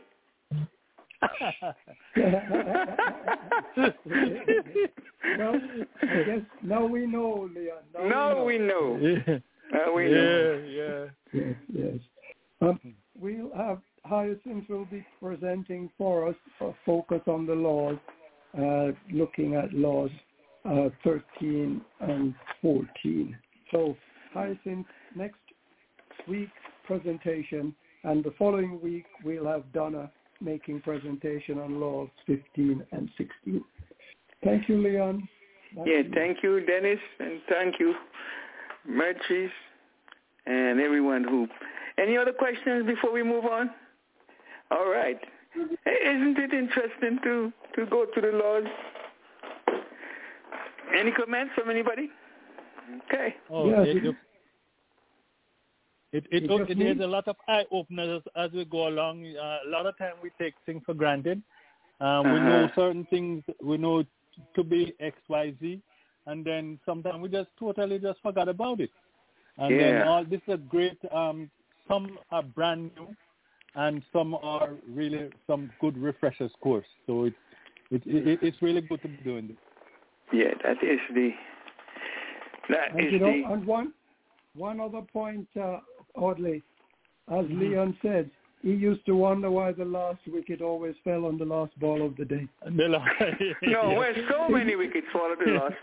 Well, 5.37 5.61
I 6.01 6.23
guess 6.25 6.41
now 6.63 6.85
we 6.85 7.05
know, 7.05 7.49
Leon. 7.53 7.83
Now, 7.93 8.07
Now 8.07 8.43
we 8.43 8.57
know. 8.57 8.97
yeah, 9.01 9.39
Now 9.71 9.93
we 9.93 10.03
yeah, 10.05 10.15
know. 10.15 10.63
yeah. 10.69 11.05
Yes, 11.33 11.55
yes. 11.73 11.99
Um, 12.61 12.79
we'll 13.19 13.51
have 13.55 13.81
Hyacinth 14.03 14.41
Hyacinth 14.45 14.67
will 14.69 14.85
be 14.85 15.05
presenting 15.21 15.89
for 15.97 16.27
us 16.27 16.35
a 16.59 16.71
focus 16.85 17.21
on 17.27 17.45
the 17.45 17.53
laws, 17.53 17.97
uh, 18.57 18.91
looking 19.11 19.55
at 19.55 19.71
laws 19.73 20.09
uh, 20.65 20.89
13 21.03 21.81
and 22.01 22.33
14. 22.61 23.37
So 23.71 23.95
Hyacinth, 24.33 24.87
next 25.15 25.37
week 26.27 26.49
presentation, 26.85 27.75
and 28.03 28.23
the 28.23 28.33
following 28.37 28.81
week 28.81 29.05
we'll 29.23 29.47
have 29.47 29.71
Donna 29.71 30.11
making 30.41 30.81
presentation 30.81 31.59
on 31.59 31.79
laws 31.79 32.09
15 32.27 32.85
and 32.91 33.09
16. 33.17 33.63
Thank 34.43 34.67
you, 34.67 34.81
Leon. 34.81 35.27
Thank 35.75 35.87
yeah, 35.87 35.97
you. 35.97 36.11
thank 36.13 36.37
you, 36.43 36.65
Dennis, 36.65 36.99
and 37.19 37.41
thank 37.49 37.79
you, 37.79 37.93
Myrtrice, 38.87 39.51
and 40.45 40.79
everyone 40.79 41.23
who. 41.23 41.47
Any 41.97 42.17
other 42.17 42.33
questions 42.33 42.85
before 42.85 43.11
we 43.11 43.21
move 43.21 43.45
on? 43.45 43.69
All 44.71 44.89
right. 44.89 45.19
Isn't 45.55 46.37
it 46.37 46.53
interesting 46.53 47.19
to 47.23 47.51
to 47.75 47.85
go 47.85 48.05
to 48.05 48.21
the 48.21 48.31
laws? 48.31 48.63
Any 50.97 51.11
comments 51.11 51.53
from 51.55 51.69
anybody? 51.69 52.09
Okay. 53.07 53.35
Oh, 53.49 53.69
yeah, 53.69 54.11
it, 56.13 56.25
it, 56.31 56.43
it, 56.43 56.51
it, 56.51 56.79
it 56.79 56.97
is 56.97 57.03
a 57.03 57.07
lot 57.07 57.27
of 57.27 57.35
eye 57.47 57.65
openers 57.71 58.21
as 58.35 58.51
we 58.51 58.65
go 58.65 58.87
along. 58.87 59.25
Uh, 59.25 59.59
a 59.65 59.69
lot 59.69 59.85
of 59.85 59.97
time 59.97 60.13
we 60.21 60.29
take 60.39 60.53
things 60.65 60.81
for 60.85 60.93
granted. 60.93 61.41
Uh, 61.99 62.03
uh-huh. 62.03 62.33
We 62.33 62.39
know 62.39 62.69
certain 62.75 63.05
things. 63.09 63.43
We 63.63 63.77
know 63.77 64.03
to 64.55 64.63
be 64.63 64.93
X, 64.99 65.17
Y, 65.29 65.53
Z, 65.61 65.81
and 66.25 66.45
then 66.45 66.79
sometimes 66.85 67.21
we 67.21 67.29
just 67.29 67.49
totally 67.59 67.99
just 67.99 68.21
forgot 68.21 68.49
about 68.49 68.79
it. 68.79 68.89
And 69.57 69.75
yeah. 69.75 69.91
then 69.99 70.07
all 70.07 70.25
this 70.25 70.41
is 70.47 70.55
a 70.55 70.57
great. 70.57 70.97
Um, 71.13 71.49
some 71.87 72.17
are 72.31 72.43
brand 72.43 72.91
new, 72.97 73.15
and 73.75 74.01
some 74.11 74.33
are 74.35 74.69
really 74.89 75.29
some 75.47 75.71
good 75.79 75.97
refreshers 75.97 76.51
course. 76.61 76.85
So 77.05 77.25
it's 77.25 77.35
it, 77.91 78.01
it, 78.05 78.39
it's 78.41 78.61
really 78.61 78.81
good 78.81 79.01
to 79.01 79.07
be 79.07 79.17
doing 79.23 79.47
this. 79.47 79.57
Yeah, 80.33 80.53
that 80.63 80.83
is 80.83 80.99
the 81.13 81.31
that 82.69 82.91
and 82.91 83.07
is 83.07 83.13
you 83.13 83.19
know, 83.19 83.25
the. 83.27 83.53
And 83.53 83.65
one 83.65 83.93
one 84.55 84.79
other 84.79 85.01
point, 85.01 85.47
uh, 85.61 85.79
oddly, 86.15 86.63
as 87.29 87.45
Mm-hmm. 87.45 87.59
Leon 87.59 87.97
said, 88.01 88.31
he 88.61 88.69
used 88.73 89.05
to 89.07 89.15
wonder 89.15 89.49
why 89.49 89.71
the 89.71 89.85
last 89.85 90.19
wicket 90.27 90.61
always 90.61 90.95
fell 91.03 91.25
on 91.25 91.37
the 91.37 91.45
last 91.45 91.77
ball 91.79 92.05
of 92.05 92.15
the 92.15 92.25
day. 92.25 92.47
The 92.63 92.87
last, 92.87 93.09
no, 93.63 93.93
where 93.93 94.13
so 94.29 94.49
many 94.49 94.75
wickets 94.75 95.07
fall 95.11 95.31
on 95.31 95.37
the 95.43 95.51
last 95.51 95.75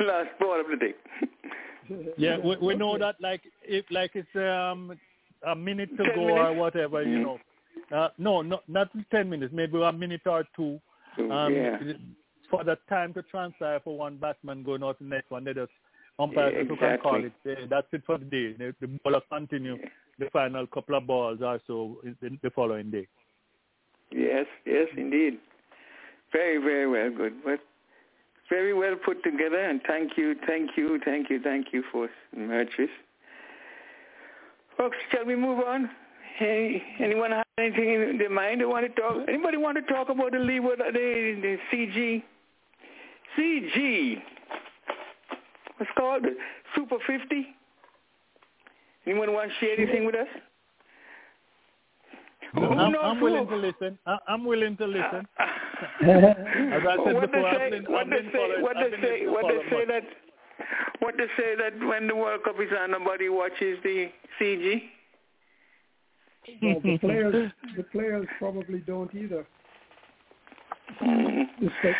last 0.00 0.38
ball 0.38 0.60
of 0.60 0.66
the 0.68 0.76
day. 0.76 0.94
yeah, 2.18 2.38
we, 2.38 2.56
we 2.56 2.74
know 2.76 2.96
that 2.98 3.16
like 3.20 3.42
if 3.62 3.84
like 3.90 4.12
it's 4.14 4.28
um 4.36 4.96
a 5.46 5.56
minute 5.56 5.90
to 5.96 6.04
Ten 6.04 6.14
go 6.14 6.26
minutes? 6.26 6.40
or 6.40 6.54
whatever, 6.54 7.02
you 7.02 7.18
know. 7.18 7.38
Uh, 7.94 8.08
no, 8.18 8.42
no, 8.42 8.60
not 8.68 8.88
ten 9.10 9.28
minutes, 9.28 9.52
maybe 9.54 9.80
a 9.82 9.92
minute 9.92 10.22
or 10.26 10.44
two. 10.56 10.80
Um, 11.18 11.54
yeah. 11.54 11.78
For 12.50 12.62
the 12.62 12.76
time 12.88 13.12
to 13.14 13.22
transfer 13.22 13.80
for 13.82 13.96
one 13.96 14.16
batsman 14.16 14.62
going 14.62 14.82
out 14.82 14.98
to 14.98 15.04
the 15.04 15.10
next 15.10 15.30
one, 15.30 15.44
they 15.44 15.54
just 15.54 15.72
umpire 16.18 16.50
Yeah, 16.52 16.64
who 16.64 16.76
can 16.76 16.98
call 16.98 17.16
it. 17.16 17.32
exactly. 17.44 17.64
eh, 17.64 17.66
That's 17.68 17.86
it 17.92 18.02
for 18.06 18.18
the 18.18 18.24
day. 18.24 18.52
The, 18.58 18.74
the 18.80 18.86
bowler 19.02 19.20
continue 19.30 19.78
the 20.18 20.30
final 20.30 20.66
couple 20.66 20.96
of 20.96 21.06
balls 21.06 21.40
or 21.42 21.60
so 21.66 21.98
in 22.22 22.38
the 22.42 22.50
following 22.50 22.90
day. 22.90 23.06
Yes, 24.10 24.46
yes, 24.64 24.86
indeed. 24.96 25.38
Very, 26.32 26.58
very 26.58 26.86
well, 26.88 27.10
good. 27.16 27.34
But 27.44 27.60
very 28.48 28.74
well 28.74 28.94
put 29.04 29.22
together, 29.24 29.58
and 29.58 29.80
thank 29.86 30.16
you, 30.16 30.34
thank 30.46 30.70
you, 30.76 31.00
thank 31.04 31.30
you, 31.30 31.40
thank 31.42 31.68
you 31.72 31.82
for 31.90 32.08
Myrtrice. 32.36 32.90
Folks, 34.76 34.96
shall 35.10 35.24
we 35.24 35.34
move 35.36 35.60
on? 35.60 35.88
Hey, 36.36 36.82
anyone 36.98 37.30
have 37.30 37.44
anything 37.58 37.92
in 38.10 38.18
their 38.18 38.28
mind 38.30 38.60
they 38.60 38.64
want 38.64 38.84
to 38.92 39.00
talk? 39.00 39.28
Anybody 39.28 39.56
want 39.56 39.76
to 39.78 39.92
talk 39.92 40.08
about 40.08 40.32
the 40.32 40.38
Leeward, 40.38 40.80
the, 40.80 41.38
the 41.40 41.56
CG? 41.72 42.22
CG. 43.38 44.16
What's 45.84 45.90
it 45.96 46.00
called? 46.00 46.22
The 46.22 46.30
Super 46.74 46.96
50? 47.06 47.46
Anyone 49.06 49.32
want 49.34 49.50
to 49.50 49.56
share 49.60 49.78
anything 49.78 50.06
with 50.06 50.14
us? 50.14 50.26
Who 52.54 52.64
I'm, 52.64 52.92
knows 52.92 53.02
I'm 53.02 53.20
willing 53.20 53.46
to 53.48 53.56
listen. 53.56 53.98
I, 54.06 54.16
I'm 54.28 54.44
willing 54.46 54.76
to 54.78 54.86
listen. 54.86 55.26
Uh, 55.38 55.44
As 56.06 56.82
I 56.88 56.96
said 57.04 57.14
what 57.14 57.30
they 57.32 57.38
before, 57.38 57.48
I've 57.48 57.58
say, 57.58 57.70
been, 57.70 57.84
what 57.84 58.06
I've 58.06 58.10
they 58.10 58.16
been 58.16 58.30
say, 58.32 58.38
following, 58.38 58.62
what 58.62 58.76
I've 58.76 58.90
they 58.90 58.96
been 58.96 59.02
say, 59.02 59.26
what 59.26 59.44
they 59.48 59.70
say 59.70 59.84
that, 59.86 60.02
what 61.00 61.14
they 61.18 61.26
say 61.36 61.54
that 61.56 61.86
when 61.86 62.06
the 62.08 62.16
World 62.16 62.44
Cup 62.44 62.56
is 62.60 62.70
on, 62.80 62.92
nobody 62.92 63.28
watches 63.28 63.78
the 63.82 64.10
CG. 64.40 64.82
Well, 66.62 66.80
the 66.82 66.98
players, 67.00 67.52
the 67.76 67.82
players 67.82 68.26
probably 68.38 68.78
don't 68.78 69.14
either. 69.14 69.46
Mm. 71.02 71.44
The 71.60 71.92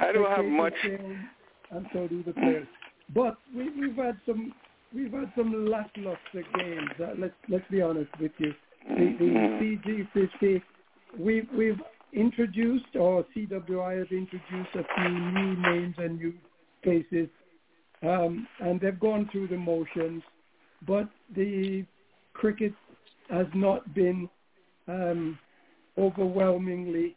I 0.00 0.12
don't 0.12 0.30
have 0.30 0.44
much. 0.44 0.74
don't, 0.84 1.28
and 1.72 1.86
so 1.92 2.06
do 2.06 2.22
the 2.22 2.34
players. 2.34 2.68
But 3.14 3.36
we, 3.54 3.70
we've 3.70 3.96
had 3.96 4.18
some, 4.26 4.52
we've 4.94 5.12
had 5.12 5.32
some 5.36 5.70
lackluster 5.70 6.44
games. 6.56 6.90
Uh, 7.00 7.12
let's 7.18 7.34
let's 7.48 7.64
be 7.70 7.82
honest 7.82 8.10
with 8.20 8.32
you. 8.38 8.52
The, 8.88 9.16
the 9.18 10.26
CG50, 10.44 10.62
we've 11.18 11.48
we've 11.56 11.80
introduced, 12.12 12.96
or 12.96 13.24
CWI 13.36 13.98
has 13.98 14.08
introduced 14.10 14.74
a 14.74 14.84
few 14.94 15.08
new 15.08 15.56
names 15.62 15.94
and 15.98 16.18
new 16.18 16.34
faces, 16.84 17.28
um, 18.02 18.46
and 18.60 18.80
they've 18.80 18.98
gone 18.98 19.28
through 19.30 19.48
the 19.48 19.56
motions. 19.56 20.22
But 20.86 21.08
the 21.34 21.84
cricket 22.34 22.72
has 23.30 23.46
not 23.54 23.94
been 23.94 24.28
um, 24.88 25.38
overwhelmingly 25.96 27.16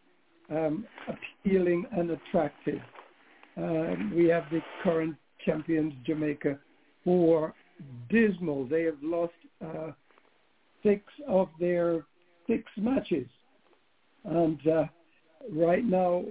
um, 0.49 0.85
appealing 1.07 1.85
and 1.91 2.11
attractive. 2.11 2.79
Um, 3.57 4.13
we 4.15 4.27
have 4.27 4.43
the 4.51 4.59
current 4.83 5.15
champions, 5.45 5.93
Jamaica, 6.05 6.57
who 7.03 7.34
are 7.34 7.53
dismal. 8.09 8.65
They 8.65 8.84
have 8.84 9.01
lost 9.01 9.34
uh, 9.63 9.91
six 10.84 11.03
of 11.27 11.49
their 11.59 12.05
six 12.47 12.63
matches. 12.77 13.27
And 14.23 14.65
uh, 14.67 14.85
right 15.51 15.85
now, 15.85 16.23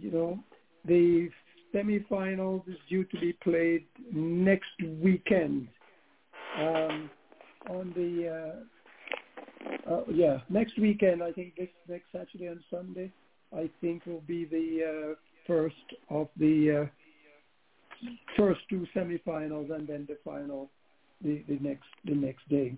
you 0.00 0.10
know, 0.10 0.38
the 0.84 1.30
semifinals 1.74 2.68
is 2.68 2.76
due 2.88 3.04
to 3.04 3.18
be 3.18 3.32
played 3.34 3.84
next 4.12 4.70
weekend 5.00 5.68
um, 6.58 7.10
on 7.70 7.92
the 7.96 8.28
uh, 9.88 9.92
uh, 9.92 10.02
yeah 10.12 10.38
next 10.48 10.78
weekend. 10.78 11.22
I 11.22 11.32
think 11.32 11.56
this 11.56 11.68
next 11.88 12.06
Saturday 12.12 12.46
and 12.46 12.60
Sunday. 12.70 13.10
I 13.54 13.68
think 13.80 14.06
will 14.06 14.22
be 14.26 14.46
the 14.46 15.12
uh, 15.12 15.14
first 15.46 15.74
of 16.08 16.28
the 16.38 16.84
uh, 16.84 16.86
first 18.36 18.60
two 18.68 18.86
semifinals, 18.94 19.72
and 19.72 19.86
then 19.86 20.06
the 20.08 20.18
final 20.24 20.70
the, 21.22 21.42
the 21.48 21.58
next 21.60 21.88
the 22.04 22.14
next 22.14 22.48
day. 22.48 22.76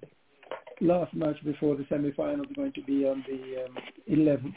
Last 0.81 1.15
match 1.15 1.37
before 1.45 1.77
the 1.77 1.85
semifinals 1.85 2.51
is 2.51 2.57
going 2.57 2.73
to 2.73 2.83
be 2.83 3.07
on 3.07 3.25
the 3.29 3.65
um, 3.65 3.77
11th. 4.11 4.55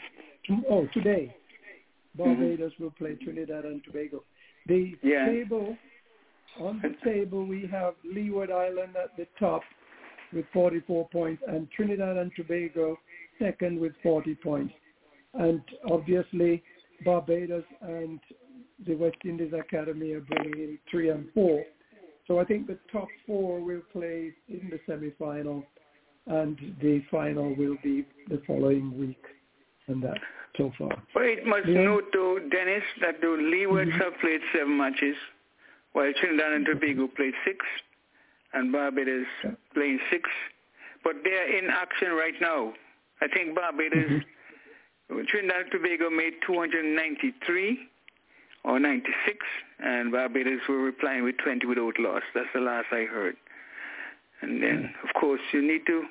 Oh, 0.68 0.86
today, 0.92 1.34
Barbados 2.16 2.72
will 2.80 2.90
play 2.90 3.14
Trinidad 3.22 3.64
and 3.64 3.82
Tobago. 3.84 4.24
The 4.66 4.96
Yeah. 5.02 5.26
table 5.26 5.76
on 6.60 6.82
the 6.82 6.96
table 7.08 7.46
we 7.46 7.66
have 7.70 7.94
Leeward 8.04 8.50
Island 8.50 8.96
at 8.96 9.16
the 9.16 9.26
top 9.38 9.62
with 10.32 10.44
44 10.52 11.08
points, 11.10 11.42
and 11.46 11.70
Trinidad 11.70 12.16
and 12.16 12.32
Tobago 12.34 12.98
second 13.38 13.78
with 13.78 13.92
40 14.02 14.34
points. 14.36 14.74
And 15.34 15.62
obviously, 15.90 16.62
Barbados 17.04 17.64
and 17.80 18.18
the 18.86 18.94
West 18.94 19.16
Indies 19.24 19.52
Academy 19.52 20.12
are 20.12 20.20
bringing 20.20 20.58
in 20.58 20.78
three 20.90 21.10
and 21.10 21.32
four. 21.32 21.64
So 22.26 22.38
I 22.38 22.44
think 22.44 22.66
the 22.66 22.78
top 22.92 23.08
four 23.26 23.60
will 23.60 23.82
play 23.92 24.34
in 24.48 24.70
the 24.70 24.78
semi-final, 24.86 25.66
and 26.26 26.58
the 26.82 27.02
final 27.10 27.54
will 27.54 27.76
be 27.82 28.04
the 28.28 28.42
following 28.46 28.98
week. 28.98 29.24
And 29.86 30.02
that 30.02 30.18
so 30.58 30.70
far. 30.76 31.02
But 31.14 31.24
it 31.24 31.46
must 31.46 31.66
Yeah. 31.66 31.84
note, 31.84 32.12
though, 32.12 32.38
Dennis, 32.38 32.84
that 33.00 33.22
the 33.22 33.28
Leewards 33.28 33.90
Mhm. 33.90 34.04
have 34.04 34.18
played 34.18 34.42
seven 34.52 34.76
matches, 34.76 35.16
while 35.92 36.12
Trinidad 36.12 36.52
and 36.52 36.66
Tobago 36.66 37.06
played 37.06 37.34
six, 37.44 37.64
and 38.52 38.70
Barbados 38.70 39.26
Yeah. 39.42 39.54
playing 39.72 40.00
six. 40.10 40.28
But 41.02 41.24
they 41.24 41.38
are 41.38 41.46
in 41.46 41.70
action 41.70 42.12
right 42.12 42.38
now. 42.40 42.74
I 43.22 43.28
think 43.28 43.54
Barbados, 43.54 44.22
Trinidad 45.28 45.62
and 45.62 45.70
Tobago 45.70 46.10
made 46.10 46.42
293 46.42 47.88
or 48.64 48.78
96, 48.78 49.38
and 49.80 50.12
Barbados 50.12 50.60
were 50.68 50.78
replying 50.78 51.24
with 51.24 51.36
20 51.38 51.66
without 51.66 51.98
loss. 51.98 52.22
That's 52.34 52.48
the 52.54 52.60
last 52.60 52.86
I 52.90 53.04
heard. 53.04 53.36
And 54.40 54.62
then, 54.62 54.94
of 55.02 55.20
course, 55.20 55.40
you 55.52 55.62
need 55.62 55.86
to. 55.86 56.04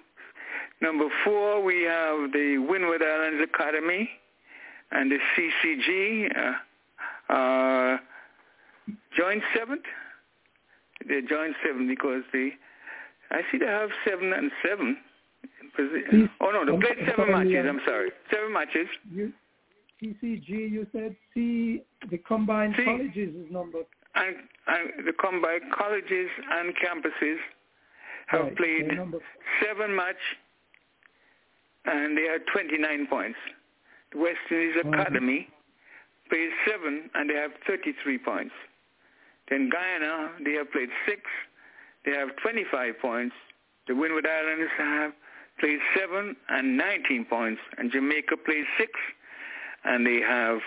Number 0.82 1.06
four, 1.24 1.64
we 1.64 1.84
have 1.84 2.32
the 2.32 2.58
Windward 2.58 3.02
Islands 3.02 3.44
Academy 3.44 4.10
and 4.92 5.12
the 5.12 5.18
CCG, 5.36 6.30
uh, 7.30 7.34
uh, 7.34 7.98
joint 9.18 9.44
seventh. 9.56 9.84
They 11.08 11.22
joined 11.22 11.56
seven 11.66 11.88
because 11.88 12.24
they, 12.34 12.54
I 13.32 13.42
see 13.52 13.58
they 13.58 13.66
have 13.66 13.90
seven 14.06 14.34
and 14.34 14.52
seven, 14.68 14.98
oh 16.42 16.52
no, 16.52 16.66
they 16.66 16.78
played 16.78 17.08
seven 17.08 17.32
matches. 17.32 17.66
um, 17.70 17.80
I'm 17.80 17.82
sorry, 17.86 18.12
seven 18.32 18.54
matches. 18.54 18.88
CCG, 20.02 20.48
you 20.48 20.86
said 20.92 21.16
C, 21.34 21.82
the 22.12 22.18
combined 22.20 22.76
C. 22.78 22.86
colleges 22.86 23.36
is 23.36 23.52
number. 23.52 23.80
And, 24.16 24.36
and 24.68 25.08
the 25.08 25.14
combined 25.14 25.72
colleges 25.76 26.30
and 26.52 26.74
campuses 26.76 27.38
have 28.28 28.42
right, 28.42 28.58
played 28.58 28.86
seven 29.64 29.96
match, 29.96 30.16
and 31.86 32.18
they 32.18 32.24
had 32.24 32.42
29 32.52 33.08
points. 33.08 33.38
The 34.12 34.20
West 34.20 34.38
Indies. 34.52 34.76
Academy 34.86 35.48
played 36.30 36.50
seven, 36.68 37.10
and 37.16 37.30
they 37.30 37.36
have 37.36 37.52
33 37.66 38.18
points. 38.20 38.54
Then 39.50 39.70
Guyana, 39.70 40.32
they 40.44 40.54
have 40.54 40.72
played 40.72 40.90
six, 41.08 41.22
they 42.06 42.12
have 42.12 42.30
25 42.42 43.00
points. 43.00 43.36
The 43.88 43.96
Windward 43.96 44.28
Islands 44.28 44.72
have 44.78 45.12
played 45.60 45.80
seven 45.98 46.36
and 46.50 46.78
19 46.78 47.26
points, 47.26 47.62
and 47.78 47.92
Jamaica 47.92 48.36
played 48.46 48.66
six, 48.78 48.92
and 49.88 50.06
they 50.06 50.20
have 50.22 50.60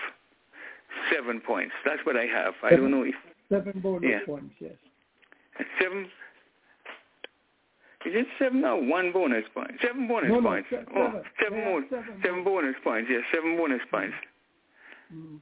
seven 1.13 1.39
points. 1.39 1.73
That's 1.85 2.03
what 2.05 2.17
I 2.17 2.25
have. 2.25 2.53
I 2.63 2.71
don't 2.71 2.91
know 2.91 3.03
if 3.03 3.15
seven 3.49 3.79
bonus 3.81 4.09
Yeah. 4.09 4.19
points. 4.25 4.55
Yes. 4.59 4.73
seven. 5.79 6.05
Is 8.03 8.13
it 8.15 8.25
seven? 8.39 8.61
No, 8.61 8.77
one 8.77 9.11
bonus 9.11 9.45
point. 9.53 9.71
Seven 9.81 10.07
bonus 10.07 10.29
No, 10.29 10.39
no, 10.39 10.49
points. 10.49 10.67
se- 10.71 10.85
oh, 10.95 11.05
seven. 11.05 11.23
seven 11.39 11.59
They 11.59 11.65
more. 11.65 11.81
seven 11.89 12.21
Seven 12.23 12.43
bonus 12.43 12.75
points. 12.83 13.09
Yes, 13.11 13.21
seven 13.33 13.55
bonus 13.57 13.81
points. 13.91 14.15
Mm. 15.13 15.39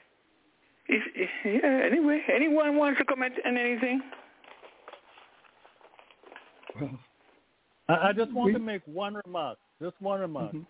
Is, 0.89 1.01
yeah. 1.45 1.81
Anyway, 1.85 2.21
anyone 2.33 2.75
wants 2.75 2.97
to 2.99 3.05
comment 3.05 3.33
on 3.45 3.55
anything? 3.55 4.01
Well, 6.81 6.99
I, 7.87 8.09
I 8.09 8.13
just 8.13 8.31
want 8.33 8.47
We- 8.47 8.53
to 8.53 8.59
make 8.59 8.81
one 8.85 9.15
remark. 9.25 9.57
Just 9.81 9.95
one 10.01 10.19
remark. 10.19 10.51
mhm. 10.53 10.65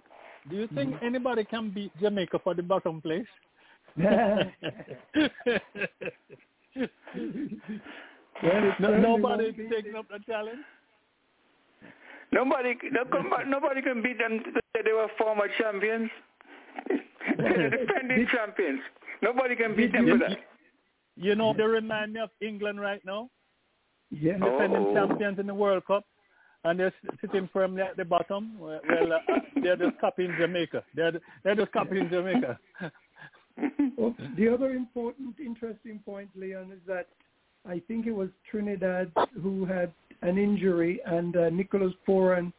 Do 0.50 0.56
you 0.56 0.68
think 0.74 0.96
anybody 1.02 1.44
can 1.44 1.70
beat 1.72 1.92
Jamaica 2.00 2.40
for 2.44 2.54
the 2.54 2.64
bottom 2.64 3.02
place? 3.02 3.28
Well, 8.42 8.74
no, 8.80 8.98
nobody 8.98 9.52
won't 9.52 9.72
taking 9.72 9.96
up 9.96 10.08
the 10.10 10.20
challenge. 10.26 10.60
Nobody, 12.32 12.76
no, 12.92 13.04
come 13.06 13.32
nobody 13.48 13.82
can 13.82 14.02
beat 14.02 14.18
them. 14.18 14.42
They 14.74 14.94
were 14.94 15.08
former 15.18 15.48
champions, 15.58 16.10
They're 17.38 17.70
defending 17.70 18.28
champions. 18.32 18.80
Nobody 19.22 19.56
can 19.56 19.76
beat 19.76 19.92
them 19.92 20.08
for 20.08 20.18
that. 20.20 20.38
You 21.18 21.36
know, 21.36 21.54
they 21.54 21.64
remind 21.64 22.14
me 22.14 22.22
of 22.22 22.30
England 22.40 22.80
right 22.80 23.02
now, 23.04 23.30
Yeah. 24.10 24.34
defending 24.38 24.86
Oh. 24.88 24.94
champions 24.94 25.40
in 25.40 25.48
the 25.48 25.54
World 25.54 25.84
Cup, 25.86 26.06
and 26.64 26.80
they're 26.80 26.94
sitting 27.22 27.50
firmly 27.52 27.82
at 27.82 27.98
the 27.98 28.06
bottom. 28.06 28.60
Well, 28.60 28.80
well, 28.88 29.14
uh, 29.14 29.40
they're 29.62 29.78
just 29.78 30.00
copying 30.00 30.36
Jamaica. 30.40 30.84
They're 30.96 31.14
they're 31.44 31.56
just 31.56 31.72
copying 31.72 32.10
Jamaica. 32.10 32.60
Well, 33.98 34.16
the 34.38 34.48
other 34.48 34.72
important, 34.72 35.36
interesting 35.38 36.00
point, 36.06 36.30
Leon, 36.34 36.72
is 36.72 36.80
that 36.88 37.08
I 37.68 37.82
think 37.90 38.08
it 38.08 38.14
was 38.14 38.30
Trinidad 38.50 39.12
who 39.42 39.66
had 39.66 39.92
an 40.22 40.38
injury, 40.38 41.02
and 41.06 41.36
uh, 41.36 41.50
Nicholas 41.50 41.94
Pooran 42.08 42.54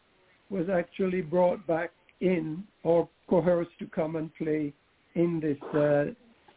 was 0.51 0.68
actually 0.68 1.22
brought 1.22 1.66
back 1.66 1.93
in 2.20 2.64
or 2.82 3.09
coerced 3.28 3.78
to 3.78 3.86
come 3.86 4.16
and 4.16 4.35
play 4.35 4.74
in 5.14 5.40
this. 5.40 5.56
Uh, 5.74 6.12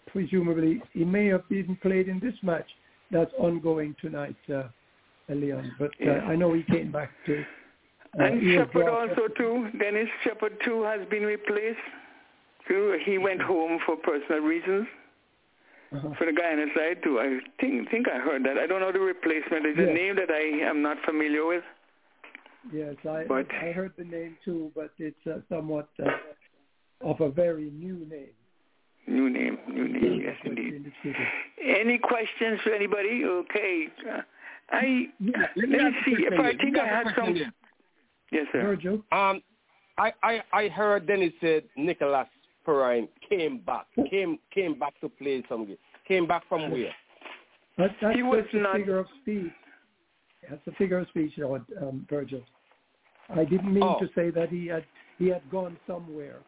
presumably, 0.08 0.82
he 0.92 1.06
may 1.06 1.28
have 1.28 1.44
even 1.50 1.76
played 1.78 2.08
in 2.08 2.20
this 2.20 2.36
match 2.44 2.68
that's 3.12 3.32
ongoing 3.38 3.96
tonight, 4.02 4.36
uh, 4.54 4.64
Leon. 5.30 5.72
But 5.80 5.92
uh, 6.02 6.06
Yeah. 6.06 6.26
I 6.26 6.36
know 6.36 6.54
he 6.54 6.64
came 6.64 6.92
back 6.92 7.12
to. 7.26 7.44
Uh, 8.20 8.24
And 8.24 8.42
Shepherd 8.54 8.90
also 8.90 9.28
too. 9.38 9.70
Dennis 9.80 10.10
Shepherd 10.24 10.54
too 10.66 10.84
has 10.84 11.02
been 11.10 11.24
replaced. 11.24 11.80
Too. 12.68 12.98
He 13.06 13.18
went 13.18 13.42
home 13.42 13.80
for 13.86 13.96
personal 13.98 14.40
reasons. 14.42 14.88
Uh-huh. 15.94 16.10
For 16.18 16.26
the 16.26 16.34
guy 16.34 16.52
on 16.54 16.58
the 16.58 16.68
side 16.76 17.04
too. 17.04 17.20
I 17.20 17.40
think 17.60 17.90
think 17.92 18.08
I 18.10 18.18
heard 18.20 18.44
that. 18.46 18.58
I 18.58 18.66
don't 18.68 18.82
know 18.82 18.92
the 18.92 19.00
replacement. 19.00 19.66
It's 19.66 19.80
a 19.80 19.94
name 19.94 20.16
that 20.16 20.32
I 20.32 20.66
am 20.68 20.82
not 20.82 20.98
familiar 21.06 21.46
with. 21.46 21.64
Yes, 22.72 22.96
I 23.08 23.26
But- 23.28 23.52
I 23.54 23.72
heard 23.72 23.92
the 23.98 24.06
name 24.06 24.38
too, 24.46 24.72
but 24.76 24.92
it's 24.98 25.28
uh, 25.28 25.40
somewhat 25.50 25.90
uh, 26.04 26.12
of 27.02 27.20
a 27.22 27.30
very 27.30 27.70
new 27.72 28.06
name. 28.10 28.34
New 29.06 29.30
name, 29.30 29.58
new 29.68 29.88
name. 29.90 30.22
Yes, 30.22 30.38
indeed. 30.46 30.74
Indicated. 30.76 31.28
Any 31.62 31.98
questions 31.98 32.62
for 32.64 32.72
anybody? 32.74 33.26
Okay. 33.26 33.90
I 34.72 35.08
Yeah, 35.20 35.32
let 35.56 35.70
me 35.70 35.78
me 35.78 35.92
see 36.06 36.16
if 36.20 36.40
I 36.40 36.44
here. 36.44 36.58
think 36.60 36.76
Let 36.78 36.86
I 36.86 36.88
had 36.88 37.06
some. 37.16 37.26
question 37.34 37.54
Yes, 38.32 38.48
sir. 38.52 38.62
Virgil, 38.64 39.04
Um, 39.12 39.42
I, 39.98 40.12
I, 40.24 40.42
I 40.52 40.68
heard 40.70 41.06
Dennis 41.06 41.34
said 41.40 41.64
Nicholas 41.78 42.28
Pooran 42.66 43.08
came 43.30 43.60
back, 43.60 43.86
came 44.10 44.40
came 44.52 44.80
back 44.80 45.00
to 45.02 45.10
play 45.10 45.44
some 45.48 45.68
game. 45.68 45.78
Came 46.08 46.26
back 46.28 46.44
from 46.50 46.72
where? 46.72 46.92
that, 47.78 47.92
that's 48.02 48.16
He 48.16 48.24
was 48.24 48.44
just 48.46 48.56
a 48.56 48.60
not- 48.60 48.78
figure 48.78 48.98
of 49.00 49.08
speech. 49.22 49.52
That's 50.50 50.66
a 50.68 50.72
figure 50.74 50.98
of 51.00 51.08
speech, 51.10 51.34
Lord, 51.38 51.64
um, 51.82 52.06
Virgil. 52.10 52.42
I 53.30 53.46
didn't 53.46 53.74
mean 53.74 53.84
Oh. 53.84 53.98
to 54.00 54.10
say 54.16 54.30
that 54.32 54.50
he 54.50 54.68
had 54.68 54.84
he 55.20 55.28
had 55.28 55.48
gone 55.52 55.78
somewhere. 55.88 56.40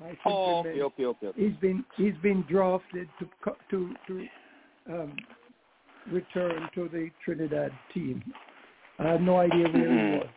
I 0.00 0.08
simply 0.08 0.20
Oh, 0.26 0.62
meant 0.62 0.66
okay, 0.76 0.82
okay, 0.82 1.04
okay. 1.06 1.26
okay. 1.28 1.42
he's 1.42 1.56
been 1.60 1.84
he's 1.96 2.14
been 2.22 2.42
drafted 2.48 3.08
to 3.18 3.28
to 3.70 3.94
to 4.06 4.26
um, 4.88 5.16
return 6.10 6.68
to 6.74 6.88
the 6.88 7.10
Trinidad 7.24 7.72
team. 7.92 8.22
I 8.98 9.08
have 9.08 9.20
no 9.20 9.38
idea 9.38 9.68
where 9.68 9.88
Mhm. 9.88 10.12
he 10.12 10.18
was 10.18 10.28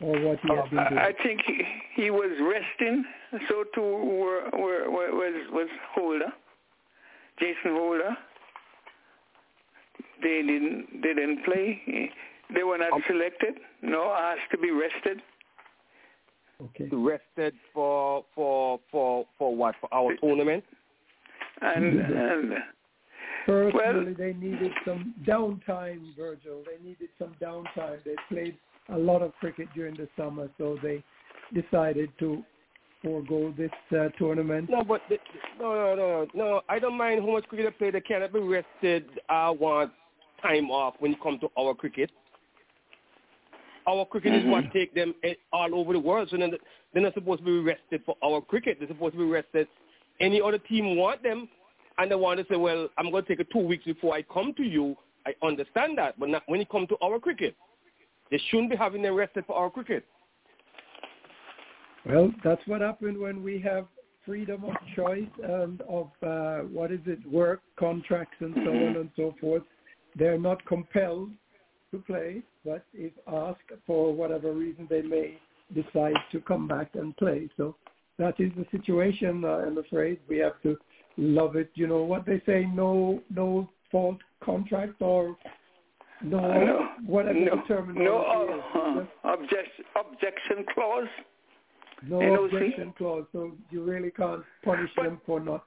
or 0.00 0.18
what 0.20 0.40
he 0.40 0.48
had 0.54 0.70
been 0.70 0.78
doing. 0.88 0.98
I, 0.98 1.06
I 1.08 1.12
think 1.22 1.42
he, 1.42 1.66
he 1.94 2.10
was 2.10 2.30
resting. 2.40 3.04
So 3.48 3.64
too 3.74 3.82
were, 3.82 4.48
were, 4.52 4.90
were, 4.90 5.10
was 5.14 5.34
was 5.52 5.68
Holder, 5.94 6.32
Jason 7.38 7.72
Holder. 7.72 8.16
They 10.22 10.42
didn't 10.42 11.02
they 11.02 11.14
didn't 11.14 11.44
play. 11.44 12.10
They 12.54 12.62
were 12.62 12.78
not 12.78 12.92
Um, 12.92 13.02
selected. 13.06 13.54
No, 13.82 14.10
asked 14.12 14.50
to 14.50 14.58
be 14.58 14.70
rested. 14.70 15.22
okay. 16.62 16.88
Rested 16.92 17.54
for 17.72 18.24
for 18.34 18.80
for 18.90 19.26
for 19.38 19.54
what? 19.56 19.74
For 19.80 19.88
our 19.92 20.14
tournament? 20.16 20.64
And 21.62 22.00
and 22.00 22.52
Personally, 23.46 24.14
they 24.14 24.32
needed 24.34 24.72
some 24.84 25.14
downtime, 25.26 26.14
Virgil. 26.16 26.62
They 26.66 26.86
needed 26.86 27.08
some 27.18 27.34
downtime. 27.40 28.02
They 28.04 28.14
played 28.28 28.56
a 28.90 28.98
lot 28.98 29.22
of 29.22 29.32
cricket 29.40 29.68
during 29.74 29.96
the 29.96 30.08
summer, 30.16 30.48
so 30.58 30.78
they 30.82 31.02
decided 31.54 32.10
to 32.18 32.44
forego 33.02 33.54
this 33.56 33.70
uh, 33.92 34.08
tournament. 34.18 34.68
No, 34.70 34.84
but 34.84 35.02
the, 35.08 35.16
no, 35.58 35.74
no, 35.74 35.94
no, 35.94 36.26
no. 36.34 36.60
I 36.68 36.78
don't 36.78 36.96
mind 36.96 37.20
how 37.20 37.32
much 37.32 37.44
cricket 37.44 37.72
they 37.72 37.78
play. 37.78 37.90
They 37.90 38.00
cannot 38.00 38.32
be 38.32 38.40
rested. 38.40 39.06
I 39.28 39.50
want 39.50 39.92
time 40.42 40.70
off 40.70 40.94
when 40.98 41.12
it 41.12 41.22
comes 41.22 41.40
to 41.40 41.48
our 41.58 41.74
cricket. 41.74 42.10
Our 43.88 44.04
cricket 44.04 44.34
is 44.34 44.44
what 44.44 44.64
take 44.72 44.94
them 44.94 45.14
eh, 45.24 45.34
all 45.52 45.74
over 45.74 45.92
the 45.92 45.98
world. 45.98 46.28
So 46.30 46.36
then 46.36 46.52
they're 46.92 47.02
not 47.02 47.14
supposed 47.14 47.40
to 47.40 47.44
be 47.44 47.58
rested 47.58 48.02
for 48.04 48.16
our 48.22 48.40
cricket. 48.40 48.76
They're 48.78 48.88
supposed 48.88 49.14
to 49.14 49.18
be 49.18 49.24
rested. 49.24 49.66
Any 50.20 50.40
other 50.40 50.58
team 50.58 50.96
want 50.96 51.22
them, 51.22 51.48
and 52.00 52.10
they 52.10 52.14
want 52.14 52.40
to 52.40 52.46
say, 52.50 52.56
well, 52.56 52.88
I'm 52.96 53.10
going 53.10 53.22
to 53.22 53.28
take 53.28 53.40
it 53.40 53.48
two 53.52 53.58
weeks 53.58 53.84
before 53.84 54.14
I 54.14 54.22
come 54.22 54.54
to 54.54 54.62
you. 54.62 54.96
I 55.26 55.34
understand 55.46 55.98
that, 55.98 56.18
but 56.18 56.30
not 56.30 56.42
when 56.46 56.60
it 56.60 56.70
comes 56.70 56.88
to 56.88 56.96
our 57.02 57.18
cricket. 57.18 57.54
They 58.30 58.40
shouldn't 58.48 58.70
be 58.70 58.76
having 58.76 59.02
them 59.02 59.14
rested 59.14 59.44
for 59.46 59.54
our 59.54 59.68
cricket. 59.68 60.06
Well, 62.06 62.32
that's 62.42 62.62
what 62.66 62.80
happened 62.80 63.18
when 63.18 63.42
we 63.42 63.60
have 63.60 63.86
freedom 64.24 64.64
of 64.64 64.74
choice 64.96 65.28
and 65.42 65.82
of 65.82 66.10
uh, 66.26 66.60
what 66.68 66.90
is 66.90 67.00
it, 67.04 67.18
work 67.30 67.60
contracts 67.78 68.36
and 68.40 68.54
so 68.54 68.70
on 68.70 68.96
and 68.96 69.10
so 69.14 69.34
forth. 69.38 69.62
They're 70.16 70.38
not 70.38 70.64
compelled 70.64 71.30
to 71.90 71.98
play, 71.98 72.42
but 72.64 72.84
if 72.94 73.12
asked 73.26 73.78
for 73.86 74.14
whatever 74.14 74.52
reason, 74.52 74.86
they 74.88 75.02
may 75.02 75.38
decide 75.74 76.14
to 76.32 76.40
come 76.40 76.66
back 76.66 76.90
and 76.94 77.14
play. 77.18 77.50
So 77.58 77.76
that 78.18 78.40
is 78.40 78.52
the 78.56 78.64
situation. 78.70 79.44
Uh, 79.44 79.64
I'm 79.66 79.76
afraid 79.76 80.18
we 80.28 80.38
have 80.38 80.60
to 80.62 80.78
love 81.16 81.56
it. 81.56 81.70
You 81.74 81.86
know 81.86 82.02
what 82.02 82.26
they 82.26 82.40
say: 82.46 82.66
no, 82.74 83.22
no 83.34 83.68
fault 83.90 84.18
contract 84.42 84.94
or 85.00 85.36
no, 86.22 86.88
whatever 87.06 87.38
no, 87.38 87.62
terminology 87.66 88.04
no 88.04 89.06
uh, 89.24 89.36
Just 89.42 89.70
objection 89.84 89.84
objection 89.96 90.66
clause. 90.74 91.08
no 92.06 92.18
NOC? 92.18 92.44
objection 92.54 92.94
clause, 92.96 93.24
so 93.32 93.52
you 93.70 93.82
really 93.82 94.10
can't 94.10 94.42
punish 94.64 94.90
But- 94.96 95.04
them 95.04 95.20
for 95.26 95.40
not. 95.40 95.64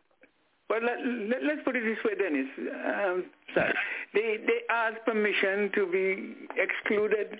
But 0.69 0.81
let, 0.81 0.97
let, 1.05 1.43
let's 1.43 1.59
put 1.65 1.75
it 1.75 1.83
this 1.83 1.97
way, 2.05 2.15
Dennis. 2.17 2.47
Um, 2.57 3.25
sorry. 3.53 3.73
They 4.13 4.37
they 4.47 4.61
asked 4.73 5.05
permission 5.05 5.69
to 5.75 5.85
be 5.91 6.35
excluded. 6.57 7.37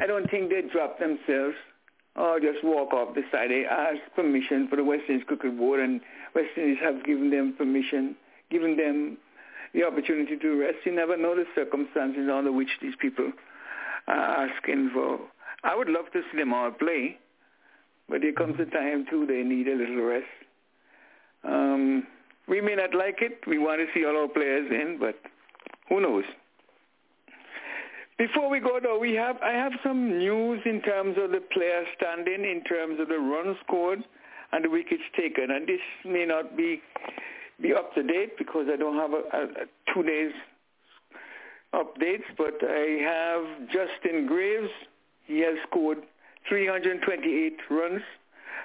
I 0.00 0.06
don't 0.06 0.30
think 0.30 0.50
they 0.50 0.60
dropped 0.72 1.00
themselves 1.00 1.56
or 2.16 2.40
just 2.40 2.64
walk 2.64 2.92
off 2.92 3.14
the 3.14 3.22
side. 3.30 3.50
They 3.50 3.64
asked 3.64 4.14
permission 4.14 4.68
for 4.68 4.76
the 4.76 4.84
West 4.84 5.04
Indies 5.08 5.24
Cricket 5.26 5.56
Board, 5.56 5.80
and 5.80 6.00
West 6.34 6.50
Indies 6.56 6.78
have 6.82 7.04
given 7.04 7.30
them 7.30 7.54
permission, 7.56 8.16
given 8.50 8.76
them 8.76 9.18
the 9.74 9.84
opportunity 9.84 10.36
to 10.36 10.60
rest. 10.60 10.78
You 10.84 10.92
never 10.92 11.16
know 11.16 11.34
the 11.34 11.44
circumstances 11.54 12.28
under 12.32 12.52
which 12.52 12.70
these 12.80 12.94
people 12.98 13.32
are 14.06 14.48
asking 14.48 14.90
for. 14.94 15.20
I 15.64 15.76
would 15.76 15.88
love 15.88 16.06
to 16.12 16.22
see 16.30 16.38
them 16.38 16.54
all 16.54 16.70
play, 16.70 17.18
but 18.08 18.22
there 18.22 18.32
comes 18.32 18.58
a 18.60 18.64
time 18.64 19.06
too 19.10 19.26
they 19.26 19.42
need 19.42 19.68
a 19.68 19.74
little 19.74 20.02
rest. 20.02 20.26
Um, 21.44 22.06
we 22.48 22.60
may 22.60 22.74
not 22.74 22.94
like 22.94 23.18
it. 23.20 23.40
We 23.46 23.58
want 23.58 23.80
to 23.80 23.86
see 23.92 24.06
all 24.06 24.16
our 24.16 24.28
players 24.28 24.70
in, 24.70 24.98
but 24.98 25.16
who 25.88 26.00
knows? 26.00 26.24
Before 28.18 28.48
we 28.48 28.60
go 28.60 28.80
though, 28.82 28.98
we 28.98 29.14
have 29.14 29.36
I 29.42 29.52
have 29.52 29.72
some 29.82 30.18
news 30.18 30.60
in 30.64 30.80
terms 30.80 31.16
of 31.22 31.32
the 31.32 31.40
player 31.52 31.84
standing, 31.96 32.44
in 32.44 32.64
terms 32.64 32.98
of 32.98 33.08
the 33.08 33.18
runs 33.18 33.58
scored 33.66 34.02
and 34.52 34.64
the 34.64 34.70
wickets 34.70 35.02
taken, 35.16 35.50
and 35.50 35.66
this 35.66 35.80
may 36.04 36.24
not 36.24 36.56
be 36.56 36.80
be 37.60 37.74
up 37.74 37.94
to 37.94 38.02
date 38.02 38.38
because 38.38 38.66
I 38.72 38.76
don't 38.76 38.96
have 38.96 39.12
a, 39.12 39.22
a, 39.36 39.42
a 39.44 39.92
two 39.94 40.02
days 40.02 40.32
updates, 41.74 42.24
but 42.38 42.54
I 42.62 42.98
have 43.04 43.68
Justin 43.68 44.26
Greaves. 44.26 44.70
He 45.24 45.40
has 45.40 45.56
scored 45.68 45.98
328 46.48 47.56
runs 47.70 48.02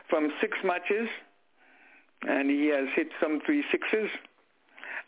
from 0.10 0.32
six 0.40 0.58
matches, 0.64 1.10
and 2.24 2.50
he 2.50 2.68
has 2.68 2.88
hit 2.96 3.10
some 3.22 3.42
three 3.46 3.64
sixes. 3.72 4.10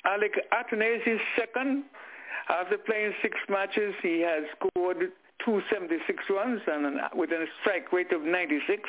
Alick 0.05 0.33
Athanaze 0.51 1.07
is 1.07 1.19
second. 1.37 1.83
After 2.49 2.77
playing 2.77 3.13
six 3.21 3.37
matches, 3.49 3.93
he 4.01 4.19
has 4.21 4.43
scored 4.57 5.11
276 5.45 6.23
runs 6.29 6.61
and 6.67 6.85
an, 6.85 6.99
with 7.15 7.31
a 7.31 7.45
strike 7.61 7.93
rate 7.93 8.11
of 8.11 8.21
96. 8.21 8.81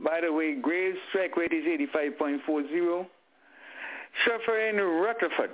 By 0.00 0.22
the 0.22 0.32
way, 0.32 0.54
Greaves' 0.60 0.98
strike 1.10 1.36
rate 1.36 1.52
is 1.52 1.64
85.40. 1.94 3.06
Sherfane 4.24 4.80
Rutherford, 5.02 5.50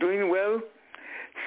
doing 0.00 0.30
well. 0.30 0.60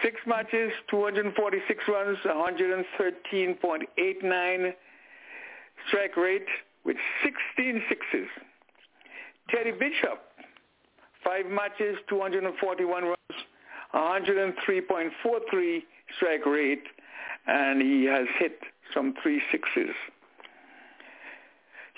Six 0.03 0.15
matches, 0.25 0.71
246 0.89 1.83
runs, 1.87 2.17
113.89 2.25 4.73
strike 5.87 6.17
rate 6.17 6.45
with 6.85 6.97
16 7.23 7.81
sixes. 7.89 8.27
Teddy 9.49 9.71
Bishop, 9.71 10.21
five 11.23 11.47
matches, 11.47 11.97
241 12.09 13.03
runs, 13.03 13.17
103.43 13.93 15.83
strike 16.15 16.45
rate, 16.45 16.83
and 17.47 17.81
he 17.81 18.05
has 18.05 18.27
hit 18.39 18.59
some 18.93 19.13
three 19.21 19.41
sixes. 19.51 19.95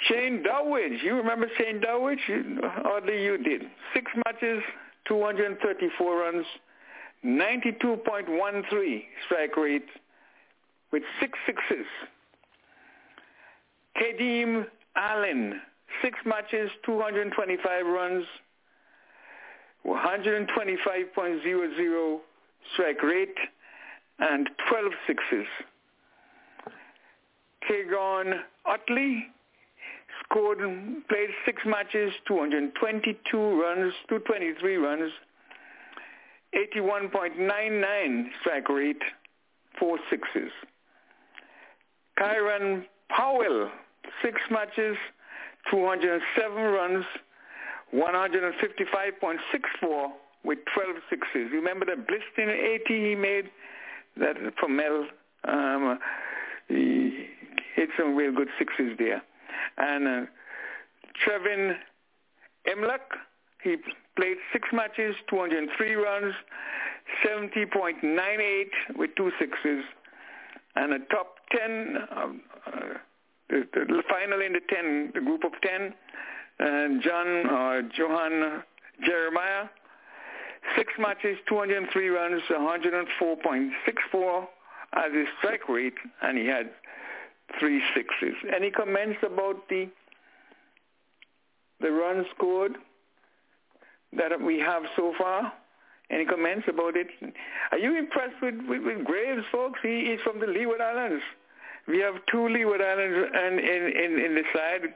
Shane 0.07 0.43
Dowrich, 0.43 1.01
you 1.03 1.15
remember 1.15 1.47
Shane 1.57 1.79
Dowrich? 1.79 2.19
Oddly, 2.85 3.23
you 3.23 3.37
did. 3.37 3.63
Six 3.93 4.11
matches, 4.25 4.61
234 5.07 6.17
runs, 6.19 6.45
92.13 7.25 9.03
strike 9.25 9.55
rate 9.55 9.87
with 10.91 11.03
six 11.19 11.37
sixes. 11.45 11.85
Kadeem 13.97 14.65
Allen, 14.95 15.61
six 16.01 16.19
matches, 16.25 16.69
225 16.85 17.85
runs, 17.85 18.25
125.00 19.85 22.19
strike 22.73 23.03
rate, 23.03 23.37
and 24.19 24.49
12 24.69 24.91
sixes. 25.07 25.47
Kegon 27.69 28.39
Utley 28.65 29.27
scored, 30.23 30.59
played 31.09 31.29
six 31.45 31.61
matches, 31.65 32.13
222 32.27 33.37
runs, 33.37 33.93
223 34.09 34.77
runs, 34.77 35.11
81.99 36.55 38.25
strike 38.41 38.69
rate, 38.69 39.01
four 39.79 39.97
sixes. 40.09 40.51
Kieran 42.17 42.85
Powell, 43.09 43.69
six 44.21 44.39
matches, 44.51 44.95
207 45.71 46.61
runs, 46.61 47.05
155.64 47.93 50.11
with 50.43 50.59
12 50.73 50.95
sixes. 51.09 51.51
Remember 51.51 51.85
the 51.85 51.95
blistering 51.95 52.49
80 52.49 53.09
he 53.09 53.15
made 53.15 53.49
that 54.17 54.35
from 54.59 54.75
Mel? 54.75 55.07
Um, 55.45 55.99
he 56.67 57.29
hit 57.75 57.89
some 57.97 58.15
real 58.15 58.33
good 58.33 58.49
sixes 58.57 58.97
there. 58.97 59.21
And 59.77 60.07
uh, 60.07 60.25
Tevin 61.25 61.77
Imlach, 62.67 63.17
he 63.63 63.77
played 64.15 64.37
six 64.51 64.67
matches, 64.73 65.15
203 65.29 65.95
runs, 65.95 66.33
70.98 67.25 68.69
with 68.95 69.15
two 69.15 69.31
sixes. 69.39 69.83
And 70.75 70.93
a 70.93 70.99
top 70.99 71.37
10, 71.51 71.97
um, 72.15 72.41
uh, 72.65 72.71
the, 73.49 73.67
the 73.73 74.03
final 74.09 74.41
in 74.41 74.53
the 74.53 74.61
10, 74.67 75.11
the 75.13 75.21
group 75.21 75.43
of 75.43 75.51
10, 75.61 75.93
and 76.59 77.01
John 77.01 77.47
uh, 77.47 77.81
Johann 77.97 78.63
Jeremiah, 79.05 79.69
six 80.77 80.93
matches, 80.99 81.37
203 81.47 82.09
runs, 82.09 82.41
104.64 82.49 84.47
as 84.95 85.13
his 85.13 85.27
strike 85.39 85.67
rate, 85.67 85.97
and 86.21 86.37
he 86.37 86.45
had 86.45 86.69
three 87.59 87.81
sixes. 87.95 88.35
Any 88.55 88.71
comments 88.71 89.19
about 89.23 89.67
the 89.69 89.89
the 91.81 91.91
runs 91.91 92.25
scored 92.35 92.77
that 94.13 94.39
we 94.41 94.59
have 94.59 94.83
so 94.95 95.13
far? 95.17 95.51
Any 96.09 96.25
comments 96.25 96.65
about 96.67 96.95
it? 96.95 97.07
Are 97.71 97.77
you 97.77 97.97
impressed 97.97 98.41
with, 98.41 98.55
with, 98.67 98.83
with 98.83 99.03
Greaves, 99.03 99.43
folks? 99.51 99.79
He 99.81 100.13
is 100.13 100.21
from 100.21 100.39
the 100.39 100.47
Leeward 100.47 100.79
Islands. 100.79 101.23
We 101.87 101.99
have 101.99 102.15
two 102.31 102.47
Leeward 102.47 102.81
Islands 102.81 103.31
and 103.33 103.59
in, 103.59 103.83
in, 103.87 104.25
in 104.25 104.35
the 104.35 104.43
side, 104.53 104.93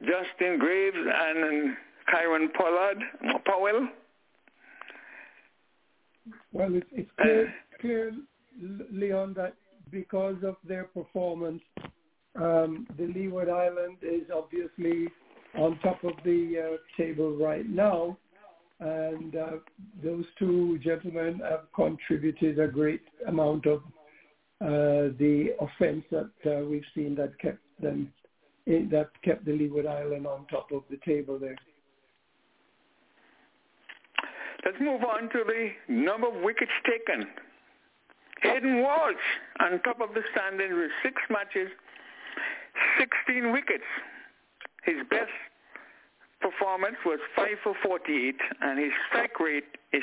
Justin 0.00 0.58
Greaves 0.58 0.96
and 0.96 1.76
Kieron 2.12 2.52
Pollard, 2.54 2.98
Powell. 3.44 3.88
Well, 6.52 6.74
it's, 6.74 6.86
it's 6.92 7.10
clear, 7.20 7.54
clear, 7.80 8.12
Leon, 8.92 9.34
that 9.36 9.54
because 9.90 10.36
of 10.44 10.56
their 10.66 10.84
performance, 10.84 11.62
um, 12.34 12.86
the 12.98 13.06
Leeward 13.06 13.48
Island 13.48 13.98
is 14.02 14.28
obviously 14.34 15.08
on 15.56 15.78
top 15.80 16.02
of 16.04 16.12
the 16.24 16.74
uh, 16.74 17.02
table 17.02 17.36
right 17.36 17.68
now. 17.68 18.18
And 18.78 19.34
uh, 19.34 19.50
those 20.04 20.26
two 20.38 20.78
gentlemen 20.84 21.40
have 21.48 21.64
contributed 21.74 22.58
a 22.58 22.68
great 22.68 23.00
amount 23.26 23.64
of 23.64 23.78
uh, 24.60 25.16
the 25.18 25.54
offense 25.60 26.04
that 26.10 26.30
uh, 26.46 26.64
we've 26.66 26.84
seen 26.94 27.14
that 27.14 27.38
kept 27.38 27.60
them 27.80 28.12
in, 28.66 28.88
that 28.90 29.10
kept 29.22 29.44
the 29.44 29.52
Leeward 29.52 29.86
Island 29.86 30.26
on 30.26 30.46
top 30.50 30.70
of 30.72 30.82
the 30.90 30.98
table 31.06 31.38
there. 31.38 31.56
Let's 34.64 34.78
move 34.80 35.02
on 35.04 35.30
to 35.30 35.44
the 35.46 35.70
number 35.88 36.26
of 36.28 36.42
wickets 36.42 36.72
taken. 36.84 37.28
Hayden 38.42 38.82
Walsh 38.82 39.14
on 39.60 39.80
top 39.82 40.00
of 40.00 40.14
the 40.14 40.22
standings 40.32 40.74
with 40.74 40.90
six 41.02 41.22
matches, 41.30 41.70
16 42.98 43.52
wickets. 43.52 43.84
His 44.84 44.96
best 45.08 45.30
performance 46.40 46.96
was 47.04 47.18
5 47.34 47.46
for 47.62 47.74
48, 47.82 48.36
and 48.60 48.78
his 48.78 48.92
strike 49.08 49.38
rate 49.40 49.64
is 49.92 50.02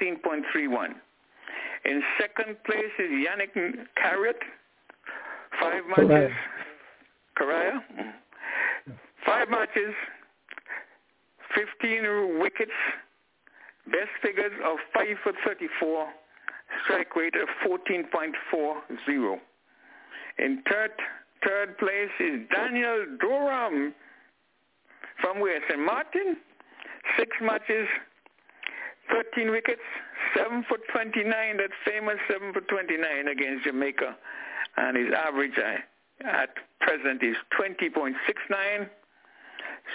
16.31. 0.00 0.94
In 1.84 2.02
second 2.18 2.56
place 2.64 2.94
is 2.98 3.10
Yannic 3.10 3.54
Cariah, 3.98 4.34
five 5.60 5.82
matches. 5.88 6.30
Cariah. 7.38 7.80
Five 9.26 9.48
matches, 9.48 9.94
15 11.54 12.38
wickets, 12.40 12.70
best 13.86 14.10
figures 14.22 14.52
of 14.64 14.78
5 14.92 15.06
for 15.22 15.32
34, 15.44 16.08
strike 16.84 17.16
rate 17.16 17.34
of 17.36 17.48
14.40. 17.66 19.38
In 20.38 20.62
third, 20.68 20.90
third 21.46 21.78
place 21.78 22.10
is 22.20 22.40
Daniel 22.52 23.06
Doram 23.22 23.92
from 25.20 25.40
where? 25.40 25.60
St. 25.68 25.80
Martin. 25.80 26.36
Six 27.18 27.30
matches, 27.40 27.86
13 29.10 29.50
wickets, 29.50 29.82
7 30.36 30.64
for 30.68 30.78
29, 30.92 31.56
that 31.58 31.70
famous 31.84 32.16
7 32.28 32.52
for 32.52 32.60
29 32.62 33.28
against 33.28 33.64
Jamaica. 33.64 34.16
And 34.76 34.96
his 34.96 35.12
average 35.12 35.52
uh, 35.58 35.76
at 36.24 36.50
present 36.80 37.22
is 37.22 37.36
20.69. 37.58 38.88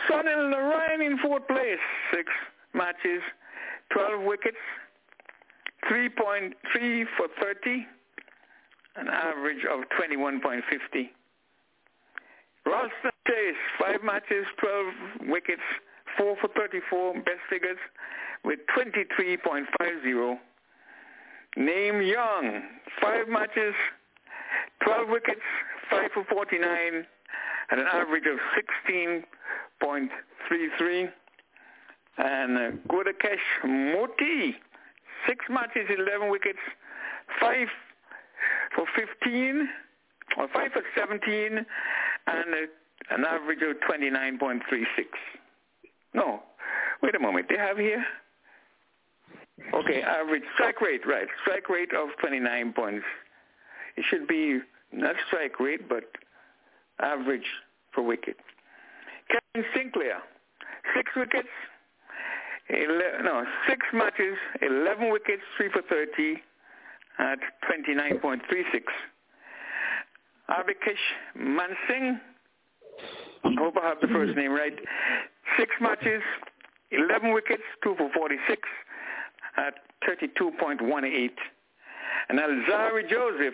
Sunil 0.07 0.49
Narayan 0.51 1.01
in 1.01 1.17
fourth 1.17 1.47
place, 1.47 1.79
six 2.13 2.29
matches, 2.73 3.21
12 3.91 4.23
wickets, 4.23 4.57
3.3 5.89 6.53
for 7.17 7.27
30, 7.41 7.85
an 8.97 9.07
average 9.07 9.65
of 9.65 9.81
21.50. 9.99 11.09
Roston 12.67 13.11
Chase, 13.27 13.55
five 13.79 14.03
matches, 14.03 14.45
12 14.59 15.29
wickets, 15.29 15.61
4 16.17 16.35
for 16.39 16.47
34, 16.55 17.13
best 17.15 17.39
figures, 17.49 17.77
with 18.43 18.59
23.50. 18.77 20.37
Nyeem 21.57 22.07
Young, 22.07 22.61
five 23.01 23.27
matches, 23.27 23.73
12 24.83 25.09
wickets, 25.09 25.41
5 25.89 26.11
for 26.13 26.23
49, 26.25 27.05
at 27.71 27.79
an 27.79 27.85
average 27.91 28.25
of 28.25 28.39
16.33. 29.81 31.11
And 32.17 32.57
uh, 32.57 32.71
Gudakesh 32.87 33.63
Motie, 33.65 34.55
six 35.27 35.45
matches, 35.49 35.89
11 35.89 36.29
wickets, 36.29 36.59
five 37.39 37.67
for 38.75 38.85
15, 38.95 39.69
or 40.37 40.47
five 40.53 40.71
for 40.73 40.83
17, 40.97 41.19
and 41.57 41.65
uh, 42.27 43.15
an 43.15 43.25
average 43.25 43.61
of 43.61 43.77
29.36. 43.89 44.61
No, 46.13 46.41
wait 47.01 47.15
a 47.15 47.19
moment. 47.19 47.47
They 47.49 47.57
have 47.57 47.77
here. 47.77 48.03
Okay, 49.73 50.01
average 50.01 50.43
strike 50.55 50.81
rate, 50.81 51.05
right? 51.05 51.27
Strike 51.43 51.69
rate 51.69 51.93
of 51.93 52.09
29 52.19 52.73
points. 52.73 53.05
It 53.97 54.05
should 54.09 54.27
be 54.27 54.59
not 54.91 55.15
strike 55.27 55.59
rate, 55.59 55.87
but 55.87 56.03
average 57.01 57.45
for 57.93 58.01
wicket. 58.03 58.37
Kevin 59.29 59.67
Sinclair, 59.75 60.19
six 60.95 61.11
wickets, 61.15 61.49
11, 62.69 63.25
no, 63.25 63.43
six 63.67 63.85
matches, 63.93 64.37
11 64.61 65.11
wickets, 65.11 65.41
three 65.57 65.69
for 65.71 65.81
30 65.83 66.37
at 67.19 67.39
29.36. 67.69 68.41
Abhijai 70.49 70.95
Mansingh, 71.37 72.19
I 73.43 73.53
hope 73.57 73.75
I 73.81 73.87
have 73.87 74.01
the 74.01 74.07
first 74.07 74.35
name 74.35 74.51
right, 74.51 74.73
six 75.57 75.71
matches, 75.81 76.21
11 76.91 77.33
wickets, 77.33 77.63
two 77.83 77.95
for 77.97 78.09
46 78.13 78.61
at 79.57 79.73
32.18. 80.07 81.29
And 82.29 82.39
Alzarri 82.39 83.09
Joseph, 83.09 83.53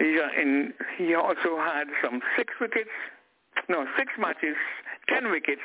uh, 0.00 0.40
in, 0.40 0.72
he 0.98 1.14
also 1.14 1.56
had 1.56 1.84
some 2.02 2.20
six 2.36 2.52
wickets, 2.60 2.90
no, 3.68 3.86
six 3.96 4.12
matches, 4.18 4.56
10 5.08 5.30
wickets, 5.30 5.62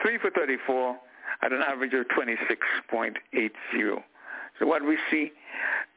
three 0.00 0.18
for 0.18 0.30
34 0.30 0.96
at 1.42 1.52
an 1.52 1.62
average 1.62 1.92
of 1.94 2.06
26.80. 2.08 4.02
So 4.58 4.66
what 4.66 4.84
we 4.84 4.98
see, 5.10 5.32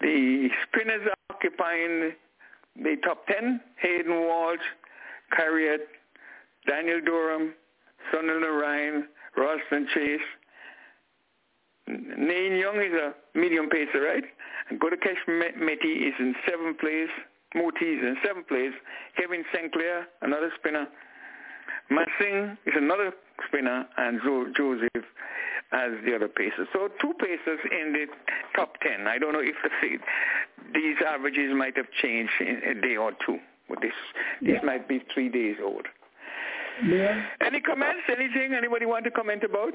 the 0.01 0.49
spinners 0.67 1.07
are 1.07 1.35
occupying 1.35 2.13
the 2.75 2.95
top 3.03 3.25
10, 3.27 3.61
Hayden 3.81 4.21
Walsh, 4.21 4.59
Cariah, 5.37 5.77
Daniel 6.67 7.01
Doram, 7.01 7.51
Sunil 8.11 8.41
Narayan, 8.41 9.07
Roston 9.37 9.87
Chase. 9.93 10.19
Nyeem 11.89 12.59
Young 12.59 12.77
is 12.77 12.93
a 12.93 13.13
medium 13.37 13.69
pacer, 13.69 14.01
right? 14.01 14.23
And 14.69 14.79
Gudakesh 14.79 15.21
Motie 15.27 16.07
is 16.07 16.13
in 16.19 16.35
seventh 16.47 16.79
place. 16.79 17.09
Motie 17.55 17.99
in 17.99 18.17
seventh 18.25 18.47
place. 18.47 18.73
Kevin 19.17 19.43
Sinclair, 19.53 20.07
another 20.21 20.51
spinner. 20.59 20.87
Mansingh 21.91 22.57
is 22.65 22.73
another 22.75 23.13
spinner, 23.47 23.85
and 23.97 24.19
Joseph 24.55 25.05
as 25.71 25.91
the 26.05 26.15
other 26.15 26.27
pacers. 26.27 26.67
So 26.73 26.89
two 27.01 27.13
pacers 27.19 27.59
in 27.71 27.93
the 27.93 28.05
top 28.55 28.75
10. 28.81 29.07
I 29.07 29.17
don't 29.17 29.33
know 29.33 29.41
if 29.41 29.55
the 29.63 29.97
these 30.73 30.97
averages 31.05 31.53
might 31.55 31.77
have 31.77 31.87
changed 32.01 32.33
in 32.39 32.61
a 32.63 32.81
day 32.81 32.97
or 32.97 33.11
two. 33.25 33.39
But 33.67 33.81
this 33.81 33.93
this 34.41 34.55
yeah. 34.61 34.65
might 34.65 34.87
be 34.87 35.03
three 35.13 35.29
days 35.29 35.57
old. 35.63 35.87
Leon? 36.83 37.23
Any 37.41 37.61
comments? 37.61 38.03
Anything 38.09 38.53
anybody 38.53 38.85
want 38.85 39.05
to 39.05 39.11
comment 39.11 39.43
about? 39.43 39.73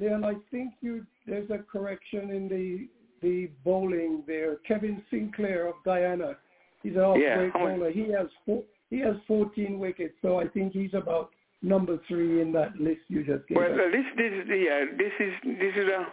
Leon, 0.00 0.24
I 0.24 0.34
think 0.50 0.74
you 0.80 1.04
there's 1.26 1.50
a 1.50 1.58
correction 1.58 2.30
in 2.30 2.48
the 2.48 2.88
the 3.20 3.50
bowling 3.64 4.22
there. 4.26 4.56
Kevin 4.66 5.02
Sinclair 5.10 5.66
of 5.66 5.74
Guyana, 5.84 6.36
he's 6.82 6.94
an 6.94 7.00
off-break 7.00 7.52
yeah. 7.54 7.76
bowler. 7.76 7.90
He 7.90 8.10
has 8.12 8.26
four, 8.44 8.62
he 8.90 8.98
has 9.00 9.16
14 9.26 9.78
wickets, 9.78 10.14
so 10.22 10.38
I 10.38 10.48
think 10.48 10.72
he's 10.72 10.94
about 10.94 11.30
number 11.62 11.98
three 12.08 12.40
in 12.40 12.52
that 12.52 12.76
list 12.76 13.00
you 13.08 13.24
just 13.24 13.46
gave. 13.48 13.56
Well, 13.56 13.72
uh, 13.72 13.90
this 13.90 14.04
this 14.16 14.32
yeah 14.48 14.84
this 14.96 15.12
is 15.20 15.32
this 15.44 15.74
is 15.76 15.88
a 15.88 16.06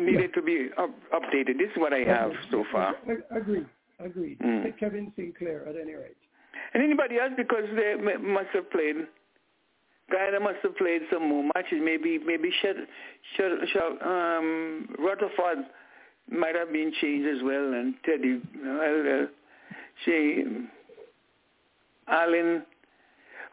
needed 0.00 0.30
yeah. 0.30 0.34
to 0.34 0.42
be 0.42 0.68
up, 0.78 0.90
updated. 1.12 1.58
This 1.58 1.70
is 1.70 1.76
what 1.76 1.92
I 1.92 2.00
have 2.00 2.32
so 2.50 2.64
far. 2.72 2.94
Agreed. 3.30 3.66
Agreed. 3.98 4.38
Mm. 4.40 4.78
Kevin 4.78 5.12
Sinclair, 5.16 5.66
at 5.68 5.74
any 5.76 5.94
rate. 5.94 6.16
And 6.74 6.82
anybody 6.82 7.18
else 7.18 7.32
because 7.36 7.64
they 7.74 7.94
must 8.18 8.48
have 8.52 8.70
played. 8.70 8.96
Guyana 10.10 10.38
must 10.38 10.58
have 10.62 10.76
played 10.76 11.02
some 11.12 11.28
more 11.28 11.50
matches. 11.54 11.80
Maybe 11.82 12.18
maybe 12.18 12.50
Shed, 12.62 12.76
Shed, 13.36 13.50
Shed, 13.72 14.06
um, 14.06 14.94
Rutherford 14.98 15.66
might 16.30 16.54
have 16.54 16.72
been 16.72 16.92
changed 17.00 17.28
as 17.28 17.42
well, 17.42 17.72
and 17.74 17.94
Teddy, 18.04 18.40
well, 18.62 19.24
uh, 19.24 19.26
say, 20.04 20.44
Alleyne. 22.08 22.62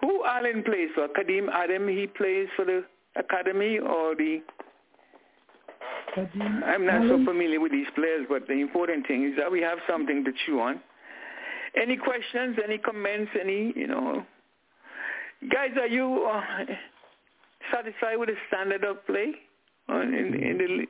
Who 0.02 0.26
Alleyne 0.26 0.64
plays 0.64 0.90
for? 0.96 1.08
Kadeem 1.08 1.48
Adam. 1.52 1.88
He 1.88 2.08
plays 2.08 2.48
for 2.56 2.66
the 2.66 2.84
academy 3.16 3.80
or 3.80 4.16
the. 4.16 4.42
Kadeem 6.16 6.64
I'm 6.64 6.86
not 6.86 6.96
Alleyne? 7.04 7.26
so 7.26 7.32
familiar 7.32 7.60
with 7.60 7.72
these 7.72 7.88
players, 7.96 8.26
but 8.30 8.48
the 8.48 8.54
important 8.54 9.08
thing 9.08 9.26
is 9.26 9.34
that 9.38 9.52
we 9.52 9.62
have 9.62 9.80
something 9.88 10.24
to 10.26 10.32
chew 10.46 10.60
on. 10.60 10.80
Any 11.76 11.98
questions? 11.98 12.58
Any 12.64 12.78
comments? 12.78 13.32
Any, 13.40 13.74
you 13.76 13.88
know, 13.88 14.24
guys, 15.52 15.72
are 15.80 15.88
you 15.88 16.30
uh, 16.32 16.42
satisfied 17.72 18.18
with 18.18 18.30
the 18.30 18.36
standard 18.48 18.84
of 18.84 19.06
play 19.08 19.34
in, 19.90 20.36
in 20.40 20.58
the? 20.58 20.86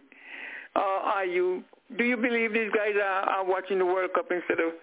Uh, 0.76 0.80
are 0.80 1.26
you? 1.26 1.64
Do 1.98 2.04
you 2.04 2.18
believe 2.18 2.54
these 2.54 2.72
guys 2.76 2.96
are, 2.96 3.30
are 3.30 3.46
watching 3.46 3.78
the 3.78 3.86
World 3.86 4.12
Cup 4.14 4.26
instead 4.32 4.60
of 4.60 4.74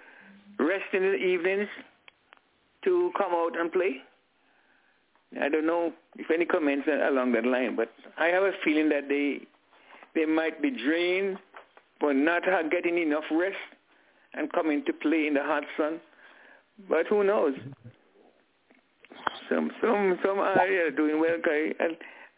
resting 0.61 1.05
in 1.05 1.13
the 1.13 1.19
evenings 1.19 1.69
to 2.85 3.11
come 3.17 3.33
out 3.33 3.59
and 3.59 3.73
play? 3.73 3.97
I 5.41 5.49
don't 5.49 5.67
know 5.67 5.93
if 6.19 6.31
any 6.31 6.45
comments 6.45 6.89
along 6.89 7.33
that 7.33 7.47
line, 7.47 7.77
but 7.77 7.93
I 8.19 8.27
have 8.27 8.43
a 8.43 8.53
feeling 8.65 8.89
that 8.89 9.09
they 9.09 9.41
they 10.15 10.27
might 10.27 10.61
be 10.61 10.71
drained 10.71 11.39
for 12.01 12.13
not 12.13 12.43
getting 12.71 12.99
enough 12.99 13.25
rest 13.31 13.57
and 14.35 14.53
coming 14.53 14.85
to 14.87 14.93
play 14.93 15.27
in 15.27 15.35
the 15.35 15.43
hot 15.43 15.63
sun. 15.77 16.01
But 16.89 17.07
who 17.07 17.23
knows? 17.23 17.55
Some 19.49 19.71
some 19.81 20.19
some 20.25 20.39
are 20.39 20.91
doing 20.91 21.21
well. 21.21 21.37
I, 21.45 21.73
I, 21.79 21.87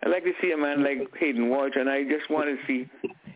I 0.04 0.08
like 0.08 0.24
to 0.24 0.32
see 0.42 0.52
a 0.52 0.56
man 0.56 0.82
like 0.82 1.08
Hayden 1.18 1.48
Walsh, 1.48 1.72
and 1.76 1.88
I 1.88 2.02
just 2.04 2.28
want 2.30 2.48
to 2.48 2.56
see 2.66 2.90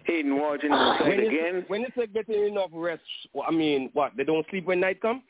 Hayden 0.07 0.39
Walsh 0.39 0.63
in 0.63 0.71
the 0.71 0.99
side 0.99 1.09
when 1.09 1.21
again. 1.21 1.57
Is, 1.57 1.65
when 1.69 1.85
is 1.85 1.91
they 1.97 2.07
getting 2.07 2.45
enough 2.47 2.71
rest? 2.73 3.03
I 3.47 3.51
mean, 3.51 3.91
what? 3.93 4.13
They 4.17 4.25
don't 4.25 4.47
sleep 4.51 4.67
when 4.67 4.81
night 4.81 5.01
come? 5.01 5.23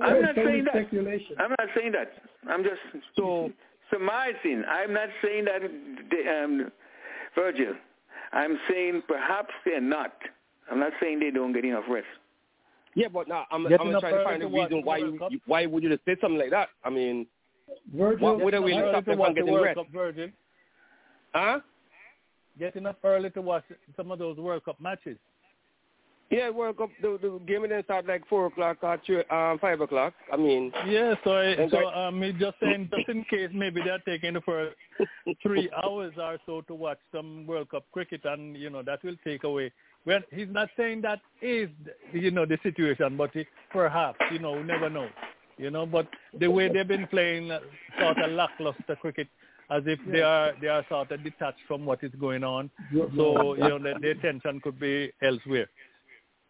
I'm 0.00 0.22
not 0.22 0.34
saying 0.34 0.64
that. 0.64 0.74
Speculation. 0.74 1.36
I'm 1.38 1.50
not 1.50 1.68
saying 1.76 1.92
that. 1.92 2.12
I'm 2.48 2.64
just 2.64 2.80
so 3.16 3.50
surmising. 3.90 4.64
I'm 4.68 4.92
not 4.92 5.08
saying 5.22 5.46
that, 5.46 5.62
um, 6.44 6.70
Virgil. 7.34 7.74
I'm 8.32 8.58
saying 8.68 9.02
perhaps 9.08 9.50
they're 9.64 9.80
not. 9.80 10.12
I'm 10.70 10.80
not 10.80 10.92
saying 11.00 11.20
they 11.20 11.30
don't 11.30 11.52
get 11.52 11.64
enough 11.64 11.84
rest. 11.88 12.06
Yeah, 12.94 13.08
but 13.08 13.28
now 13.28 13.46
I'm, 13.50 13.68
Get 13.68 13.80
I'm 13.80 13.90
trying 14.00 14.14
to 14.14 14.24
find 14.24 14.40
to 14.40 14.46
a 14.46 14.50
reason 14.50 14.82
why 14.84 14.98
you, 14.98 15.18
you 15.30 15.40
why 15.46 15.66
would 15.66 15.82
you 15.82 15.96
say 16.04 16.16
something 16.20 16.38
like 16.38 16.50
that? 16.50 16.68
I 16.84 16.90
mean, 16.90 17.26
Virgil, 17.94 18.36
what 18.36 18.44
would 18.44 18.64
we 18.64 18.74
Early 18.74 18.90
stop 18.90 19.04
them 19.04 19.18
from 19.18 19.34
getting 19.34 19.52
World 19.52 19.64
rest? 19.64 19.76
Cup, 19.76 19.86
Virgil. 19.92 20.28
Huh? 21.32 21.60
Getting 22.58 22.86
up 22.86 22.98
early 23.04 23.30
to 23.30 23.42
watch 23.42 23.64
some 23.96 24.10
of 24.10 24.18
those 24.18 24.36
World 24.36 24.64
Cup 24.64 24.80
matches. 24.80 25.16
Yeah, 26.30 26.50
World 26.50 26.76
Cup. 26.76 26.90
The, 27.00 27.18
the 27.22 27.40
game 27.46 27.66
then 27.68 27.82
start 27.84 28.06
like 28.06 28.26
four 28.28 28.46
o'clock 28.46 28.78
or 28.82 29.00
two, 29.06 29.22
um, 29.30 29.58
five 29.60 29.80
o'clock. 29.80 30.12
I 30.30 30.36
mean, 30.36 30.72
Yeah, 30.86 31.14
so 31.24 31.32
I, 31.38 31.68
so 31.70 31.86
I- 31.86 32.08
um, 32.08 32.20
me 32.20 32.32
just 32.32 32.56
saying, 32.60 32.90
just 32.94 33.08
in 33.08 33.24
case 33.24 33.48
maybe 33.54 33.80
they're 33.82 33.98
taking 34.00 34.34
the 34.34 34.42
first 34.42 34.76
three 35.42 35.70
hours 35.82 36.12
or 36.20 36.36
so 36.44 36.60
to 36.62 36.74
watch 36.74 36.98
some 37.14 37.46
World 37.46 37.70
Cup 37.70 37.84
cricket, 37.92 38.22
and 38.24 38.56
you 38.56 38.68
know 38.68 38.82
that 38.82 39.02
will 39.02 39.16
take 39.24 39.44
away. 39.44 39.72
Well, 40.04 40.20
he's 40.30 40.48
not 40.50 40.68
saying 40.76 41.00
that 41.02 41.20
is 41.40 41.70
you 42.12 42.30
know 42.30 42.44
the 42.44 42.58
situation, 42.62 43.16
but 43.16 43.34
it, 43.34 43.46
perhaps 43.70 44.18
you 44.30 44.38
know 44.38 44.52
we 44.52 44.64
never 44.64 44.90
know, 44.90 45.08
you 45.56 45.70
know. 45.70 45.86
But 45.86 46.08
the 46.38 46.50
way 46.50 46.68
they've 46.70 46.86
been 46.86 47.06
playing 47.06 47.50
uh, 47.50 47.60
sort 47.98 48.18
of 48.18 48.30
lackluster 48.32 48.96
cricket, 48.96 49.28
as 49.70 49.82
if 49.86 49.98
they 50.10 50.22
are 50.22 50.52
they 50.60 50.68
are 50.68 50.84
sort 50.88 51.10
of 51.10 51.22
detached 51.22 51.60
from 51.66 51.84
what 51.84 52.02
is 52.02 52.12
going 52.20 52.44
on, 52.44 52.70
so 53.16 53.54
you 53.54 53.68
know 53.68 53.78
their, 53.78 53.98
their 53.98 54.10
attention 54.12 54.60
could 54.60 54.78
be 54.78 55.12
elsewhere. 55.22 55.68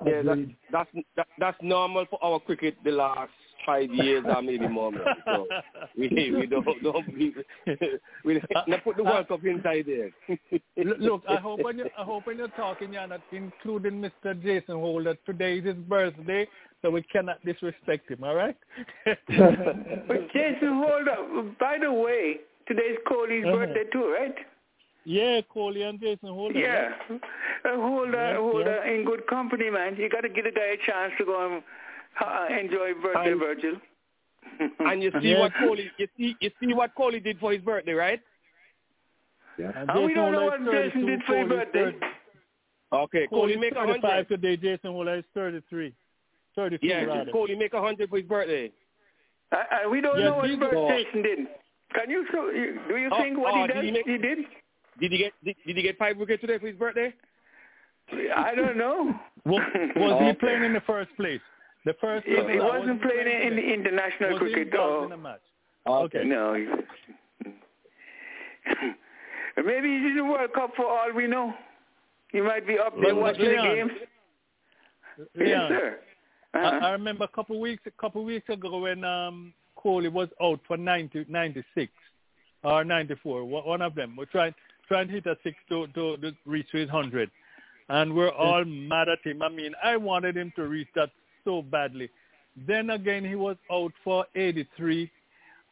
yeah, 0.06 0.22
that's 0.22 0.40
that's 0.72 0.90
that, 1.16 1.26
that's 1.38 1.58
normal 1.62 2.06
for 2.10 2.22
our 2.22 2.38
cricket 2.40 2.76
the 2.84 2.92
last 2.92 3.30
five 3.68 3.92
years 3.92 4.24
or 4.26 4.42
maybe 4.42 4.66
more. 4.66 4.90
man. 4.90 5.02
So 5.26 5.46
we 5.96 6.08
we 6.08 6.46
don't 6.46 6.66
don't 6.82 7.06
be, 7.14 7.34
we 8.24 8.36
uh, 8.38 8.62
not 8.66 8.84
put 8.84 8.96
the 8.96 9.02
uh, 9.02 9.10
World 9.10 9.28
Cup 9.28 9.44
inside 9.44 9.84
there. 9.86 10.10
Look, 10.76 10.98
look, 10.98 11.22
I 11.28 11.36
hope 11.36 11.62
when 11.62 11.78
you 11.78 11.86
I 11.98 12.04
hope 12.04 12.26
when 12.26 12.38
you're 12.38 12.48
talking, 12.48 12.92
you're 12.92 13.06
not 13.06 13.20
including 13.32 14.00
Mr. 14.00 14.40
Jason 14.42 14.76
Holder. 14.76 15.16
Today 15.26 15.58
is 15.58 15.66
his 15.66 15.76
birthday, 15.76 16.46
so 16.82 16.90
we 16.90 17.02
cannot 17.02 17.44
disrespect 17.44 18.10
him. 18.10 18.24
All 18.24 18.34
right? 18.34 18.56
But 19.06 20.32
Jason, 20.32 20.82
hold 20.84 21.08
up. 21.08 21.58
By 21.58 21.78
the 21.82 21.92
way, 21.92 22.36
today's 22.68 22.98
Kohli's 23.06 23.44
Uh-huh. 23.46 23.56
birthday 23.56 23.84
too, 23.92 24.06
right? 24.12 24.36
yeah, 25.04 25.40
Kohli 25.54 25.88
and 25.88 25.98
Jason 26.00 26.28
Holder. 26.28 26.58
Yeah. 26.58 26.92
Uh, 27.10 27.76
hold 27.76 28.12
Yeah, 28.12 28.30
on, 28.30 28.36
hold 28.36 28.66
yeah. 28.66 28.80
on. 28.80 28.88
In 28.88 29.04
good 29.04 29.26
company, 29.26 29.70
man. 29.70 29.96
You 29.96 30.08
got 30.10 30.20
to 30.20 30.28
give 30.28 30.44
the 30.44 30.52
guy 30.52 30.76
a 30.76 30.76
chance 30.86 31.12
to 31.18 31.24
go 31.24 31.36
and 31.46 31.62
uh, 32.20 32.46
enjoy 32.60 32.92
birthday, 33.02 33.32
And- 33.32 33.40
Virgil. 33.40 33.74
and 34.80 35.02
you 35.02 35.10
see 35.20 35.28
Yeah. 35.30 35.40
what 35.40 35.52
Kohli 35.54 35.90
you 35.98 36.08
see 36.16 36.34
you 36.40 36.50
see 36.60 36.72
what 36.74 36.94
Kohli 36.94 37.22
did 37.22 37.38
for 37.38 37.52
his 37.52 37.62
birthday, 37.62 37.92
right? 37.92 38.20
Yeah. 39.58 39.72
And 39.74 39.90
And 39.90 40.04
we 40.06 40.14
don't 40.14 40.32
know 40.32 40.46
what 40.46 40.60
Jason 40.70 41.06
did 41.06 41.22
for 41.24 41.36
his 41.36 41.48
birthday. 41.48 41.84
30 41.92 41.98
Okay, 42.90 43.26
Kohli 43.30 43.32
Kohli 43.32 43.50
is 43.54 43.60
make 43.60 43.72
a 43.72 43.86
35 43.86 44.10
hundred. 44.10 44.28
today. 44.28 44.56
Jason 44.56 44.92
Holder 44.92 45.16
is 45.16 45.24
33. 45.34 45.92
32 46.54 46.86
Yeah, 46.86 47.02
rather. 47.04 47.30
Kohli 47.32 47.58
make 47.58 47.74
a 47.74 47.80
hundred 47.80 48.08
for 48.10 48.16
his 48.16 48.26
birthday. 48.26 48.72
Uh, 49.52 49.56
uh, 49.56 49.88
we 49.90 50.00
don't 50.00 50.18
Yeah, 50.18 50.26
know 50.30 50.36
what 50.36 50.48
these- 50.48 51.04
Jason 51.06 51.22
did. 51.22 51.38
Can 51.94 52.10
you 52.10 52.26
show? 52.32 52.50
you- 52.50 52.78
Do 52.88 52.96
you 52.96 53.08
Oh, 53.12 53.22
think 53.22 53.38
what 53.38 53.54
oh, 53.54 53.62
he 53.62 53.66
did 53.68 53.74
does? 53.74 53.84
he 53.84 53.90
make- 53.92 54.06
he 54.06 54.18
did. 54.18 54.38
Did 55.00 55.12
he 55.12 55.18
get 55.18 55.32
did, 55.44 55.56
did 55.66 55.76
he 55.76 55.82
get 55.82 55.96
five 55.98 56.16
wickets 56.16 56.40
today 56.40 56.58
for 56.58 56.66
his 56.66 56.76
birthday? 56.76 57.12
I 58.34 58.54
don't 58.54 58.76
know. 58.76 59.14
Was, 59.44 59.62
was 59.96 60.20
he 60.20 60.28
Okay. 60.28 60.34
playing 60.40 60.64
in 60.64 60.72
the 60.72 60.80
first 60.82 61.10
place? 61.16 61.40
The 61.84 61.94
first 62.00 62.26
He, 62.26 62.34
place 62.34 62.46
he 62.52 62.58
was 62.58 62.80
wasn't 62.80 63.00
playing 63.02 63.26
in 63.46 63.56
the 63.56 63.62
international 63.62 64.32
was 64.32 64.40
he 64.48 64.52
cricket. 64.54 64.74
involved 64.74 65.02
Or, 65.02 65.06
in 65.06 65.12
a 65.12 65.16
match? 65.16 65.40
Okay. 65.86 66.24
No. 66.24 66.54
he- 66.54 66.66
Maybe 69.56 69.88
he's 69.88 70.06
in 70.10 70.16
the 70.16 70.24
World 70.24 70.52
Cup 70.54 70.72
for 70.76 70.86
all 70.86 71.12
we 71.14 71.26
know. 71.26 71.52
He 72.32 72.40
might 72.40 72.66
be 72.66 72.78
up 72.78 72.94
there 73.00 73.14
But, 73.14 73.20
watching 73.22 73.44
Leon, 73.46 73.68
the 73.68 73.74
games. 73.74 73.90
Yes, 75.18 75.28
Leon, 75.36 75.68
sir. 75.70 75.98
I, 76.54 76.58
Uh-huh. 76.58 76.86
I 76.86 76.90
remember 76.92 77.24
a 77.24 77.28
couple 77.28 77.56
of 77.56 77.60
weeks 77.62 77.82
a 77.86 77.90
couple 78.00 78.20
of 78.22 78.26
weeks 78.26 78.48
ago 78.48 78.78
when 78.80 79.04
um 79.04 79.52
Kohli 79.88 80.12
was 80.12 80.28
out 80.42 80.60
for 80.66 80.76
90, 80.76 81.24
96 81.28 81.92
or 82.62 82.84
94, 82.84 83.44
one 83.44 83.80
of 83.80 83.94
them. 83.94 84.14
We're 84.16 84.26
trying 84.26 84.54
trying 84.86 85.08
to 85.08 85.14
hit 85.14 85.26
a 85.26 85.36
six 85.42 85.56
to, 85.68 85.86
to, 85.88 86.16
to 86.18 86.32
reach 86.46 86.66
his 86.72 86.88
100. 86.88 87.30
And 87.90 88.14
we're 88.14 88.30
all 88.30 88.64
mad 88.64 89.08
at 89.08 89.18
him. 89.24 89.42
I 89.42 89.48
mean, 89.48 89.72
I 89.82 89.96
wanted 89.96 90.36
him 90.36 90.52
to 90.56 90.66
reach 90.66 90.88
that 90.94 91.10
so 91.44 91.62
badly. 91.62 92.10
Then 92.66 92.90
again, 92.90 93.24
he 93.24 93.34
was 93.34 93.56
out 93.72 93.92
for 94.02 94.26
83 94.34 95.10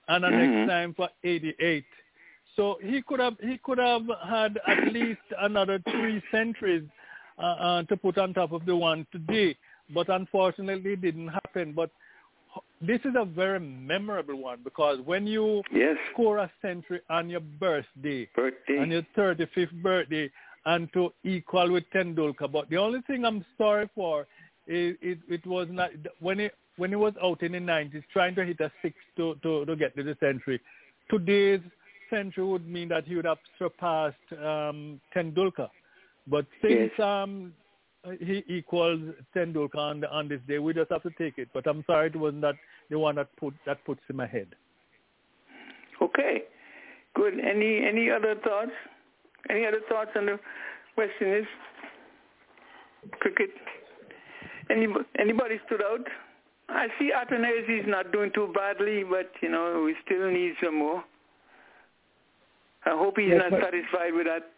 and 0.09 0.25
the 0.25 0.31
next 0.31 0.71
time 0.71 0.95
for 0.95 1.09
88. 1.25 1.85
So 2.55 2.79
he 2.83 3.03
could 3.03 3.21
have 3.21 3.35
he 3.43 3.59
could 3.63 3.79
have 3.79 4.03
had 4.27 4.59
at 4.67 4.93
least 4.93 5.21
another 5.41 5.83
three 5.91 6.23
centuries 6.31 6.85
uh, 7.39 7.43
uh, 7.43 7.83
to 7.85 7.97
put 7.97 8.17
on 8.17 8.33
top 8.33 8.53
of 8.53 8.65
the 8.65 8.75
one 8.75 9.07
today, 9.13 9.57
but 9.93 10.09
unfortunately 10.09 10.93
it 10.93 11.03
didn't 11.03 11.29
happen. 11.29 11.73
But 11.73 11.91
this 12.81 13.01
is 13.05 13.15
a 13.17 13.25
very 13.25 13.61
memorable 13.61 14.37
one 14.37 14.59
because 14.63 15.01
when 15.05 15.27
you 15.27 15.63
Yes. 15.73 15.97
score 16.13 16.39
a 16.39 16.51
century 16.63 17.01
on 17.11 17.29
your 17.31 17.41
birthday, 17.41 18.29
Birthday. 18.35 18.79
on 18.79 18.91
your 18.91 19.03
35th 19.17 19.73
birthday, 19.83 20.31
and 20.67 20.93
to 20.93 21.13
equal 21.25 21.71
with 21.73 21.85
Tendulkar. 21.95 22.51
But 22.51 22.69
the 22.71 22.77
only 22.77 23.01
thing 23.03 23.25
I'm 23.25 23.45
sorry 23.57 23.89
for 23.95 24.27
is 24.67 24.97
it, 25.01 25.19
it 25.29 25.47
was 25.47 25.69
not 25.71 25.91
when 26.21 26.41
he 26.41 26.51
when 26.77 26.91
he 26.91 26.97
was 26.97 27.15
out 27.23 27.43
in 27.43 27.53
the 27.53 27.59
90s 27.59 28.03
trying 28.13 28.35
to 28.35 28.45
hit 28.45 28.61
a 28.61 28.71
six 28.83 28.95
to, 29.17 29.35
to, 29.43 29.65
to 29.65 29.77
get 29.77 29.97
to 29.97 30.03
the 30.03 30.15
century. 30.21 30.61
Today's 31.09 31.61
century 32.11 32.45
would 32.45 32.69
mean 32.69 32.89
that 32.89 33.05
he 33.05 33.15
would 33.17 33.25
have 33.25 33.39
surpassed 33.59 34.17
um, 34.33 35.01
Tendulkar. 35.15 35.71
But 36.27 36.45
since 36.61 36.91
Yes. 36.99 37.01
um, 37.01 37.55
he 38.21 38.45
equals 38.49 39.01
Tendulkar 39.35 39.77
on, 39.77 40.05
on 40.05 40.29
this 40.29 40.41
day, 40.47 40.59
we 40.59 40.75
just 40.75 40.91
have 40.91 41.03
to 41.03 41.11
take 41.19 41.39
it. 41.39 41.49
But 41.53 41.67
I'm 41.67 41.85
sorry 41.87 42.09
it 42.09 42.17
wasn't 42.17 42.43
that 42.43 42.57
the 42.91 42.99
one 42.99 43.17
that 43.17 43.35
put 43.37 43.55
that 43.67 43.85
puts 43.85 44.01
him 44.09 44.21
ahead. 44.21 44.49
Okay. 46.01 46.43
Good. 47.15 47.35
Any 47.41 47.87
any 47.87 48.11
other 48.11 48.35
thoughts? 48.45 48.73
Any 49.49 49.65
other 49.67 49.81
thoughts 49.89 50.11
on 50.17 50.27
the 50.27 50.39
West 50.97 51.13
Indies 51.21 51.47
cricket? 53.21 53.51
Any, 54.71 54.87
anybody 55.19 55.61
stood 55.67 55.83
out? 55.83 56.07
I 56.69 56.89
see 56.99 57.13
Athanaze 57.15 57.81
is 57.81 57.87
not 57.87 58.11
doing 58.11 58.33
too 58.35 58.53
badly, 58.53 59.05
but 59.05 59.31
you 59.41 59.49
know 59.49 59.83
we 59.85 59.95
still 60.05 60.31
need 60.31 60.55
some 60.63 60.79
more. 60.79 61.05
I 62.85 62.91
hope 62.91 63.15
he's 63.19 63.29
Yes, 63.29 63.43
not 63.51 63.61
satisfied 63.61 64.15
with 64.15 64.27
that. 64.27 64.51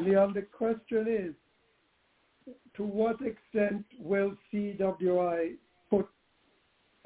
Leon, 0.00 0.32
the 0.34 0.42
question 0.42 1.06
is, 1.08 1.34
to 2.80 2.86
what 2.86 3.16
extent 3.20 3.84
will 4.00 4.32
CWI 4.50 5.56
put 5.90 6.08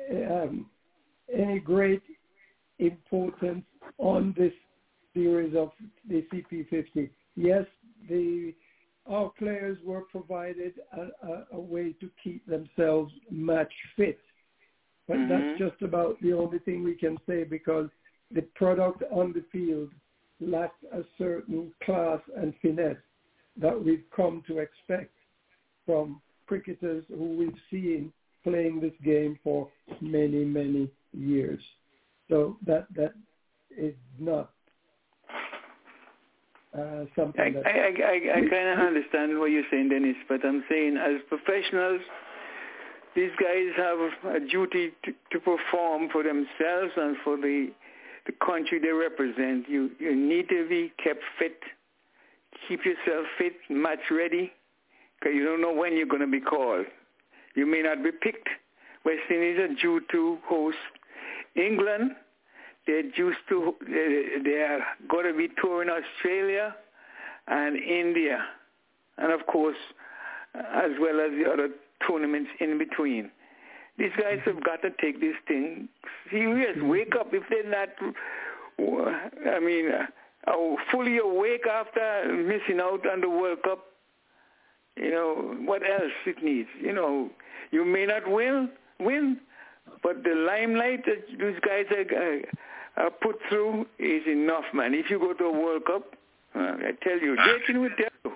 um, 0.09 0.67
any 1.35 1.59
great 1.59 2.03
importance 2.79 3.65
on 3.99 4.33
this 4.39 4.53
series 5.15 5.57
of 5.57 5.71
the 6.09 6.25
CP50? 6.33 7.11
Yes, 7.35 7.65
the 8.09 8.55
our 9.07 9.31
players 9.37 9.77
were 9.85 10.03
provided 10.13 10.75
a, 10.97 11.27
a, 11.27 11.47
a 11.55 11.61
way 11.61 11.93
to 12.01 12.09
keep 12.23 12.47
themselves 12.47 13.13
match 13.31 13.73
fit, 13.97 14.21
but 15.09 15.17
Mhm. 15.19 15.29
that's 15.29 15.59
just 15.59 15.83
about 15.83 16.21
the 16.21 16.33
only 16.33 16.61
thing 16.61 16.85
we 16.85 16.95
can 16.95 17.19
say 17.27 17.43
because 17.43 17.91
the 18.31 18.43
product 18.55 19.03
on 19.11 19.33
the 19.33 19.43
field 19.51 19.91
lacked 20.41 20.85
a 20.85 21.03
certain 21.19 21.75
class 21.83 22.21
and 22.37 22.55
finesse 22.63 22.97
that 23.57 23.85
we've 23.85 24.09
come 24.15 24.41
to 24.47 24.59
expect 24.59 25.15
from 25.87 26.21
cricketers 26.47 27.05
who 27.09 27.37
we've 27.37 27.61
seen 27.71 28.13
playing 28.43 28.81
this 28.81 28.93
game 29.05 29.39
for 29.43 29.69
many, 30.01 30.45
many 30.45 30.91
years. 31.13 31.61
So 32.29 32.57
that 32.67 32.87
that 32.95 33.15
is 33.77 33.95
not 34.19 34.51
uh, 36.77 37.05
something 37.17 37.41
I 37.41 37.51
that 37.51 37.67
I, 37.67 37.71
I, 37.71 38.39
I 38.39 38.49
kind 38.49 38.69
of 38.69 38.79
understand 38.79 39.39
what 39.39 39.47
you're 39.47 39.65
saying, 39.71 39.89
Dennis, 39.89 40.17
but 40.29 40.45
I'm 40.45 40.65
saying 40.69 40.97
as 40.97 41.21
professionals, 41.29 42.01
these 43.15 43.31
guys 43.41 43.69
have 43.77 44.35
a 44.35 44.41
duty 44.41 44.93
to, 45.05 45.13
to 45.33 45.39
perform 45.39 46.09
for 46.11 46.23
themselves 46.23 46.93
and 46.97 47.17
for 47.25 47.37
the 47.37 47.71
the 48.27 48.33
country 48.45 48.79
they 48.79 48.89
represent. 48.89 49.69
You 49.69 49.91
you 49.99 50.17
need 50.17 50.49
to 50.49 50.69
be 50.69 50.93
kept 51.03 51.23
fit, 51.39 51.61
keep 52.69 52.81
yourself 52.85 53.27
fit, 53.39 53.55
match 53.71 54.11
ready, 54.11 54.53
you 55.31 55.45
don't 55.45 55.61
know 55.61 55.73
when 55.73 55.97
you're 55.97 56.07
going 56.07 56.23
to 56.23 56.31
be 56.31 56.41
called. 56.41 56.87
You 57.55 57.67
may 57.67 57.83
not 57.83 58.03
be 58.03 58.11
picked. 58.11 58.49
West 59.05 59.23
Indies 59.31 59.59
are 59.59 59.75
due 59.75 60.01
to 60.11 60.39
host 60.47 60.77
England. 61.55 62.13
They're 62.87 63.03
due 63.03 63.33
to 63.49 63.75
they 63.81 64.43
they 64.45 64.61
are 64.63 64.81
going 65.09 65.27
to 65.27 65.37
be 65.37 65.49
touring 65.61 65.89
Australia 65.89 66.75
and 67.47 67.77
India, 67.77 68.45
and 69.19 69.33
of 69.33 69.47
course, 69.47 69.77
as 70.55 70.91
well 71.01 71.21
as 71.21 71.31
the 71.33 71.51
other 71.51 71.69
tournaments 72.07 72.51
in 72.61 72.79
between. 72.79 73.31
These 73.97 74.13
guys 74.21 74.41
have 74.45 74.63
got 74.63 74.83
to 74.83 74.91
take 75.01 75.21
this 75.21 75.37
thing 75.47 75.89
serious. 76.31 76.77
Wake 76.83 77.15
up 77.19 77.29
if 77.33 77.45
they're 77.49 77.71
not. 77.71 77.89
I 79.49 79.61
mean, 79.61 79.91
uh, 79.93 80.77
fully 80.91 81.19
awake 81.19 81.67
after 81.71 82.33
missing 82.33 82.81
out 82.81 83.07
on 83.09 83.21
the 83.21 83.31
World 83.31 83.63
Cup. 83.63 83.85
You 84.97 85.11
know 85.11 85.57
what 85.65 85.83
else 85.83 86.13
it 86.27 86.43
needs. 86.43 86.69
You 86.81 86.93
know, 86.93 87.31
you 87.71 87.85
may 87.85 88.07
not 88.07 88.31
win, 88.31 88.71
win, 89.01 89.41
but 90.03 90.23
the 90.23 90.35
limelight 90.35 91.05
that 91.07 91.27
these 91.29 91.59
guys 91.67 91.87
are, 91.91 93.05
are 93.05 93.11
put 93.11 93.37
through 93.49 93.87
is 93.99 94.23
enough, 94.27 94.65
man. 94.73 94.95
If 94.95 95.11
you 95.11 95.19
go 95.19 95.33
to 95.33 95.45
a 95.45 95.53
World 95.53 95.85
Cup, 95.87 96.15
uh, 96.55 96.59
I 96.59 96.93
tell 97.03 97.19
you, 97.19 97.37
they 97.37 97.67
can 97.67 97.75
tell 97.75 98.11
you. 98.25 98.33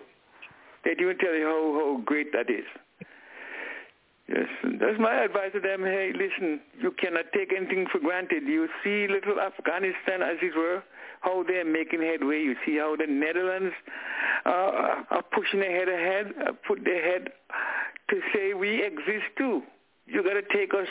They 0.84 0.94
can 0.94 1.18
tell 1.18 1.34
you 1.34 1.44
how, 1.44 1.72
how 1.74 2.02
great 2.04 2.32
that 2.32 2.50
is. 2.50 2.64
Yes, 4.28 4.46
that's 4.78 5.00
my 5.00 5.24
advice 5.24 5.52
to 5.54 5.60
them. 5.60 5.82
Hey, 5.84 6.12
listen, 6.12 6.60
you 6.78 6.90
cannot 6.92 7.32
take 7.32 7.50
anything 7.56 7.86
for 7.90 7.98
granted. 7.98 8.42
You 8.46 8.68
see 8.84 9.08
little 9.08 9.40
Afghanistan, 9.40 10.20
as 10.20 10.36
it 10.42 10.54
were, 10.54 10.82
how 11.22 11.44
they're 11.44 11.64
making 11.64 12.02
headway. 12.02 12.42
You 12.42 12.54
see 12.64 12.76
how 12.76 12.94
the 12.94 13.06
Netherlands 13.06 13.74
uh, 14.44 15.04
are 15.10 15.24
pushing 15.32 15.60
ahead 15.60 15.88
ahead, 15.88 16.34
uh, 16.46 16.52
put 16.66 16.84
their 16.84 17.02
head 17.02 17.30
to 18.10 18.20
say 18.34 18.52
we 18.52 18.84
exist 18.84 19.32
too. 19.38 19.62
You 20.06 20.22
got 20.22 20.34
to 20.34 20.42
take 20.42 20.74
us. 20.74 20.88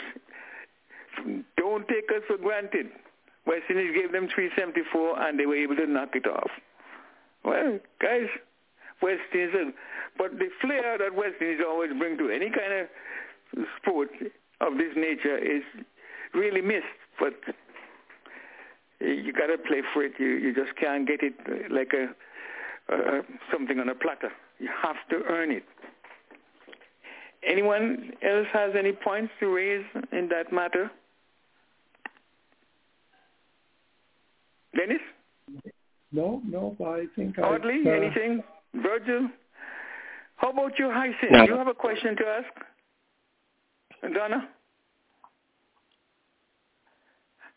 Don't 1.56 1.86
take 1.86 2.10
us 2.10 2.22
for 2.26 2.38
granted. 2.38 2.86
West 3.46 3.64
Indies 3.70 3.94
gave 3.94 4.12
them 4.12 4.28
374 4.34 5.22
and 5.22 5.38
they 5.38 5.46
were 5.46 5.56
able 5.56 5.76
to 5.76 5.86
knock 5.86 6.10
it 6.14 6.26
off. 6.26 6.50
Well, 7.44 7.78
guys, 8.00 8.28
West 9.00 9.22
Indies, 9.32 9.72
but 10.18 10.32
the 10.38 10.48
flair 10.60 10.98
that 10.98 11.14
West 11.14 11.36
Indies 11.40 11.60
always 11.66 11.90
bring 11.98 12.18
to 12.18 12.30
any 12.30 12.50
kind 12.50 12.72
of 12.72 12.86
sport 13.80 14.08
of 14.60 14.76
this 14.76 14.92
nature 14.96 15.38
is 15.38 15.62
really 16.34 16.60
missed. 16.60 16.84
But 17.18 17.34
you 19.00 19.32
got 19.32 19.46
to 19.46 19.58
play 19.58 19.82
for 19.92 20.04
it. 20.04 20.12
You 20.18 20.26
you 20.26 20.54
just 20.54 20.76
can't 20.76 21.06
get 21.06 21.20
it 21.22 21.34
like 21.70 21.92
a 21.92 22.08
uh, 22.92 23.22
something 23.52 23.78
on 23.78 23.88
a 23.88 23.94
platter. 23.94 24.30
You 24.58 24.68
have 24.82 24.96
to 25.10 25.22
earn 25.28 25.50
it. 25.50 25.64
Anyone 27.46 28.12
else 28.22 28.48
has 28.52 28.72
any 28.76 28.92
points 28.92 29.32
to 29.40 29.54
raise 29.54 29.84
in 30.12 30.28
that 30.28 30.52
matter? 30.52 30.90
Dennis? 34.76 35.00
no, 36.12 36.42
no. 36.46 36.76
I 36.84 37.06
think 37.14 37.38
I, 37.38 37.42
Audley, 37.42 37.82
uh, 37.86 37.90
anything? 37.90 38.42
Virgil? 38.74 39.28
How 40.36 40.50
about 40.50 40.78
you, 40.78 40.90
Hyacinth? 40.90 41.32
No. 41.32 41.46
Do 41.46 41.52
you 41.52 41.58
have 41.58 41.68
a 41.68 41.74
question 41.74 42.16
to 42.16 42.24
ask? 42.24 42.64
Donna? 44.02 44.48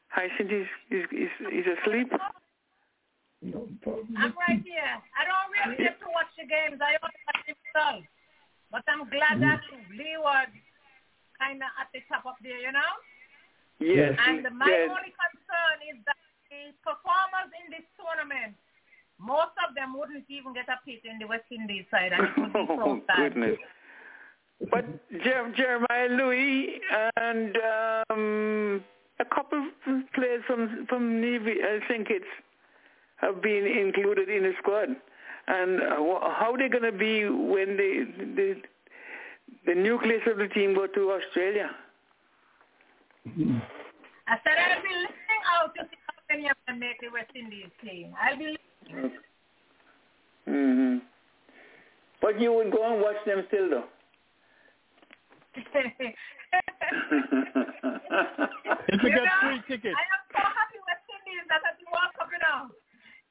Hyacinth 0.09 0.51
is 0.51 0.67
is 0.89 1.05
is, 1.11 1.31
is 1.51 1.65
asleep. 1.79 2.11
No 3.41 3.65
problem. 3.81 4.13
I'm 4.17 4.33
right 4.37 4.61
here. 4.61 4.93
I 5.17 5.25
don't 5.25 5.49
really 5.49 5.77
get 5.81 5.97
to 5.97 6.09
watch 6.13 6.29
the 6.37 6.45
games. 6.45 6.77
I 6.77 6.93
only 7.01 7.21
watch 7.25 7.41
the 7.49 7.55
results. 7.57 8.05
But 8.69 8.85
I'm 8.85 9.09
glad 9.09 9.41
mm. 9.41 9.45
that 9.49 9.65
Lee 9.91 10.15
was 10.21 10.47
kind 11.41 11.57
of 11.57 11.69
at 11.81 11.89
the 11.89 12.05
top 12.05 12.29
of 12.29 12.37
there, 12.45 12.61
you 12.61 12.69
know? 12.69 12.91
Yes. 13.81 14.13
And 14.29 14.45
my 14.53 14.69
yes. 14.69 14.93
only 14.93 15.09
concern 15.09 15.77
is 15.89 15.97
that 16.05 16.21
the 16.53 16.69
performers 16.85 17.49
in 17.65 17.73
this 17.73 17.83
tournament, 17.97 18.53
most 19.17 19.57
of 19.65 19.73
them 19.73 19.97
wouldn't 19.97 20.29
even 20.29 20.53
get 20.53 20.69
a 20.69 20.77
pick 20.85 21.01
in 21.01 21.17
the 21.17 21.25
West 21.25 21.49
Indies 21.49 21.89
side. 21.89 22.13
And 22.13 22.29
it 22.29 22.33
would 22.37 22.53
be 22.53 22.61
so 22.69 22.77
Oh 22.85 23.01
sad. 23.09 23.33
goodness. 23.33 23.57
But 24.69 24.85
Jer- 25.23 25.53
Jeremiah 25.55 26.09
Louis 26.09 26.79
and 27.17 27.57
um, 28.09 28.83
a 29.19 29.25
couple 29.25 29.59
of 29.87 30.13
players 30.13 30.43
from 30.45 30.85
from 30.87 31.19
Navy, 31.21 31.55
I 31.63 31.79
think 31.87 32.07
it's 32.09 32.25
have 33.17 33.41
been 33.41 33.65
included 33.65 34.29
in 34.29 34.43
the 34.43 34.53
squad. 34.59 34.89
And 35.47 35.81
uh, 35.81 36.29
how 36.39 36.55
they 36.57 36.69
going 36.69 36.83
to 36.83 36.97
be 36.97 37.25
when 37.25 37.77
the, 37.77 38.05
the 38.35 38.61
the 39.65 39.75
nucleus 39.75 40.21
of 40.27 40.37
the 40.37 40.47
team 40.47 40.75
go 40.75 40.87
to 40.87 41.11
Australia? 41.11 41.69
I 43.25 44.37
said 44.43 44.57
I'll 44.57 44.81
be 44.81 44.89
listening 44.89 45.41
out 45.59 45.73
to 45.75 45.83
see 45.89 45.97
how 46.07 46.13
many 46.29 46.49
of 46.49 46.55
them 46.67 46.79
make 46.79 46.99
the 47.01 47.09
West 47.11 47.31
Indies 47.35 47.69
team. 47.83 48.13
I'll 48.21 48.37
be 48.37 48.55
listening. 48.85 49.11
hmm 50.45 50.97
But 52.21 52.39
you 52.39 52.53
would 52.53 52.71
go 52.71 52.93
and 52.93 53.01
watch 53.01 53.17
them 53.25 53.43
still, 53.47 53.69
though. 53.69 53.85
If 55.55 55.63
you 59.03 59.09
You 59.09 59.09
get 59.09 59.23
know, 59.23 59.41
free 59.41 59.61
tickets. 59.67 59.95
I 59.95 60.03
am 60.11 60.23
so 60.31 60.41
happy 60.43 60.79
West 60.87 61.07
Indies 61.11 61.45
that 61.49 61.61
at 61.67 61.75
the 61.79 61.87
World 61.91 62.11
Cup, 62.17 62.29
you 62.31 62.39
know. 62.39 62.71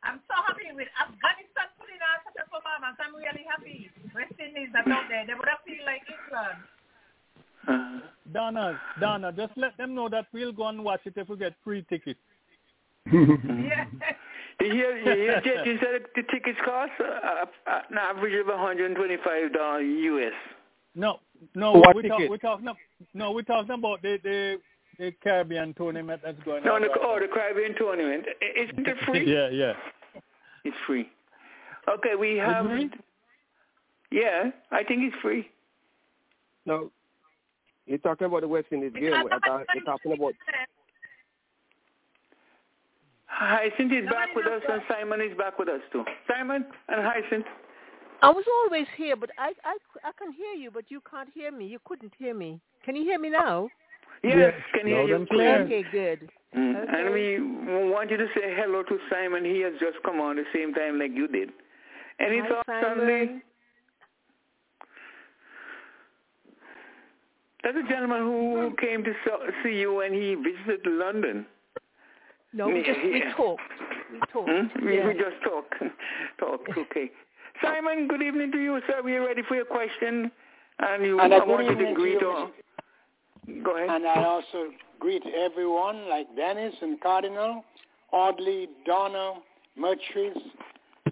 I'm 0.03 0.21
so 0.29 0.37
happy 0.49 0.73
with 0.73 0.89
Afghanistan 0.97 1.69
putting 1.77 2.01
on 2.01 2.17
such 2.25 2.41
a 2.41 2.47
performance. 2.49 2.97
I'm 3.01 3.15
really 3.15 3.45
happy. 3.45 3.91
West 4.15 4.37
Indies 4.41 4.73
are 4.73 4.89
out 4.93 5.09
there. 5.09 5.27
They 5.27 5.35
would 5.37 5.49
have 5.49 5.61
feel 5.65 5.85
like 5.85 6.05
England. 6.09 6.61
Donna, 8.33 8.81
Donna, 9.01 9.33
just 9.33 9.53
let 9.57 9.77
them 9.77 9.95
know 9.95 10.09
that 10.09 10.27
we'll 10.33 10.53
go 10.53 10.69
and 10.69 10.85
watch 10.85 11.01
it 11.05 11.15
if 11.17 11.29
we 11.29 11.37
get 11.37 11.55
free 11.65 11.85
tickets. 11.89 12.21
Yeah. 13.13 13.85
You 14.61 14.73
hear, 14.73 14.99
you 14.99 15.05
hear 15.05 15.41
Jet, 15.41 15.67
you 15.67 15.79
said 15.79 16.03
the 16.15 16.23
tickets 16.31 16.59
cost 16.63 16.93
uh, 17.01 17.47
uh, 17.67 17.81
an 17.89 17.97
average 17.97 18.35
of 18.39 18.47
$125 18.47 20.05
US. 20.05 20.33
No, 20.95 21.21
no, 21.55 21.73
What 21.73 21.97
we 21.97 22.03
talk, 22.09 22.19
ticket? 22.19 22.31
we're 22.31 22.37
talking, 22.39 22.69
ab- 22.69 22.77
no, 23.15 23.33
we're 23.33 23.43
talking 23.43 23.71
about 23.73 24.03
the, 24.03 24.19
the, 24.23 24.57
the 24.99 25.13
Caribbean 25.23 25.75
tournament 25.75 26.21
that's 26.25 26.39
going 26.45 26.65
No, 26.65 26.75
on. 26.75 26.83
the, 26.83 26.89
right 26.89 26.99
oh, 27.03 27.15
now. 27.15 27.21
the 27.21 27.29
Caribbean 27.33 27.75
tournament. 27.77 28.25
Isn't 28.57 28.87
it 28.87 28.97
free? 29.07 29.27
yeah, 29.33 29.49
yeah. 29.51 29.73
It's 30.65 30.77
free. 30.87 31.09
Okay, 31.89 32.15
we 32.19 32.37
have. 32.37 32.67
free? 32.67 32.91
Yeah, 34.11 34.51
I 34.71 34.85
think 34.85 35.03
it's 35.03 35.17
free. 35.23 35.49
No. 36.67 36.91
You're 37.87 37.99
talking 37.99 38.27
about 38.27 38.43
the 38.43 38.49
West 38.49 38.67
Indies 38.71 38.93
game. 38.93 39.03
We're 39.05 39.11
you're 39.21 39.85
talking 39.85 40.13
about 40.13 40.35
Hyacinth 43.27 43.93
is 43.93 44.05
No, 44.05 44.11
back 44.11 44.35
with 44.35 44.47
us, 44.47 44.61
sir. 44.67 44.75
and 44.75 44.83
Simon 44.89 45.21
is 45.21 45.37
back 45.39 45.59
with 45.59 45.69
us 45.69 45.81
too. 45.93 46.05
Simon 46.29 46.67
and 46.89 47.01
Hyacinth. 47.03 47.47
I 48.23 48.31
was 48.31 48.45
always 48.65 48.87
here, 48.97 49.17
but 49.17 49.31
I, 49.39 49.53
I, 49.65 49.77
I 50.05 50.13
can 50.19 50.33
hear 50.33 50.53
you, 50.53 50.71
but 50.71 50.85
you 50.89 51.01
can't 51.11 51.29
hear 51.35 51.51
me. 51.51 51.67
You 51.67 51.79
couldn't 51.85 52.13
hear 52.19 52.35
me. 52.35 52.61
Can 52.85 52.97
you 52.97 53.03
hear 53.03 53.19
me 53.19 53.31
now? 53.31 53.69
Yes, 54.23 54.35
Yes, 54.37 54.53
can 54.75 54.87
hear 54.87 55.03
you 55.05 55.17
and 55.17 55.29
clear. 55.29 55.65
clear. 55.65 55.81
Okay, 55.81 55.89
good. 55.91 56.31
Mm. 56.57 56.83
Okay. 56.83 57.01
And 57.01 57.15
we 57.15 57.91
want 57.91 58.11
you 58.11 58.19
to 58.19 58.27
say 58.35 58.55
hello 58.57 58.83
to 58.83 58.99
Simon. 59.11 59.45
He 59.45 59.61
has 59.61 59.73
just 59.81 60.03
come 60.05 60.21
on 60.21 60.37
the 60.37 60.45
same 60.55 60.75
time 60.75 60.99
like 60.99 61.13
you 61.15 61.29
did. 61.29 61.51
Any 62.19 62.41
Hi, 62.41 62.49
thoughts 62.49 62.69
on 62.69 62.99
the? 62.99 63.05
Simon. 63.05 63.43
That's 67.63 67.77
a 67.77 67.89
gentleman 67.89 68.21
who 68.21 68.75
came 68.81 69.05
to 69.05 69.13
see 69.63 69.77
you 69.77 69.95
when 69.95 70.13
he 70.13 70.35
visited 70.35 70.81
London. 70.87 71.47
No, 72.53 72.69
we 72.69 72.83
just 72.83 72.99
we 73.05 73.23
talked. 73.37 73.61
We 74.13 74.19
talked. 74.33 74.51
Hmm? 74.51 74.87
We, 74.87 74.97
yeah. 74.97 75.07
we 75.07 75.13
just 75.15 75.43
talk. 75.45 75.67
talk, 76.41 76.61
okay. 76.77 77.11
Simon, 77.63 78.09
good 78.09 78.23
evening 78.23 78.53
to 78.53 78.59
you, 78.59 78.81
sir. 78.87 79.03
We 79.03 79.17
are 79.17 79.25
ready 79.27 79.43
for 79.47 79.55
your 79.57 79.65
question. 79.65 80.31
And 80.79 81.05
you, 81.05 81.21
And 81.21 81.33
a 81.33 81.37
I 81.37 81.39
good 81.41 81.49
want 81.49 81.67
you 81.79 81.87
to 81.87 81.95
greet 81.95 82.21
you, 82.21 82.29
all. 82.31 82.51
Go 83.63 83.77
ahead. 83.77 83.91
And 83.91 84.07
I 84.07 84.25
also 84.25 84.71
greet 84.99 85.23
everyone 85.27 86.09
like 86.09 86.27
Dennis 86.37 86.75
and 86.81 87.01
Cardinal, 87.01 87.65
Audley, 88.13 88.69
Donna, 88.87 89.35
Myrtrice, 89.77 90.39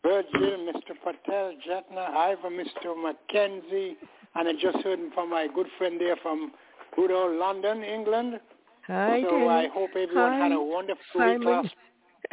Virgil, 0.03 0.67
Mr. 0.73 0.95
Patel, 1.05 1.53
Jatin, 1.67 1.99
Ivor, 1.99 2.51
Mr. 2.51 2.95
Mackenzie, 3.03 3.97
and 4.35 4.49
I 4.49 4.53
just 4.53 4.79
heard 4.85 5.01
from 5.15 5.31
my 5.31 5.49
good 5.55 5.67
friend 5.77 6.01
there 6.01 6.17
from 6.23 6.53
good 6.97 7.11
old 7.11 7.37
London, 7.37 7.83
England. 7.83 8.41
Hi, 8.87 9.23
so 9.23 9.31
Dennis. 9.31 9.49
I 9.51 9.69
hope 9.75 9.91
everyone 9.91 10.33
Hi, 10.33 10.39
had 10.45 10.53
a 10.53 10.61
wonderful 10.63 11.03
Simon. 11.15 11.39
week 11.41 11.49
last 11.49 11.75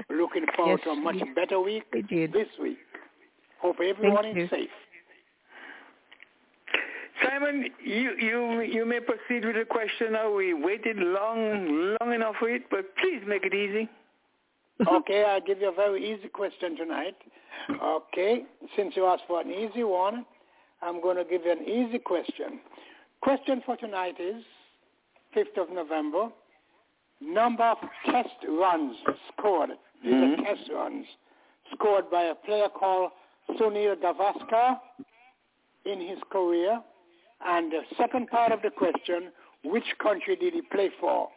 Looking 0.09 0.45
forward 0.55 0.79
Yes, 0.85 0.85
to 0.85 0.89
a 0.91 0.95
much 0.95 1.15
we- 1.15 1.33
better 1.33 1.59
week 1.59 1.83
we 1.93 2.01
did. 2.03 2.31
this 2.33 2.47
week. 2.61 2.77
Hope 3.65 3.77
everyone 3.79 4.35
you. 4.35 4.43
is 4.43 4.49
safe. 4.49 4.69
Simon, 7.23 7.65
you, 7.83 8.11
you, 8.19 8.61
you 8.61 8.85
may 8.85 8.99
proceed 8.99 9.43
with 9.45 9.55
the 9.55 9.65
question 9.67 10.13
now. 10.13 10.31
We 10.31 10.53
waited 10.53 10.97
long, 10.97 11.95
long 11.99 12.13
enough 12.13 12.35
for 12.39 12.49
it, 12.49 12.63
but 12.69 12.95
please 12.97 13.21
make 13.25 13.43
it 13.43 13.53
easy. 13.53 13.89
okay, 14.87 15.23
I'll 15.23 15.41
give 15.41 15.61
you 15.61 15.69
a 15.69 15.75
very 15.75 16.13
easy 16.13 16.27
question 16.27 16.75
tonight. 16.77 17.15
Okay, 17.81 18.43
since 18.75 18.93
you 18.95 19.05
asked 19.05 19.23
for 19.27 19.41
an 19.41 19.49
easy 19.49 19.83
one, 19.83 20.25
I'm 20.81 21.01
going 21.01 21.17
to 21.17 21.23
give 21.23 21.41
you 21.45 21.51
an 21.53 21.63
easy 21.63 21.97
question. 21.97 22.59
Question 23.21 23.63
for 23.65 23.77
tonight 23.77 24.15
is 24.19 24.43
5th 25.35 25.63
of 25.63 25.73
November. 25.73 26.27
Number 27.21 27.63
of 27.63 27.77
test 28.05 28.35
runs 28.47 28.95
scored. 29.31 29.71
These 30.03 30.13
Mhm. 30.13 30.39
are 30.39 30.43
test 30.43 30.69
runs 30.71 31.07
scored 31.73 32.11
by 32.11 32.23
a 32.23 32.35
player 32.35 32.67
called 32.69 33.11
Sunil 33.51 33.95
Gavaskar 33.95 34.79
in 35.85 35.99
his 35.99 36.19
career. 36.31 36.81
And 37.45 37.71
the 37.71 37.81
second 37.97 38.29
part 38.29 38.51
of 38.51 38.61
the 38.61 38.71
question, 38.71 39.31
which 39.63 39.85
country 40.01 40.35
did 40.35 40.53
he 40.53 40.61
play 40.61 40.89
for? 40.99 41.29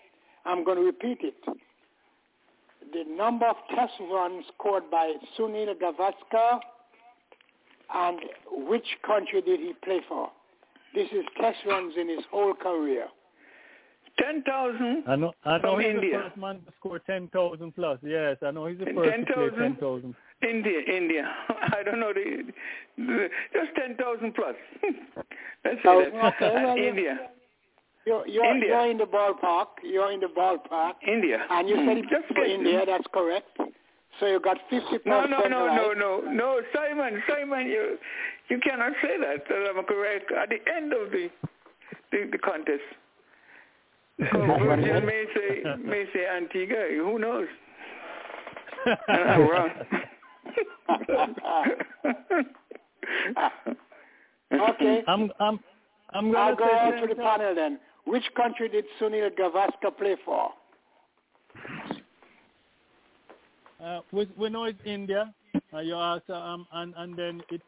I'm 0.44 0.64
going 0.64 0.78
to 0.78 0.84
repeat 0.84 1.18
it 1.22 1.34
the 2.92 3.04
number 3.04 3.46
of 3.46 3.56
test 3.74 3.92
runs 4.10 4.44
scored 4.54 4.90
by 4.90 5.14
Sunil 5.38 5.74
Gavaskar 5.74 6.60
and 7.94 8.18
which 8.68 8.86
country 9.06 9.42
did 9.42 9.60
he 9.60 9.72
play 9.84 10.00
for? 10.08 10.30
This 10.94 11.08
is 11.12 11.24
test 11.40 11.58
runs 11.66 11.94
in 11.98 12.08
his 12.08 12.24
whole 12.30 12.54
career. 12.54 13.06
10,000 14.18 15.04
I 15.06 15.16
know, 15.16 15.32
I 15.44 15.58
know 15.58 15.62
From 15.74 15.80
he's 15.80 15.90
India. 15.90 16.18
the 16.18 16.24
first 16.24 16.36
man 16.38 16.54
to 16.56 16.72
score 16.78 16.98
10,000 16.98 17.74
plus. 17.74 17.98
Yes, 18.02 18.36
I 18.42 18.50
know 18.50 18.66
he's 18.66 18.78
the 18.78 18.86
first 18.86 19.26
to 19.28 19.34
play 19.34 19.50
10,000? 19.50 20.14
10,000. 20.42 20.56
India, 20.56 20.80
India. 20.96 21.28
I 21.78 21.82
don't 21.82 22.00
know 22.00 22.12
the, 22.12 22.44
the 22.96 23.28
just 23.52 23.74
ten 23.76 23.96
thousand 23.96 24.34
plus. 24.34 24.54
Let's 25.64 25.76
say 25.82 26.10
that. 26.10 26.12
well, 26.40 26.76
you- 26.78 26.88
India, 26.88 27.18
You're, 28.06 28.26
you're, 28.26 28.44
India. 28.54 28.68
you're 28.70 28.90
in 28.90 28.98
the 28.98 29.04
ballpark. 29.04 29.66
You're 29.82 30.12
in 30.12 30.20
the 30.20 30.28
ballpark. 30.28 30.94
India. 31.06 31.44
And 31.50 31.68
you 31.68 31.76
Mm, 31.76 31.86
said 31.88 31.98
it 31.98 32.02
just 32.08 32.26
for 32.28 32.44
guess. 32.46 32.54
India. 32.54 32.82
That's 32.86 33.04
correct. 33.12 33.48
So 34.20 34.26
you 34.26 34.40
got 34.40 34.56
50% 34.70 35.04
No, 35.04 35.26
no, 35.26 35.46
no, 35.46 35.66
right. 35.66 35.76
no, 35.76 35.92
no, 35.92 36.30
no, 36.32 36.60
Simon, 36.74 37.22
Simon, 37.28 37.66
you 37.66 37.98
you 38.48 38.58
cannot 38.60 38.92
say 39.02 39.16
that. 39.18 39.44
That 39.48 39.66
I'm 39.76 39.84
correct. 39.84 40.32
At 40.32 40.48
the 40.48 40.58
end 40.74 40.92
of 40.92 41.10
the 41.10 41.28
the, 42.12 42.28
the 42.32 42.38
contest, 42.38 42.82
so 44.32 44.38
Virgil 44.64 45.00
may 45.02 45.24
say 45.34 45.62
may 45.84 46.04
say 46.14 46.26
Antigua. 46.26 46.86
Who 46.96 47.18
knows? 47.18 47.46
I'm 49.08 49.40
wrong. 49.48 49.70
Okay. 54.50 55.02
I'm, 55.06 55.30
I'm, 55.40 55.60
I'm 56.14 56.34
I'll 56.34 56.56
going 56.56 56.56
go 56.56 56.64
to 56.66 56.72
on 56.72 56.92
say 56.94 57.00
to 57.02 57.06
the 57.14 57.20
panel 57.20 57.54
then. 57.54 57.78
Which 58.04 58.24
country 58.34 58.70
did 58.70 58.86
Sunil 59.00 59.28
Gavaskar 59.38 59.94
play 59.98 60.16
for? 60.24 60.48
Uh, 63.82 64.00
we, 64.12 64.28
we 64.36 64.48
know 64.48 64.64
it's 64.64 64.78
India. 64.84 65.32
Uh, 65.72 65.78
you 65.80 65.94
ask, 65.94 66.28
um, 66.30 66.66
and, 66.72 66.92
and 66.96 67.16
then 67.16 67.40
it's, 67.50 67.62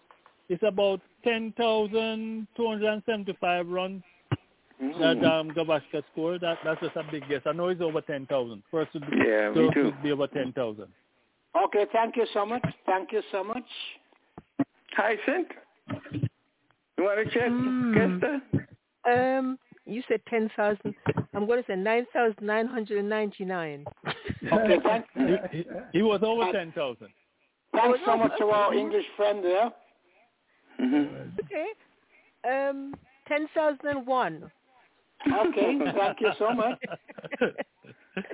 it's 0.48 0.62
about 0.66 1.00
10,275 1.24 3.68
runs 3.68 4.02
that 4.98 5.22
um, 5.24 5.50
Gavaskar 5.50 6.02
scored. 6.12 6.40
That, 6.40 6.58
that's 6.64 6.80
just 6.80 6.96
a 6.96 7.04
big 7.10 7.28
guess. 7.28 7.42
I 7.46 7.52
know 7.52 7.68
it's 7.68 7.82
over 7.82 8.00
10,000. 8.00 8.62
First 8.70 8.94
would 8.94 9.10
be, 9.10 9.16
Yeah, 9.18 9.50
me 9.50 9.66
first 9.66 9.74
too. 9.74 9.92
be 10.02 10.12
over 10.12 10.26
10,000. 10.26 10.86
Okay, 11.56 11.86
thank 11.93 12.16
you 12.16 12.27
so 12.32 12.44
much. 12.47 12.64
Thank 12.86 13.12
you 13.12 13.22
so 13.32 13.43
much. 13.44 13.64
Hyacinth, 14.97 15.48
you 16.98 17.05
want 17.05 17.24
to 17.24 17.31
check, 17.32 17.48
Hmm. 17.48 17.94
Kester? 17.94 18.40
Um, 19.39 19.59
You 19.86 20.02
said 20.09 20.20
10,000. 20.28 20.94
I'm 21.35 21.47
going 21.47 21.62
to 21.62 21.66
say 21.66 21.77
9,999. 21.77 23.85
Okay, 24.52 24.78
thank 24.82 25.05
He, 25.14 25.36
he, 25.59 25.64
he 25.93 26.02
was 26.02 26.20
over 26.22 26.51
10,000. 26.51 27.09
Thanks 27.74 27.98
so 28.06 28.16
much 28.16 28.32
to 28.39 28.47
our 28.47 28.72
English 28.74 29.05
friend 29.16 29.44
there. 29.44 29.70
Okay. 30.81 31.66
Um, 32.48 32.94
10,001. 33.28 34.51
Okay, 35.31 35.78
thank 35.94 36.20
you 36.20 36.32
so 36.39 36.52
much. 36.55 36.78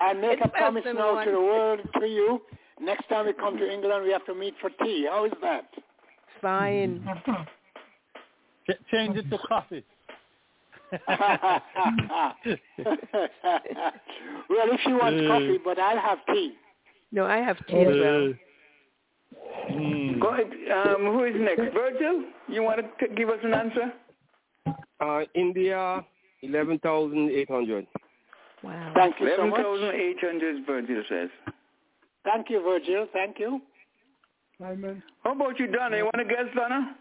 I 0.01 0.12
make 0.14 0.40
a 0.44 0.48
promise 0.48 0.84
now 0.86 1.24
to 1.24 1.30
the 1.30 1.40
world, 1.40 1.80
to 2.01 2.06
you. 2.06 2.40
Next 2.81 3.09
time 3.09 3.27
we 3.27 3.32
come 3.32 3.57
to 3.59 3.70
England, 3.70 4.05
we 4.05 4.11
have 4.12 4.24
to 4.27 4.35
meet 4.35 4.55
for 4.61 4.70
tea. 4.82 5.07
How 5.11 5.24
is 5.24 5.32
that? 5.43 5.69
Fine. 6.43 7.07
Ch- 8.69 8.90
change 8.90 9.16
it 9.16 9.31
to 9.31 9.39
coffee. 9.39 9.85
well, 11.09 11.53
if 14.48 14.81
she 14.85 14.93
wants 14.93 15.27
coffee, 15.27 15.59
but 15.65 15.78
I'll 15.78 15.98
have 15.98 16.19
tea. 16.27 16.53
No, 17.12 17.24
I 17.27 17.39
have 17.39 17.57
tea 17.66 17.77
as 17.77 17.86
well. 17.86 18.35
Mm. 19.70 20.20
Go 20.20 20.28
ahead. 20.28 20.47
Um, 20.47 21.07
who 21.07 21.24
is 21.24 21.35
next? 21.36 21.73
Virgil, 21.74 22.24
you 22.48 22.62
want 22.62 22.81
to 23.01 23.09
give 23.09 23.28
us 23.31 23.39
an 23.43 23.55
answer? 23.55 23.93
Uh, 25.01 25.23
India, 25.35 26.05
11,800. 26.43 27.86
Wow. 28.62 28.93
Thank 28.94 29.20
you 29.20 29.32
so 29.36 29.47
much. 29.48 29.61
11,800, 29.61 30.66
Virgil 30.66 31.03
says. 31.09 31.28
Thank 32.27 32.51
you, 32.51 32.61
Virgil. 32.61 33.07
Thank 33.12 33.39
you. 33.39 33.62
Simon. 34.61 35.03
How 35.23 35.32
about 35.32 35.61
you, 35.61 35.69
Donna? 35.69 35.97
You 35.97 36.05
want 36.05 36.16
to 36.16 36.24
guess, 36.24 36.47
Donna? 36.57 36.97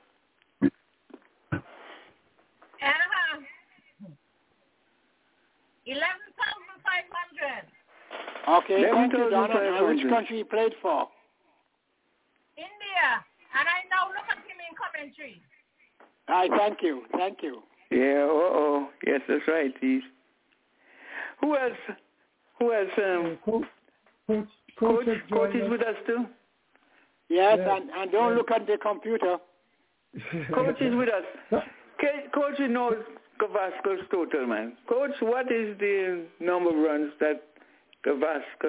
Uh-huh. 2.82 3.42
11,500. 5.88 7.66
Okay, 8.48 8.92
thank 8.92 9.14
you, 9.14 9.30
Donna. 9.32 9.86
Which 9.88 10.08
country 10.08 10.38
you 10.40 10.46
played 10.46 10.74
for? 10.82 11.08
India. 12.56 13.26
And 13.58 13.68
I 13.68 13.82
now 13.90 14.10
look 14.10 14.30
at 14.30 14.38
him 14.38 14.60
in 14.62 14.76
commentary. 14.78 15.42
I 16.28 16.48
thank 16.58 16.84
you. 16.84 17.04
Thank 17.14 17.42
you. 17.42 17.64
Yeah, 17.90 18.26
uh-oh. 18.26 18.90
Yes, 19.08 19.22
that's 19.28 19.48
right. 19.48 19.74
He's... 19.82 20.04
Who 21.42 21.56
else? 21.56 21.74
Who 22.60 22.74
else? 22.74 22.90
Um, 22.98 23.38
Coach, 23.46 23.66
coach, 24.28 24.48
coach, 24.80 25.06
coach, 25.06 25.18
coach 25.32 25.56
is 25.56 25.70
with 25.70 25.82
us 25.82 25.96
too. 26.06 26.26
Yes, 27.30 27.58
Yeah. 27.60 27.76
and, 27.78 27.90
and 27.90 28.12
don't 28.12 28.36
look 28.36 28.52
at 28.52 28.68
the 28.68 28.78
computer. 28.82 29.38
Coach 30.54 30.80
is 30.80 30.96
with 30.96 31.10
us. 31.10 31.62
Coach 32.34 32.60
knows 32.70 32.96
Gavaskar 33.42 33.98
total, 34.12 34.48
man. 34.48 34.78
Coach, 34.88 35.12
what 35.20 35.52
is 35.52 35.78
the 35.80 36.26
number 36.40 36.70
of 36.70 36.76
runs 36.78 37.12
that 37.20 37.44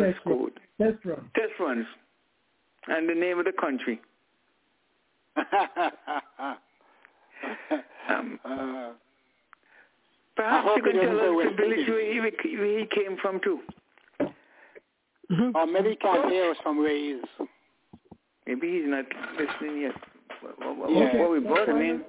run. 0.00 0.14
scored? 0.20 0.52
Test 0.80 1.04
run. 1.04 1.30
Test 1.36 1.52
runs. 1.60 1.86
And 2.88 3.08
the 3.08 3.14
name 3.14 3.38
of 3.38 3.44
the 3.44 3.52
country. 3.52 4.00
Um, 8.08 8.38
uh, 8.44 8.90
perhaps 10.36 10.68
you 10.76 10.82
can 10.82 10.94
tell 10.94 11.20
us 11.20 11.46
the 11.50 11.54
village 11.56 11.88
where 11.88 12.12
he, 12.12 12.20
where 12.56 12.78
he 12.78 12.86
came 12.86 13.16
from 13.20 13.40
too. 13.42 13.60
Or 15.54 15.66
maybe 15.66 15.90
he 15.90 15.96
can't 15.96 16.30
hear 16.30 16.50
us 16.50 16.56
from 16.62 16.78
where 16.78 16.94
he 16.94 17.12
is. 17.12 17.24
Maybe 18.46 18.72
he's 18.72 18.86
not 18.86 19.04
listening 19.38 19.82
yet. 19.82 19.94
What, 20.40 20.58
what, 20.58 20.76
what, 20.76 20.90
Yeah. 20.90 21.16
what 21.16 21.30
we 21.32 21.40
brought 21.40 21.68
him 21.68 21.78
in. 21.78 22.02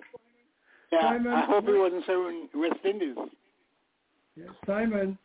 Yeah, 0.92 1.02
Simon, 1.02 1.34
I 1.34 1.46
hope 1.46 1.66
he 1.66 1.74
wasn't 1.74 2.06
saying 2.06 2.50
West 2.56 2.86
Indies. 2.86 3.16
Yes, 4.36 4.50
Simon, 4.66 5.18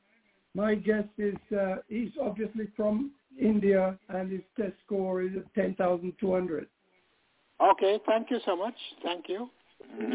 my 0.55 0.75
guess 0.75 1.05
is 1.19 1.37
uh, 1.57 1.77
he's 1.89 2.11
obviously 2.21 2.67
from 2.75 3.13
India 3.41 3.99
and 4.09 4.33
his 4.33 4.41
test 4.59 4.75
score 4.85 5.23
is 5.23 5.31
10,200. 5.55 6.67
Okay, 7.61 8.01
thank 8.07 8.31
you 8.31 8.39
so 8.45 8.57
much. 8.57 8.75
Thank 9.03 9.29
you. 9.29 9.49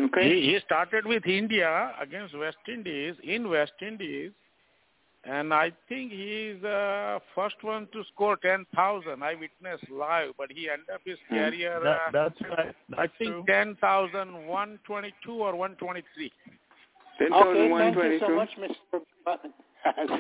Okay. 0.05 0.29
He, 0.41 0.51
he 0.51 0.59
started 0.65 1.05
with 1.05 1.25
India 1.25 1.91
against 2.01 2.37
West 2.37 2.57
Indies 2.71 3.15
in 3.23 3.49
West 3.49 3.73
Indies, 3.81 4.31
and 5.29 5.53
I 5.53 5.71
think 5.89 6.11
he's 6.11 6.61
the 6.61 7.19
first 7.35 7.55
one 7.61 7.87
to 7.93 8.03
score 8.13 8.37
10,000. 8.37 9.21
I 9.23 9.35
witnessed 9.35 9.89
live, 9.91 10.31
but 10.37 10.51
he 10.51 10.69
ended 10.69 10.89
up 10.93 11.01
his 11.05 11.17
career, 11.29 11.79
That, 11.83 11.89
uh, 11.89 12.11
that's 12.11 12.41
right. 12.49 12.75
I 12.93 12.95
That's 13.07 13.13
think 13.17 13.31
true. 13.31 13.43
10,122 13.47 15.31
or 15.31 15.55
123. 15.55 16.31
Okay, 17.19 17.69
thank 17.77 17.95
you 17.95 18.19
so 18.19 18.29
much, 18.35 18.49
Mr. 18.59 19.01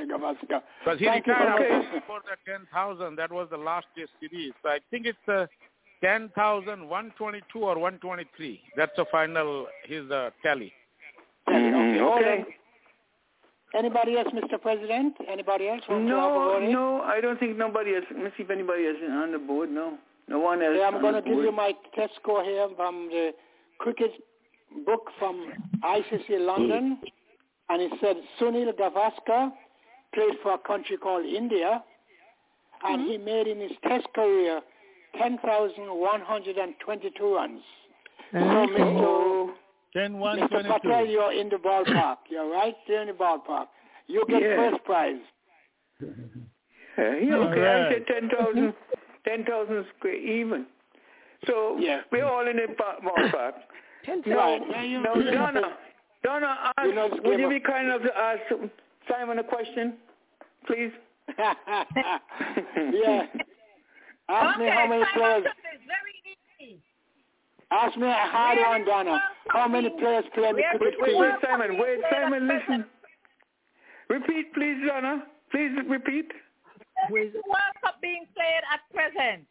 Gavaskar. 0.09 0.61
Because 0.83 0.99
he 0.99 1.05
Thank 1.05 1.27
retired 1.27 1.53
so 1.57 1.63
after 1.63 1.93
much. 1.93 2.03
for 2.07 2.19
the 2.21 2.51
10,000. 2.51 3.15
That 3.15 3.31
was 3.31 3.47
the 3.51 3.57
last 3.57 3.85
test 3.97 4.11
series. 4.19 4.53
So 4.63 4.69
I 4.69 4.79
think 4.89 5.05
it's 5.05 5.17
uh, 5.27 5.45
10,122 6.03 7.59
or 7.59 7.75
123. 7.75 8.61
That's 8.75 8.91
the 8.97 9.05
final, 9.11 9.67
his 9.85 10.09
uh, 10.11 10.31
tally. 10.43 10.73
Mhm, 11.47 11.99
Hold 11.99 12.21
okay. 12.23 12.45
Anybody 13.75 14.17
else, 14.17 14.29
Mr. 14.33 14.61
President? 14.61 15.15
Anybody 15.29 15.67
else 15.67 15.81
want 15.89 16.07
to 16.07 16.15
have 16.15 16.31
No, 16.31 16.59
no, 16.59 17.01
I 17.01 17.19
don't 17.19 17.37
think 17.39 17.57
nobody 17.57 17.95
else. 17.95 18.05
Let 18.11 18.23
me 18.23 18.29
see 18.37 18.43
if 18.43 18.49
anybody 18.49 18.87
else 18.87 18.95
is 18.97 19.11
on 19.11 19.33
the 19.33 19.39
board. 19.39 19.69
No, 19.69 19.97
no 20.27 20.39
one 20.39 20.61
else. 20.61 20.75
Okay, 20.75 20.83
I'm 20.83 21.01
going 21.01 21.15
to 21.15 21.21
give 21.21 21.33
board. 21.33 21.45
you 21.45 21.51
my 21.51 21.73
test 21.93 22.15
score 22.15 22.43
here 22.43 22.69
from 22.77 23.09
the 23.09 23.33
cricket 23.79 24.11
book 24.85 25.09
from 25.19 25.51
ICC 25.83 26.39
London, 26.45 26.97
and 27.69 27.81
it 27.81 27.91
said 27.99 28.15
Sunil 28.39 28.71
Gavaskar 28.73 29.51
played 30.13 30.37
for 30.41 30.53
a 30.53 30.57
country 30.57 30.95
called 30.97 31.25
India, 31.25 31.83
and 32.85 33.01
he 33.01 33.17
mm-hmm. 33.17 33.25
made 33.25 33.47
in 33.47 33.59
his 33.59 33.73
test 33.83 34.07
career 34.15 34.61
10,122 35.19 37.35
runs. 37.35 37.61
So, 38.31 38.37
Mr. 38.37 39.36
Ten 39.93 40.19
one 40.19 40.37
Mr. 40.39 40.49
twenty 40.49 40.69
Patel, 40.69 41.05
you're 41.05 41.33
in 41.33 41.49
the 41.49 41.55
ballpark. 41.57 42.17
You're 42.29 42.49
right 42.51 42.75
there 42.87 43.01
in 43.01 43.07
the 43.07 43.13
ballpark. 43.13 43.67
You 44.07 44.25
get 44.29 44.41
Yeah. 44.41 44.55
first 44.55 44.83
prize. 44.85 45.21
Uh, 46.01 46.07
yeah, 47.17 47.35
All 47.35 47.43
okay, 47.49 47.61
I 47.61 47.89
right. 47.89 47.91
said 47.93 48.07
10,000 48.07 48.73
10,000 49.25 49.85
square 49.97 50.15
even. 50.15 50.67
So 51.47 51.77
Yeah. 51.79 52.01
we're 52.11 52.25
all 52.25 52.47
in 52.47 52.57
the 52.57 52.67
ballpark. 53.03 53.53
Ten 54.05 54.23
Now, 54.25 54.35
Right. 54.37 54.61
Now 55.03 55.13
Donna, 55.15 55.77
Donna, 56.23 56.71
ask, 56.77 56.87
You 56.87 56.93
know 56.95 57.09
would 57.23 57.39
you 57.39 57.49
be 57.49 57.59
kind 57.59 57.87
enough 57.87 58.03
to 58.03 58.17
ask 58.17 58.41
Simon 59.09 59.39
a 59.39 59.43
question, 59.43 59.97
please? 60.65 60.91
yeah. 61.37 63.25
Ask 64.29 64.59
me 64.59 64.65
okay, 64.65 64.75
how 64.75 64.87
many 64.87 65.03
Simon 65.13 65.13
players. 65.13 65.45
It's 67.71 67.95
very 67.95 67.95
easy. 67.95 67.95
Ask 67.95 67.97
me 67.97 68.07
a 68.07 68.31
hard 68.31 68.57
Where 68.57 68.69
one, 68.69 68.85
Donna. 68.85 69.19
How 69.49 69.67
many 69.67 69.89
players 69.89 70.25
play 70.33 70.49
in 70.49 70.55
the 70.55 70.63
cricket 70.77 70.99
Wait, 70.99 71.17
wait, 71.17 71.31
Simon, 71.43 71.77
wait, 71.77 71.99
played 71.99 72.11
Simon, 72.11 72.47
listen. 72.47 72.85
Repeat, 74.09 74.53
please, 74.53 74.77
Donna. 74.87 75.23
Please 75.51 75.71
repeat. 75.87 76.31
Where 77.09 77.25
is 77.25 77.33
the 77.33 77.41
World 77.47 77.75
Cup 77.83 78.01
being 78.01 78.25
played 78.35 78.63
at 78.73 78.81
present? 78.93 79.45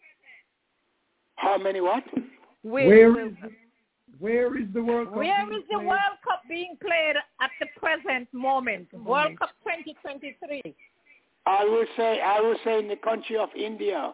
How 1.36 1.59
many 1.59 1.80
what? 1.80 2.05
Where, 2.62 2.88
Where 2.88 3.26
is 3.26 3.32
where 4.18 4.59
is 4.59 4.66
the 4.72 4.82
World 4.82 5.09
Cup? 5.09 5.16
Where 5.16 5.47
being 5.47 5.60
is 5.60 5.64
the 5.68 5.76
played? 5.76 5.86
World 5.86 6.18
Cup 6.24 6.43
being 6.48 6.76
played 6.80 7.16
at 7.40 7.51
the 7.60 7.66
present 7.78 8.28
moment? 8.32 8.88
World 8.94 9.38
Cup 9.38 9.51
2023. 9.64 10.74
I 11.47 11.64
will 11.64 11.84
say 11.97 12.20
I 12.20 12.40
will 12.40 12.56
say 12.64 12.78
in 12.78 12.88
the 12.88 12.97
country 12.97 13.36
of 13.36 13.51
India. 13.55 14.12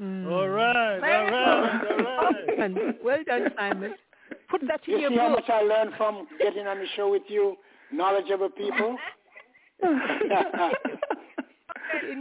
Mm. 0.00 0.26
All 0.32 0.48
right, 0.48 0.94
all 0.94 1.00
Very 1.00 1.30
right, 1.30 1.80
good. 1.82 2.06
all 2.06 2.74
right. 2.82 3.04
Well 3.04 3.22
done, 3.26 3.52
Simon. 3.56 3.94
Put 4.50 4.62
that 4.66 4.80
in 4.86 4.94
You 4.94 4.98
your 5.00 5.10
see 5.10 5.16
how 5.18 5.28
much 5.28 5.48
I 5.48 5.62
learned 5.62 5.92
from 5.96 6.26
getting 6.38 6.66
on 6.66 6.78
the 6.78 6.86
show 6.96 7.10
with 7.10 7.22
you, 7.28 7.56
knowledgeable 7.92 8.48
people. 8.50 8.96
in 9.82 9.90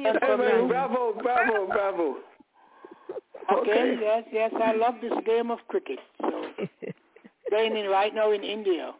your 0.02 0.14
Simon, 0.20 0.48
Simon, 0.50 0.68
bravo, 0.68 1.14
bravo, 1.22 1.66
bravo. 1.68 2.16
Okay, 3.52 3.72
Okay. 3.72 3.98
yes, 4.02 4.24
yes, 4.32 4.52
I 4.62 4.74
love 4.74 4.96
this 5.02 5.14
game 5.26 5.50
of 5.52 5.60
cricket. 5.70 6.00
So 6.22 6.46
playing 7.50 7.76
in 7.78 7.88
right 7.88 8.14
now 8.14 8.32
in 8.32 8.44
India. 8.44 8.92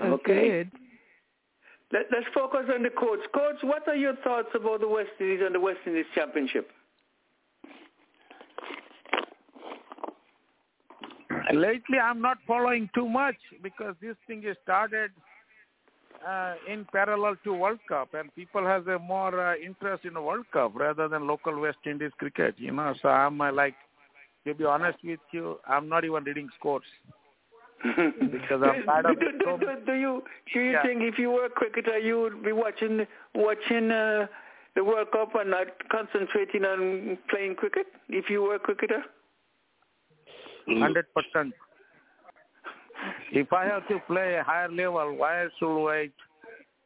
Oh, 0.00 0.12
Okay. 0.12 0.48
good. 0.48 0.70
Let, 1.92 2.06
let's 2.10 2.26
focus 2.34 2.66
on 2.74 2.82
the 2.82 2.90
coach. 2.90 3.20
Coach, 3.34 3.62
what 3.62 3.86
are 3.86 3.94
your 3.94 4.16
thoughts 4.16 4.48
about 4.54 4.80
the 4.80 4.88
West 4.88 5.10
Indies 5.20 5.40
and 5.44 5.54
the 5.54 5.60
West 5.60 5.78
Indies 5.86 6.06
Championship? 6.14 6.70
Lately, 11.52 11.98
I'm 11.98 12.20
not 12.20 12.38
following 12.46 12.88
too 12.94 13.08
much 13.08 13.36
because 13.62 13.94
this 14.00 14.16
thing 14.26 14.44
is 14.44 14.56
started 14.62 15.10
uh, 16.26 16.54
in 16.70 16.86
parallel 16.92 17.36
to 17.44 17.52
World 17.52 17.80
Cup, 17.88 18.14
and 18.14 18.34
people 18.34 18.64
has 18.64 18.86
a 18.86 18.98
more 18.98 19.52
uh, 19.52 19.56
interest 19.56 20.04
in 20.04 20.14
World 20.14 20.46
Cup 20.52 20.72
rather 20.74 21.08
than 21.08 21.26
local 21.26 21.58
West 21.58 21.78
Indies 21.86 22.12
cricket. 22.18 22.54
You 22.58 22.72
know, 22.72 22.94
so 23.02 23.08
I'm 23.08 23.40
uh, 23.40 23.52
like, 23.52 23.74
to 24.46 24.54
be 24.54 24.64
honest 24.64 24.98
with 25.02 25.20
you, 25.32 25.58
I'm 25.66 25.88
not 25.88 26.04
even 26.04 26.24
reading 26.24 26.48
scores. 26.58 26.84
because 28.30 28.62
I'm 28.62 28.84
tired 28.84 29.06
of 29.06 29.18
do, 29.18 29.26
do, 29.32 29.58
do, 29.58 29.86
do 29.86 29.92
you 29.94 30.22
do 30.54 30.60
you 30.60 30.72
Yeah. 30.72 30.82
think 30.82 31.02
if 31.02 31.18
you 31.18 31.30
were 31.30 31.46
a 31.46 31.50
cricketer 31.50 31.98
you 31.98 32.20
would 32.20 32.44
be 32.44 32.52
watching 32.52 33.06
watching 33.34 33.90
uh, 33.90 34.26
the 34.76 34.84
World 34.84 35.08
Cup 35.10 35.34
and 35.34 35.50
not 35.50 35.66
concentrating 35.90 36.64
on 36.64 37.18
playing 37.28 37.56
cricket 37.56 37.86
if 38.08 38.30
you 38.30 38.42
were 38.42 38.54
a 38.54 38.58
cricketer? 38.60 39.02
Hundred 40.68 41.06
percent. 41.14 41.54
If 43.32 43.52
I 43.52 43.64
have 43.64 43.86
to 43.88 43.98
play 44.06 44.36
a 44.36 44.44
higher 44.44 44.70
level, 44.70 45.16
why 45.16 45.46
should 45.58 45.74
I 45.74 45.82
wait 45.82 46.12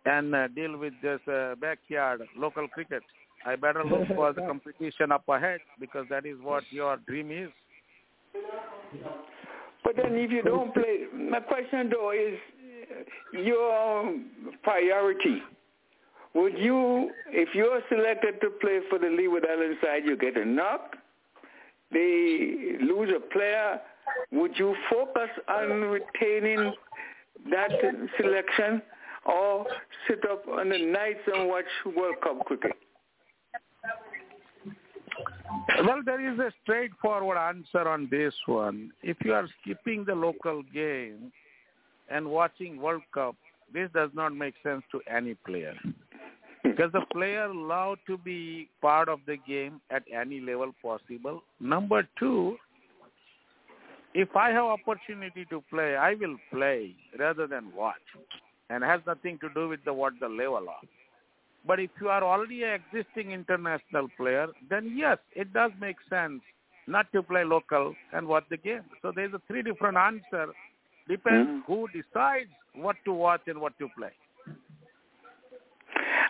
and 0.06 0.34
uh, 0.34 0.48
deal 0.48 0.76
with 0.78 0.94
this 1.02 1.20
uh, 1.28 1.54
backyard 1.60 2.22
local 2.36 2.68
cricket? 2.68 3.02
I 3.44 3.56
better 3.56 3.84
look 3.84 4.08
for 4.14 4.32
the 4.32 4.42
competition 4.42 5.12
up 5.12 5.28
ahead 5.28 5.60
because 5.78 6.06
that 6.10 6.26
is 6.26 6.36
what 6.42 6.64
your 6.70 6.96
dream 7.06 7.30
is. 7.30 7.50
But 9.84 9.96
then 9.96 10.14
if 10.14 10.30
you 10.30 10.42
don't 10.42 10.72
play, 10.74 11.04
my 11.14 11.40
question 11.40 11.90
though 11.90 12.12
is 12.12 12.38
your 13.32 14.14
priority. 14.62 15.42
Would 16.34 16.58
you, 16.58 17.10
if 17.28 17.54
you're 17.54 17.80
selected 17.88 18.40
to 18.42 18.50
play 18.60 18.80
for 18.90 18.98
the 18.98 19.06
Leeward 19.06 19.46
Island 19.50 19.76
side, 19.82 20.02
you 20.04 20.16
get 20.16 20.36
a 20.36 20.44
knock, 20.44 20.95
they 21.97 22.85
lose 22.85 23.10
a 23.16 23.20
player, 23.32 23.81
would 24.32 24.52
you 24.59 24.77
focus 24.90 25.31
on 25.48 25.68
retaining 25.82 26.73
that 27.51 27.70
selection 28.20 28.82
or 29.24 29.66
sit 30.06 30.20
up 30.31 30.47
on 30.48 30.68
the 30.68 30.78
nights 30.78 31.20
and 31.32 31.48
watch 31.48 31.64
World 31.97 32.16
Cup 32.23 32.44
cricket? 32.44 32.73
Well, 35.85 36.01
there 36.05 36.32
is 36.32 36.39
a 36.39 36.52
straightforward 36.62 37.39
answer 37.39 37.89
on 37.89 38.09
this 38.10 38.35
one. 38.47 38.93
If 39.02 39.16
you 39.24 39.32
are 39.32 39.48
skipping 39.62 40.05
the 40.05 40.14
local 40.14 40.62
game 40.74 41.32
and 42.10 42.27
watching 42.28 42.81
World 42.81 43.02
Cup, 43.12 43.36
this 43.73 43.89
does 43.94 44.10
not 44.14 44.35
make 44.35 44.55
sense 44.62 44.82
to 44.93 45.01
any 45.10 45.35
player. 45.47 45.74
Because 46.70 46.93
the 46.93 47.05
player 47.12 47.44
allowed 47.44 47.98
to 48.06 48.18
be 48.18 48.68
part 48.80 49.09
of 49.09 49.20
the 49.26 49.36
game 49.36 49.80
at 49.90 50.02
any 50.12 50.40
level 50.40 50.72
possible. 50.82 51.43
Number 51.60 52.06
two, 52.18 52.56
if 54.14 54.34
I 54.34 54.51
have 54.51 54.64
opportunity 54.64 55.44
to 55.51 55.62
play, 55.70 55.97
I 55.97 56.14
will 56.14 56.36
play 56.51 56.94
rather 57.18 57.47
than 57.47 57.74
watch. 57.74 57.94
And 58.70 58.82
it 58.82 58.86
has 58.86 59.01
nothing 59.06 59.38
to 59.38 59.48
do 59.55 59.68
with 59.68 59.84
the 59.84 59.93
what 59.93 60.14
the 60.20 60.28
level 60.28 60.68
of. 60.68 60.88
But 61.66 61.80
if 61.80 61.90
you 62.01 62.09
are 62.09 62.22
already 62.22 62.62
an 62.62 62.80
existing 62.80 63.32
international 63.32 64.09
player, 64.16 64.48
then 64.70 64.97
yes, 64.97 65.18
it 65.34 65.52
does 65.52 65.72
make 65.80 65.97
sense 66.09 66.40
not 66.86 67.10
to 67.12 67.22
play 67.22 67.44
local 67.44 67.94
and 68.12 68.26
watch 68.26 68.44
the 68.48 68.56
game. 68.56 68.84
So 69.02 69.12
there's 69.14 69.34
a 69.34 69.40
three 69.48 69.62
different 69.62 69.97
answer. 69.97 70.52
Depends 71.09 71.51
Mhm. 71.51 71.64
who 71.66 71.88
decides 71.88 72.51
what 72.74 72.97
to 73.05 73.12
watch 73.12 73.48
and 73.48 73.60
what 73.60 73.78
to 73.78 73.88
play. 73.88 74.12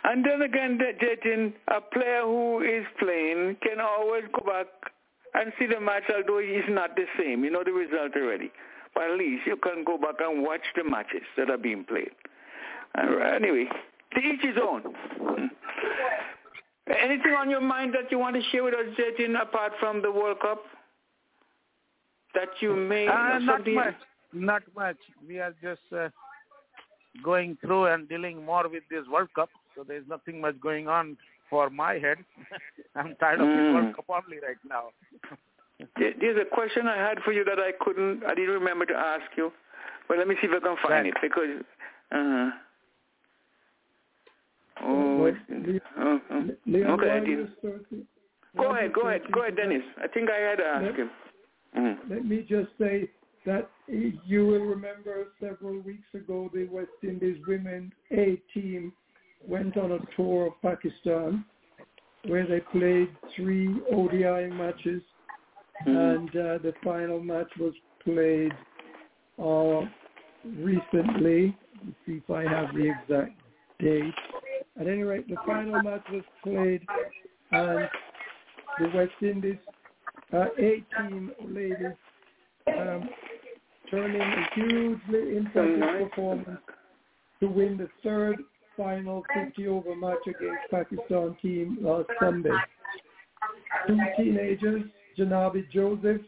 And 0.06 0.24
then 0.24 0.42
again, 0.42 0.78
that- 0.78 0.98
Jatin, 0.98 1.52
a 1.68 1.80
player 1.80 2.22
who 2.22 2.60
is 2.62 2.86
playing 2.98 3.56
can 3.56 3.80
always 3.80 4.24
go 4.32 4.40
back 4.46 4.66
and 5.34 5.52
see 5.58 5.66
the 5.66 5.80
match, 5.80 6.04
although 6.14 6.38
he's 6.38 6.68
not 6.68 6.94
the 6.96 7.06
same. 7.18 7.44
You 7.44 7.50
know 7.50 7.64
the 7.64 7.72
result 7.72 8.12
already. 8.16 8.50
But 8.94 9.10
at 9.10 9.18
least 9.18 9.46
you 9.46 9.56
can 9.56 9.84
go 9.84 9.98
back 9.98 10.14
and 10.20 10.42
watch 10.42 10.62
the 10.74 10.84
matches 10.84 11.22
that 11.36 11.50
are 11.50 11.58
being 11.58 11.84
played. 11.84 12.12
Anyway, 12.96 13.68
to 14.14 14.20
each 14.20 14.40
his 14.40 14.56
own. 14.62 14.82
Anything 16.88 17.32
on 17.32 17.50
your 17.50 17.60
mind 17.60 17.92
that 17.94 18.10
you 18.12 18.18
want 18.18 18.36
to 18.36 18.42
share 18.50 18.62
with 18.62 18.74
us, 18.74 18.86
Jatin, 18.96 19.38
apart 19.40 19.72
from 19.80 20.00
the 20.02 20.10
World 20.10 20.38
Cup? 20.40 20.62
That 22.34 22.48
you 22.60 22.74
may 22.76 23.08
Uh, 23.08 23.38
not 23.40 23.56
something 23.56 23.74
much. 23.74 23.94
Not 24.32 24.62
much. 24.74 24.96
We 25.26 25.40
are 25.40 25.54
just 25.60 25.82
uh, 25.92 26.08
going 27.22 27.56
through 27.60 27.86
and 27.86 28.08
dealing 28.08 28.44
more 28.44 28.68
with 28.68 28.84
this 28.88 29.06
World 29.08 29.28
Cup. 29.34 29.50
So 29.76 29.84
there's 29.86 30.06
nothing 30.08 30.40
much 30.40 30.58
going 30.60 30.88
on 30.88 31.16
for 31.50 31.68
my 31.70 31.94
head. 31.94 32.18
I'm 32.96 33.14
tired 33.20 33.40
of 33.40 33.46
Mm. 33.46 33.56
this 33.56 33.74
World 33.74 33.96
Cup 33.96 34.04
only 34.08 34.38
right 34.40 34.56
now. 34.68 34.84
There's 35.98 36.38
a 36.40 36.44
question 36.54 36.86
I 36.88 36.96
had 36.96 37.18
for 37.22 37.32
you 37.32 37.44
that 37.44 37.58
I 37.58 37.70
couldn't, 37.84 38.24
I 38.24 38.34
didn't 38.34 38.54
remember 38.54 38.86
to 38.86 38.94
ask 38.96 39.24
you. 39.36 39.52
But 40.08 40.16
let 40.16 40.26
me 40.26 40.34
see 40.40 40.46
if 40.48 40.52
I 40.54 40.60
can 40.66 40.76
find 40.82 41.04
Right. 41.04 41.06
it 41.06 41.14
because, 41.20 41.62
uh, 42.12 42.50
oh, 44.82 45.16
Well, 45.18 45.36
Leon, 45.50 45.80
oh, 45.98 46.20
oh. 46.30 46.94
Okay, 46.94 47.10
I 47.10 47.20
did. 47.20 47.48
Go 48.56 48.70
ahead, 48.72 48.92
go 48.94 49.02
ahead, 49.08 49.22
go 49.32 49.42
ahead, 49.42 49.56
Dennis. 49.56 49.82
I 50.02 50.08
think 50.08 50.30
I 50.30 50.38
had 50.38 50.56
to 50.56 50.64
ask 50.64 50.84
Let- 50.86 50.96
him. 50.96 51.10
Mm. 51.76 51.98
Let 52.10 52.24
me 52.24 52.46
just 52.48 52.70
say 52.78 53.10
that 53.44 53.68
you 53.88 54.46
will 54.46 54.64
remember 54.64 55.26
several 55.38 55.78
weeks 55.80 56.08
ago 56.14 56.50
the 56.54 56.64
West 56.68 56.88
Indies 57.02 57.36
women's 57.46 57.92
A 58.12 58.40
team 58.54 58.94
went 59.46 59.76
on 59.76 59.92
a 59.92 59.98
tour 60.16 60.48
of 60.48 60.62
Pakistan 60.62 61.44
where 62.26 62.46
they 62.46 62.60
played 62.60 63.08
three 63.34 63.80
ODI 63.92 64.48
matches 64.52 65.02
Mhm. 65.86 66.16
and 66.16 66.28
uh, 66.30 66.58
the 66.58 66.72
final 66.82 67.20
match 67.20 67.50
was 67.58 67.74
played 68.02 68.52
uh, 69.38 69.86
recently. 70.44 71.56
Let's 71.84 71.96
see 72.06 72.22
if 72.24 72.30
I 72.30 72.42
have 72.44 72.74
the 72.74 72.88
exact 72.90 73.38
date. 73.78 74.14
At 74.80 74.86
any 74.86 75.02
rate, 75.02 75.28
the 75.28 75.36
final 75.46 75.80
match 75.82 76.04
was 76.10 76.24
played 76.42 76.86
and 77.52 77.88
the 78.78 78.88
West 78.94 79.12
Indies 79.22 79.58
uh, 80.32 80.46
A 80.58 80.84
team 80.98 81.32
ladies 81.46 81.96
um, 82.66 83.08
turning 83.90 84.20
a 84.20 84.46
hugely 84.54 85.36
impressive 85.36 86.10
performance 86.10 86.60
to 87.40 87.48
win 87.48 87.76
the 87.76 87.88
third 88.02 88.36
final 88.76 89.24
50 89.34 89.66
over 89.68 89.96
match 89.96 90.18
against 90.26 90.70
Pakistan 90.70 91.36
team 91.40 91.78
last 91.80 92.08
Sunday. 92.20 92.50
Two 93.86 93.98
teenagers, 94.16 94.82
Djenaba 95.18 95.68
Joseph 95.70 96.22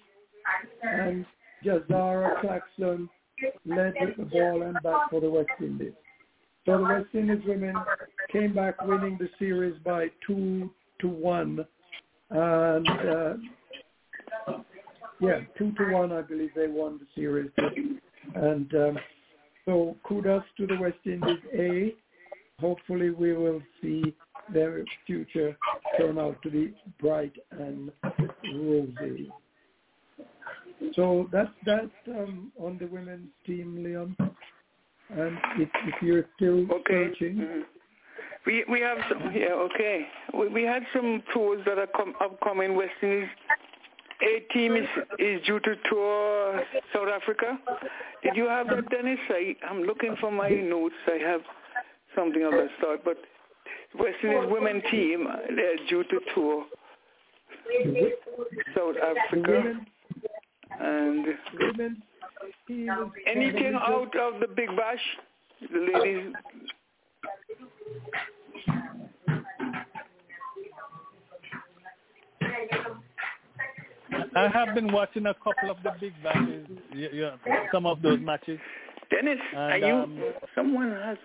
and 0.82 1.24
Jahzara 1.64 2.40
Claxton, 2.40 3.08
led 3.64 3.94
with 4.00 4.16
the 4.16 4.24
ball 4.24 4.62
and 4.62 4.76
bat 4.82 5.02
for 5.10 5.20
the 5.20 5.30
West 5.30 5.48
Indies. 5.60 5.92
So 6.66 6.78
the 6.78 6.84
West 6.84 7.14
Indies 7.14 7.42
women 7.46 7.74
came 8.32 8.54
back 8.54 8.82
winning 8.84 9.16
the 9.18 9.28
series 9.38 9.78
by 9.84 10.08
two 10.26 10.70
to 11.00 11.08
one, 11.08 11.64
and 12.30 12.88
uh, 12.88 13.34
yeah, 15.20 15.40
two 15.56 15.72
to 15.72 15.92
one, 15.92 16.12
I 16.12 16.22
believe 16.22 16.50
they 16.54 16.66
won 16.66 16.98
the 16.98 17.06
series. 17.14 17.50
And 18.34 18.72
um, 18.74 18.98
so 19.64 19.96
kudos 20.06 20.42
to 20.58 20.66
the 20.66 20.78
West 20.78 20.98
Indies 21.04 21.38
A. 21.54 21.94
Hopefully 22.60 23.10
we 23.10 23.34
will 23.34 23.62
see 23.80 24.14
their 24.52 24.84
future 25.06 25.56
turn 25.98 26.18
out 26.18 26.40
to 26.42 26.50
be 26.50 26.74
bright 27.00 27.32
and 27.52 27.92
rosy. 28.54 29.30
So 30.94 31.28
that's 31.32 31.50
that 31.66 31.90
um, 32.08 32.52
on 32.58 32.78
the 32.78 32.86
women's 32.86 33.28
team, 33.46 33.82
Leon. 33.82 34.16
And 35.10 35.38
if, 35.56 35.68
if 35.86 36.02
you're 36.02 36.24
still 36.36 36.70
Okay. 36.70 37.08
searching, 37.08 37.36
Mhm. 37.36 37.64
We 38.46 38.64
we 38.68 38.80
have 38.80 38.98
some 39.08 39.32
yeah 39.34 39.52
okay. 39.68 40.06
We 40.32 40.48
we 40.48 40.62
had 40.62 40.82
some 40.92 41.22
tours 41.34 41.60
that 41.66 41.76
are 41.78 41.88
com- 41.88 42.14
upcoming. 42.20 42.76
West 42.76 42.94
Indies 43.02 43.28
A 44.22 44.40
team 44.52 44.76
is 44.76 44.88
is 45.18 45.42
due 45.44 45.60
to 45.60 45.76
tour 45.90 46.64
South 46.92 47.08
Africa. 47.08 47.58
Did 48.22 48.36
you 48.36 48.46
have 48.48 48.68
that, 48.68 48.88
Dennis? 48.90 49.18
I 49.28 49.56
I'm 49.68 49.82
looking 49.82 50.16
for 50.20 50.30
my 50.30 50.48
notes. 50.48 50.94
I 51.06 51.18
have 51.30 51.42
something 52.18 52.42
of 52.42 52.52
that 52.52 52.68
sort, 52.80 53.04
but 53.04 53.16
West 53.98 54.16
Indies 54.22 54.48
women 54.50 54.82
team 54.90 55.26
they're 55.54 55.76
due 55.88 56.04
to 56.04 56.20
tour 56.34 56.64
South 58.74 58.96
Africa 58.96 59.80
and 60.80 61.24
the 61.24 61.96
anything 63.26 63.74
out 63.74 64.14
of 64.16 64.40
the 64.40 64.48
Big 64.54 64.68
Bash. 64.76 65.00
The 65.72 65.80
ladies 65.92 66.32
I 74.36 74.48
have 74.48 74.74
been 74.74 74.92
watching 74.92 75.26
a 75.26 75.34
couple 75.34 75.70
of 75.70 75.78
the 75.82 75.92
big 76.00 76.12
matches, 76.22 76.66
yeah, 76.94 77.08
yeah, 77.12 77.30
some 77.72 77.86
of 77.86 78.02
those 78.02 78.20
matches. 78.20 78.60
Dennis, 79.10 79.38
are 79.56 79.70
And, 79.70 79.86
you? 79.86 79.94
um, 79.94 80.22
someone 80.54 80.90
has 80.92 81.16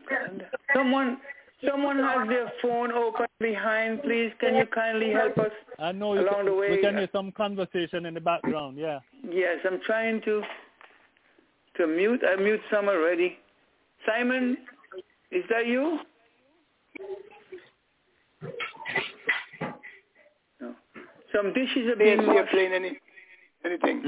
someone. 0.74 1.18
Someone 1.66 1.98
has 1.98 2.28
their 2.28 2.52
phone 2.62 2.92
open 2.92 3.26
behind. 3.40 4.04
Please, 4.04 4.34
can 4.42 4.54
you 4.56 4.66
kindly 4.66 5.12
help 5.12 5.38
us? 5.38 5.52
I 5.80 5.94
know 5.94 6.14
you 6.14 6.20
Along 6.20 6.40
can, 6.40 6.46
the 6.48 6.54
way, 6.56 6.72
we 6.72 6.82
can 6.82 6.96
uh, 6.96 7.00
hear 7.00 7.08
some 7.14 7.32
conversation 7.32 8.06
in 8.06 8.14
the 8.14 8.20
background. 8.20 8.78
Yeah. 8.78 9.00
Yes, 9.30 9.60
I'm 9.66 9.80
trying 9.86 10.20
to 10.24 10.42
to 11.78 11.88
mute. 11.88 12.22
I 12.28 12.36
mute 12.36 12.60
some 12.70 12.90
already. 12.90 13.38
Simon, 14.06 14.58
is 15.32 15.44
that 15.50 15.66
you? 15.66 16.00
No. 20.60 20.76
Some 21.34 21.54
dishes 21.54 21.88
are 21.88 21.90
Yes, 21.92 21.98
being 21.98 22.22
you're 22.24 22.34
washed. 22.36 22.52
playing 22.52 22.74
any 22.74 23.00
anything. 23.64 24.04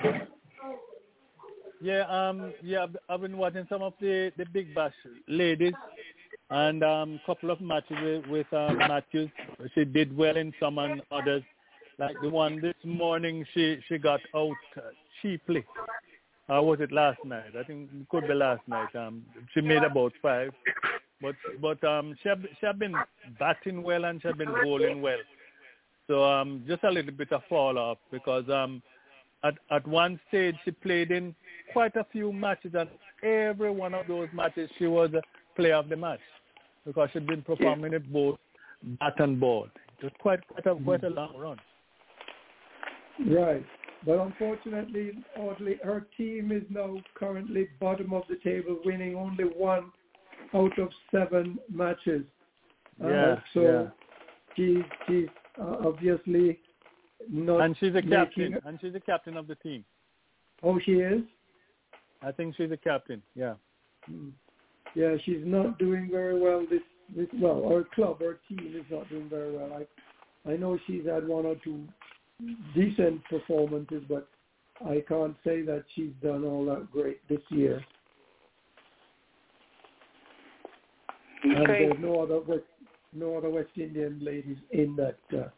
Hmm? 0.00 0.08
Yeah, 1.86 2.02
um, 2.18 2.52
yeah. 2.62 2.86
I've- 3.08 3.22
been 3.22 3.36
watching 3.36 3.66
some 3.68 3.82
of 3.82 3.94
the 4.00 4.32
the 4.36 4.46
Big 4.52 4.74
Bash 4.74 4.94
ladies, 5.28 5.74
and 6.50 6.82
um, 6.82 7.20
couple 7.26 7.50
of 7.50 7.60
matches 7.60 7.96
with, 8.02 8.26
with 8.26 8.52
um, 8.52 8.78
Matthews. 8.78 9.30
She 9.74 9.84
did 9.84 10.16
well 10.16 10.36
in 10.36 10.52
some 10.60 10.78
and 10.78 11.02
others. 11.10 11.42
Like 11.98 12.16
the 12.22 12.28
one 12.28 12.60
this 12.60 12.74
morning, 12.84 13.44
she 13.54 13.78
she 13.88 13.98
got 13.98 14.20
out 14.34 14.56
cheaply. 15.22 15.64
Or 16.48 16.64
was 16.64 16.80
it 16.80 16.92
last 16.92 17.18
night? 17.24 17.56
I 17.58 17.64
think 17.64 17.90
it 17.92 18.08
could 18.08 18.28
be 18.28 18.34
last 18.34 18.62
night. 18.68 18.94
Um, 18.94 19.22
she 19.52 19.60
made 19.60 19.82
about 19.82 20.12
five, 20.22 20.52
but 21.20 21.34
but 21.60 21.82
um, 21.84 22.16
she 22.22 22.28
have, 22.28 22.42
she 22.60 22.66
been 22.78 22.94
batting 23.38 23.82
well 23.82 24.04
and 24.04 24.20
she 24.20 24.28
have 24.28 24.38
been 24.38 24.54
bowling 24.62 25.02
well. 25.02 25.18
So 26.06 26.22
um, 26.24 26.64
just 26.68 26.84
a 26.84 26.90
little 26.90 27.12
bit 27.12 27.32
of 27.32 27.42
fall 27.48 27.78
off 27.78 27.98
because 28.12 28.48
um, 28.48 28.82
at 29.42 29.54
at 29.70 29.86
one 29.86 30.20
stage 30.28 30.54
she 30.64 30.70
played 30.70 31.10
in 31.10 31.34
quite 31.72 31.96
a 31.96 32.06
few 32.12 32.32
matches 32.32 32.72
and 32.78 32.88
every 33.22 33.70
one 33.70 33.94
of 33.94 34.06
those 34.06 34.28
matches 34.32 34.70
she 34.78 34.86
was 34.86 35.10
a 35.14 35.22
player 35.56 35.76
of 35.76 35.88
the 35.88 35.96
match 35.96 36.20
because 36.84 37.08
she'd 37.12 37.26
been 37.26 37.42
performing 37.42 37.94
at 37.94 38.10
both 38.12 38.38
bat 39.00 39.14
and 39.18 39.40
ball. 39.40 39.68
It 39.98 40.04
was 40.04 40.12
quite 40.20 40.46
quite 40.48 40.66
a 40.66 40.74
quite 40.82 41.04
a 41.04 41.08
long 41.08 41.36
run. 41.36 41.58
Right. 43.26 43.64
But 44.04 44.20
unfortunately, 44.20 45.12
oddly, 45.36 45.80
her 45.82 46.06
team 46.16 46.52
is 46.52 46.62
now 46.68 46.98
currently 47.14 47.68
bottom 47.80 48.12
of 48.12 48.22
the 48.28 48.36
table, 48.44 48.78
winning 48.84 49.16
only 49.16 49.44
one 49.44 49.90
out 50.54 50.78
of 50.78 50.90
seven 51.10 51.58
matches. 51.72 52.22
Uh, 53.02 53.08
Yeah, 53.08 53.36
so 53.52 53.60
yeah. 53.62 53.86
she's 54.54 54.84
she's 55.06 55.28
uh, 55.60 55.76
obviously 55.86 56.60
not. 57.30 57.62
And 57.62 57.76
she's 57.78 57.94
a 57.94 58.02
captain. 58.02 58.58
And 58.64 58.78
she's 58.80 58.94
a 58.94 59.00
captain 59.00 59.36
of 59.36 59.46
the 59.46 59.56
team. 59.56 59.84
Oh, 60.62 60.78
she 60.84 60.92
is. 60.92 61.22
I 62.22 62.32
think 62.32 62.54
she's 62.56 62.70
a 62.70 62.76
captain. 62.76 63.22
Yeah. 63.34 63.54
Mm. 64.10 64.32
Yeah, 64.94 65.16
she's 65.24 65.42
not 65.44 65.78
doing 65.78 66.08
very 66.10 66.38
well. 66.40 66.64
This, 66.70 66.80
this 67.14 67.26
well, 67.34 67.64
our 67.66 67.84
club, 67.94 68.22
our 68.22 68.38
team 68.48 68.74
is 68.74 68.84
not 68.90 69.08
doing 69.10 69.28
very 69.28 69.54
well. 69.54 69.70
I, 69.72 70.50
I 70.50 70.56
know 70.56 70.78
she's 70.86 71.04
had 71.06 71.26
one 71.26 71.44
or 71.44 71.56
two 71.62 71.86
decent 72.74 73.22
performances, 73.24 74.02
but 74.08 74.28
I 74.84 75.02
can't 75.08 75.36
say 75.44 75.62
that 75.62 75.84
she's 75.94 76.12
done 76.22 76.44
all 76.44 76.64
that 76.66 76.90
great 76.90 77.26
this 77.28 77.40
year. 77.50 77.84
And 81.42 81.66
there's 81.68 81.94
no 82.00 82.22
other 82.22 82.40
West, 82.40 82.64
no 83.12 83.36
other 83.36 83.50
West 83.50 83.70
Indian 83.76 84.18
ladies 84.22 84.56
in 84.70 84.96
that 84.96 85.18
uh, 85.36 85.48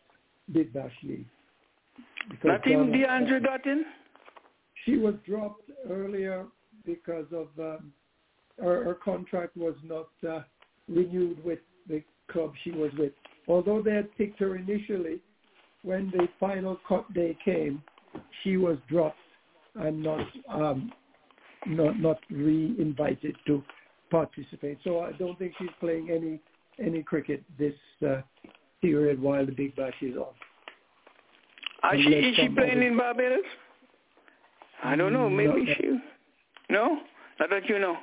Big 0.52 0.72
Bash 0.72 0.93
league. 1.02 1.26
Not 2.44 2.66
even 2.66 2.90
Donna- 2.90 3.06
Deandra 3.06 3.40
Dottin? 3.40 3.82
She 4.89 4.97
was 4.97 5.15
dropped 5.27 5.70
earlier 5.90 6.47
because 6.86 7.27
of 7.32 7.48
um, 7.59 7.93
her, 8.59 8.85
her 8.85 8.94
contract 8.94 9.56
was 9.56 9.74
not 9.85 10.09
uh, 10.28 10.40
renewed 10.89 11.44
with 11.44 11.59
the 11.89 12.02
club 12.31 12.52
she 12.65 12.70
was 12.70 12.90
with. 12.98 13.12
Although 13.47 13.82
they 13.82 13.93
had 13.94 14.16
picked 14.16 14.40
her 14.40 14.56
initially, 14.56 15.20
when 15.82 16.10
the 16.10 16.27
final 16.40 16.78
cut 16.89 17.12
day 17.12 17.36
came, 17.44 17.82
she 18.43 18.56
was 18.56 18.78
dropped 18.89 19.16
and 19.74 20.02
not 20.02 20.27
um, 20.48 20.90
not 21.66 22.01
not 22.01 22.19
re-invited 22.31 23.36
to 23.47 23.62
participate. 24.10 24.78
So 24.85 25.01
I 25.01 25.12
don't 25.12 25.39
think 25.39 25.52
she's 25.59 25.69
playing 25.81 26.09
any 26.10 26.40
any 26.85 27.02
cricket 27.02 27.43
this 27.59 27.74
uh, 28.06 28.23
period 28.81 29.20
while 29.20 29.44
the 29.44 29.52
Big 29.52 29.77
Bash 29.77 29.94
is 30.01 30.16
on. 30.16 30.32
Are 31.82 31.97
she, 31.97 32.09
is 32.09 32.36
she 32.36 32.48
playing 32.48 32.82
in 32.82 32.97
Barbados? 32.97 33.44
I 34.85 34.97
don't 34.97 35.13
know. 35.13 35.29
Maybe 35.29 35.65
No. 35.65 35.75
she. 35.75 36.01
No? 36.71 37.01
Not 37.41 37.51
that 37.51 37.69
you 37.69 37.79
know. 37.79 37.97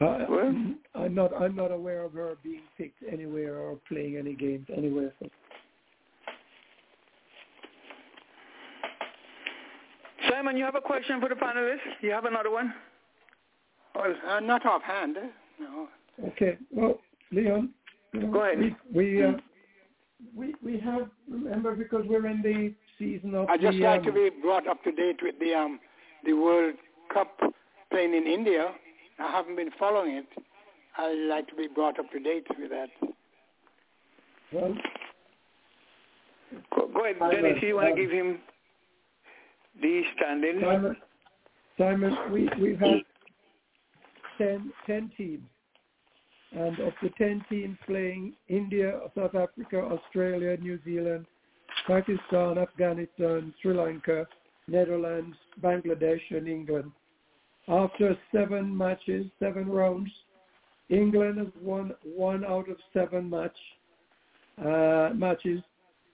Uh, 0.00 0.26
Well- 0.28 0.74
I'm 0.94 1.14
not. 1.14 1.32
I'm 1.34 1.54
not 1.54 1.70
aware 1.70 2.02
of 2.02 2.12
her 2.14 2.36
being 2.42 2.62
picked 2.76 3.02
anywhere 3.10 3.56
or 3.56 3.76
playing 3.88 4.16
any 4.16 4.34
games 4.34 4.66
anywhere. 4.76 5.12
Simon, 10.28 10.56
you 10.56 10.64
have 10.64 10.74
a 10.76 10.80
question 10.80 11.20
for 11.20 11.28
the 11.28 11.34
panelists? 11.34 11.78
You 12.00 12.10
have 12.12 12.24
another 12.24 12.50
one? 12.50 12.72
Well, 13.94 14.14
uh, 14.28 14.40
not 14.40 14.64
offhand. 14.64 15.16
eh? 15.16 15.28
No. 15.60 15.88
Okay. 16.28 16.56
Well, 16.70 16.98
Leon, 17.30 17.70
Go 18.32 18.42
ahead. 18.42 18.58
We 18.58 18.76
we, 18.92 19.24
uh, 19.24 19.32
we 20.36 20.54
we 20.62 20.78
have 20.80 21.08
remember 21.28 21.74
because 21.74 22.04
we're 22.06 22.26
in 22.26 22.42
the 22.42 22.72
season 22.98 23.34
of 23.34 23.48
I 23.48 23.56
just 23.56 23.78
the, 23.78 23.84
like 23.84 24.00
um, 24.00 24.06
to 24.06 24.12
be 24.12 24.30
brought 24.40 24.66
up 24.66 24.82
to 24.84 24.92
date 24.92 25.20
with 25.22 25.38
the 25.38 25.54
um 25.54 25.80
the 26.24 26.32
World 26.34 26.74
Cup 27.12 27.38
playing 27.90 28.14
in 28.14 28.26
India. 28.26 28.72
I 29.18 29.30
haven't 29.30 29.56
been 29.56 29.70
following 29.78 30.16
it. 30.16 30.26
I'd 30.98 31.28
like 31.28 31.48
to 31.48 31.54
be 31.54 31.68
brought 31.68 31.98
up 31.98 32.10
to 32.12 32.18
date 32.18 32.46
with 32.58 32.70
that. 32.70 32.88
well, 34.52 34.74
Go, 36.74 36.88
go 36.92 37.04
ahead, 37.04 37.16
Simon, 37.18 37.42
Dennis. 37.42 37.62
You 37.62 37.76
want 37.76 37.88
um, 37.88 37.96
to 37.96 38.02
give 38.02 38.10
him 38.10 38.38
the 39.80 40.02
standings? 40.16 40.62
Simon, 40.62 40.96
Simon, 41.78 42.16
we 42.30 42.48
we've 42.60 42.78
had 42.78 43.02
10, 44.38 44.72
10 44.86 45.10
teams, 45.16 45.42
and 46.52 46.78
of 46.80 46.92
the 47.02 47.10
ten 47.16 47.44
teams 47.48 47.78
playing, 47.86 48.34
India, 48.48 49.00
South 49.16 49.34
Africa, 49.34 49.78
Australia, 49.78 50.56
New 50.58 50.78
Zealand, 50.84 51.26
Pakistan, 51.86 52.58
Afghanistan, 52.58 53.52
Sri 53.60 53.74
Lanka, 53.74 54.26
Netherlands, 54.68 55.36
Bangladesh, 55.60 56.20
and 56.30 56.48
England. 56.48 56.92
After 57.68 58.16
seven 58.34 58.76
matches, 58.76 59.26
seven 59.38 59.68
rounds, 59.68 60.10
England 60.88 61.38
has 61.38 61.48
won 61.60 61.94
one 62.02 62.44
out 62.44 62.68
of 62.68 62.76
seven 62.92 63.30
match 63.30 63.56
uh, 64.58 65.10
matches, 65.14 65.60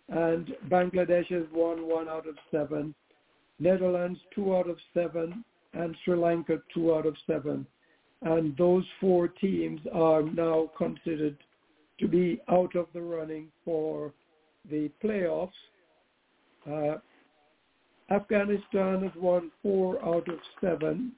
and 0.09 0.53
Bangladesh 0.69 1.27
has 1.31 1.47
won 1.53 1.87
one 1.89 2.09
out 2.09 2.27
of 2.29 2.37
seven. 2.51 2.95
Netherlands 3.59 4.21
two 4.35 4.55
out 4.55 4.69
of 4.69 4.79
seven, 4.95 5.45
and 5.73 5.97
Sri 6.05 6.17
Lanka 6.17 6.59
two 6.73 6.95
out 6.95 7.07
of 7.07 7.17
seven. 7.27 7.67
And 8.23 8.57
those 8.57 8.85
four 9.01 9.29
teams 9.29 9.81
are 9.93 10.23
now 10.23 10.71
considered 10.77 11.37
to 12.01 12.09
be 12.09 12.41
out 12.49 12.75
of 12.77 12.87
the 12.93 13.01
running 13.01 13.49
for 13.65 14.13
the 14.71 14.91
playoffs. 15.03 15.51
Uh, 16.71 16.99
Afghanistan 18.11 19.03
has 19.03 19.13
won 19.17 19.51
four 19.63 20.03
out 20.05 20.29
of 20.29 20.39
seven, 20.61 21.13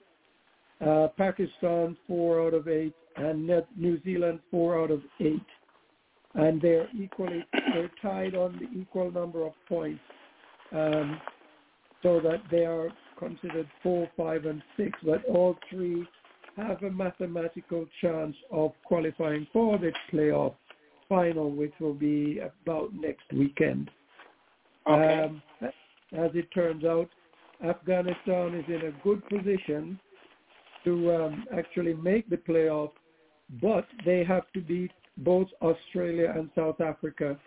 uh, 0.84 1.08
Pakistan 1.16 1.96
four 2.06 2.46
out 2.46 2.54
of 2.54 2.68
eight, 2.68 2.94
and 3.16 3.46
New 3.76 4.02
Zealand 4.02 4.40
four 4.50 4.80
out 4.80 4.90
of 4.90 5.02
eight. 5.20 5.40
And 6.34 6.60
they're 6.60 6.88
equally 6.96 7.44
they're 7.74 7.90
tied 8.00 8.34
on 8.34 8.58
the 8.58 8.80
equal 8.80 9.10
number 9.10 9.44
of 9.44 9.52
points, 9.68 10.00
um, 10.72 11.20
so 12.02 12.20
that 12.20 12.42
they 12.50 12.64
are 12.64 12.90
considered 13.18 13.68
four, 13.82 14.08
five, 14.16 14.46
and 14.46 14.62
six. 14.76 14.98
But 15.04 15.24
all 15.26 15.56
three 15.68 16.06
have 16.56 16.82
a 16.82 16.90
mathematical 16.90 17.86
chance 18.00 18.34
of 18.50 18.72
qualifying 18.84 19.46
for 19.52 19.78
the 19.78 19.92
playoff 20.12 20.54
final, 21.10 21.50
which 21.50 21.74
will 21.80 21.92
be 21.92 22.38
about 22.38 22.94
next 22.94 23.30
weekend. 23.34 23.90
Okay. 24.88 25.24
Um, 25.24 25.42
as 26.12 26.30
it 26.34 26.50
turns 26.54 26.84
out, 26.84 27.10
Afghanistan 27.62 28.54
is 28.54 28.64
in 28.68 28.86
a 28.86 29.04
good 29.04 29.22
position 29.28 30.00
to 30.84 31.14
um, 31.14 31.44
actually 31.56 31.92
make 31.92 32.30
the 32.30 32.38
playoff, 32.38 32.92
but 33.60 33.86
they 34.06 34.24
have 34.24 34.50
to 34.54 34.60
beat 34.62 34.92
both 35.18 35.48
Australia 35.60 36.32
and 36.34 36.48
South 36.54 36.80
Africa 36.80 37.38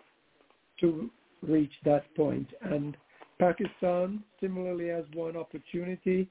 to 0.80 1.10
reach 1.42 1.72
that 1.84 2.14
point. 2.14 2.48
And 2.62 2.96
Pakistan 3.40 4.22
similarly 4.40 4.88
has 4.88 5.04
one 5.14 5.36
opportunity. 5.36 6.28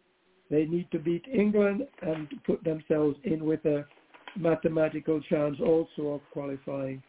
They 0.49 0.65
need 0.65 0.89
to 0.91 0.99
beat 0.99 1.25
England 1.27 1.87
and 2.01 2.27
put 2.45 2.63
themselves 2.63 3.17
in 3.25 3.43
with 3.43 3.65
a 3.65 3.85
mathematical 4.37 5.19
chance 5.21 5.57
also 5.59 6.13
of 6.13 6.21
qualifying. 6.31 7.03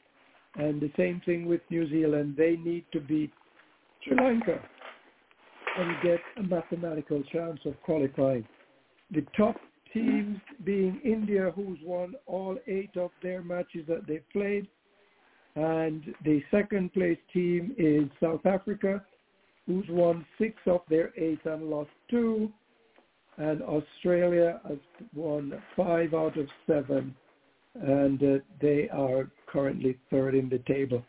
And 0.57 0.81
the 0.81 0.91
same 0.97 1.21
thing 1.25 1.47
with 1.47 1.61
New 1.71 1.89
Zealand. 1.89 2.35
They 2.37 2.57
need 2.57 2.85
to 2.93 3.01
beat 3.01 3.33
Sri 4.03 4.17
Lanka 4.17 4.61
and 5.77 6.03
get 6.03 6.21
a 6.37 6.43
mathematical 6.43 7.23
chance 7.33 7.59
of 7.65 7.81
qualifying. 7.83 8.47
The 9.11 9.27
top 9.37 9.57
teams 9.93 10.39
being 10.65 11.01
India, 11.05 11.53
who's 11.55 11.79
won 11.83 12.15
all 12.27 12.57
eight 12.67 12.97
of 12.97 13.11
their 13.23 13.43
matches 13.43 13.85
that 13.89 14.07
they 14.07 14.21
played, 14.33 14.69
and 15.57 16.15
the 16.25 16.43
second 16.51 16.93
place 16.93 17.19
team 17.33 17.75
is 17.79 18.05
South 18.21 18.45
Africa, 18.45 19.05
who's 19.67 19.85
won 19.89 20.27
six 20.39 20.55
of 20.67 20.81
their 20.89 21.13
eight 21.17 21.39
and 21.45 21.71
lost 21.71 21.91
two, 22.11 22.53
and 23.37 23.63
Australia 23.63 24.61
has 24.69 24.79
won 25.15 25.61
five 25.77 26.13
out 26.15 26.37
of 26.37 26.47
seven, 26.67 27.15
and 27.75 28.23
uh, 28.23 28.39
they 28.61 28.89
are 28.91 29.31
currently 29.55 29.97
third 30.11 30.35
in 30.35 30.51
the 30.51 30.59
table. 30.71 31.03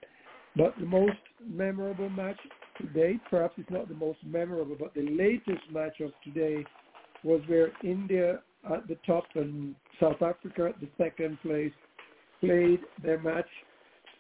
But 0.56 0.74
the 0.80 0.86
most 0.86 1.18
memorable 1.46 2.10
match 2.10 2.38
to 2.78 2.88
date, 2.88 3.20
perhaps 3.30 3.56
it's 3.58 3.70
not 3.70 3.90
the 3.90 3.96
most 3.96 4.20
memorable, 4.26 4.78
but 4.80 4.94
the 4.94 5.10
latest 5.10 5.64
match 5.74 6.00
of 6.00 6.12
today 6.24 6.64
was 7.24 7.42
where 7.48 7.72
India 7.84 8.40
at 8.72 8.88
the 8.88 8.98
top 9.06 9.26
and 9.36 9.76
South 10.00 10.22
Africa 10.22 10.70
at 10.70 10.80
the 10.80 10.88
second 10.98 11.38
place 11.42 11.74
played 12.40 12.80
their 13.04 13.20
match, 13.20 13.50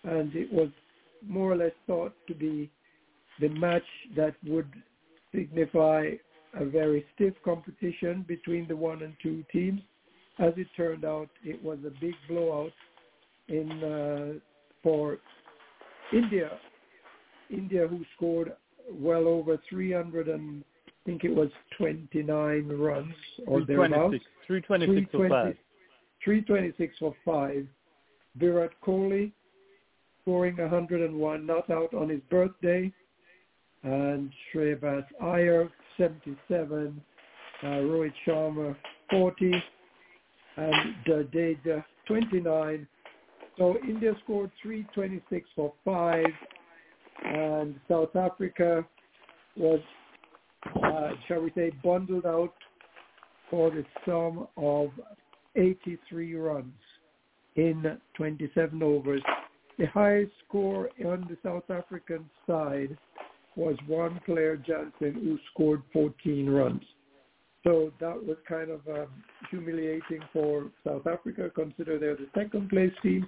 and 0.04 0.36
it 0.36 0.52
was 0.52 0.70
more 1.26 1.52
or 1.52 1.56
less 1.56 1.72
thought 1.88 2.14
to 2.28 2.34
be 2.34 2.70
the 3.40 3.50
match 3.50 3.84
that 4.16 4.36
would 4.46 4.72
signify 5.34 6.10
a 6.56 6.66
very 6.66 7.06
stiff 7.14 7.34
competition 7.44 8.26
between 8.28 8.68
the 8.68 8.76
one 8.76 9.04
and 9.04 9.14
two 9.22 9.44
teams. 9.52 9.82
As 10.40 10.54
it 10.58 10.68
turned 10.76 11.06
out, 11.06 11.30
it 11.44 11.62
was 11.64 11.78
a 11.86 11.92
big 12.02 12.14
blowout 12.28 12.72
in 13.48 13.84
uh, 13.84 14.40
for 14.84 15.18
India. 16.14 16.52
India, 17.50 17.88
who 17.88 18.04
scored 18.16 18.54
well 18.92 19.28
over 19.28 19.60
300 19.70 20.28
and 20.30 20.64
I 20.88 20.92
think 21.06 21.24
it 21.24 21.36
was 21.36 21.50
29 21.78 22.68
runs 22.70 23.14
or 23.46 23.64
thereabouts. 23.64 24.16
326 24.48 25.12
for 25.12 25.30
5. 25.30 25.56
326 26.24 26.96
for 26.98 27.14
five. 27.24 27.68
Virat 28.38 28.72
Kohli 28.86 29.32
scoring 30.26 30.58
101, 30.58 31.46
not 31.46 31.70
out 31.70 31.94
on 31.94 32.10
his 32.10 32.22
birthday. 32.32 32.92
And 33.84 34.32
Shreyas 34.52 35.06
Iyer, 35.22 35.70
77. 35.98 37.02
Uh, 37.62 37.66
Rohit 37.66 38.12
Sharma, 38.28 38.76
40. 39.12 39.64
And 40.58 40.96
Jadeja, 41.08 41.84
29. 42.08 42.88
So 43.58 43.76
India 43.88 44.14
scored 44.24 44.52
326 44.62 45.50
for 45.56 45.74
five. 45.84 46.26
And 47.24 47.80
South 47.88 48.16
Africa 48.16 48.86
was, 49.56 49.80
uh, 50.84 51.12
shall 51.28 51.42
we 51.42 51.52
say, 51.56 51.72
bundled 51.84 52.26
out 52.26 52.54
for 53.50 53.72
the 53.72 53.86
sum 54.06 54.48
of 54.58 54.90
83 55.56 56.36
runs 56.36 56.74
in 57.56 57.98
27 58.16 58.84
overs. 58.84 59.22
The 59.78 59.86
highest 59.88 60.32
score 60.48 60.90
on 61.06 61.28
the 61.30 61.38
South 61.44 61.70
African 61.70 62.30
side 62.46 62.98
was 63.56 63.76
one 63.88 64.20
player, 64.26 64.58
Jansen, 64.58 65.14
who 65.14 65.38
scored 65.54 65.82
14 65.94 66.50
runs. 66.50 66.84
So 67.66 67.92
that 68.00 68.16
was 68.16 68.38
kind 68.48 68.70
of 68.70 68.88
um, 68.88 69.08
humiliating 69.50 70.22
for 70.32 70.70
South 70.86 71.08
Africa, 71.08 71.50
consider 71.54 71.98
they're 71.98 72.16
the 72.16 72.28
second 72.36 72.70
place 72.70 72.94
team. 73.02 73.26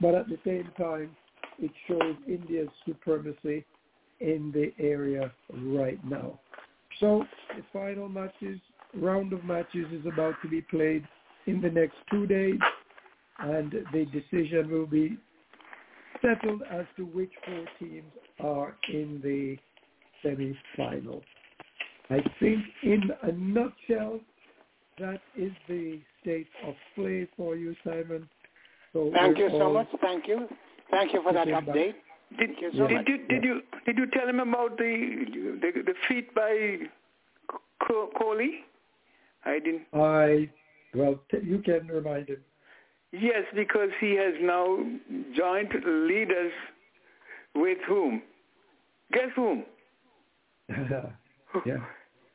But 0.00 0.14
at 0.14 0.26
the 0.26 0.38
same 0.44 0.70
time, 0.78 1.14
it 1.58 1.70
shows 1.86 2.16
India's 2.26 2.68
supremacy 2.86 3.64
in 4.20 4.50
the 4.54 4.72
area 4.82 5.30
right 5.52 6.02
now. 6.04 6.40
So 6.98 7.24
the 7.54 7.62
final 7.72 8.08
matches, 8.08 8.58
round 8.94 9.34
of 9.34 9.44
matches 9.44 9.86
is 9.92 10.06
about 10.10 10.34
to 10.42 10.48
be 10.48 10.62
played 10.62 11.06
in 11.46 11.60
the 11.60 11.70
next 11.70 11.96
two 12.10 12.26
days, 12.26 12.58
and 13.40 13.70
the 13.92 14.06
decision 14.06 14.70
will 14.70 14.86
be 14.86 15.18
settled 16.22 16.62
as 16.70 16.86
to 16.96 17.04
which 17.04 17.32
four 17.44 17.64
teams 17.78 18.12
are 18.40 18.76
in 18.90 19.20
the 19.22 19.58
semi-final. 20.22 21.22
I 22.10 22.18
think 22.38 22.60
in 22.82 23.10
a 23.22 23.32
nutshell, 23.32 24.20
that 24.98 25.20
is 25.36 25.52
the 25.68 26.00
state 26.20 26.46
of 26.66 26.74
play 26.94 27.26
for 27.36 27.56
you, 27.56 27.74
Simon. 27.84 28.28
So 28.92 29.10
Thank 29.12 29.38
you 29.38 29.48
so 29.50 29.72
much. 29.72 29.88
Thank 30.00 30.28
you. 30.28 30.48
Thank 30.90 31.12
you 31.12 31.22
for 31.22 31.32
that 31.32 31.48
Okay, 31.48 31.52
bye. 31.52 31.60
update. 31.60 31.94
Did, 32.38 32.50
Thank 32.50 32.60
you 32.60 32.70
so 32.76 32.88
did 32.88 33.08
you 33.08 33.26
did 33.28 33.44
you 33.44 33.60
did 33.86 33.98
you 33.98 34.06
tell 34.12 34.28
him 34.28 34.40
about 34.40 34.76
the 34.76 35.24
the, 35.60 35.82
the 35.82 35.94
feat 36.08 36.34
by 36.34 36.78
Co- 37.86 38.10
Kohli? 38.20 38.50
I 39.44 39.58
didn't. 39.58 39.82
I 39.92 40.50
well, 40.94 41.20
t- 41.30 41.38
you 41.42 41.58
can 41.58 41.88
remind 41.88 42.28
him. 42.28 42.44
Yes, 43.12 43.44
because 43.54 43.90
he 44.00 44.14
has 44.14 44.34
now 44.40 44.78
joined 45.36 45.72
leaders 45.84 46.52
with 47.54 47.78
whom? 47.86 48.22
Guess 49.12 49.30
whom? 49.36 49.64
yeah. 51.66 51.76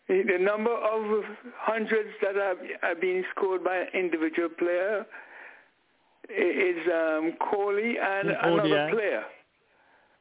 The 0.08 0.40
number 0.40 0.72
of 0.74 1.24
hundreds 1.56 2.10
that 2.24 2.36
have, 2.36 2.58
have 2.82 3.00
been 3.00 3.24
scored 3.36 3.64
by 3.64 3.76
an 3.78 3.88
individual 3.94 4.50
player 4.50 5.06
is 6.30 6.78
um, 6.88 7.34
Kohli 7.40 7.94
and 8.02 8.30
In 8.30 8.36
another 8.42 8.86
ODI. 8.88 8.92
player. 8.96 9.24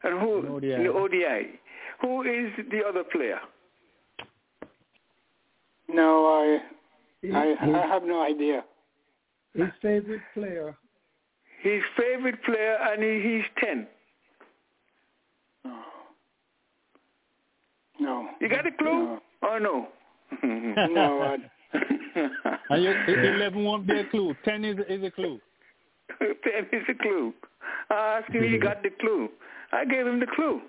And 0.03 0.21
who? 0.21 0.39
In 0.41 0.47
ODI. 0.49 0.69
the 0.83 0.89
ODI. 0.93 1.61
Who 2.03 2.23
is 2.23 2.53
the 2.71 2.83
other 2.87 3.03
player? 3.03 3.41
No, 5.89 6.27
I, 6.27 6.59
I, 7.35 7.47
his, 7.61 7.75
I 7.75 7.87
have 7.87 8.03
no 8.05 8.23
idea. 8.23 8.65
his 9.55 9.69
favorite 9.81 10.21
player. 10.35 10.77
His 11.63 11.83
favorite 11.97 12.43
player, 12.45 12.77
and 12.93 13.03
he, 13.03 13.37
he's 13.37 13.65
10. 13.65 13.87
No. 17.99 18.29
You 18.41 18.49
got 18.49 18.67
a 18.67 18.71
clue? 18.73 19.19
Or 19.43 19.61
no? 19.61 19.89
Oh, 20.33 20.47
no, 20.47 21.23
I, 21.23 21.37
And 22.71 22.83
you, 22.83 22.91
e- 22.91 23.35
11 23.37 23.65
won't 23.65 23.87
be 23.87 23.99
a 23.99 24.05
clue. 24.07 24.35
10 24.45 24.65
is, 24.65 24.77
is 24.89 25.05
a 25.05 25.11
clue. 25.11 25.41
10 26.21 26.29
is 26.73 26.83
a 26.89 26.95
clue. 27.03 27.33
I 27.91 28.21
asked 28.23 28.33
him 28.35 28.43
if 28.45 28.53
he 28.53 28.59
got 28.59 28.83
the 28.83 28.91
clue. 29.01 29.29
I 29.73 29.85
gave 29.85 30.07
him 30.07 30.21
the 30.21 30.27
clue. 30.35 30.61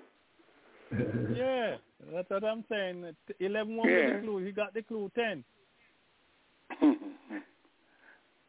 Yeah, 1.34 1.76
that's 2.12 2.28
what 2.30 2.44
I'm 2.44 2.64
saying. 2.70 3.04
11 3.38 3.76
won't 3.76 3.88
be 3.88 3.92
Yeah. 3.94 4.16
the 4.16 4.22
clue. 4.22 4.44
He 4.44 4.52
got 4.52 4.74
the 4.74 4.82
clue. 4.82 5.10
10. 5.14 5.44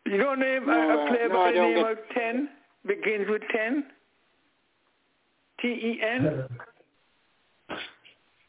You 0.06 0.18
don't 0.18 0.40
name 0.40 0.64
a, 0.64 0.66
No, 0.68 1.06
a 1.06 1.08
player 1.10 1.30
no, 1.30 1.36
by 1.36 1.52
the 1.52 1.60
name 1.60 1.76
get- 1.76 1.92
of 1.92 1.98
10? 2.14 2.50
Begins 2.88 3.26
with 3.30 3.42
10? 3.54 3.84
T-E-N? 5.62 6.48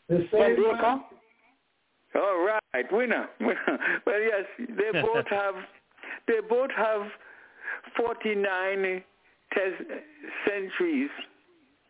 The 0.09 0.27
same 0.33 0.57
Tendulkar? 0.57 0.81
man, 0.83 1.01
All 2.17 2.47
right, 2.75 2.93
winner. 2.93 3.29
winner. 3.41 3.79
Well, 4.07 4.21
yes, 4.21 4.45
they 4.59 5.01
both 5.03 5.27
have 5.31 5.55
they 6.29 6.41
both 6.49 6.71
have 6.77 7.03
49 7.97 9.03
test 9.53 9.83
centuries. 10.47 11.11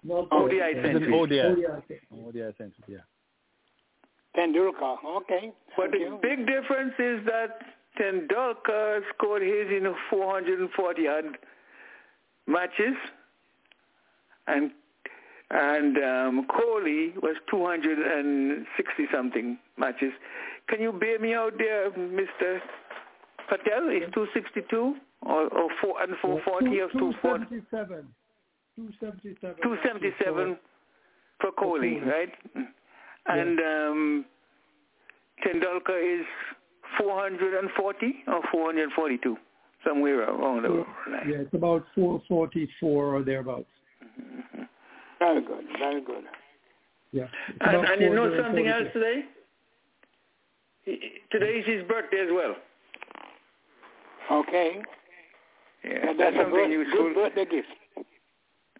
not 0.04 0.28
ODI 0.32 0.56
the- 0.58 0.68
It's 0.70 0.82
centuries. 0.82 1.06
an 1.08 1.14
ODI. 1.14 1.40
ODI. 1.40 2.00
ODI 2.28 2.54
century, 2.58 2.84
yeah. 2.88 2.98
Tendulkar. 4.36 4.96
Okay. 5.18 5.52
But 5.76 5.90
Thank 5.90 5.92
the 5.92 5.98
you. 5.98 6.18
big 6.22 6.46
difference 6.46 6.94
is 6.98 7.24
that 7.26 7.58
Tendulkar 7.98 9.00
scored 9.14 9.42
his 9.42 9.68
in 9.70 9.92
440 10.10 11.08
odd 11.08 11.24
matches, 12.46 12.96
and 14.46 14.70
and 15.52 15.96
um, 15.98 16.46
Kohli 16.48 17.14
was 17.22 17.36
260 17.50 19.04
something 19.14 19.58
matches. 19.76 20.12
Can 20.68 20.80
you 20.80 20.92
bear 20.92 21.18
me 21.18 21.34
out 21.34 21.52
there, 21.58 21.90
Mr. 21.90 22.58
Patel? 23.48 23.88
Is 23.90 24.08
262 24.14 24.94
or, 25.22 25.42
or 25.52 25.68
four 25.80 26.00
and 26.02 26.14
440 26.22 26.80
or 26.80 26.88
240? 26.92 27.44
277. 27.68 28.08
277. 28.76 29.56
277 29.62 30.56
for 31.40 31.50
Kohli, 31.52 32.00
Kohli. 32.00 32.06
right? 32.06 32.32
And 33.26 33.58
um, 33.60 34.24
Tendulkar 35.44 36.20
is 36.20 36.26
440 36.98 38.24
or 38.28 38.40
442, 38.50 39.36
somewhere 39.86 40.22
around 40.22 40.62
So, 40.66 40.86
there. 41.06 41.28
yeah, 41.28 41.42
it's 41.44 41.54
about 41.54 41.84
444 41.94 43.16
or 43.16 43.22
thereabouts. 43.22 43.66
Very 45.22 45.40
good. 45.42 45.64
Very 45.78 46.00
good. 46.00 46.24
Yeah. 47.12 47.26
And, 47.60 47.86
and 47.86 48.00
you 48.00 48.12
know 48.14 48.28
something 48.42 48.66
else 48.66 48.88
today? 48.92 49.22
Today 51.30 51.52
is 51.60 51.66
his 51.66 51.82
birthday 51.86 52.20
as 52.26 52.28
well. 52.32 52.56
Okay. 54.40 54.82
Yeah, 55.84 56.06
Well, 56.06 56.14
that's 56.18 56.18
that's 56.18 56.36
a 56.36 56.38
something 56.42 56.54
good, 56.54 56.70
useful. 56.72 57.04
good 57.04 57.14
birthday 57.14 57.44
gift. 57.44 57.68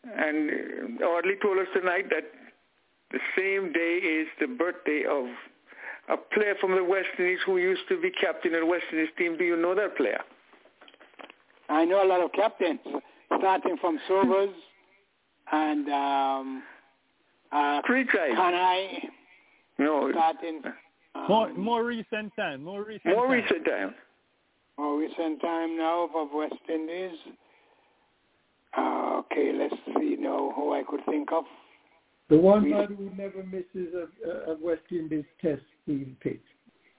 And 0.05 0.99
uh, 1.01 1.05
Audley 1.05 1.35
told 1.41 1.59
us 1.59 1.67
tonight 1.75 2.07
that 2.11 2.25
the 3.13 3.21
same 3.39 3.73
day 3.73 3.99
is 4.03 4.27
the 4.41 4.49
birthday 4.49 5.05
of 5.09 5.27
a 6.09 6.17
player 6.35 6.55
from 6.61 6.75
the 6.75 6.83
West 6.83 7.09
Indies 7.21 7.39
who 7.47 7.59
used 7.59 7.83
to 7.89 8.01
be 8.01 8.11
captain 8.11 8.53
of 8.55 8.61
the 8.61 8.67
West 8.67 8.85
Indies 8.91 9.11
team. 9.17 9.39
Do 9.39 9.45
you 9.45 9.57
know 9.57 9.75
that 9.77 9.97
player? 9.97 10.21
I 11.69 11.85
know 11.85 12.05
a 12.05 12.09
lot 12.09 12.21
of 12.21 12.33
captains, 12.33 12.81
starting 13.39 13.77
from 13.81 14.01
Sobers 14.09 14.51
and 15.53 15.89
um, 15.89 16.63
uh, 17.53 17.81
Three 17.87 18.05
tries. 18.05 18.33
Kanhai, 18.33 18.99
No, 19.79 20.11
starting 20.13 20.63
um, 21.15 21.25
More, 21.29 21.53
more 21.55 21.85
recent 21.85 22.33
time. 22.37 22.63
More 22.65 22.83
recent 22.85 23.15
more 23.15 23.27
time. 23.27 23.33
recent 23.33 23.65
time. 23.67 23.95
more 24.79 24.99
recent 24.99 25.41
time 25.43 25.77
now 25.77 26.09
of 26.15 26.29
West 26.33 26.55
Indies. 26.69 27.17
Uh, 28.77 29.19
okay, 29.21 29.53
let's 29.55 29.75
see 29.99 30.17
now 30.19 30.53
who 30.57 30.73
I 30.73 30.83
could 30.89 31.05
think 31.07 31.31
of. 31.33 31.45
The 32.31 32.39
one 32.39 32.65
We- 32.65 32.71
man 32.71 32.95
who 32.97 33.11
never 33.17 33.43
misses 33.45 33.93
a, 33.95 34.53
a 34.53 34.57
West 34.63 34.83
Indies 34.91 35.25
test 35.43 35.61
team 35.87 36.17
pitch. 36.21 36.41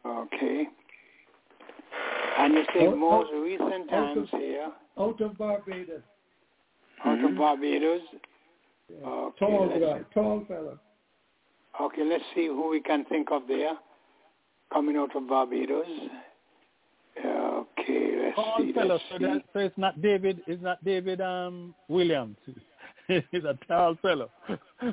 Okay. 0.06 0.68
And 2.38 2.54
you 2.54 2.64
say 2.76 2.88
Out- 2.88 2.98
most 2.98 3.32
out- 3.34 3.42
recent 3.42 3.92
out 3.92 4.14
times 4.16 4.30
of- 4.34 4.40
here, 4.40 4.72
Out 5.00 5.20
of 5.22 5.38
Barbados. 5.38 6.04
out 7.04 7.18
Mhm. 7.18 7.30
of 7.32 7.38
Barbados. 7.38 8.02
Okay, 9.04 9.46
Tall 9.46 9.68
let's- 9.68 9.80
guy, 9.80 10.02
tall 10.14 10.46
fella. 10.48 10.80
Okay, 11.82 12.04
let's 12.04 12.24
see 12.36 12.48
who 12.48 12.70
we 12.70 12.82
can 12.82 13.04
think 13.06 13.32
of 13.32 13.48
there 13.48 13.74
coming 14.72 14.96
out 14.98 15.16
of 15.16 15.28
Barbados. 15.28 15.88
Okay, 17.18 18.16
let's 18.24 18.36
Tall 18.36 18.58
see. 18.60 18.74
fellow, 18.74 18.94
Let's 18.96 19.04
so, 19.12 19.18
see. 19.18 19.24
that, 19.26 19.44
so 19.54 19.60
it's 19.60 19.78
not 19.78 20.02
David. 20.02 20.42
It's 20.48 20.62
not 20.62 20.84
David 20.84 21.22
um, 21.22 21.74
Williams. 21.88 22.38
He's 23.08 23.44
a 23.44 23.58
tall 23.68 23.96
fellow. 24.02 24.30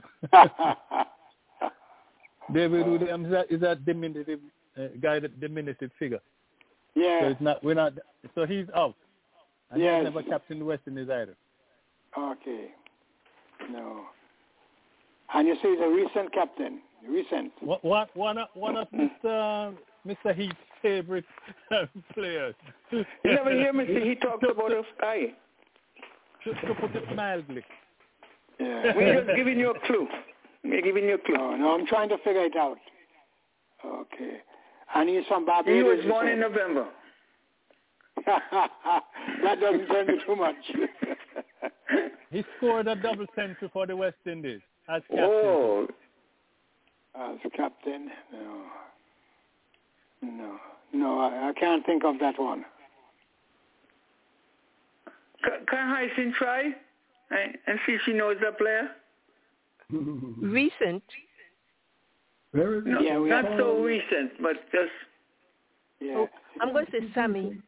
David 2.52 2.86
Williams 2.86 3.26
is 3.28 3.32
a, 3.32 3.54
is 3.54 3.62
a 3.62 3.76
diminutive 3.76 4.40
uh, 4.78 4.88
guy, 5.00 5.20
that 5.20 5.38
diminutive 5.40 5.90
figure. 5.98 6.20
Yeah. 6.94 7.20
So 7.20 7.26
it's 7.28 7.40
not. 7.40 7.62
We're 7.64 7.74
not. 7.74 7.92
So 8.34 8.46
he's 8.46 8.66
out. 8.74 8.96
And 9.70 9.80
Yes. 9.80 10.00
he's 10.04 10.12
never 10.12 10.22
captained 10.28 10.60
the 10.60 10.64
West 10.64 10.82
Indies 10.88 11.08
either. 11.08 11.36
okay. 12.18 12.70
No. 13.70 14.02
And 15.34 15.48
you 15.48 15.54
say 15.62 15.70
he's 15.70 15.80
a 15.80 15.88
recent 15.88 16.32
captain. 16.32 16.80
Recent. 17.08 17.52
What, 17.60 17.84
what, 17.84 18.14
one 18.16 18.38
of 18.38 18.48
one 18.54 18.76
of 18.76 18.88
Mr. 18.90 19.74
Mr. 20.06 20.34
Heat's 20.34 20.54
favorite 20.82 21.24
um, 21.70 21.88
players. 22.14 22.54
You 22.90 23.04
never 23.24 23.50
hear 23.50 23.72
me 23.72 23.86
say 23.86 24.08
he 24.08 24.14
talks 24.16 24.44
about 24.48 24.72
a 24.72 24.82
guy. 25.00 25.26
Just 26.44 26.60
to 26.60 26.74
put 26.74 26.94
it 26.94 27.14
mildly. 27.14 27.62
Yeah. 28.58 28.94
We're 28.96 29.24
just 29.24 29.36
giving 29.36 29.58
you 29.58 29.70
a 29.70 29.86
clue. 29.86 30.06
We're 30.64 30.82
giving 30.82 31.04
you 31.04 31.14
a 31.14 31.18
clue. 31.18 31.36
No, 31.36 31.56
no, 31.56 31.74
I'm 31.74 31.86
trying 31.86 32.08
to 32.10 32.18
figure 32.18 32.44
it 32.44 32.56
out. 32.56 32.78
Okay. 33.84 34.38
And 34.94 35.08
he's 35.08 35.26
from 35.28 35.46
Barbados. 35.46 35.74
He 35.74 35.82
was 35.82 36.04
born 36.06 36.28
in 36.28 36.40
November. 36.40 36.88
that 38.26 39.60
doesn't 39.60 39.86
tell 39.86 40.04
me 40.04 40.14
too 40.26 40.36
much. 40.36 40.56
He 42.30 42.44
scored 42.56 42.86
a 42.86 42.94
double 42.94 43.26
century 43.34 43.68
for 43.72 43.86
the 43.86 43.96
West 43.96 44.16
Indies 44.24 44.60
as 44.88 45.02
captain. 45.08 45.24
Oh, 45.24 45.88
As 47.16 47.38
captain, 47.56 48.10
no. 48.32 48.62
No. 50.22 50.56
No, 50.92 51.20
I, 51.20 51.50
I 51.50 51.52
can't 51.58 51.84
think 51.86 52.04
of 52.04 52.18
that 52.20 52.38
one. 52.38 52.64
can, 55.42 55.66
can 55.66 55.88
Hyacinth 55.88 56.34
try 56.34 56.62
and, 57.30 57.56
and 57.66 57.78
see 57.86 57.92
if 57.92 58.00
she 58.04 58.12
knows 58.12 58.36
that 58.42 58.58
player? 58.58 58.90
Recent. 59.90 61.02
Very 62.52 62.82
No, 62.82 63.00
Yeah, 63.00 63.42
not 63.42 63.58
so 63.58 63.80
recent, 63.80 64.32
but 64.42 64.56
just 64.72 64.90
Yeah. 66.00 66.14
Oh, 66.16 66.28
I'm 66.60 66.72
going 66.72 66.86
to 66.86 66.92
say 66.92 66.98
Sammy. 67.14 67.58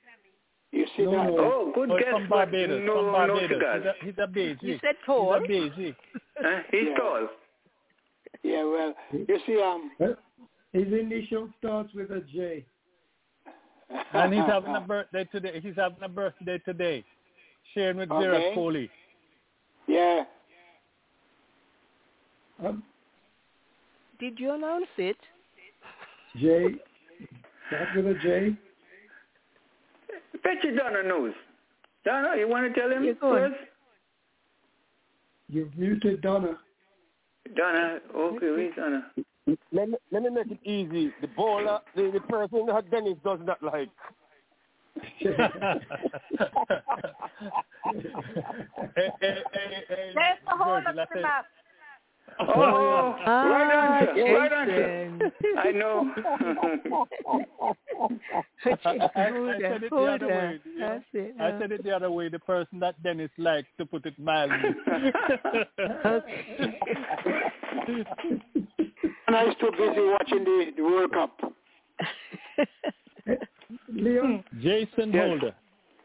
You 0.72 0.86
see 0.96 1.02
No, 1.04 1.10
that? 1.12 1.30
no. 1.30 1.36
oh, 1.38 1.72
good 1.74 1.90
Oh, 1.90 1.98
guess, 1.98 2.08
from 2.10 2.22
but 2.28 2.36
Barbados. 2.36 2.82
no, 2.84 2.94
from 2.94 3.06
no 3.06 3.12
Barbados. 3.12 3.48
cigars. 3.50 3.84
He's 3.84 3.86
a, 3.86 4.04
he's 4.04 4.18
a 4.18 4.26
Bajan. 4.38 4.62
You 4.62 4.78
said 4.80 4.94
tall. 5.06 5.38
He's 5.46 5.48
a 5.48 5.52
Bajan. 5.52 5.96
Huh? 6.38 6.60
He's 6.70 6.88
Yeah. 6.88 6.96
tall. 6.96 7.28
Yeah, 8.42 8.64
well, 8.64 8.94
you 9.12 9.38
see, 9.46 9.60
um, 9.62 9.92
His 10.72 10.86
initial 10.92 11.48
starts 11.58 11.92
with 11.94 12.10
a 12.10 12.20
J. 12.32 12.64
And 14.14 14.32
he's 14.32 14.42
having 14.46 14.74
a 14.74 14.80
birthday 14.88 15.24
today. 15.30 15.60
He's 15.62 15.76
having 15.76 16.02
a 16.02 16.08
birthday 16.08 16.58
today. 16.64 17.04
Sharing 17.74 17.98
with 17.98 18.08
Virat 18.08 18.34
Okay. 18.34 18.54
Kohli. 18.56 18.88
yeah, 19.86 20.24
Um, 22.64 22.82
Did 24.18 24.38
you 24.40 24.52
announce 24.54 24.86
it? 24.98 25.16
J. 26.40 26.74
Start 27.68 27.88
with 27.96 28.06
a 28.06 28.14
J. 28.22 28.56
Bet 30.42 30.64
you 30.64 30.76
Donna 30.76 31.02
knows. 31.02 31.32
Donna, 32.04 32.36
you 32.36 32.48
want 32.48 32.72
to 32.72 32.80
tell 32.80 32.90
him 32.90 33.04
You're 33.04 33.14
first? 33.16 33.54
You've 35.48 35.76
muted 35.76 36.22
Donna. 36.22 36.58
Donna, 37.56 37.98
okay, 38.14 38.50
where's 38.50 38.74
Donna? 38.76 39.10
Let 39.72 39.88
me, 39.88 39.96
let 40.10 40.22
me 40.22 40.30
make 40.30 40.50
it 40.50 40.60
easy. 40.64 41.12
The 41.20 41.26
bowler, 41.36 41.72
uh, 41.72 41.78
the, 41.96 42.10
the 42.12 42.20
person 42.20 42.66
that 42.66 42.90
Dennis 42.90 43.18
does 43.24 43.40
not 43.44 43.62
like. 43.62 43.90
hey, 45.10 45.34
hey, 45.36 45.72
hey, 49.20 49.84
hey, 49.88 50.12
There's 50.14 50.38
the 50.46 50.56
whole 50.56 50.76
of 50.76 50.84
the 50.84 51.20
map. 51.20 51.46
Oh, 52.40 53.16
Ah, 53.26 53.44
right 53.44 54.08
answer, 54.08 54.34
right 54.34 54.52
answer. 54.52 55.32
Jason. 55.42 55.58
I 55.58 55.70
know. 55.70 56.10
I, 58.64 58.68
I, 58.84 58.96
I 59.14 59.58
said 59.60 59.82
it 59.84 59.90
the 59.90 59.96
other 59.96 60.26
way. 60.28 60.60
you 60.64 60.78
know. 60.80 60.88
That's 60.88 61.04
it. 61.12 61.34
I 61.40 61.58
said 61.60 61.72
it 61.72 61.82
the 61.84 61.90
other 61.92 62.10
way. 62.10 62.28
The 62.28 62.38
person 62.38 62.80
that 62.80 63.00
Dennis 63.02 63.30
likes, 63.38 63.68
to 63.78 63.86
put 63.86 64.06
it 64.06 64.18
mildly. 64.18 64.56
and 69.26 69.36
I 69.36 69.44
was 69.44 69.56
too 69.60 69.70
busy 69.72 70.00
watching 70.00 70.44
the, 70.44 70.72
the 70.76 70.82
World 70.82 71.12
Cup. 71.12 71.38
Leo, 73.88 74.42
Jason 74.60 75.12
Yes. 75.12 75.28
Holder. 75.28 75.54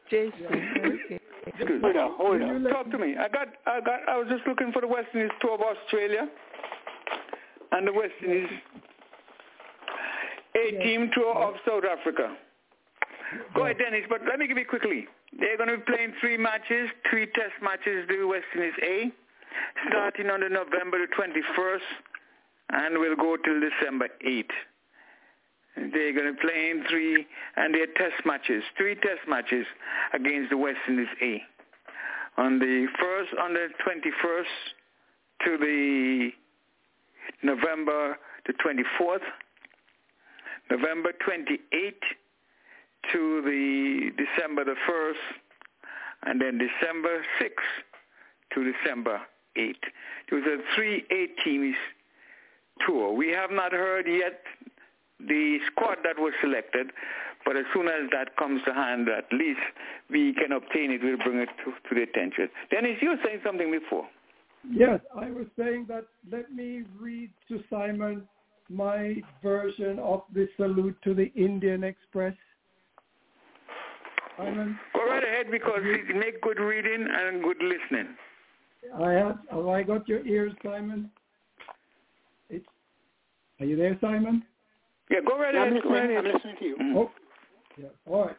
Jason. 0.09 0.45
Okay. 0.45 1.16
Excuse 1.59 1.81
Hold 1.81 1.95
me. 1.95 2.01
on, 2.01 2.11
hold 2.17 2.41
on. 2.41 2.63
Talk 2.71 2.91
to 2.91 2.97
me. 2.97 3.15
I 3.17 3.27
got, 3.29 3.47
I 3.65 3.81
got, 3.81 4.07
I 4.07 4.17
was 4.17 4.27
just 4.29 4.45
looking 4.47 4.71
for 4.71 4.81
the 4.81 4.87
West 4.87 5.07
Indies 5.13 5.31
tour 5.41 5.55
of 5.55 5.61
Australia 5.61 6.27
and 7.71 7.87
the 7.87 7.93
West 7.93 8.13
Indies 8.23 8.49
A 10.55 10.83
team 10.83 11.09
tour 11.13 11.33
of 11.35 11.55
South 11.65 11.83
Africa. 11.83 12.35
Go 13.55 13.63
ahead, 13.65 13.77
Dennis, 13.77 14.05
but 14.09 14.21
let 14.27 14.39
me 14.39 14.47
give 14.47 14.57
you 14.57 14.65
quickly. 14.65 15.07
They're 15.37 15.57
going 15.57 15.69
to 15.69 15.77
be 15.77 15.83
playing 15.83 16.13
three 16.21 16.37
matches, 16.37 16.89
three 17.09 17.25
test 17.25 17.53
matches, 17.61 18.07
the 18.07 18.23
West 18.25 18.45
Indies 18.55 18.73
A, 18.81 19.11
starting 19.89 20.29
on 20.29 20.39
the 20.41 20.49
November 20.49 20.97
the 20.99 21.11
21st, 21.13 21.87
and 22.71 22.97
will 22.97 23.15
go 23.15 23.35
till 23.43 23.59
December 23.59 24.07
8th. 24.25 24.45
They're 25.77 26.13
going 26.13 26.33
to 26.33 26.41
play 26.41 26.71
in 26.71 26.83
three, 26.89 27.27
and 27.55 27.73
they're 27.73 27.87
test 27.87 28.25
matches, 28.25 28.63
three 28.77 28.95
test 28.95 29.27
matches 29.27 29.65
against 30.13 30.49
the 30.49 30.57
West 30.57 30.79
Indies 30.87 31.07
A. 31.21 31.41
On 32.41 32.59
the 32.59 32.87
first, 32.99 33.29
on 33.39 33.53
the 33.53 33.67
21st 33.85 34.43
to 35.45 35.57
the 35.57 36.29
November 37.43 38.17
the 38.47 38.53
24th, 38.53 39.21
November 40.71 41.11
28th 41.27 41.93
to 43.11 43.41
the 43.43 44.11
December 44.17 44.65
the 44.65 44.75
1st, 44.89 45.13
and 46.23 46.41
then 46.41 46.57
December 46.57 47.23
6th 47.39 48.53
to 48.53 48.71
December 48.71 49.21
8th. 49.57 49.75
It 50.29 50.33
was 50.33 50.43
a 50.45 50.57
three 50.75 51.05
eight 51.11 51.35
teams 51.43 51.75
tour. 52.85 53.13
We 53.13 53.29
have 53.29 53.51
not 53.51 53.71
heard 53.71 54.07
yet 54.07 54.41
the 55.19 55.57
squad 55.71 55.97
that 56.03 56.19
was 56.19 56.33
selected, 56.41 56.91
but 57.45 57.57
as 57.57 57.65
soon 57.73 57.87
as 57.87 58.09
that 58.11 58.35
comes 58.37 58.61
to 58.65 58.73
hand, 58.73 59.07
at 59.09 59.31
least 59.31 59.59
we 60.09 60.33
can 60.33 60.51
obtain 60.51 60.91
it. 60.91 61.01
We'll 61.03 61.17
bring 61.17 61.39
it 61.39 61.49
to, 61.65 61.71
to 61.71 61.95
the 61.95 62.03
attention. 62.03 62.49
Dennis, 62.69 62.97
you 63.01 63.09
were 63.09 63.19
saying 63.23 63.41
something 63.43 63.71
before. 63.71 64.07
Yes, 64.69 64.99
I 65.15 65.31
was 65.31 65.45
saying 65.57 65.85
that 65.87 66.05
let 66.29 66.53
me 66.53 66.83
read 66.99 67.31
to 67.47 67.63
Simon 67.69 68.27
my 68.69 69.15
version 69.41 69.97
of 69.99 70.23
the 70.33 70.47
salute 70.57 70.97
to 71.03 71.13
the 71.13 71.31
Indian 71.35 71.83
Express. 71.83 72.35
Simon, 74.37 74.77
Go 74.93 75.05
right 75.05 75.23
ahead 75.23 75.47
because 75.49 75.79
you 75.83 76.15
make 76.15 76.41
good 76.41 76.59
reading 76.59 77.07
and 77.09 77.41
good 77.41 77.61
listening. 77.61 78.15
I 79.01 79.11
have, 79.13 79.39
have 79.49 79.67
I 79.67 79.83
got 79.83 80.07
your 80.07 80.25
ears, 80.27 80.53
Simon? 80.63 81.09
It's, 82.49 82.65
are 83.59 83.65
you 83.65 83.75
there, 83.75 83.97
Simon? 83.99 84.43
Yeah, 85.09 85.19
go 85.25 85.39
right 85.39 85.53
Yeah, 85.53 85.61
I'm 85.61 85.71
ahead. 85.71 85.83
Go 85.83 85.89
right 85.89 86.09
listening. 86.09 86.17
I'm 86.17 86.33
listening 86.33 86.55
to 86.59 86.65
you. 86.65 86.77
Mm. 86.77 86.95
Oh, 86.97 87.11
yeah. 87.77 87.85
All 88.05 88.25
right. 88.25 88.37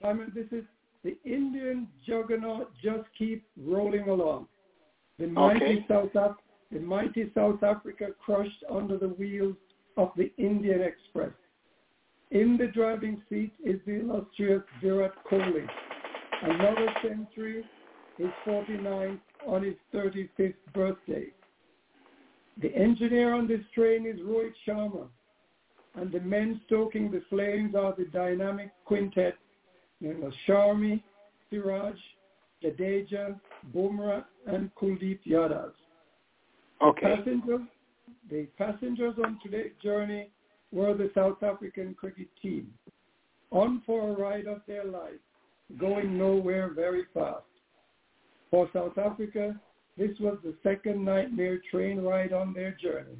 Simon, 0.00 0.32
this 0.34 0.46
is 0.52 0.64
the 1.02 1.16
Indian 1.24 1.88
juggernaut 2.06 2.72
just 2.82 3.04
keep 3.18 3.44
rolling 3.60 4.08
along. 4.08 4.46
The 5.18 5.26
mighty 5.26 5.64
Okay. 5.64 5.84
South 5.88 6.14
Af- 6.14 6.36
the 6.72 6.80
mighty 6.80 7.30
South 7.34 7.62
Africa 7.62 8.08
crushed 8.24 8.64
under 8.68 8.98
the 8.98 9.08
wheels 9.08 9.56
of 9.96 10.10
the 10.16 10.32
Indian 10.38 10.80
Express. 10.82 11.32
In 12.30 12.56
the 12.56 12.66
driving 12.66 13.22
seat 13.28 13.52
is 13.64 13.80
the 13.86 14.00
illustrious 14.00 14.62
Virat 14.82 15.12
Kohli. 15.30 15.68
Another 16.42 16.92
century, 17.02 17.64
his 18.18 18.28
49th 18.46 19.20
on 19.46 19.62
his 19.62 19.74
35th 19.94 20.54
birthday. 20.72 21.26
The 22.60 22.74
engineer 22.74 23.34
on 23.34 23.46
this 23.46 23.60
train 23.74 24.06
is 24.06 24.18
Rohit 24.20 24.54
Sharma, 24.66 25.06
and 25.94 26.10
the 26.10 26.20
men 26.20 26.60
stoking 26.66 27.10
the 27.10 27.22
flames 27.30 27.74
are 27.74 27.94
the 27.96 28.06
dynamic 28.06 28.70
quintet, 28.84 29.36
you 30.00 30.14
know, 30.14 30.32
Shami, 30.46 31.02
Siraj, 31.50 31.94
Jadeja, 32.62 33.38
Bumrah, 33.74 34.24
and 34.46 34.74
Kuldeep 34.74 35.20
Yadav. 35.26 35.72
Okay. 36.82 37.16
Passengers, 37.16 37.60
the 38.30 38.46
passengers 38.58 39.14
on 39.24 39.38
today's 39.42 39.72
journey 39.82 40.30
were 40.72 40.94
the 40.94 41.10
South 41.14 41.42
African 41.42 41.94
cricket 41.94 42.28
team. 42.42 42.72
on 43.54 43.82
for 43.86 44.10
a 44.10 44.12
ride 44.12 44.46
of 44.46 44.60
their 44.66 44.84
life, 44.84 45.22
going 45.78 46.18
nowhere 46.18 46.72
very 46.74 47.04
fast. 47.14 47.44
For 48.50 48.68
South 48.72 48.98
Africa, 48.98 49.58
this 49.96 50.10
was 50.20 50.38
the 50.42 50.54
second 50.62 51.04
nightmare 51.04 51.60
train 51.70 52.00
ride 52.00 52.32
on 52.32 52.52
their 52.52 52.72
journey, 52.72 53.16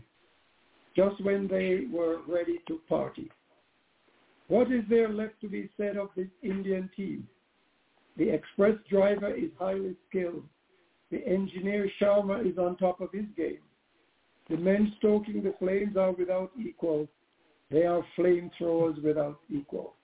just 0.97 1.23
when 1.25 1.49
they 1.49 1.87
were 1.93 2.19
ready 2.29 2.61
to 2.69 2.81
party. 2.89 3.31
What 4.49 4.71
is 4.71 4.85
there 4.89 5.09
left 5.09 5.41
to 5.41 5.49
be 5.49 5.71
said 5.77 5.97
of 5.97 6.11
this 6.17 6.29
Indian 6.43 6.91
team? 6.97 7.27
The 8.17 8.31
express 8.31 8.75
driver 8.91 9.35
is 9.35 9.51
highly 9.59 9.97
skilled. 10.09 10.45
The 11.11 11.27
engineer 11.27 11.91
Sharma 12.01 12.49
is 12.49 12.59
on 12.59 12.77
top 12.77 13.01
of 13.01 13.13
his 13.13 13.25
game. 13.37 13.59
The 14.49 14.57
men 14.57 14.93
stoking 14.99 15.43
the 15.43 15.55
flames 15.59 15.97
are 15.97 16.13
without 16.13 16.51
equal. 16.59 17.09
They 17.71 17.85
are 17.85 18.05
flamethrowers 18.17 19.03
without 19.03 19.41
equal. 19.51 19.95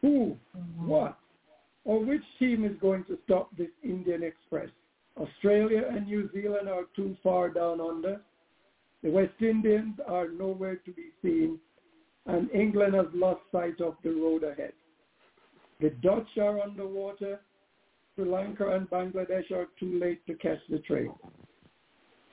Who, 0.00 0.36
mm-hmm. 0.56 0.88
what, 0.88 1.18
or 1.84 2.04
which 2.04 2.22
team 2.38 2.64
is 2.64 2.76
going 2.80 3.04
to 3.04 3.18
stop 3.24 3.50
this 3.56 3.70
Indian 3.82 4.22
Express? 4.22 4.68
Australia 5.16 5.82
and 5.90 6.06
New 6.06 6.30
Zealand 6.32 6.68
are 6.68 6.84
too 6.94 7.16
far 7.22 7.48
down 7.48 7.80
under. 7.80 8.20
The 9.02 9.10
West 9.10 9.40
Indians 9.40 9.94
are 10.06 10.28
nowhere 10.28 10.76
to 10.76 10.92
be 10.92 11.10
seen, 11.22 11.58
and 12.26 12.50
England 12.50 12.94
has 12.94 13.06
lost 13.14 13.40
sight 13.52 13.80
of 13.80 13.94
the 14.02 14.10
road 14.10 14.42
ahead. 14.42 14.72
The 15.80 15.90
Dutch 16.02 16.36
are 16.40 16.60
underwater. 16.60 17.40
Sri 18.14 18.24
Lanka 18.24 18.68
and 18.70 18.90
Bangladesh 18.90 19.52
are 19.52 19.68
too 19.78 20.00
late 20.00 20.26
to 20.26 20.34
catch 20.34 20.58
the 20.68 20.80
train. 20.80 21.12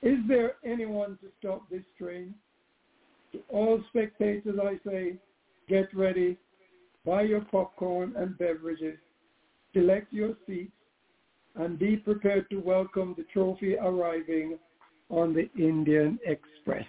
Is 0.02 0.18
there 0.26 0.56
anyone 0.64 1.18
to 1.22 1.28
stop 1.38 1.68
this 1.70 1.84
train? 1.96 2.34
To 3.32 3.38
all 3.48 3.80
spectators, 3.90 4.58
I 4.60 4.78
say, 4.88 5.14
get 5.68 5.94
ready, 5.94 6.36
buy 7.04 7.22
your 7.22 7.42
popcorn 7.42 8.14
and 8.16 8.36
beverages, 8.38 8.98
select 9.72 10.12
your 10.12 10.34
seats, 10.46 10.72
and 11.54 11.78
be 11.78 11.96
prepared 11.96 12.50
to 12.50 12.56
welcome 12.56 13.14
the 13.16 13.24
trophy 13.32 13.76
arriving 13.76 14.58
on 15.10 15.32
the 15.34 15.48
Indian 15.58 16.18
Express. 16.24 16.86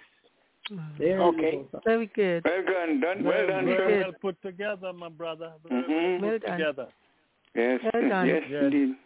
There 0.98 1.20
Okay. 1.22 1.52
you 1.56 1.68
go. 1.72 1.78
sir. 1.78 1.80
Very 1.86 2.06
good. 2.14 2.44
Well 2.44 2.62
done, 2.64 3.00
done, 3.00 3.24
well 3.24 3.46
done, 3.46 3.64
Very 3.64 3.76
sir. 3.94 4.00
well 4.02 4.12
put 4.20 4.42
together, 4.42 4.92
my 4.92 5.08
brother. 5.08 5.52
Very 5.66 5.82
Mhm. 5.82 6.20
well 6.20 6.30
Well 6.30 6.30
put 6.40 6.42
done. 6.46 6.58
together. 6.58 6.88
Yes, 7.54 7.80
Well 7.92 8.08
done. 8.08 8.26
yes, 8.26 8.42
Yes. 8.50 8.62
indeed. 8.64 8.96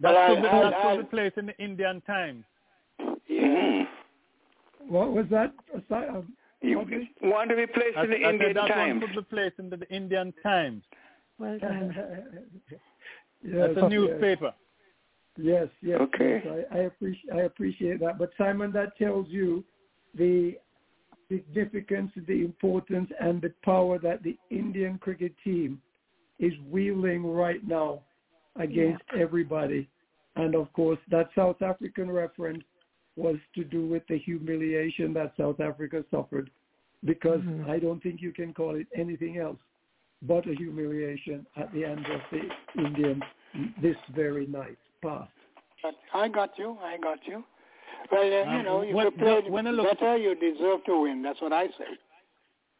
That 0.00 0.14
Well, 0.14 0.28
should 0.34 0.42
be, 0.42 0.48
that 0.48 0.82
should 0.82 0.98
be 1.10 1.16
placed 1.16 1.38
in 1.38 1.46
the 1.46 1.58
Indian 1.58 2.00
Times. 2.02 2.44
Mhm. 2.98 3.88
What 4.88 5.12
was 5.12 5.28
that? 5.28 5.52
Aside- 5.74 6.08
um, 6.08 6.36
You 6.62 6.80
Audley? 6.80 7.10
want 7.20 7.50
to 7.50 7.56
be 7.56 7.66
placed 7.66 7.98
I, 7.98 8.04
in 8.04 8.10
the 8.10 8.24
I 8.24 8.30
Indian 8.30 8.52
that 8.54 8.68
Times. 8.68 9.02
one 9.02 9.12
should 9.12 9.16
be 9.28 9.36
placed 9.36 9.58
in 9.58 9.68
the 9.68 9.86
Indian 9.90 10.32
Times. 10.42 10.84
Well 11.38 11.58
done. 11.58 11.92
yes, 12.70 12.80
That's 13.42 13.76
a 13.76 13.80
yes. 13.80 13.90
newspaper. 13.90 14.54
Yes, 15.36 15.68
yes. 15.80 15.98
Okay. 16.00 16.42
yes, 16.44 16.66
I, 16.70 16.78
I 16.78 16.80
appreciate 16.82 17.32
I 17.32 17.40
appreciate 17.42 18.00
that. 18.00 18.18
But 18.18 18.30
Simon, 18.36 18.72
that 18.72 18.96
tells 18.98 19.28
you 19.28 19.64
the 20.14 20.58
significance, 21.30 22.10
the 22.28 22.44
importance, 22.44 23.10
and 23.20 23.40
the 23.40 23.52
power 23.64 23.98
that 23.98 24.22
the 24.22 24.36
Indian 24.50 24.98
cricket 24.98 25.32
team 25.42 25.80
is 26.38 26.52
wielding 26.68 27.24
right 27.24 27.66
now 27.66 28.02
against 28.56 29.02
everybody. 29.18 29.88
And 30.36 30.54
of 30.54 30.70
course, 30.74 30.98
that 31.10 31.30
South 31.34 31.62
African 31.62 32.10
reference 32.10 32.62
was 33.16 33.36
to 33.54 33.64
do 33.64 33.86
with 33.86 34.02
the 34.08 34.18
humiliation 34.18 35.12
that 35.14 35.34
South 35.38 35.60
Africa 35.60 36.04
suffered, 36.10 36.50
because 37.04 37.42
Mhm. 37.42 37.68
I 37.68 37.78
don't 37.78 38.02
think 38.02 38.20
you 38.20 38.32
can 38.32 38.52
call 38.52 38.74
it 38.76 38.86
anything 38.94 39.38
else 39.38 39.58
but 40.22 40.46
a 40.46 40.54
humiliation 40.54 41.46
at 41.56 41.72
the 41.72 41.84
end 41.84 42.06
of 42.06 42.20
the 42.30 42.48
Indian 42.80 43.22
this 43.80 43.96
very 44.14 44.46
night 44.46 44.78
But 45.02 45.28
I 46.14 46.28
got 46.28 46.56
you. 46.58 46.78
I 46.82 46.96
got 46.96 47.18
you. 47.26 47.42
Well, 48.10 48.22
uh, 48.22 48.52
you 48.52 48.58
Um, 48.58 48.64
know, 48.64 48.80
if 48.82 48.94
when- 48.94 49.04
you 49.06 49.10
played 49.12 49.48
when 49.50 49.64
look- 49.66 49.98
better, 49.98 50.16
you 50.16 50.34
deserve 50.34 50.84
to 50.84 51.00
win. 51.00 51.22
That's 51.22 51.40
what 51.40 51.52
I 51.52 51.68
say. 51.68 51.98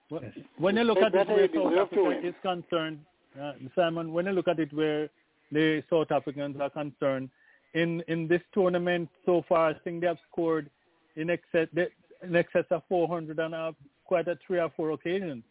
When- 0.09 0.33
When 0.59 0.77
you 0.77 0.85
look 0.85 0.99
at 0.99 1.15
it 1.15 1.27
where 1.29 1.49
South 1.49 1.77
Africa 1.77 2.27
is 2.27 2.35
concerned, 2.43 3.05
uh, 3.41 3.55
Simon, 3.75 4.13
when 4.13 4.27
you 4.27 4.33
look 4.33 4.49
at 4.49 4.61
it 4.61 4.73
where 4.73 5.09
the 5.51 5.83
South 5.91 6.11
Africans 6.13 6.61
are 6.61 6.71
concerned, 6.71 7.31
in, 7.75 8.03
in 8.09 8.29
this 8.29 8.43
tournament 8.53 9.09
so 9.25 9.43
far, 9.49 9.69
I 9.71 9.75
think 9.75 10.03
they 10.03 10.07
have 10.07 10.19
scored 10.31 10.71
in 11.17 11.31
excess, 11.31 11.69
they, 11.73 11.89
in 12.23 12.37
excess 12.37 12.67
of 12.71 12.85
400 12.89 13.41
on 13.41 13.55
uh, 13.55 13.73
quite 14.05 14.29
a 14.29 14.37
three 14.47 14.61
or 14.61 14.69
four 14.71 14.91
occasions. 14.91 15.45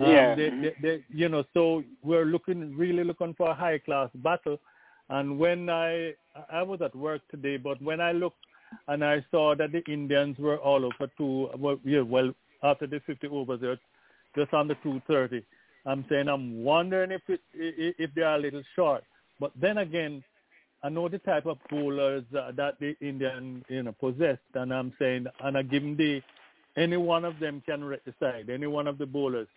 Um, 0.00 0.10
Yeah. 0.10 0.34
they, 0.34 0.50
they, 0.50 0.74
they, 0.82 1.04
you 1.08 1.28
know, 1.28 1.44
so 1.54 1.84
we're 2.02 2.24
looking, 2.24 2.76
really 2.76 3.04
looking 3.04 3.34
for 3.34 3.48
a 3.50 3.54
high 3.54 3.78
class 3.78 4.10
battle. 4.16 4.60
And 5.10 5.38
when 5.38 5.68
I, 5.68 6.12
I 6.50 6.62
was 6.62 6.80
at 6.82 6.94
work 6.96 7.22
today, 7.30 7.56
but 7.56 7.80
when 7.82 8.00
I 8.00 8.12
looked 8.12 8.38
and 8.88 9.04
I 9.04 9.24
saw 9.30 9.54
that 9.56 9.72
the 9.72 9.82
Indians 9.92 10.38
were 10.38 10.58
all 10.58 10.84
over 10.84 11.10
two, 11.18 11.50
well, 11.58 11.78
yeah, 11.84 12.00
well, 12.00 12.32
after 12.62 12.86
the 12.86 13.00
50 13.06 13.28
overs, 13.28 13.60
they're 13.60 13.78
just 14.36 14.54
under 14.54 14.74
230. 14.82 15.44
I'm 15.86 16.04
saying 16.08 16.28
I'm 16.28 16.64
wondering 16.64 17.10
if 17.10 17.22
it, 17.28 17.40
if 17.54 18.14
they 18.14 18.22
are 18.22 18.36
a 18.36 18.40
little 18.40 18.62
short. 18.74 19.04
But 19.38 19.52
then 19.60 19.78
again, 19.78 20.24
I 20.82 20.88
know 20.88 21.08
the 21.08 21.18
type 21.18 21.46
of 21.46 21.58
bowlers 21.70 22.24
uh, 22.38 22.52
that 22.56 22.78
the 22.80 22.96
Indian 23.00 23.64
you 23.68 23.82
know 23.82 23.92
possessed, 23.92 24.40
and 24.54 24.72
I'm 24.72 24.92
saying, 24.98 25.26
and 25.42 25.56
I 25.58 25.62
give 25.62 25.82
them 25.82 25.96
the 25.96 26.22
any 26.76 26.96
one 26.96 27.24
of 27.24 27.38
them 27.40 27.62
can 27.66 27.84
wreck 27.84 28.04
the 28.04 28.14
side, 28.20 28.50
any 28.50 28.66
one 28.66 28.86
of 28.86 28.98
the 28.98 29.06
bowlers. 29.06 29.48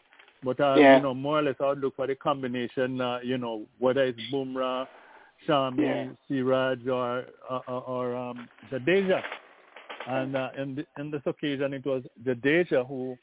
But 0.44 0.60
uh, 0.60 0.76
Yeah. 0.80 0.96
you 0.98 1.02
know, 1.02 1.14
more 1.14 1.40
or 1.40 1.44
less, 1.44 1.56
I 1.60 1.70
would 1.70 1.80
look 1.82 1.96
for 1.96 2.08
the 2.08 2.16
combination. 2.16 3.02
Uh, 3.02 3.20
you 3.24 3.38
know, 3.38 3.66
whether 3.80 4.04
it's 4.04 4.20
Bumrah, 4.34 4.88
Shami, 5.48 5.82
Yeah. 5.82 6.10
Siraj, 6.28 6.88
or 6.88 7.26
or, 7.50 7.70
or, 7.70 8.16
um, 8.16 8.48
Jadeja. 8.72 9.22
And 10.08 10.36
uh, 10.38 10.50
in, 10.58 10.76
the, 10.76 10.86
in 10.98 11.12
this 11.12 11.22
occasion, 11.26 11.74
it 11.74 11.86
was 11.86 12.04
Jadeja 12.26 12.88
who 12.88 13.18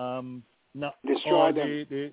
um, 0.00 0.42
not 0.74 0.94
Destroyed 1.06 1.56
them. 1.56 1.68
the, 1.68 1.84
the, 1.90 2.12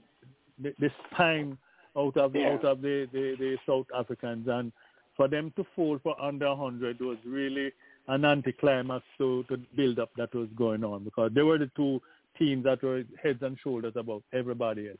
the, 0.69 0.75
the 0.79 0.91
spine 1.11 1.57
out 1.97 2.15
of 2.17 2.35
Yeah. 2.35 2.53
out 2.53 2.63
of 2.65 2.81
the, 2.81 3.07
the, 3.11 3.35
the 3.37 3.57
South 3.67 3.87
Africans, 3.95 4.47
and 4.47 4.71
for 5.17 5.27
them 5.27 5.51
to 5.57 5.65
fall 5.75 5.99
for 6.01 6.19
under 6.21 6.47
100 6.47 6.99
was 7.01 7.17
really 7.25 7.71
an 8.07 8.25
anticlimax 8.25 9.03
to, 9.17 9.43
to 9.49 9.57
build 9.75 9.99
up 9.99 10.09
that 10.17 10.33
was 10.33 10.47
going 10.57 10.83
on 10.83 11.03
because 11.03 11.31
they 11.33 11.41
were 11.41 11.57
the 11.57 11.69
two 11.75 12.01
teams 12.39 12.63
that 12.63 12.81
were 12.81 13.03
heads 13.21 13.41
and 13.43 13.57
shoulders 13.63 13.93
above 13.95 14.23
everybody 14.33 14.89
else. 14.89 14.97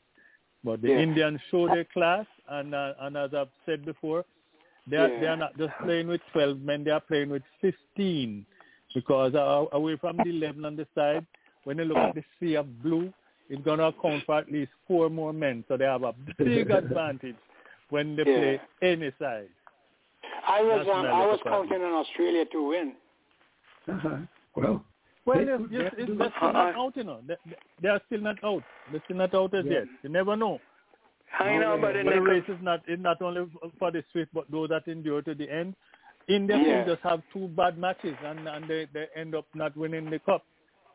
But 0.62 0.80
the 0.82 0.88
Yeah. 0.88 0.98
Indians 1.00 1.40
show 1.50 1.66
their 1.68 1.84
class, 1.84 2.26
and 2.48 2.74
uh, 2.74 2.92
and 3.00 3.16
as 3.16 3.34
I've 3.34 3.48
said 3.66 3.84
before, 3.84 4.24
they 4.86 4.96
are, 4.96 5.08
they're 5.20 5.36
not 5.36 5.56
just 5.56 5.72
playing 5.82 6.08
with 6.08 6.20
12 6.32 6.60
men; 6.60 6.84
they 6.84 6.90
are 6.90 7.00
playing 7.00 7.30
with 7.30 7.42
15 7.60 8.44
because 8.94 9.34
uh, 9.34 9.64
away 9.72 9.96
from 9.96 10.16
the 10.18 10.30
11 10.30 10.64
on 10.64 10.76
the 10.76 10.86
side, 10.94 11.26
when 11.64 11.78
you 11.78 11.84
look 11.84 11.96
at 11.98 12.14
the 12.14 12.22
sea 12.38 12.54
of 12.54 12.82
blue, 12.82 13.12
it's 13.48 13.62
going 13.64 13.78
to 13.78 13.86
account 13.86 14.22
for 14.24 14.38
at 14.38 14.50
least 14.52 14.70
four 14.86 15.10
more 15.10 15.32
men, 15.32 15.64
so 15.68 15.76
they 15.76 15.84
have 15.84 16.02
a 16.04 16.14
big 16.38 16.70
advantage 16.82 17.36
when 17.90 18.14
they 18.16 18.22
Yeah. 18.26 18.38
play 18.38 18.60
any 18.82 19.12
side. 19.18 19.48
I 20.46 20.62
was 20.62 20.86
um, 20.92 21.06
I 21.06 21.26
was 21.26 21.38
look 21.38 21.46
at 21.46 21.46
it. 21.46 21.68
counting 21.68 21.82
on 21.86 21.92
Australia 22.04 22.44
to 22.52 22.68
win. 22.68 22.92
Uh-huh. 23.88 24.16
Well, 24.56 24.84
Well, 25.26 25.38
They 25.44 25.52
it's, 25.52 25.62
could 25.62 25.72
it's, 25.74 25.96
do 25.96 26.02
it's, 26.02 26.10
it. 26.12 26.18
they're 26.18 26.32
still 26.36 26.52
not 26.52 26.74
out, 26.76 26.96
you 26.96 27.04
know. 27.04 27.20
They, 27.26 27.34
they 27.82 27.88
are 27.88 28.00
still 28.06 28.20
not 28.20 28.36
out. 28.44 28.62
They're 28.90 29.02
still 29.04 29.16
not 29.16 29.34
out 29.34 29.54
as 29.54 29.64
Yeah. 29.64 29.72
yet. 29.72 29.84
You 30.02 30.10
never 30.10 30.36
know. 30.36 30.60
I 31.40 31.56
know, 31.58 31.78
but 31.80 31.96
in 31.96 32.06
But 32.06 32.14
the 32.14 32.20
race 32.20 32.44
is 32.48 32.58
not 32.62 32.80
is 32.88 33.00
not 33.00 33.20
only 33.22 33.46
for 33.78 33.90
the 33.90 34.04
swift, 34.12 34.30
but 34.32 34.50
those 34.50 34.68
that 34.68 34.86
endure 34.88 35.22
to 35.22 35.34
the 35.34 35.50
end. 35.50 35.74
India 36.28 36.56
Yeah. 36.56 36.84
just 36.86 37.02
have 37.02 37.22
two 37.32 37.48
bad 37.48 37.76
matches 37.78 38.16
and 38.24 38.48
and 38.48 38.66
they, 38.68 38.86
they 38.94 39.06
end 39.16 39.34
up 39.34 39.46
not 39.54 39.76
winning 39.76 40.08
the 40.10 40.18
cup. 40.20 40.42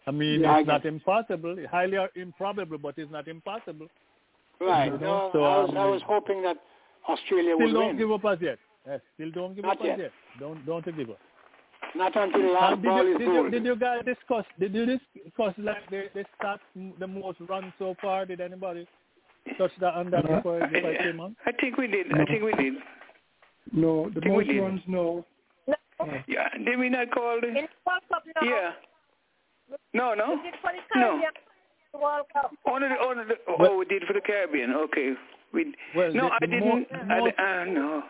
I 0.07 0.11
mean, 0.11 0.41
Yeah, 0.41 0.55
I 0.55 0.59
it's 0.59 0.67
not 0.67 0.85
impossible, 0.85 1.55
highly 1.69 1.97
improbable, 2.15 2.77
but 2.77 2.95
it's 2.97 3.11
not 3.11 3.27
impossible. 3.27 3.87
Right. 4.59 4.91
You 4.91 4.97
No, 4.97 4.97
know, 4.97 5.29
so, 5.33 5.43
I 5.43 5.57
was 5.61 5.69
um, 5.69 5.77
I 5.77 5.85
was 5.85 6.01
hoping 6.05 6.41
that 6.43 6.57
Australia 7.07 7.55
will 7.55 7.67
Still 7.67 7.67
would 7.67 7.73
don't 7.73 7.87
win. 7.87 7.97
give 7.97 8.11
up 8.11 8.25
as 8.25 8.41
yet. 8.41 8.59
Yes, 8.87 9.01
still 9.15 9.31
don't 9.31 9.55
give 9.55 9.65
Not 9.65 9.77
up 9.79 9.83
yet. 9.85 9.93
as 9.93 9.99
yet. 9.99 10.11
Don't 10.39 10.65
don't 10.65 10.85
give 10.97 11.09
up. 11.09 11.19
Not 11.95 12.15
until 12.15 12.41
the 12.41 12.47
last 12.49 12.75
did, 12.75 12.83
ball 12.85 13.03
you, 13.03 13.11
is 13.13 13.17
did, 13.19 13.27
you, 13.33 13.49
did 13.51 13.65
you 13.65 13.75
guys 13.75 14.01
discuss? 14.05 14.45
Did 14.59 14.73
you 14.73 14.85
discuss 14.85 15.53
like 15.57 15.89
the 15.89 16.09
the 16.13 16.25
stats, 16.41 16.59
the 16.99 17.07
most 17.07 17.39
runs 17.47 17.73
so 17.79 17.95
far? 18.01 18.25
Did 18.25 18.41
anybody 18.41 18.87
touch 19.57 19.71
that 19.79 19.93
on 19.93 20.09
that 20.11 20.23
No. 20.29 20.37
before, 20.37 20.59
before 20.67 20.91
I 20.91 20.97
came 20.97 21.19
on? 21.19 21.35
I 21.45 21.51
think 21.53 21.77
we 21.77 21.87
did. 21.87 22.07
I 22.13 22.25
think 22.25 22.43
we 22.43 22.53
did. 22.53 22.73
no, 23.73 24.09
the 24.09 24.21
most 24.27 24.47
did. 24.47 24.59
runs, 24.61 24.81
no. 24.87 25.25
No, 25.67 25.75
Yeah, 26.27 26.47
did 26.57 26.79
we 26.79 26.89
not 26.89 27.11
call 27.11 27.39
the? 27.41 27.47
in 27.49 27.55
World 27.85 28.03
Cup 28.09 28.23
now. 28.41 28.47
Yeah. 28.47 28.71
No, 29.93 30.13
no. 30.13 30.35
We 30.35 30.41
did 30.49 30.59
for 30.61 30.71
the 30.71 30.99
No. 30.99 31.09
Caribbean 31.19 31.31
World 32.01 32.25
Cup. 32.33 32.51
Only 32.65 32.87
the, 32.87 32.99
only 32.99 33.23
the, 33.25 33.35
oh, 33.47 33.55
Well- 33.59 33.77
we 33.77 33.85
did 33.85 34.03
for 34.03 34.13
the 34.13 34.21
Caribbean. 34.21 34.73
Okay. 34.73 35.13
We. 35.53 35.73
Well, 35.95 36.13
no, 36.13 36.27
the- 36.29 36.33
I 36.33 36.37
the 36.41 36.47
didn't. 36.47 36.67
more- 36.67 36.85
I, 36.93 37.19
more- 37.19 37.31
di- 37.31 37.37
uh, 37.37 37.65
no. 37.65 38.03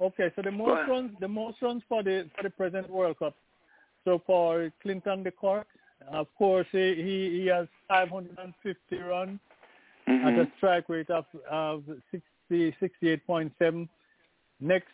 Okay, 0.00 0.30
so 0.34 0.42
the 0.42 0.50
Go 0.50 0.56
most 0.56 0.70
ahead. 0.78 0.88
runs, 0.88 1.10
the 1.20 1.28
most 1.28 1.60
runs 1.62 1.82
for 1.88 2.02
the 2.02 2.28
for 2.36 2.42
the 2.42 2.50
present 2.50 2.88
World 2.88 3.18
Cup. 3.18 3.34
So 4.04 4.18
for 4.26 4.70
Quinton 4.82 5.22
de 5.22 5.30
Kock, 5.30 5.66
of 6.10 6.26
course 6.36 6.66
he 6.72 6.94
he, 6.94 7.40
he 7.42 7.46
has 7.48 7.66
550 7.88 8.96
runs. 8.98 9.38
At 10.10 10.38
a 10.38 10.46
strike 10.56 10.88
rate 10.88 11.10
of, 11.10 11.24
of 11.50 11.84
60, 12.10 12.74
68.7. 12.82 13.88
Next, 14.60 14.88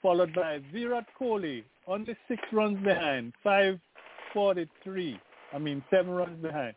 followed 0.00 0.32
by 0.34 0.60
Virat 0.72 1.06
Kohli, 1.18 1.64
only 1.86 2.16
six 2.28 2.42
runs 2.52 2.82
behind, 2.84 3.32
543. 3.42 5.18
I 5.52 5.58
mean, 5.58 5.82
seven 5.90 6.12
runs 6.12 6.40
behind, 6.40 6.74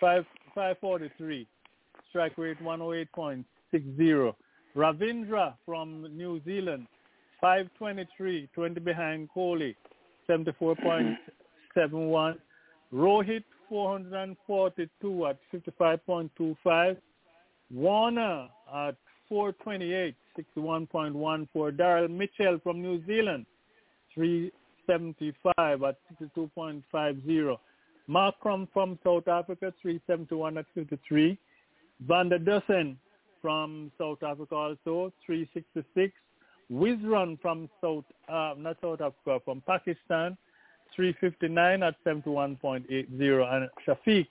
5, 0.00 0.24
543. 0.54 1.46
Strike 2.10 2.36
rate 2.36 2.60
108.60. 2.62 4.34
Ravindra 4.76 5.54
from 5.66 6.08
New 6.16 6.40
Zealand, 6.44 6.86
523, 7.40 8.48
20 8.54 8.80
behind 8.80 9.28
Kohli, 9.34 9.74
74.71. 10.28 12.36
Rohit, 12.92 13.44
442 13.68 15.26
at 15.26 15.38
55.25. 15.54 16.96
Warner 17.72 18.48
at 18.74 18.96
428, 19.28 20.14
61.14. 20.56 21.76
Daryl 21.76 22.10
Mitchell 22.10 22.60
from 22.62 22.82
New 22.82 23.04
Zealand, 23.06 23.46
375 24.14 25.82
at 25.82 25.96
62.50. 26.36 27.58
Markram 28.08 28.68
from 28.72 28.98
South 29.04 29.28
Africa, 29.28 29.72
371 29.80 30.58
at 30.58 30.66
53. 30.74 31.38
Van 32.06 32.28
der 32.28 32.38
Dussen 32.38 32.96
from 33.40 33.90
South 33.96 34.22
Africa 34.22 34.54
also, 34.54 35.12
366. 35.24 36.12
Rizwan 36.70 37.40
from 37.40 37.68
South, 37.80 38.04
uh, 38.28 38.54
not 38.56 38.76
South 38.80 39.00
Africa, 39.00 39.40
from 39.44 39.62
Pakistan, 39.66 40.36
359 40.94 41.82
at 41.82 41.94
71.80. 42.04 43.54
And 43.54 43.70
Shafiq, 43.86 44.26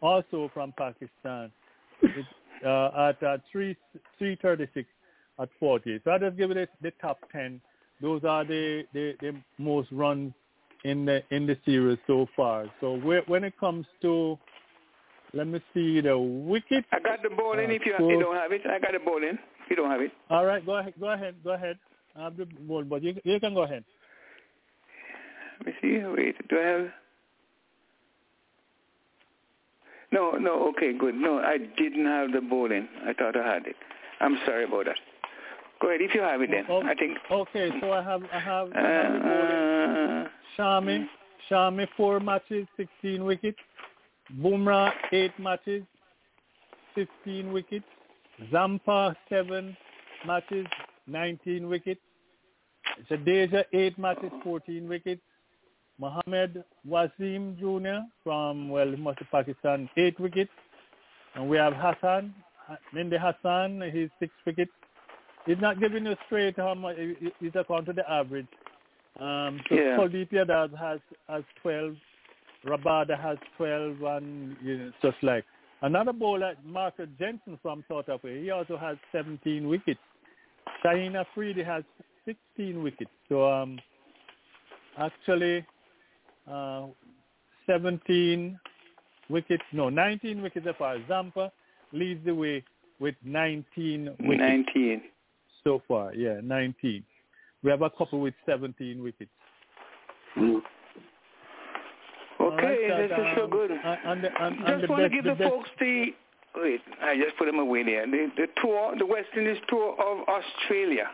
also 0.00 0.50
from 0.54 0.72
Pakistan, 0.76 1.50
uh, 2.64 3.08
at 3.08 3.22
uh, 3.22 3.38
3, 3.50 3.76
336 4.18 4.88
at 5.40 5.48
40. 5.58 6.00
So 6.04 6.10
I 6.10 6.18
just 6.18 6.36
give 6.36 6.50
it 6.50 6.68
the 6.82 6.92
top 7.00 7.18
10. 7.32 7.60
Those 8.00 8.22
are 8.24 8.44
the, 8.44 8.84
the, 8.92 9.14
the 9.20 9.34
most 9.58 9.88
runs 9.92 10.32
in 10.84 11.04
the 11.04 11.22
in 11.30 11.46
the 11.46 11.58
series 11.66 11.98
so 12.06 12.26
far. 12.34 12.64
So 12.80 12.96
when 13.26 13.44
it 13.44 13.58
comes 13.58 13.86
to 14.02 14.38
let 15.32 15.46
me 15.46 15.60
see 15.72 16.00
the 16.00 16.18
wicket. 16.18 16.84
I 16.92 16.98
got 16.98 17.22
the 17.22 17.30
ball 17.30 17.58
in. 17.58 17.70
Uh, 17.70 17.74
if 17.74 17.82
you, 17.86 17.94
so- 17.98 18.10
you 18.10 18.18
don't 18.18 18.34
have 18.34 18.52
it, 18.52 18.62
I 18.66 18.78
got 18.78 18.92
the 18.92 18.98
ball 18.98 19.18
in. 19.18 19.38
If 19.64 19.70
you 19.70 19.76
don't 19.76 19.90
have 19.90 20.00
it, 20.00 20.10
All 20.28 20.44
right, 20.44 20.64
go 20.64 20.78
ahead, 20.78 20.94
go 20.98 21.10
ahead, 21.12 21.36
go 21.44 21.52
ahead. 21.52 21.78
I 22.16 22.24
have 22.24 22.36
the 22.36 22.46
ball, 22.46 22.82
but 22.82 23.02
you 23.02 23.14
you 23.24 23.38
can 23.38 23.54
go 23.54 23.62
ahead. 23.62 23.84
let 25.58 25.66
me 25.66 25.72
see. 25.80 26.02
Wait, 26.04 26.48
do 26.48 26.58
I 26.58 26.62
have? 26.66 26.86
No, 30.12 30.32
no. 30.32 30.68
Okay, 30.70 30.92
good. 30.96 31.14
No, 31.14 31.38
I 31.38 31.58
didn't 31.58 32.06
have 32.06 32.32
the 32.32 32.40
bowling. 32.40 32.88
I 33.06 33.12
thought 33.12 33.36
I 33.36 33.54
had 33.54 33.66
it. 33.66 33.76
I'm 34.20 34.38
sorry 34.44 34.64
about 34.64 34.86
that. 34.86 34.96
Go 35.80 35.88
ahead 35.88 36.00
if 36.02 36.14
you 36.14 36.20
have 36.20 36.42
it 36.42 36.50
then. 36.50 36.64
Oh, 36.68 36.82
I 36.82 36.94
think. 36.94 37.16
Okay, 37.30 37.70
so 37.80 37.92
I 37.92 38.02
have 38.02 38.22
I 38.32 38.38
have, 38.38 38.68
I 38.74 38.80
have 38.80 39.12
the 39.12 39.18
ball 39.20 39.30
in. 39.30 40.26
Uh, 40.26 40.28
Shami, 40.58 41.06
Shami 41.50 41.86
four 41.96 42.20
matches, 42.20 42.66
16 42.76 43.24
wickets. 43.24 43.58
Bumrah 44.38 44.92
eight 45.12 45.32
matches, 45.38 45.84
15 46.94 47.52
wickets. 47.52 47.86
Zampa 48.50 49.16
seven 49.28 49.76
matches, 50.26 50.66
19 51.06 51.68
wickets. 51.68 52.00
Jadeja 53.10 53.64
eight 53.72 53.98
matches, 53.98 54.30
14 54.44 54.88
wickets. 54.88 55.22
Mohammed 56.00 56.64
Wasim 56.88 57.58
Jr. 57.58 58.06
from, 58.24 58.68
well, 58.70 58.88
he 58.88 58.96
must 58.96 59.18
be 59.18 59.26
Pakistan, 59.30 59.88
eight 59.96 60.18
wickets. 60.18 60.50
And 61.34 61.48
we 61.48 61.56
have 61.58 61.74
Hassan, 61.74 62.34
Mende 62.94 63.18
Hassan, 63.20 63.82
he's 63.92 64.08
six 64.18 64.32
wickets. 64.46 64.72
He's 65.46 65.60
not 65.60 65.78
giving 65.80 66.06
you 66.06 66.16
straight 66.26 66.56
how 66.56 66.74
much, 66.74 66.96
he- 66.96 67.14
he- 67.20 67.32
he's 67.40 67.52
according 67.54 67.86
to 67.86 67.92
the 67.92 68.10
average. 68.10 68.46
Um, 69.18 69.60
so 69.68 69.74
Yeah. 69.74 69.96
Kuldeep 69.96 70.30
Yadav 70.30 70.74
has, 70.76 71.00
has 71.28 71.44
12, 71.62 71.96
Rabada 72.64 73.18
has 73.20 73.38
12, 73.56 74.02
and 74.02 74.56
you 74.62 74.78
know, 74.78 74.92
just 75.02 75.22
like. 75.22 75.44
Another 75.82 76.12
bowler, 76.12 76.54
Marcus 76.62 77.08
Jansen 77.18 77.58
from 77.62 77.82
South 77.88 78.08
Africa, 78.08 78.38
he 78.38 78.50
also 78.50 78.76
has 78.76 78.98
17 79.12 79.66
wickets. 79.66 80.00
Shaheen 80.84 81.14
Afridi 81.14 81.62
has 81.62 81.84
16 82.26 82.82
wickets. 82.82 83.10
So 83.30 83.50
um, 83.50 83.78
actually, 84.98 85.64
uh, 86.50 86.86
17 87.66 88.58
wickets, 89.28 89.62
no, 89.72 89.88
19 89.88 90.42
wickets 90.42 90.66
for. 90.76 90.96
Zampa 91.08 91.52
leads 91.92 92.24
the 92.24 92.34
way 92.34 92.64
with 92.98 93.14
19 93.24 94.16
wickets 94.20 94.40
19. 94.74 95.02
so 95.64 95.82
far. 95.86 96.14
Yeah, 96.14 96.40
19. 96.42 97.04
We 97.62 97.70
have 97.70 97.82
a 97.82 97.90
couple 97.90 98.20
with 98.20 98.34
17 98.46 99.02
wickets. 99.02 99.30
All 100.38 100.62
Okay, 102.40 102.88
right, 102.88 103.08
this 103.08 103.18
is 103.18 103.26
so 103.36 103.44
um, 103.44 103.50
good. 103.50 103.70
uh, 103.70 103.96
and 104.04 104.24
the- 104.24 104.42
and- 104.42 104.56
and 104.58 104.66
just 104.66 104.80
the 104.82 104.86
want 104.88 105.02
to 105.02 105.08
give 105.10 105.24
the 105.24 105.34
the, 105.34 105.44
folks 105.48 105.68
the 105.78 106.14
wait. 106.56 106.80
I 107.02 107.16
just 107.18 107.36
put 107.36 107.46
them 107.46 107.58
away 107.58 107.82
there. 107.82 108.06
The, 108.06 108.30
the 108.36 108.46
tour, 108.62 108.94
the 108.96 109.06
West 109.06 109.28
Indies 109.36 109.58
tour 109.68 109.94
of 110.00 110.26
Australia. 110.28 111.10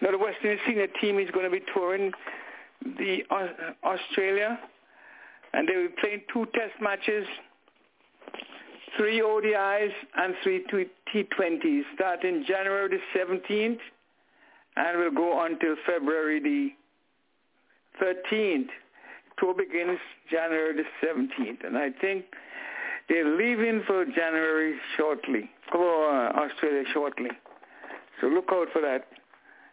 Now 0.00 0.10
the 0.12 0.18
West 0.18 0.38
Indies 0.42 0.60
senior 0.66 0.86
team 1.00 1.18
is 1.18 1.30
going 1.32 1.44
to 1.44 1.50
be 1.50 1.62
touring 1.74 2.12
the 2.84 3.18
uh, 3.30 3.86
Australia, 3.86 4.58
and 5.52 5.68
they 5.68 5.76
will 5.76 5.88
be 5.88 5.94
playing 6.00 6.22
two 6.32 6.46
Test 6.54 6.80
matches, 6.80 7.26
three 8.96 9.20
ODIs, 9.20 9.92
and 10.16 10.34
three 10.42 10.64
T20s, 11.14 11.82
starting 11.94 12.44
January 12.46 12.88
the 12.88 13.18
17th, 13.18 13.78
and 14.76 14.98
will 14.98 15.10
go 15.10 15.44
until 15.44 15.76
February 15.86 16.40
the 16.40 16.70
13th. 18.02 18.68
Tour 19.38 19.54
begins 19.54 19.98
January 20.30 20.74
the 20.76 21.06
17th, 21.06 21.66
and 21.66 21.76
I 21.76 21.90
think 22.00 22.24
they're 23.08 23.36
leaving 23.36 23.82
for 23.86 24.04
January 24.04 24.76
shortly, 24.96 25.50
for 25.72 26.08
uh, 26.08 26.32
Australia 26.32 26.84
shortly. 26.92 27.30
So 28.20 28.28
look 28.28 28.46
out 28.52 28.68
for 28.72 28.82
that. 28.82 29.06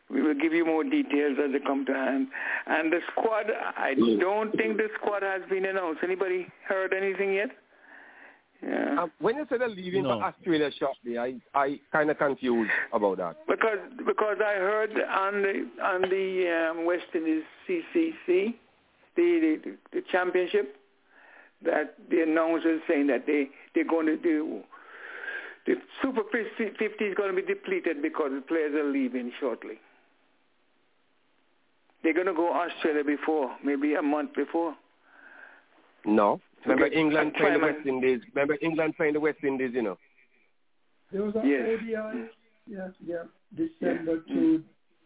We 0.09 0.21
will 0.21 0.35
give 0.35 0.53
you 0.53 0.65
more 0.65 0.83
details 0.83 1.37
as 1.43 1.51
they 1.51 1.59
come 1.59 1.85
to 1.85 1.93
hand. 1.93 2.27
And 2.65 2.91
the 2.91 2.99
squad, 3.11 3.47
I 3.77 3.93
don't 3.93 4.55
think 4.55 4.77
the 4.77 4.87
squad 4.99 5.21
has 5.21 5.41
been 5.49 5.65
announced. 5.65 5.99
Anybody 6.03 6.47
heard 6.67 6.93
anything 6.93 7.33
yet? 7.33 7.49
Yeah. 8.63 9.03
Um, 9.03 9.11
when 9.19 9.35
you 9.35 9.45
said 9.49 9.61
they're 9.61 9.69
leaving 9.69 10.03
No. 10.03 10.17
for 10.19 10.25
Australia 10.25 10.71
shortly, 10.79 11.17
I 11.19 11.35
I 11.53 11.79
kind 11.91 12.09
of 12.09 12.17
confused 12.17 12.71
about 12.91 13.17
that. 13.17 13.37
Because 13.47 13.79
because 14.05 14.37
I 14.43 14.55
heard 14.55 14.91
on 14.93 15.41
the 15.43 15.83
on 15.83 16.01
the 16.01 16.69
um, 16.71 16.85
West 16.85 17.05
Indies 17.13 17.43
CCC, 17.67 18.55
the, 19.15 19.59
the 19.63 19.77
the 19.91 20.01
championship, 20.11 20.77
that 21.63 21.95
the 22.09 22.23
announcer 22.23 22.75
is 22.75 22.81
saying 22.87 23.07
that 23.07 23.27
they 23.27 23.49
they're 23.75 23.83
going 23.83 24.07
to 24.07 24.17
do 24.17 24.63
the 25.67 25.75
Super 26.01 26.23
50 26.31 27.03
is 27.03 27.15
going 27.15 27.35
to 27.35 27.41
be 27.41 27.45
depleted 27.45 28.01
because 28.01 28.31
the 28.33 28.41
players 28.41 28.73
are 28.73 28.89
leaving 28.89 29.33
shortly. 29.37 29.77
They're 32.03 32.13
going 32.13 32.27
to 32.27 32.33
go 32.33 32.53
Australia 32.53 33.03
before, 33.03 33.55
maybe 33.63 33.95
a 33.95 34.01
month 34.01 34.33
before. 34.35 34.75
No. 36.05 36.39
Remember 36.63 36.85
Okay. 36.85 36.95
England 36.95 37.31
I'm 37.35 37.39
playing 37.41 37.59
the 37.59 37.65
West 37.65 37.85
Indies. 37.85 38.21
Remember 38.33 38.57
England 38.61 38.95
playing 38.97 39.13
the 39.13 39.19
West 39.19 39.39
Indies, 39.43 39.71
you 39.73 39.81
know. 39.81 39.97
There 41.11 41.23
was 41.23 41.35
a 41.35 41.41
Yes. 41.45 41.67
ODI. 41.67 42.29
Yeah, 42.67 42.87
yeah. 43.05 43.23
December 43.55 44.19
to, 44.27 44.63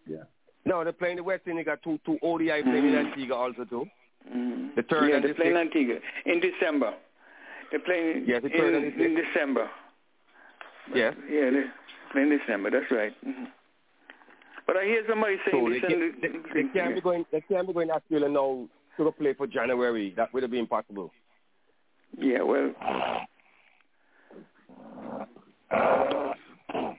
yeah. 0.08 0.24
No, 0.66 0.84
they're 0.84 0.94
playing 0.94 1.18
the 1.18 1.24
West 1.24 1.44
Indies. 1.48 1.66
Got 1.66 1.84
two 1.84 2.00
two 2.06 2.18
ODI 2.24 2.64
playing 2.64 2.88
in 2.88 2.96
Antigua 2.96 3.36
also 3.36 3.66
too. 3.66 3.86
Mm. 4.36 4.76
The 4.76 4.84
third 4.84 5.10
yeah, 5.10 5.16
and 5.16 5.24
they're 5.24 5.34
the 5.34 5.36
playing 5.36 5.56
sixth. 5.56 5.76
Antigua 5.76 6.00
in 6.26 6.40
December. 6.40 6.94
They're 7.70 7.80
playing 7.80 8.26
Yeah, 8.28 8.40
the 8.40 8.50
third 8.50 8.74
in, 8.76 8.84
and 8.84 9.00
the 9.00 9.06
in. 9.06 9.16
December. 9.16 9.70
Yes. 10.94 11.14
Yeah, 11.30 11.50
they're 11.52 11.74
playing 12.12 12.30
December. 12.38 12.70
That's 12.72 12.92
right. 12.92 13.14
hmm 13.24 13.46
But 14.72 14.84
I 14.84 14.86
hear 14.86 15.04
somebody 15.10 15.36
So 15.44 15.52
saying 15.52 15.70
they, 15.70 15.80
can, 15.82 16.14
they, 16.22 16.28
they, 16.64 16.70
can't 16.74 16.96
be 16.96 17.02
going. 17.02 17.26
They 17.30 17.42
can't 17.42 17.68
be 17.68 17.74
going 17.74 17.90
to 17.90 17.96
Australia 17.96 18.30
now 18.30 18.70
to 18.96 19.04
go 19.04 19.12
play 19.12 19.34
for 19.34 19.46
January. 19.46 20.14
That 20.16 20.34
would 20.34 20.44
have 20.44 20.52
been 20.52 20.62
impossible. 20.62 21.12
Yeah, 22.18 22.42
well. 22.44 22.72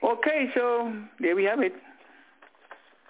Okay, 0.03 0.49
so 0.53 0.93
there 1.19 1.35
we 1.35 1.45
have 1.45 1.61
it. 1.61 1.73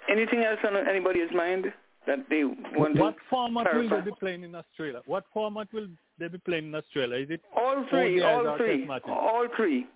Anything 0.09 0.45
else 0.45 0.59
on 0.65 0.77
anybody's 0.87 1.31
mind 1.35 1.65
that 2.07 2.19
they 2.29 2.45
want 2.45 2.95
to... 2.95 3.01
What 3.01 3.15
to 3.15 3.21
format 3.29 3.75
will 3.75 3.89
they 3.89 3.99
be 3.99 4.11
playing 4.17 4.43
in 4.43 4.55
Australia? 4.55 5.01
What 5.05 5.25
format 5.33 5.67
will 5.73 5.87
they 6.17 6.29
be 6.29 6.37
playing 6.37 6.67
in 6.67 6.75
Australia? 6.75 7.17
Is 7.17 7.29
it 7.31 7.41
All 7.53 7.85
three, 7.89 8.21
all 8.21 8.47
or 8.47 8.57
three, 8.57 8.77
test 8.77 8.87
matches? 8.87 9.09
all 9.09 9.45
three. 9.57 9.87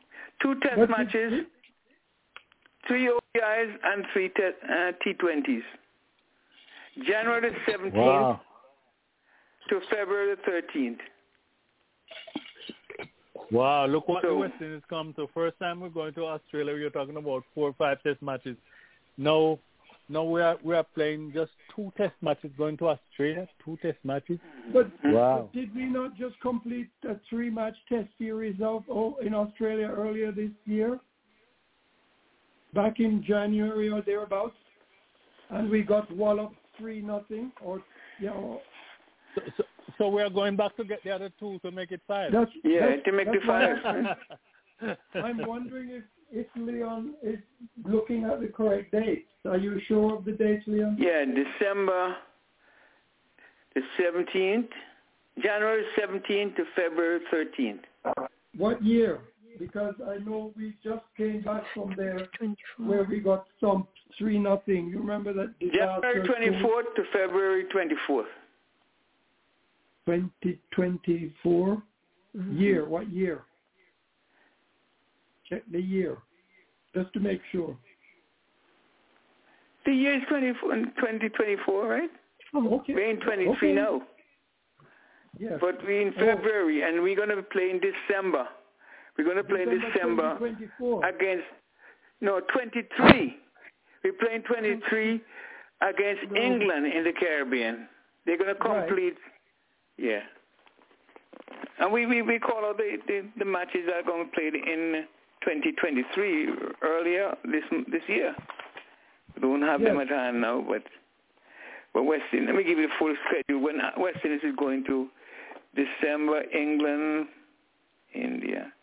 Two 0.41 0.59
test 0.59 0.77
What's 0.77 0.91
it- 0.91 0.97
matches, 0.97 1.33
three 2.85 3.09
ODIs, 3.37 3.73
and 3.83 4.05
three 4.13 4.29
te- 4.29 4.43
uh, 4.43 4.91
T20s. 5.05 5.61
January 7.05 7.51
17th 7.67 7.93
Wow. 7.93 8.41
to 9.69 9.79
February 9.89 10.35
13th. 10.37 10.99
Wow, 13.51 13.85
look 13.85 14.07
what 14.07 14.23
So- 14.23 14.29
the 14.29 14.35
West 14.35 14.61
Indies 14.61 14.81
come 14.89 15.13
to. 15.13 15.27
First 15.27 15.57
time 15.59 15.79
we're 15.79 15.89
going 15.89 16.13
to 16.15 16.25
Australia, 16.25 16.73
we 16.73 16.83
are 16.83 16.89
talking 16.89 17.17
about 17.17 17.43
four 17.53 17.69
or 17.69 17.73
five 17.73 18.01
test 18.03 18.21
matches. 18.21 18.57
No, 19.17 19.59
no, 20.09 20.23
we 20.25 20.41
are 20.41 20.57
we 20.63 20.75
are 20.75 20.83
playing 20.83 21.31
just 21.33 21.51
two 21.75 21.91
test 21.97 22.15
matches 22.21 22.51
going 22.57 22.77
to 22.77 22.89
Australia. 22.89 23.47
Two 23.63 23.77
test 23.81 23.97
matches. 24.03 24.39
But, 24.73 24.87
Wow. 25.05 25.41
but 25.43 25.53
did 25.53 25.73
we 25.75 25.85
not 25.85 26.15
just 26.15 26.39
complete 26.41 26.89
a 27.07 27.15
three-match 27.29 27.75
test 27.87 28.09
series 28.17 28.59
of 28.61 28.83
oh, 28.89 29.15
in 29.21 29.33
Australia 29.33 29.87
earlier 29.87 30.31
this 30.31 30.51
year? 30.65 30.99
Back 32.73 32.99
in 32.99 33.23
January 33.23 33.89
or 33.89 34.01
thereabouts, 34.01 34.55
and 35.49 35.69
we 35.69 35.81
got 35.81 36.13
walloped 36.15 36.55
three 36.77 37.01
nothing, 37.01 37.51
or 37.61 37.81
yeah. 38.21 38.31
know, 38.31 38.61
So, 39.35 39.41
so, 39.57 39.63
so 39.97 40.09
we 40.09 40.21
are 40.21 40.29
going 40.29 40.55
back 40.55 40.75
to 40.77 40.83
get 40.83 41.03
the 41.03 41.11
other 41.11 41.29
two 41.39 41.59
to 41.59 41.71
make 41.71 41.91
it 41.91 42.01
five. 42.07 42.31
that's 42.31 42.51
Yeah, 42.63 42.87
that's, 42.89 43.03
to 43.05 43.11
make 43.11 43.27
the 43.27 43.39
five. 43.45 44.97
I'm 45.23 45.45
wondering 45.47 45.89
if 45.89 46.03
if 46.29 46.47
Leon 46.57 47.13
is 47.23 47.39
looking 47.85 48.25
at 48.25 48.41
the 48.41 48.47
correct 48.47 48.91
dates. 48.91 49.29
Are 49.45 49.57
you 49.57 49.79
sure 49.87 50.17
of 50.17 50.25
the 50.25 50.33
dates, 50.33 50.63
Leon? 50.67 50.97
Yeah, 50.99 51.23
December 51.23 52.17
the 53.77 53.81
17th, 54.03 54.69
January 55.41 55.83
17th 55.99 56.55
to 56.55 56.63
February 56.75 57.19
13th. 57.31 58.27
What 58.57 58.83
year? 58.83 59.19
Because 59.59 59.95
I 60.07 60.17
know 60.17 60.53
we 60.55 60.75
just 60.83 61.03
came 61.15 61.41
back 61.41 61.63
from 61.73 61.93
there 61.97 62.27
where 62.77 63.03
we 63.03 63.19
got 63.19 63.45
some 63.59 63.87
three 64.17 64.37
nothing. 64.37 64.87
You 64.87 64.99
remember 64.99 65.33
that 65.33 65.53
January 65.59 66.27
24th 66.27 66.95
to 66.95 67.03
February 67.11 67.65
24th. 67.65 68.25
2024 70.05 71.83
mm-hmm. 72.35 72.57
year. 72.57 72.87
What 72.87 73.11
year? 73.11 73.43
Check 75.49 75.63
the 75.71 75.81
year, 75.81 76.17
just 76.93 77.11
to 77.13 77.19
make 77.19 77.41
sure. 77.51 77.77
The 79.85 79.93
year 79.93 80.17
is 80.17 80.23
24, 80.27 80.75
2024, 80.75 81.87
right? 81.87 82.09
Oh, 82.53 82.79
okay. 82.79 82.93
We're 82.93 83.09
in 83.09 83.19
23 83.21 83.51
Okay. 83.55 83.73
now. 83.73 84.01
Yes. 85.39 85.53
But 85.61 85.77
we're 85.83 86.01
in 86.01 86.13
oh. 86.17 86.19
February, 86.19 86.83
and 86.83 87.01
we're 87.01 87.15
going 87.15 87.29
to 87.29 87.41
play 87.41 87.69
in 87.69 87.79
December. 87.79 88.47
We're 89.17 89.23
going 89.25 89.37
to 89.37 89.43
play 89.43 89.63
in 89.63 89.69
December 89.69 90.37
2024. 90.39 91.05
against, 91.05 91.45
no, 92.21 92.39
23. 92.53 93.37
We're 94.03 94.13
playing 94.13 94.43
23 94.43 95.21
against. 95.81 96.23
England 96.35 96.85
in 96.87 97.03
the 97.03 97.13
Caribbean. 97.13 97.87
They're 98.25 98.37
going 98.37 98.53
to 98.55 98.59
Right. 98.63 98.87
complete, 98.87 99.17
yeah. 99.97 100.21
And 101.79 101.91
we, 101.91 102.05
we, 102.05 102.21
we 102.21 102.39
call 102.39 102.65
out 102.65 102.77
the, 102.77 102.97
the, 103.07 103.25
the 103.37 103.45
matches 103.45 103.81
that 103.87 103.95
are 103.95 104.03
going 104.03 104.25
to 104.25 104.31
play 104.31 104.47
in 104.47 105.05
2023 105.41 106.49
earlier 106.81 107.35
this 107.45 107.63
this 107.91 108.01
year. 108.07 108.35
We 109.35 109.41
don't 109.41 109.61
have 109.61 109.81
them 109.81 109.97
Yes. 109.97 110.07
at 110.09 110.15
hand 110.17 110.41
now, 110.41 110.61
but 110.67 110.83
but 111.93 112.03
West 112.03 112.23
Indies, 112.33 112.47
let 112.47 112.55
me 112.55 112.63
give 112.63 112.77
you 112.79 112.87
the 112.87 112.93
full 112.99 113.15
schedule. 113.29 113.61
When 113.61 113.79
uh, 113.79 113.91
West 113.97 114.17
Indies 114.23 114.41
is 114.43 114.55
going 114.57 114.83
to 114.85 115.07
December, 115.75 116.41
England, 116.53 117.27
India. 118.13 118.73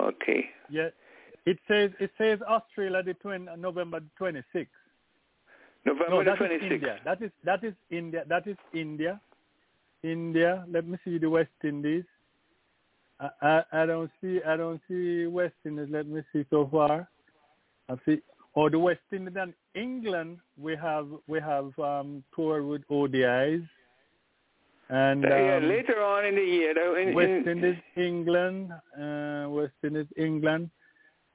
Okay. 0.00 0.50
Yeah. 0.70 0.88
It 1.46 1.58
says 1.66 1.90
it 1.98 2.10
says 2.18 2.40
Australia 2.42 3.02
the 3.02 3.14
twen- 3.14 3.48
uh, 3.48 3.56
November 3.56 4.00
twenty 4.16 4.42
sixth. 4.52 4.72
November 5.84 6.10
No, 6.10 6.18
the 6.18 6.24
that 6.24 6.52
is 6.52 6.60
26th. 6.62 6.72
India. 6.72 7.00
That 7.04 7.22
is 7.22 7.30
that 7.44 7.64
is 7.64 7.74
India. 7.90 8.24
That 8.28 8.46
is 8.46 8.56
India. 8.74 9.20
India. 10.02 10.64
Let 10.70 10.86
me 10.86 10.98
see 11.04 11.18
the 11.18 11.30
West 11.30 11.50
Indies. 11.64 12.04
I, 13.20 13.30
I, 13.42 13.62
I 13.72 13.86
don't 13.86 14.10
see 14.20 14.40
I 14.46 14.56
don't 14.56 14.80
see 14.88 15.26
West 15.26 15.54
Indies. 15.64 15.88
Let 15.90 16.06
me 16.06 16.22
see 16.32 16.44
so 16.50 16.68
far. 16.70 17.08
I 17.88 17.94
see 18.04 18.18
or 18.54 18.70
the 18.70 18.78
West 18.78 19.00
Indies 19.12 19.36
and 19.38 19.54
England. 19.74 20.38
We 20.58 20.76
have 20.76 21.08
we 21.26 21.40
have 21.40 21.76
um, 21.78 22.22
tour 22.34 22.62
with 22.62 22.82
ODIs. 22.88 23.66
And 24.90 25.22
yeah, 25.22 25.56
um, 25.56 25.68
later 25.68 26.02
on 26.02 26.24
in 26.24 26.34
the 26.34 26.42
year, 26.42 26.74
though, 26.74 26.96
in, 26.96 27.14
West 27.14 27.28
in, 27.28 27.48
Indies, 27.48 27.76
England, 27.96 28.72
uh, 28.98 29.46
West 29.48 29.74
Indies, 29.84 30.06
England. 30.16 30.70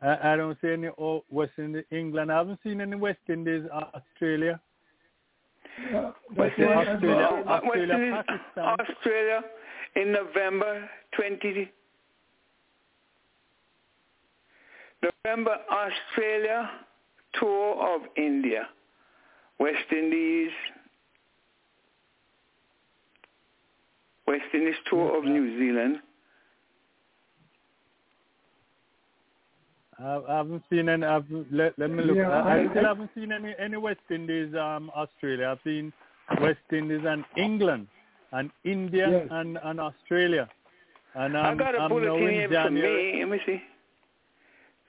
I, 0.01 0.33
I 0.33 0.35
don't 0.35 0.57
see 0.59 0.69
any 0.69 0.89
oh, 0.97 1.23
West 1.29 1.53
Indies, 1.59 1.85
England. 1.91 2.31
I 2.31 2.37
haven't 2.37 2.59
seen 2.63 2.81
any 2.81 2.95
West 2.95 3.19
Indies, 3.29 3.63
uh, 3.71 3.85
Australia. 3.95 4.59
Yeah, 5.91 6.11
West 6.35 6.55
that's 6.57 6.59
Indies, 6.59 6.67
why 6.67 6.83
I'm 6.83 6.95
Australia, 6.95 7.25
uh, 7.25 7.43
West 7.45 7.63
Australia, 7.63 7.93
Indies, 7.93 8.23
Pakistan. 8.27 8.75
Australia 8.79 9.41
in 9.95 10.11
November 10.11 10.89
20. 11.15 11.71
November, 15.25 15.57
Australia, 15.69 16.71
tour 17.39 17.95
of 17.95 18.01
India. 18.17 18.67
West 19.59 19.91
Indies, 19.91 20.51
West 24.27 24.43
Indies 24.53 24.75
tour 24.89 25.17
of 25.17 25.23
New 25.23 25.57
Zealand. 25.59 25.97
I, 29.99 30.21
I 30.27 30.37
haven't 30.37 30.63
seen 30.69 30.89
any. 30.89 31.05
I've, 31.05 31.25
let, 31.51 31.77
let 31.77 31.89
me 31.91 32.03
look. 32.03 32.17
Yeah, 32.17 32.29
I, 32.29 32.39
I 32.39 32.61
I- 32.63 32.69
still 32.71 32.83
haven't 32.85 33.11
seen 33.15 33.31
any 33.31 33.53
any 33.59 33.77
West 33.77 33.99
Indies, 34.09 34.53
um, 34.55 34.89
Australia. 34.95 35.49
I've 35.51 35.59
seen 35.63 35.93
West 36.41 36.59
Indies 36.71 37.01
and 37.05 37.23
England 37.37 37.87
and 38.31 38.49
India 38.63 39.07
Yes. 39.11 39.27
and, 39.31 39.59
and 39.63 39.79
Australia. 39.79 40.49
And 41.15 41.37
I 41.37 41.41
I'm, 41.49 41.57
got 41.57 41.75
a 41.75 41.79
I'm 41.79 41.89
bulletin 41.89 42.29
here 42.29 42.49
for 42.49 42.71
me. 42.71 43.19
Let 43.19 43.29
me 43.29 43.39
see. 43.45 43.61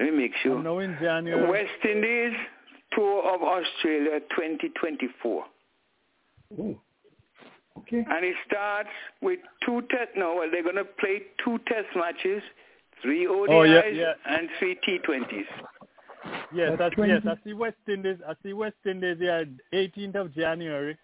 Let 0.00 0.10
me 0.12 0.18
make 0.22 0.32
sure. 0.42 0.56
I'm 0.56 0.64
now 0.64 0.78
in 0.78 0.96
January. 1.00 1.50
West 1.50 1.84
Indies 1.84 2.32
tour 2.92 3.34
of 3.34 3.42
Australia 3.42 4.20
2024. 4.30 5.44
Oh, 6.58 6.80
okay. 7.86 8.04
And 8.08 8.24
it 8.24 8.34
starts 8.46 8.88
with 9.22 9.38
two 9.64 9.82
test. 9.90 10.10
No, 10.16 10.36
well, 10.36 10.48
they're 10.50 10.62
going 10.62 10.76
to 10.76 10.84
play 10.84 11.22
two 11.44 11.58
test 11.66 11.86
matches, 11.96 12.42
three 13.02 13.26
ODIs 13.26 13.48
Oh, 13.50 13.62
yeah, 13.62 13.86
yeah. 13.86 14.12
and 14.26 14.48
three 14.58 14.76
T20s. 14.86 15.44
Yes, 16.54 16.72
That's 16.78 16.94
I, 16.98 17.04
yes, 17.06 17.22
I 17.26 17.36
see 17.44 17.52
West 17.52 17.76
Indies. 17.86 18.16
I 18.26 18.32
see 18.42 18.52
West 18.54 18.76
Indies. 18.86 19.18
Yeah, 19.20 19.44
18th 19.74 20.14
of 20.16 20.34
January, 20.34 20.96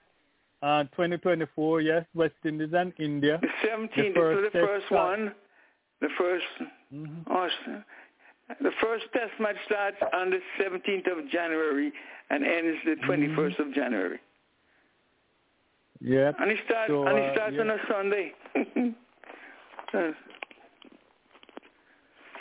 uh, 0.62 0.84
2024. 0.84 1.80
Yes, 1.82 2.04
West 2.14 2.34
Indies 2.44 2.70
and 2.72 2.92
India. 2.98 3.38
The 3.42 3.48
17th 3.68 3.94
The 3.96 4.08
is 4.08 4.14
first 4.14 4.52
the 4.54 4.58
test 4.58 4.66
first 4.70 4.86
start. 4.86 5.18
one. 5.18 5.34
The 6.00 6.08
first, 6.16 6.46
Mhm. 6.94 7.28
Aus- 7.30 7.84
the 8.62 8.72
first 8.80 9.04
test 9.12 9.38
match 9.38 9.56
starts 9.66 9.98
on 10.14 10.30
the 10.30 10.40
17th 10.58 11.06
of 11.06 11.28
January 11.28 11.92
and 12.30 12.44
ends 12.44 12.78
the 12.84 12.92
Mm-hmm. 12.96 13.04
21st 13.10 13.58
of 13.58 13.72
January. 13.74 14.18
Yeah. 16.00 16.32
And 16.38 16.50
it 16.50 16.58
starts, 16.64 16.88
So, 16.90 17.06
and 17.06 17.18
uh, 17.18 17.22
it 17.22 17.34
starts 17.34 17.54
yeah. 17.54 17.60
on 17.62 17.70
a 17.70 17.78
Sunday. 17.88 18.32
Uh, 19.92 20.12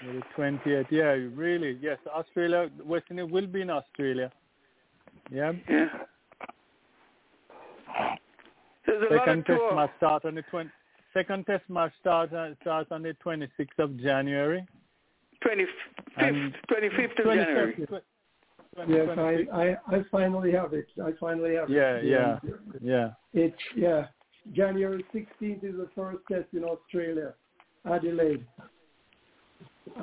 The 0.05 0.21
20th. 0.37 0.85
Yeah, 0.91 1.15
really. 1.35 1.79
Yes, 1.81 1.97
Australia. 2.13 2.69
West 2.85 3.05
Indies 3.09 3.29
will 3.31 3.47
be 3.47 3.61
in 3.61 3.71
Australia. 3.71 4.31
Yeah. 5.31 5.53
yeah. 5.67 5.87
There's 8.85 9.03
a 9.03 9.17
Second 9.17 9.45
test 9.45 9.57
tour. 9.59 9.75
match 9.75 9.89
start 9.97 10.25
on 10.25 10.35
the 10.35 10.43
20. 10.43 10.69
Second 11.13 11.45
test 11.47 11.63
match 11.69 11.91
starts 11.99 12.31
uh, 12.33 12.53
starts 12.61 12.91
on 12.91 13.01
the 13.01 13.15
26th 13.25 13.79
of 13.79 13.97
January. 13.99 14.63
Twenty 15.41 15.65
fifth, 15.65 16.53
twenty 16.67 16.89
fifth 16.89 17.17
of 17.19 17.25
January. 17.25 17.73
25th, 17.73 18.01
Yes, 18.87 19.09
I, 19.17 19.45
I, 19.53 19.95
I 19.97 20.03
finally 20.11 20.51
have 20.53 20.73
it. 20.73 20.87
I 21.03 21.11
finally 21.19 21.55
have 21.55 21.69
Yeah, 21.69 21.95
it. 21.95 22.05
yeah, 22.05 22.39
yeah. 22.43 22.51
yeah. 22.81 23.09
It's 23.33 23.57
yeah. 23.75 24.05
January 24.53 25.03
16th 25.13 25.63
is 25.63 25.75
the 25.75 25.89
first 25.95 26.19
test 26.31 26.45
in 26.53 26.63
Australia, 26.63 27.33
Adelaide. 27.85 28.45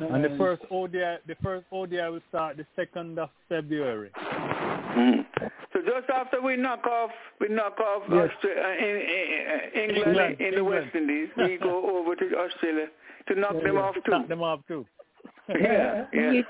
And 0.00 0.24
the 0.24 0.36
first 0.36 0.62
ODI, 0.70 1.16
the 1.26 1.36
first 1.42 1.64
ODI 1.72 1.96
will 2.10 2.20
start 2.28 2.56
the 2.56 2.66
second 2.76 3.18
of 3.18 3.30
February. 3.48 4.10
Mhm. 4.16 5.24
So 5.72 5.80
just 5.82 6.08
after 6.10 6.40
we 6.40 6.56
knock 6.56 6.86
off, 6.86 7.10
we 7.40 7.48
knock 7.48 7.78
off 7.80 8.02
Yes. 8.10 8.30
Austra- 8.30 8.64
uh, 8.64 8.84
in, 8.84 8.96
in, 8.96 9.90
England, 9.90 10.06
England, 10.06 10.40
in 10.40 10.50
the 10.52 10.58
England. 10.58 10.66
West 10.84 10.94
Indies. 10.94 11.28
We 11.36 11.56
go 11.58 11.90
over 11.98 12.16
to 12.16 12.36
Australia 12.38 12.88
to 13.28 13.34
knock 13.34 13.54
Yeah, 13.56 13.62
them 13.64 13.74
yeah. 13.76 13.80
off 13.82 13.94
too. 13.94 14.10
Knock 14.10 14.28
them 14.28 14.42
off 14.42 14.60
too. 14.66 14.86
Yeah, 15.48 16.06
yeah. 16.12 16.42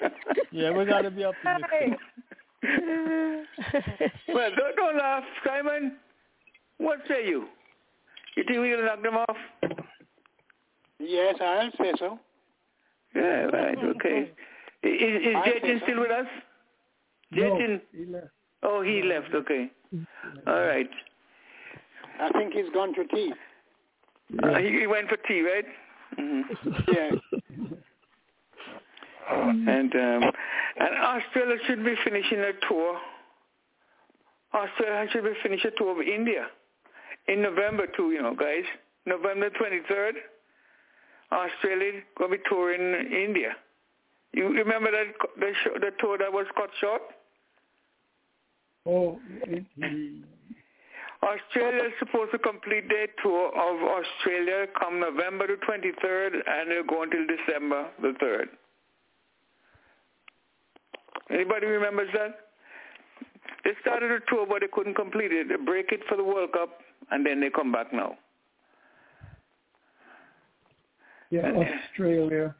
You 0.00 0.08
dreams. 0.08 0.48
Yeah, 0.52 0.70
we 0.72 0.84
gotta 0.84 1.10
be 1.10 1.24
up 1.24 1.34
optimistic. 1.44 1.98
well, 4.28 4.50
don't, 4.56 4.76
don't 4.76 4.96
laugh, 4.98 5.24
Simon. 5.46 5.96
What 6.78 7.00
say 7.08 7.26
you? 7.26 7.46
You 8.36 8.44
think 8.46 8.58
we're 8.58 8.76
gonna 8.76 8.88
knock 8.88 9.02
them 9.02 9.16
off? 9.16 9.36
Yes, 10.98 11.36
I'll 11.40 11.70
say 11.78 11.92
so. 11.98 12.18
Yeah, 13.14 13.44
right. 13.46 13.78
Okay. 13.78 14.30
Is, 14.82 15.26
is 15.26 15.36
I 15.36 15.48
Jatin 15.48 15.78
so. 15.80 15.84
still 15.84 16.00
with 16.00 16.10
us? 16.10 16.26
No, 17.32 17.42
Jatin? 17.42 17.80
he 17.96 18.04
left. 18.06 18.26
Oh, 18.62 18.82
he 18.82 19.02
left. 19.02 19.34
Okay. 19.34 19.70
All 20.46 20.60
right. 20.66 20.88
I 22.20 22.30
think 22.32 22.52
he's 22.52 22.70
gone 22.72 22.94
to 22.94 23.04
tea. 23.06 23.32
Uh, 24.42 24.58
he, 24.58 24.80
he 24.80 24.86
went 24.86 25.08
for 25.08 25.16
tea, 25.26 25.42
right? 25.42 25.64
hmm 26.16 26.42
Yeah. 26.92 27.10
And 29.30 29.94
um, 29.94 30.30
and 30.78 30.94
Australia 31.02 31.56
should 31.66 31.84
be 31.84 31.94
finishing 32.04 32.40
a 32.40 32.52
tour. 32.68 32.98
Australia 34.54 35.08
should 35.12 35.24
be 35.24 35.34
finishing 35.42 35.70
a 35.72 35.76
tour 35.76 35.92
of 35.92 36.06
India 36.06 36.46
in 37.28 37.42
November 37.42 37.86
too. 37.96 38.10
You 38.10 38.22
know, 38.22 38.34
guys, 38.34 38.64
November 39.06 39.50
twenty 39.50 39.80
third. 39.88 40.16
Australia 41.32 42.00
gonna 42.18 42.32
be 42.32 42.42
touring 42.48 43.12
India. 43.12 43.54
You 44.32 44.48
remember 44.48 44.90
that 44.90 45.14
the 45.38 45.52
show, 45.62 45.70
the 45.78 45.90
tour 46.00 46.18
that 46.18 46.32
was 46.32 46.46
cut 46.56 46.70
short? 46.80 47.02
Oh, 48.86 49.20
Australia 51.22 51.84
is 51.84 51.92
supposed 51.98 52.32
to 52.32 52.38
complete 52.38 52.88
their 52.88 53.08
tour 53.22 53.48
of 53.48 53.82
Australia 53.82 54.66
come 54.78 55.00
November 55.00 55.46
the 55.46 55.58
23rd 55.68 56.34
and 56.46 56.70
they'll 56.70 56.82
go 56.84 57.02
until 57.02 57.26
December 57.26 57.90
the 58.00 58.14
3rd. 58.22 58.48
Anybody 61.32 61.66
remembers 61.66 62.08
that? 62.14 62.40
They 63.64 63.72
started 63.80 64.10
a 64.10 64.20
tour 64.28 64.46
but 64.48 64.60
they 64.60 64.68
couldn't 64.72 64.94
complete 64.94 65.32
it. 65.32 65.48
They 65.48 65.56
break 65.56 65.92
it 65.92 66.00
for 66.08 66.16
the 66.16 66.24
World 66.24 66.52
Cup 66.52 66.80
and 67.10 67.24
then 67.24 67.40
they 67.40 67.50
come 67.50 67.72
back 67.72 67.92
now. 67.92 68.16
yeah, 71.30 71.52
Australia. 71.86 72.54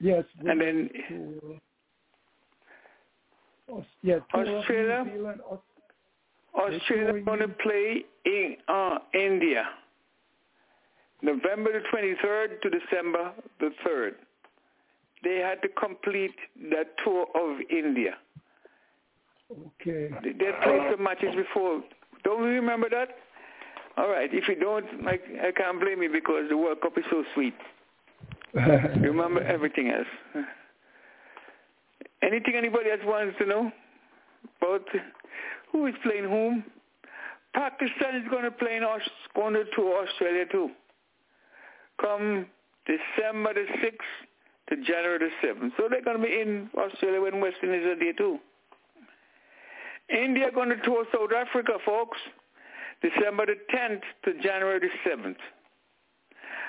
Yes. 0.00 0.24
And 0.46 0.60
then 0.60 0.90
tour. 1.08 1.60
Yeah, 4.02 4.18
Australia? 4.34 5.04
Zealand, 5.10 5.40
Australia 6.54 7.24
going 7.24 7.40
to 7.40 7.48
play 7.48 8.04
in 8.26 8.56
uh, 8.68 8.98
India, 9.14 9.64
November 11.22 11.72
the 11.72 11.96
23rd 11.96 12.60
to 12.60 12.70
December 12.70 13.32
the 13.60 13.70
3rd. 13.86 14.12
They 15.24 15.38
had 15.38 15.62
to 15.62 15.68
complete 15.68 16.34
that 16.70 16.96
tour 17.02 17.26
of 17.34 17.58
India. 17.70 18.16
Okay. 19.52 20.10
They 20.22 20.32
they 20.32 20.50
played 20.62 20.82
some 20.92 21.02
matches 21.02 21.34
before. 21.34 21.82
Don't 22.24 22.40
you 22.40 22.50
remember 22.50 22.88
that? 22.90 23.08
All 23.96 24.08
right. 24.08 24.28
If 24.32 24.48
you 24.48 24.56
don't, 24.56 24.84
I, 25.06 25.18
I 25.48 25.52
can't 25.52 25.80
blame 25.80 26.02
you 26.02 26.10
because 26.10 26.48
the 26.48 26.56
World 26.56 26.80
Cup 26.80 26.98
is 26.98 27.04
so 27.10 27.24
sweet. 27.34 27.54
Remember 28.54 29.40
everything 29.42 29.90
else. 29.90 30.44
Anything 32.22 32.54
anybody 32.56 32.90
else 32.90 33.00
wants 33.04 33.36
to 33.38 33.46
know 33.46 33.70
about 34.60 34.86
who 35.70 35.86
is 35.86 35.94
playing 36.02 36.24
whom? 36.24 36.64
Pakistan 37.52 38.16
is 38.16 38.28
going 38.30 38.44
to 38.44 38.50
play 38.50 38.76
in 38.76 38.82
Aus- 38.82 39.02
going 39.34 39.54
to 39.54 39.64
tour 39.76 40.06
Australia 40.06 40.44
too. 40.50 40.70
Come 42.00 42.46
December 42.86 43.54
the 43.54 43.66
6th 43.82 44.33
to 44.68 44.76
January 44.76 45.18
the 45.18 45.46
7th. 45.46 45.72
So 45.76 45.88
they're 45.88 46.02
going 46.02 46.18
to 46.18 46.22
be 46.22 46.40
in 46.40 46.70
Australia 46.76 47.20
when 47.20 47.40
West 47.40 47.56
Indies 47.62 47.84
are 47.84 47.98
there 47.98 48.12
too. 48.12 48.38
India 50.08 50.50
going 50.54 50.68
to 50.70 50.76
tour 50.82 51.04
South 51.12 51.30
Africa, 51.36 51.72
folks. 51.84 52.18
December 53.02 53.46
the 53.46 53.56
10th 53.74 54.02
to 54.24 54.42
January 54.42 54.80
the 54.80 55.10
7th. 55.10 55.36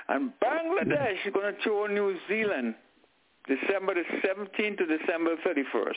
And 0.09 0.31
Bangladesh 0.43 1.25
is 1.25 1.33
going 1.33 1.55
to 1.55 1.61
tour 1.63 1.87
New 1.87 2.17
Zealand 2.27 2.75
December 3.47 3.93
the 3.93 4.27
17th 4.27 4.77
to 4.77 4.85
December 4.85 5.35
31st. 5.45 5.93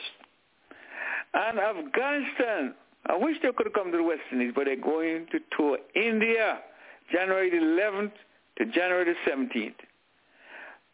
And 1.33 1.59
Afghanistan, 1.59 2.73
I 3.05 3.15
wish 3.17 3.37
they 3.41 3.49
could 3.55 3.67
have 3.67 3.73
come 3.73 3.91
to 3.91 3.97
the 3.97 4.03
West 4.03 4.21
Indies, 4.31 4.53
but 4.55 4.65
they're 4.65 4.75
going 4.75 5.27
to 5.31 5.39
tour 5.55 5.77
India 5.95 6.59
January 7.11 7.49
the 7.49 7.57
11th 7.57 8.11
to 8.57 8.65
January 8.65 9.05
the 9.05 9.31
17th. 9.31 9.73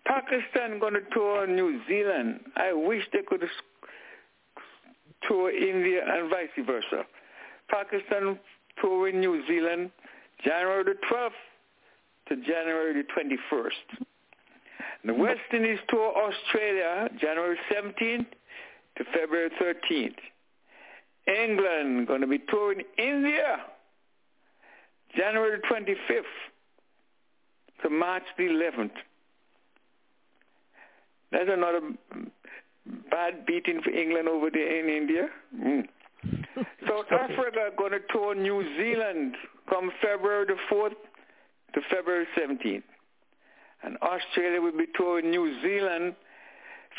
Pakistan 0.05 0.79
going 0.79 0.93
to 0.93 1.01
tour 1.11 1.47
New 1.47 1.81
Zealand. 1.87 2.41
I 2.55 2.73
wish 2.73 3.03
they 3.11 3.21
could 3.27 3.43
tour 5.27 5.49
India 5.49 6.01
and 6.07 6.29
vice 6.29 6.49
versa. 6.65 7.03
Pakistan 7.69 8.39
touring 8.81 9.19
New 9.19 9.45
Zealand 9.47 9.91
January 10.43 10.83
the 10.83 10.95
12th 11.11 11.31
to 12.29 12.35
January 12.35 12.93
the 12.93 13.07
21st. 13.13 14.05
The 15.05 15.13
West 15.13 15.39
Indies 15.53 15.79
tour 15.89 16.13
Australia 16.15 17.09
January 17.19 17.57
17th 17.71 18.25
to 18.97 19.03
February 19.13 19.49
13th. 19.61 20.15
England 21.27 22.07
going 22.07 22.21
to 22.21 22.27
be 22.27 22.39
touring 22.49 22.81
India 22.97 23.57
January 25.15 25.59
25th 25.71 26.21
to 27.83 27.89
March 27.89 28.23
the 28.37 28.43
11th. 28.43 28.91
That's 31.31 31.49
another 31.49 31.81
bad 33.09 33.45
beating 33.45 33.81
for 33.83 33.91
England 33.91 34.27
over 34.27 34.49
there 34.51 34.79
in 34.79 34.89
India. 34.89 35.27
Mm. 35.55 35.87
South 36.87 37.11
Africa 37.11 37.71
going 37.77 37.91
to 37.91 37.99
tour 38.11 38.35
New 38.35 38.63
Zealand 38.77 39.35
come 39.69 39.91
February 40.01 40.45
the 40.45 40.55
4th 40.73 40.95
to 41.73 41.81
February 41.93 42.27
17th. 42.37 42.83
And 43.83 43.97
Australia 43.97 44.61
will 44.61 44.77
be 44.77 44.87
touring 44.95 45.29
New 45.29 45.61
Zealand 45.61 46.15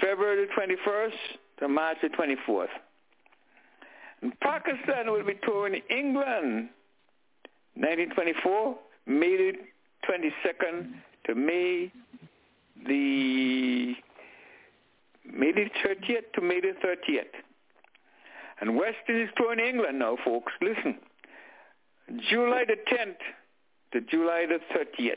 February 0.01 0.47
the 0.47 0.77
21st 0.77 1.13
to 1.61 1.69
March 1.69 1.97
the 2.03 2.09
24th. 2.09 2.67
And 4.23 4.39
Pakistan 4.41 5.11
will 5.11 5.25
be 5.25 5.39
touring 5.45 5.81
England 5.91 6.69
1924, 7.75 8.77
May 9.07 9.37
the 9.37 9.53
22nd 10.09 10.95
to 11.27 11.35
May 11.35 11.93
the 12.87 13.95
May 15.33 15.53
the 15.53 15.69
30th 15.85 16.33
to 16.35 16.41
May 16.41 16.61
the 16.61 16.75
30th. 16.85 17.25
And 18.61 18.77
West 18.77 18.97
Indies 19.09 19.29
touring 19.37 19.61
England 19.61 19.99
now, 19.99 20.17
folks. 20.25 20.53
Listen. 20.61 20.99
July 22.31 22.65
the 22.67 22.77
10th 22.91 23.17
to 23.93 24.01
July 24.01 24.47
the 24.47 24.61
30th. 24.75 25.17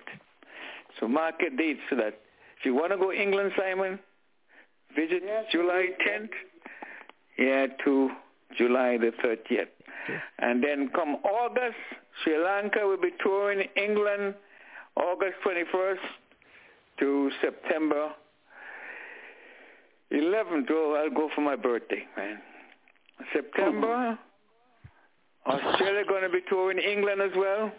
So 0.99 1.07
mark 1.07 1.35
your 1.39 1.51
dates 1.51 1.79
so 1.89 1.95
that 1.97 2.19
if 2.59 2.65
you 2.65 2.73
want 2.73 2.91
to 2.91 2.97
go 2.97 3.11
England, 3.11 3.51
Simon, 3.57 3.99
visit 4.95 5.23
July 5.51 5.89
10th, 6.05 6.29
yeah, 7.37 7.67
to 7.85 8.09
July 8.57 8.97
the 8.97 9.11
30th. 9.23 9.67
And 10.39 10.63
then 10.63 10.89
come 10.93 11.17
August, 11.23 11.77
Sri 12.23 12.37
Lanka 12.37 12.79
will 12.85 12.99
be 12.99 13.11
touring 13.23 13.67
England 13.75 14.33
August 14.95 15.35
21st 15.45 15.97
to 16.99 17.31
September 17.41 18.09
11th. 20.11 20.67
Oh, 20.71 21.01
I'll 21.01 21.15
go 21.15 21.29
for 21.35 21.41
my 21.41 21.55
birthday, 21.55 22.03
man. 22.17 22.39
September, 23.33 24.17
Australia 25.45 26.03
going 26.07 26.23
to 26.23 26.29
be 26.29 26.41
touring 26.49 26.79
England 26.79 27.21
as 27.21 27.31
well, 27.35 27.71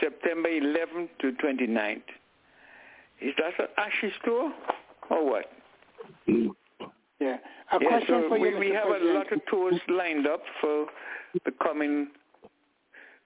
September 0.00 0.48
11th 0.48 1.08
to 1.20 1.32
29th. 1.32 2.02
Is 3.20 3.34
that 3.38 3.58
an 3.58 3.68
Ashes 3.76 4.12
tour 4.24 4.52
or 5.10 5.30
what? 5.30 5.44
Yeah. 6.26 7.36
A 7.72 7.78
yeah, 7.80 7.88
question 7.88 8.22
so 8.22 8.28
for 8.28 8.38
you, 8.38 8.58
we, 8.58 8.70
we 8.70 8.74
have 8.74 8.88
a 8.88 9.04
lot 9.04 9.30
of 9.32 9.40
tours 9.48 9.74
lined 9.88 10.26
up 10.26 10.42
for 10.60 10.86
the 11.44 11.52
coming 11.62 12.08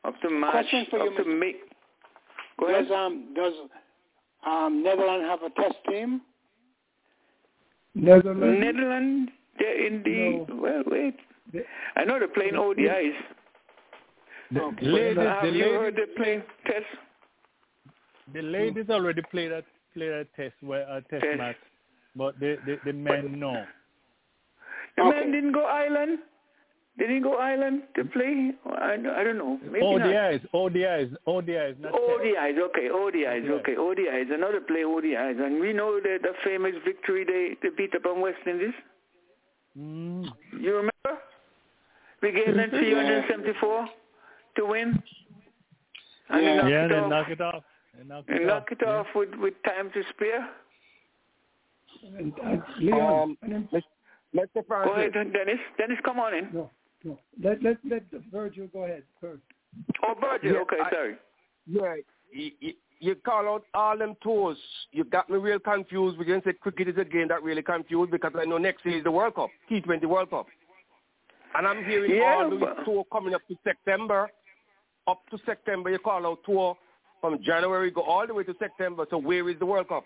up 0.05 0.21
to 0.21 0.31
March, 0.31 0.67
you, 0.71 0.81
up 0.81 0.89
to 0.91 0.97
Mr. 0.97 1.39
May. 1.39 1.55
Go 2.59 2.69
ahead. 2.69 2.89
Does 2.89 2.93
um 2.93 3.35
does 3.35 3.53
um 4.47 4.83
Netherlands 4.83 5.27
have 5.29 5.43
a 5.43 5.51
test 5.61 5.77
team? 5.89 6.21
Netherlands. 7.95 8.61
Netherlands, 8.61 9.33
they're 9.59 9.87
in 9.87 10.03
the, 10.03 10.55
well, 10.55 10.83
wait. 10.87 11.17
I 11.97 12.05
know 12.05 12.19
they're 12.19 12.29
playing 12.29 12.55
ODIs. 12.55 13.15
The 14.51 14.61
Okay. 14.63 14.87
ladies, 14.87 15.19
Have 15.19 15.43
the 15.43 15.49
you 15.51 15.65
ladies, 15.65 15.79
heard 15.81 15.97
they're 15.97 16.17
playing 16.17 16.43
tests? 16.67 16.87
the 18.33 18.43
ladies 18.43 18.91
already 18.91 19.23
played 19.31 19.53
a 19.53 19.63
played 19.95 20.11
a 20.11 20.25
test 20.37 20.55
where 20.61 20.83
a 20.89 21.01
test 21.03 21.23
Test. 21.23 21.39
match, 21.39 21.57
but 22.17 22.39
the 22.41 22.57
the, 22.67 22.79
the 22.85 22.93
men 22.93 23.39
no. 23.39 23.65
The 24.97 25.03
Okay. 25.03 25.11
man 25.11 25.33
didn't 25.33 25.53
go 25.53 25.65
island. 25.65 26.19
Did 26.97 27.11
he 27.11 27.19
go 27.19 27.35
island 27.39 27.83
to 27.97 28.05
play? 28.05 28.53
I, 28.67 28.93
I 28.95 29.25
don't 29.25 29.37
know. 29.39 29.59
Maybe 29.65 29.81
not. 29.81 30.01
ODIs, 30.07 30.41
ODIs, 30.55 31.13
ODIs, 31.27 31.81
not 31.81 31.91
test. 31.91 32.03
ODIs, 32.03 32.59
okay, 32.69 32.89
ODIs, 32.89 33.45
Yeah. 33.45 33.53
okay, 33.55 33.75
ODIs. 33.75 34.31
Another 34.33 34.61
play 34.61 34.85
ODIs, 34.85 35.41
and 35.45 35.61
we 35.61 35.73
know 35.73 35.99
that 36.01 36.19
the 36.23 36.33
famous 36.45 36.75
victory 36.85 37.25
they, 37.25 37.57
they 37.63 37.75
beat 37.77 37.95
up 37.97 38.07
on 38.07 38.21
West 38.21 38.39
Indies. 38.47 38.75
Mm. 39.77 40.29
You 40.61 40.71
remember? 40.77 41.21
We 42.23 42.31
gave 42.31 42.55
them 42.55 42.71
374 42.71 43.89
to 44.57 44.65
win, 44.67 45.03
and 46.29 46.47
they 46.47 46.57
knocked 46.57 46.69
Yeah, 46.71 46.85
it 46.85 46.89
they 46.91 46.95
off. 46.95 47.11
knock 47.11 47.29
it 47.29 47.41
off. 47.41 47.65
They 47.99 48.05
knock 48.05 48.25
and 48.29 48.39
it 48.41 48.47
knock 48.47 48.69
off. 48.71 49.07
yeah. 49.15 49.19
with, 49.19 49.35
with 49.35 49.55
time 49.67 49.91
to 49.95 50.03
spare. 50.15 50.49
And, 52.19 52.33
and 52.45 52.63
Leon, 52.79 53.01
Um, 53.23 53.39
and 53.43 53.53
then, 53.53 53.69
Mr. 54.33 54.63
Go 54.69 54.93
ahead, 54.93 55.13
Dennis. 55.13 55.59
Dennis, 55.77 55.99
come 56.05 56.21
on 56.21 56.35
in. 56.35 56.49
no, 56.53 56.71
no. 57.05 57.19
Let 57.43 57.63
let 57.63 57.77
let 57.89 58.03
Virgil 58.33 58.67
go 58.73 58.85
ahead 58.85 59.03
first. 59.21 59.43
Oh, 60.03 60.15
Virgil. 60.21 60.53
Yeah, 60.53 60.61
okay, 60.61 60.77
I- 60.85 60.91
sorry. 60.91 61.15
yeah, 61.67 61.95
y- 62.35 62.53
y- 62.63 62.75
you 63.01 63.15
call 63.17 63.47
out 63.49 63.65
all 63.75 63.99
them 63.99 64.15
tours. 64.23 64.57
You 64.93 65.05
got 65.05 65.29
me 65.29 65.37
real 65.37 65.59
confused. 65.59 66.17
We 66.19 66.25
can 66.25 66.43
say 66.45 66.53
cricket 66.55 66.89
is 66.89 66.97
a 66.99 67.05
game 67.05 67.29
that 67.29 67.43
really 67.43 67.63
confused 67.63 68.11
because 68.11 68.33
I 68.39 68.45
know 68.45 68.57
next 68.59 68.85
year 68.87 68.99
is 68.99 69.05
the 69.05 69.11
World 69.11 69.35
Cup, 69.35 69.51
T20 69.71 70.05
World 70.07 70.31
Cup. 70.31 70.47
And 71.57 71.67
I'm 71.69 71.85
hearing 71.85 72.13
Yeah, 72.17 72.35
all 72.39 72.51
these 72.51 72.61
but- 72.61 72.85
tour 72.85 73.05
coming 73.13 73.35
up 73.35 73.43
to 73.49 73.57
September. 73.63 74.31
Up 75.07 75.21
to 75.31 75.39
September, 75.45 75.91
you 75.91 75.99
call 75.99 76.27
out 76.27 76.39
tour 76.45 76.77
from 77.21 77.43
January, 77.43 77.91
go 77.91 78.03
all 78.03 78.27
the 78.27 78.33
way 78.35 78.43
to 78.45 78.55
September. 78.59 79.07
So 79.11 79.19
where 79.19 79.49
is 79.51 79.59
the 79.59 79.67
World 79.67 79.89
Cup? 79.89 80.05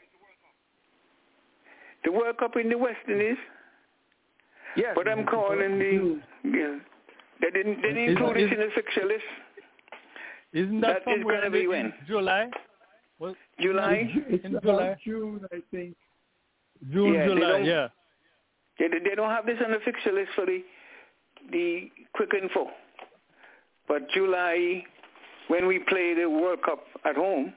The 2.05 2.10
World 2.12 2.36
Cup 2.39 2.57
in 2.57 2.68
the 2.68 2.77
West 2.78 2.99
Indies. 3.09 3.36
Yes. 4.78 4.92
But 4.94 5.08
I'm 5.08 5.26
calling 5.26 5.78
the. 5.78 6.20
Yeah. 6.44 6.78
They 7.40 7.50
didn't. 7.50 7.82
They 7.82 7.89
didn't 7.89 8.10
include 8.10 8.36
is- 8.36 8.50
this 8.50 8.58
in 8.58 8.65
the 8.66 8.73
fixture 8.74 9.05
list. 9.07 9.24
Isn't 10.52 10.81
that, 10.81 11.05
That 11.05 11.18
is 11.18 11.24
gonna 11.24 11.50
be 11.50 11.66
when? 11.66 11.92
July? 12.07 12.48
Well, 13.18 13.34
July. 13.60 14.08
It's 14.28 14.44
in 14.44 14.58
July. 14.62 14.97
June, 15.05 15.40
I 15.52 15.58
think. 15.70 15.94
June, 16.90 17.12
Yeah, 17.15 17.26
July, 17.26 17.40
don't- 17.50 17.65
yeah. 17.65 17.89
They, 18.78 18.89
they 18.89 19.15
don't 19.15 19.28
have 19.28 19.44
this 19.44 19.58
on 19.65 19.73
the 19.73 19.81
fixture 19.84 20.12
list 20.12 20.31
for 20.34 20.47
the 20.47 20.65
the 21.50 21.90
quick 22.15 22.31
info. 22.40 22.70
But 23.89 24.08
July, 24.10 24.84
when 25.48 25.66
we 25.66 25.81
play 25.81 26.15
the 26.15 26.31
World 26.31 26.62
Cup 26.62 26.84
at 27.05 27.16
home 27.16 27.52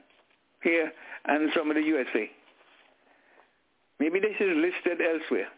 here 0.62 0.92
and 1.26 1.50
some 1.56 1.70
of 1.70 1.76
the 1.76 1.82
USA. 1.82 2.30
Maybe 4.00 4.18
this 4.20 4.34
is 4.40 4.50
listed 4.56 5.00
elsewhere. 5.00 5.48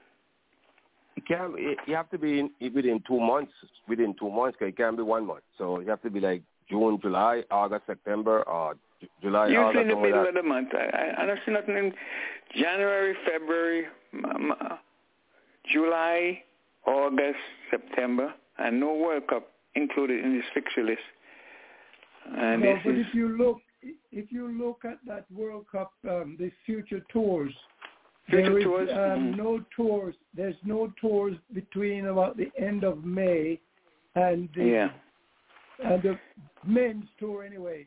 It 1.25 1.29
can 1.29 1.55
it, 1.57 1.79
you 1.87 1.95
have 1.95 2.11
to 2.11 2.19
be 2.19 2.41
in, 2.41 2.51
within 2.75 3.03
two 3.07 3.19
months. 3.21 3.53
Within 3.89 4.15
two 4.19 4.31
months, 4.31 4.57
'cause 4.59 4.69
it 4.69 4.77
can't 4.77 4.97
be 4.97 5.03
one 5.03 5.27
month. 5.27 5.43
So 5.59 5.81
you 5.81 5.89
have 5.91 6.03
to 6.03 6.11
be 6.11 6.21
like 6.21 6.43
June, 6.69 6.99
July, 7.01 7.45
August, 7.51 7.87
September, 7.87 8.43
or 8.43 8.75
Ju- 9.01 9.09
July, 9.23 9.47
Usually 9.49 9.65
August, 9.65 9.83
in 9.83 9.89
the 9.89 9.97
middle 9.97 10.19
like 10.21 10.29
of 10.29 10.35
the 10.35 10.43
month. 10.43 10.69
I, 10.75 10.85
I, 11.19 11.23
I 11.23 11.27
don't 11.27 11.39
see 11.45 11.53
nothing 11.53 11.77
in 11.77 11.95
January, 12.55 13.15
February, 13.25 13.87
um, 14.25 14.55
July, 15.73 16.43
August, 16.87 17.39
September, 17.71 18.35
and 18.59 18.81
no 18.81 18.95
World 18.95 19.27
Cup 19.29 19.51
included 19.75 20.25
in 20.25 20.37
this 20.37 20.45
fixture 20.53 20.85
list. 20.85 21.03
And 22.37 22.63
no, 22.63 22.75
this 22.75 22.83
but 22.85 22.95
is 22.95 23.07
if 23.09 23.15
you 23.15 23.37
look, 23.37 23.59
if 24.13 24.33
you 24.33 24.49
look 24.49 24.85
at 24.85 24.99
that 25.07 25.27
World 25.31 25.67
Cup, 25.71 25.93
um, 26.09 26.37
the 26.39 26.51
future 26.65 27.03
tours, 27.13 27.53
Future 27.53 27.59
there 28.31 28.59
is 28.59 28.65
tours, 28.65 28.89
um, 28.93 29.37
no 29.37 29.63
tours. 29.77 30.15
There's 30.35 30.57
no 30.65 30.93
tours 31.01 31.37
between 31.53 32.07
about 32.07 32.37
the 32.37 32.51
end 32.59 32.85
of 32.85 33.05
May 33.05 33.61
and 34.15 34.49
the 34.57 34.65
yeah. 34.65 34.89
and 35.85 36.03
the 36.03 36.19
men's 36.67 37.05
tour 37.19 37.45
anyway, 37.45 37.87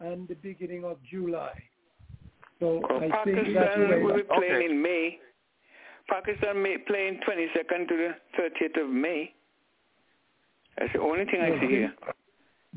and 0.00 0.28
the 0.28 0.34
beginning 0.34 0.84
of 0.84 0.98
July. 1.10 1.52
So 2.60 2.82
Well, 2.88 2.98
I 2.98 3.24
think 3.24 3.36
that's 3.36 3.46
Pakistan 3.46 3.88
where 3.88 4.04
will 4.04 4.16
be 4.16 4.22
playing 4.22 4.54
Okay. 4.54 4.66
in 4.66 4.82
May. 4.82 5.18
Pakistan 6.08 6.62
may 6.62 6.78
playing 6.78 7.20
22nd 7.28 7.88
to 7.88 7.96
the 7.96 8.14
30th 8.38 8.82
of 8.84 8.90
May. 8.90 9.34
That's 10.78 10.92
the 10.92 11.00
only 11.00 11.24
thing 11.26 11.40
I 11.40 11.48
Yeah, 11.48 11.60
see 11.60 11.66
here. 11.66 11.94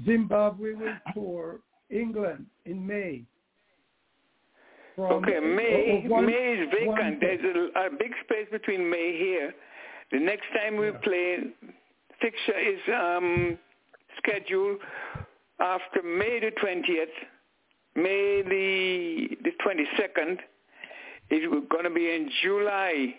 Zimbabwe 0.05 0.73
will 0.73 0.97
tour 1.13 1.59
England 1.89 2.45
in 2.65 2.85
May. 2.85 3.23
From- 4.95 5.11
Okay, 5.23 5.39
May 5.39 6.03
oh, 6.05 6.09
one- 6.09 6.25
May 6.25 6.53
is 6.59 6.69
vacant. 6.71 7.19
There's 7.21 7.43
a, 7.75 7.79
a 7.85 7.89
big 7.89 8.11
space 8.23 8.47
between 8.51 8.89
May 8.89 9.17
here. 9.17 9.53
The 10.11 10.19
next 10.19 10.45
time 10.53 10.77
we 10.77 10.91
play, 11.03 11.37
fixture 12.21 12.59
is 12.59 12.79
um, 12.93 13.57
scheduled 14.17 14.79
after 15.59 16.03
May 16.03 16.39
the 16.39 16.51
20th. 16.61 17.15
May 17.95 18.41
the 18.41 19.37
the 19.43 19.51
22nd 19.65 20.37
is 21.29 21.43
going 21.69 21.83
to 21.83 21.89
be 21.89 22.09
in 22.13 22.29
July 22.43 23.15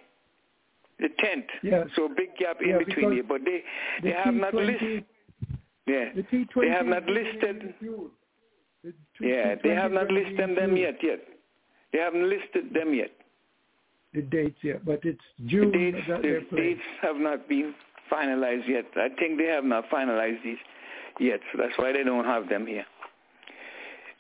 the 0.99 1.09
10th. 1.09 1.45
Yes. 1.63 1.87
So 1.97 2.09
big 2.09 2.37
gap 2.39 2.61
in 2.63 2.71
Yeah, 2.71 2.79
between 2.79 3.13
here. 3.13 3.23
But 3.27 3.43
they 3.45 3.63
the 4.03 4.09
they 4.11 4.15
have 4.15 4.35
not 4.35 4.53
T20 4.53 4.67
listed. 4.67 5.05
Yeah. 5.87 6.05
The 6.15 6.23
T20 6.23 6.61
They 6.61 6.69
have 6.71 6.87
not 6.87 7.07
listed. 7.07 7.75
The 8.85 8.93
T- 9.19 9.29
Yeah, 9.29 9.55
they 9.63 9.71
have 9.71 9.93
not 9.93 10.11
listed 10.11 10.57
them 10.57 10.77
yet. 10.77 10.97
Yet 11.03 11.21
they 11.93 11.99
haven't 11.99 12.29
listed 12.29 12.73
them 12.75 12.95
yet. 12.95 13.11
The 14.15 14.23
dates 14.23 14.59
yet, 14.63 14.85
but 14.85 15.01
it's 15.05 15.21
The 15.39 15.47
June 15.49 15.73
dates, 15.73 16.07
the 16.07 16.45
dates 16.55 16.81
have 17.01 17.17
not 17.17 17.49
been 17.49 17.75
finalized 18.13 18.69
yet. 18.69 18.85
I 18.97 19.09
think 19.19 19.39
they 19.39 19.47
have 19.47 19.65
not 19.65 19.89
finalized 19.91 20.43
these 20.45 20.59
yet, 21.19 21.41
so 21.51 21.59
that's 21.63 21.77
why 21.79 21.93
they 21.93 22.05
don't 22.05 22.25
have 22.25 22.49
them 22.49 22.67
here. 22.67 22.85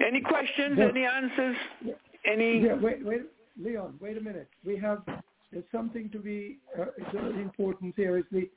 Any 0.05 0.21
questions? 0.21 0.79
Any 0.81 1.05
answers? 1.05 1.57
Any? 2.25 2.61
Yeah, 2.61 2.75
wait, 2.75 3.05
wait, 3.05 3.23
Leon, 3.63 3.95
wait 4.01 4.17
a 4.17 4.21
minute. 4.21 4.49
We 4.65 4.77
have 4.79 5.03
there's 5.53 5.65
something 5.71 6.09
to 6.11 6.19
be 6.19 6.59
uh, 6.79 6.87
it's 6.97 7.15
uh, 7.15 7.39
important 7.41 7.95
seriously. 7.97 8.51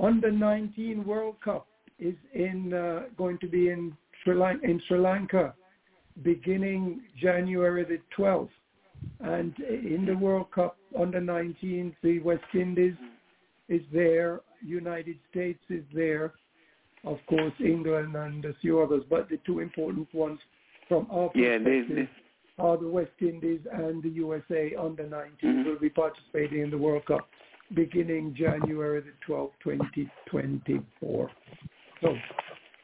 Under 0.00 0.30
19 0.30 1.04
World 1.04 1.36
Cup 1.42 1.66
is 1.98 2.14
in 2.34 2.74
uh, 2.74 3.04
going 3.16 3.38
to 3.38 3.46
be 3.46 3.70
in 3.70 3.96
Sri 4.22 4.34
Lanka, 4.34 4.66
in 4.66 4.82
Sri 4.86 4.98
Lanka, 4.98 5.54
beginning 6.22 7.02
January 7.20 7.84
the 7.84 7.98
12th, 8.16 8.48
and 9.20 9.54
in 9.58 10.04
the 10.06 10.16
World 10.16 10.50
Cup 10.52 10.76
under 10.98 11.20
19, 11.20 11.96
the 12.02 12.20
West 12.20 12.44
Indies 12.54 12.94
is 13.68 13.82
there, 13.92 14.40
United 14.64 15.16
States 15.30 15.60
is 15.68 15.84
there, 15.92 16.32
of 17.04 17.18
course 17.26 17.52
England 17.60 18.14
and 18.16 18.44
a 18.44 18.54
few 18.60 18.80
others, 18.80 19.02
but 19.10 19.28
the 19.28 19.38
two 19.44 19.60
important 19.60 20.12
ones 20.14 20.38
from 20.88 21.06
our 21.10 21.30
Yeah, 21.34 21.58
perspective 21.58 22.08
they, 22.58 22.62
are 22.62 22.76
the 22.76 22.88
West 22.88 23.12
Indies 23.20 23.60
and 23.72 24.02
the 24.02 24.10
USA 24.10 24.74
under 24.76 25.06
19 25.06 25.64
Mhm. 25.64 25.64
will 25.64 25.78
be 25.78 25.90
participating 25.90 26.60
in 26.60 26.70
the 26.70 26.78
World 26.78 27.04
Cup 27.06 27.28
beginning 27.72 28.34
January 28.34 29.00
the 29.00 29.12
12th, 29.26 29.58
2024. 29.60 31.30
So 32.00 32.18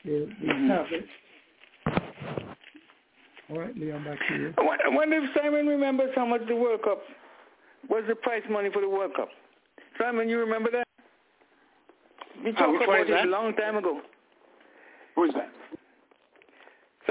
there 0.04 0.24
we 0.24 0.48
Mhm. 0.48 0.68
have 0.68 0.92
it. 0.92 1.08
All 3.50 3.58
right, 3.58 3.76
Leon, 3.76 4.04
back 4.04 4.18
to 4.28 4.34
you. 4.36 4.54
I 4.58 4.62
wonder- 4.62 4.84
I 4.86 4.88
wonder 4.88 5.16
if 5.24 5.34
Simon 5.34 5.66
remembers 5.66 6.14
how 6.14 6.24
much 6.24 6.46
the 6.46 6.54
World 6.54 6.82
Cup 6.82 7.02
was 7.88 8.04
the 8.06 8.14
prize 8.14 8.42
money 8.48 8.70
for 8.70 8.80
the 8.80 8.88
World 8.88 9.14
Cup. 9.14 9.28
Simon, 9.98 10.28
you 10.28 10.38
remember 10.38 10.70
that? 10.70 10.86
We 12.44 12.50
Uh, 12.50 12.54
talked 12.54 12.72
which 12.78 12.86
one 12.86 12.96
about 13.00 13.00
is 13.02 13.08
it 13.08 13.12
that? 13.12 13.24
a 13.24 13.28
long 13.28 13.54
time 13.54 13.76
ago. 13.76 14.00
Who 15.16 15.24
is 15.24 15.34
that? 15.34 15.50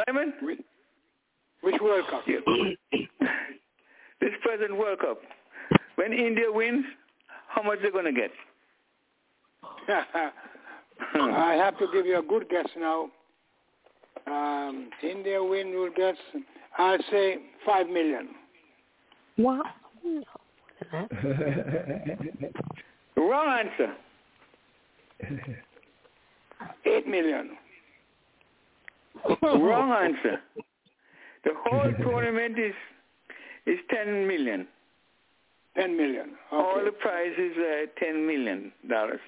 Simon, 0.07 0.33
Which, 0.41 0.59
which 1.61 1.81
World 1.81 2.07
Cup? 2.07 2.25
You- 2.27 2.77
this 4.19 4.33
present 4.41 4.75
World 4.75 4.99
Cup, 4.99 5.21
when 5.95 6.13
India 6.13 6.49
wins, 6.51 6.85
how 7.47 7.61
much 7.63 7.81
they're 7.81 7.91
going 7.91 8.05
to 8.05 8.13
get? 8.13 8.31
I 11.13 11.55
have 11.55 11.77
to 11.79 11.87
give 11.91 12.05
you 12.05 12.19
a 12.19 12.21
good 12.21 12.47
guess 12.49 12.67
now. 12.77 13.11
Um, 14.27 14.89
India 15.03 15.43
win 15.43 15.71
will 15.71 15.89
get, 15.95 16.15
I'll 16.77 16.97
say, 17.11 17.37
five 17.65 17.87
million. 17.87 18.29
Wow. 19.37 19.63
Wrong 23.17 23.59
answer. 23.59 23.93
Eight 26.85 27.07
million. 27.07 27.51
Wrong 29.41 29.91
answer. 29.91 30.39
The 31.43 31.51
whole 31.65 31.91
tournament 32.01 32.57
is 32.59 32.73
is 33.65 33.79
ten 33.93 34.27
million. 34.27 34.67
Ten 35.75 35.95
million. 35.95 36.31
All 36.51 36.81
the 36.83 36.91
prize 36.91 37.33
is 37.37 37.53
uh, 37.57 37.85
ten 37.99 38.25
million 38.25 38.71
dollars. 38.89 39.19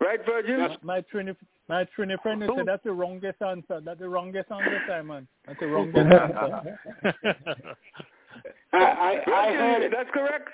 Right, 0.00 0.20
Virgil? 0.24 0.58
My, 0.58 0.76
my 0.82 1.00
Trini, 1.12 1.36
my 1.70 1.86
Trini 1.96 2.20
friend 2.22 2.42
said 2.56 2.66
that's 2.66 2.84
the 2.84 2.92
wrongest 2.92 3.40
answer. 3.40 3.80
That's 3.82 4.00
the 4.00 4.08
wrongest 4.08 4.50
answer, 4.50 4.80
Simon. 4.88 5.26
That's 5.46 5.60
the 5.60 5.66
wrongest 5.68 5.96
answer. 5.98 6.78
I, 8.72 8.76
I, 8.78 9.32
I 9.32 9.52
heard 9.52 9.92
that's 9.92 10.10
correct. 10.12 10.48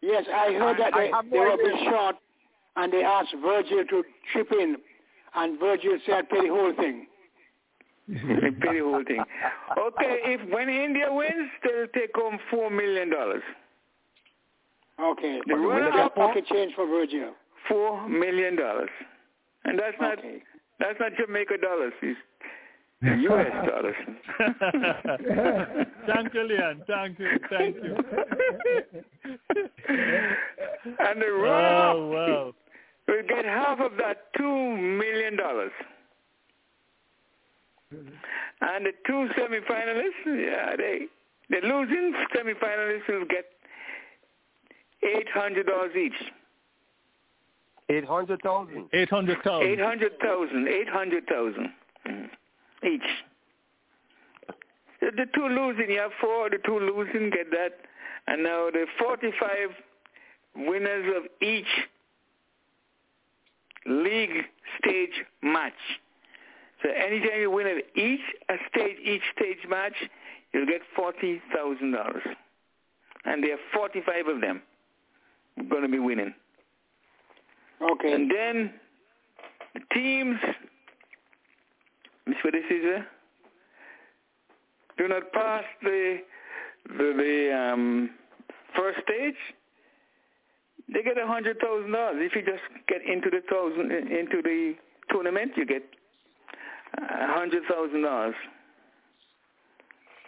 Yes, 0.00 0.24
I 0.32 0.52
heard 0.52 0.78
that 0.78 0.94
I- 0.94 0.98
I 0.98 1.00
they, 1.06 1.10
have 1.10 1.30
they 1.30 1.38
were 1.38 1.48
a 1.48 1.52
idea. 1.54 1.64
bit 1.66 1.74
short, 1.90 2.16
and 2.76 2.92
they 2.92 3.02
asked 3.02 3.34
Virgil 3.42 3.84
to 3.90 4.02
chip 4.32 4.48
in, 4.52 4.76
and 5.34 5.58
Virgil 5.58 5.98
said, 6.06 6.28
"Pay 6.28 6.42
the 6.42 6.54
whole 6.54 6.72
thing." 6.76 7.06
They 8.08 8.50
pay 8.62 8.78
the 8.78 8.84
whole 8.84 9.04
thing. 9.04 9.22
Okay, 9.78 10.20
if 10.24 10.40
when 10.52 10.68
India 10.68 11.06
wins, 11.10 11.50
they'll 11.62 11.88
take 11.94 12.10
home 12.14 12.38
four 12.50 12.70
million 12.70 13.10
dollars. 13.10 13.42
Okay. 15.00 15.40
The 15.46 15.54
runner 15.54 15.90
Get 15.90 16.00
up 16.00 16.14
pocket 16.14 16.44
change 16.50 16.74
for 16.74 16.86
Virgil. 16.86 17.34
four 17.68 18.08
million 18.08 18.56
dollars, 18.56 18.88
and 19.68 19.78
that's 19.78 19.96
not 20.00 20.18
Okay. 20.18 20.42
that's 20.80 20.98
not 21.00 21.12
Jamaica 21.16 21.58
dollars. 21.58 21.92
It's 22.02 22.18
U.S. 23.00 23.52
dollars. 23.68 23.94
thank 26.06 26.34
you, 26.34 26.42
Leon. 26.48 26.82
Thank 26.88 27.18
you. 27.20 27.28
Thank 27.48 27.76
you. 27.76 27.94
and 30.98 31.22
the 31.22 31.30
runner 31.30 31.76
up 31.76 31.94
Oh, 31.96 32.08
wow. 32.08 32.54
will 33.06 33.22
get 33.28 33.44
half 33.44 33.78
of 33.80 33.92
that 33.98 34.32
two 34.36 34.76
million 34.76 35.36
dollars. 35.36 35.70
And 37.90 38.84
the 38.86 38.92
two 39.06 39.28
semifinalists, 39.38 40.26
yeah, 40.26 40.76
they 40.76 41.06
the 41.50 41.60
losing 41.66 42.12
semifinalists 42.34 43.08
will 43.08 43.24
get 43.26 43.46
eight 45.04 45.28
hundred 45.32 45.66
dollars 45.66 45.94
each. 45.96 46.20
Eight 47.90 48.04
hundred 48.04 48.42
thousand. 48.42 48.88
Eight 48.92 49.08
hundred 49.08 49.42
thousand. 49.42 49.66
Eight 49.66 49.80
hundred 49.80 50.12
thousand. 50.20 50.68
Eight 50.68 50.88
hundred 50.88 51.26
thousand 51.26 51.72
mm. 52.06 52.28
each. 52.86 53.00
The, 55.00 55.10
the 55.16 55.26
two 55.34 55.46
losing, 55.46 55.90
you 55.90 55.98
have 56.00 56.10
four. 56.20 56.50
The 56.50 56.58
two 56.66 56.78
losing 56.78 57.30
get 57.30 57.50
that, 57.50 57.78
and 58.26 58.42
now 58.42 58.68
the 58.70 58.86
forty-five 58.98 59.70
winners 60.56 61.14
of 61.16 61.22
each 61.40 61.66
league 63.86 64.44
stage 64.78 65.24
match. 65.42 65.72
So 66.82 66.90
anytime 66.90 67.40
you 67.40 67.50
win 67.50 67.66
at 67.68 67.96
each 67.96 68.20
a 68.50 68.54
stage, 68.70 68.98
each 69.02 69.22
stage 69.34 69.66
match, 69.68 69.94
you'll 70.52 70.66
get 70.66 70.82
forty 70.94 71.40
thousand 71.54 71.92
dollars, 71.92 72.22
and 73.24 73.42
there 73.42 73.54
are 73.54 73.58
forty-five 73.72 74.26
of 74.26 74.42
them 74.42 74.60
going 75.70 75.82
to 75.82 75.88
be 75.88 75.98
winning. 75.98 76.34
Okay. 77.80 78.12
And 78.12 78.30
then 78.30 78.72
the 79.74 79.80
teams, 79.94 80.38
is, 82.26 82.84
uh, 82.96 83.02
do 84.96 85.08
not 85.08 85.32
pass 85.32 85.64
the 85.82 86.18
the, 86.88 87.12
the 87.16 87.56
um, 87.56 88.10
first 88.76 88.98
stage. 89.04 89.36
They 90.92 91.02
get 91.02 91.18
a 91.18 91.26
hundred 91.26 91.58
thousand 91.60 91.92
dollars. 91.92 92.16
If 92.18 92.34
you 92.34 92.42
just 92.42 92.62
get 92.88 93.02
into 93.06 93.30
the 93.30 93.42
thousand 93.50 93.92
into 93.92 94.42
the 94.42 94.74
tournament, 95.10 95.52
you 95.56 95.66
get 95.66 95.82
a 96.96 97.32
hundred 97.32 97.62
thousand 97.68 98.02
dollars. 98.02 98.34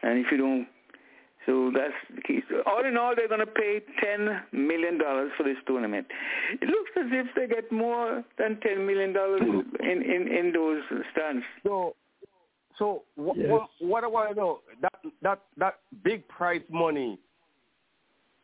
And 0.03 0.25
if 0.25 0.31
you 0.31 0.39
don't, 0.39 0.67
so 1.47 1.71
that's 1.75 1.95
the 2.15 2.23
key. 2.23 2.41
So 2.51 2.63
all 2.67 2.85
in 2.85 2.97
all, 2.97 3.15
they're 3.17 3.29
going 3.29 3.41
to 3.41 3.47
pay 3.47 3.81
ten 4.03 4.43
million 4.53 4.99
dollars 4.99 5.31
for 5.37 5.45
this 5.45 5.57
tournament. 5.67 6.07
It 6.61 6.69
looks 6.69 6.91
as 6.97 7.07
if 7.11 7.27
they 7.35 7.47
get 7.47 7.73
more 7.73 8.23
than 8.39 8.61
ten 8.61 8.87
million 8.87 9.13
dollars 9.13 9.41
hmm. 9.43 9.61
in, 9.83 10.03
in 10.03 10.29
in 10.29 10.53
those 10.53 10.83
stands. 11.13 11.45
So, 11.63 11.97
so 12.79 13.03
wh- 13.17 13.37
Yes. 13.37 13.49
what, 13.51 13.69
what 13.81 14.05
I 14.05 14.07
want 14.07 14.31
to 14.31 14.35
know 14.37 14.61
that 14.83 14.93
that 15.23 15.41
that 15.57 15.79
big 16.05 16.29
prize 16.29 16.63
money, 16.71 17.19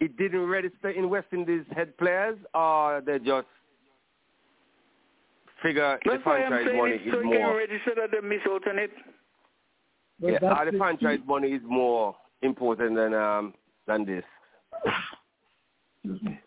it 0.00 0.16
didn't 0.16 0.46
register 0.46 0.90
in 0.90 1.10
West 1.10 1.28
Indies 1.32 1.64
head 1.74 1.96
players, 1.98 2.38
or 2.54 3.02
they 3.04 3.18
just 3.18 3.46
figure 5.62 5.98
the 6.02 6.10
That's 6.12 6.24
why 6.24 6.38
I'm 6.38 6.48
franchise 6.48 6.66
saying 6.66 6.78
money 6.78 6.92
it 6.94 7.06
is 7.06 7.12
so 7.12 7.20
you 7.20 7.30
can 7.30 7.42
more. 7.42 7.56
register 7.56 7.92
that 7.96 8.10
they 8.10 8.26
miss 8.26 8.40
out 8.48 8.66
on 8.68 8.78
it. 8.78 8.90
Well, 10.18 10.32
Yeah, 10.32 10.64
the 10.64 10.70
the 10.72 10.78
franchise 10.78 11.20
money 11.26 11.48
is 11.48 11.62
more 11.66 12.16
important 12.42 12.96
than 12.96 13.14
um 13.14 13.54
than 13.86 14.04
this. 14.04 14.24
Excuse 16.04 16.22
me. 16.22 16.38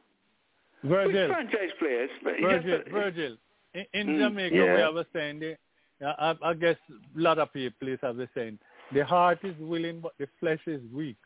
Which 0.84 1.12
franchise 1.30 1.72
players? 1.80 2.10
But 2.24 2.34
Virgil, 2.42 2.78
just- 2.80 2.90
Virgil. 2.92 3.38
In, 3.74 3.86
in 3.94 4.08
Mm, 4.08 4.20
Jamaica, 4.20 4.56
yeah. 4.56 4.76
we 4.76 4.82
have 4.82 4.96
a 4.96 5.06
saying. 5.14 5.40
They, 5.42 5.58
I, 6.04 6.34
I 6.42 6.54
guess 6.54 6.78
a 6.90 7.20
lot 7.20 7.38
of 7.40 7.52
people 7.54 7.76
please 7.80 8.00
have 8.02 8.16
the 8.18 8.28
saying. 8.34 8.58
The 8.94 9.06
heart 9.06 9.40
is 9.44 9.54
willing, 9.60 10.00
but 10.00 10.14
the 10.18 10.28
flesh 10.40 10.62
is 10.66 10.82
weak. 10.94 11.18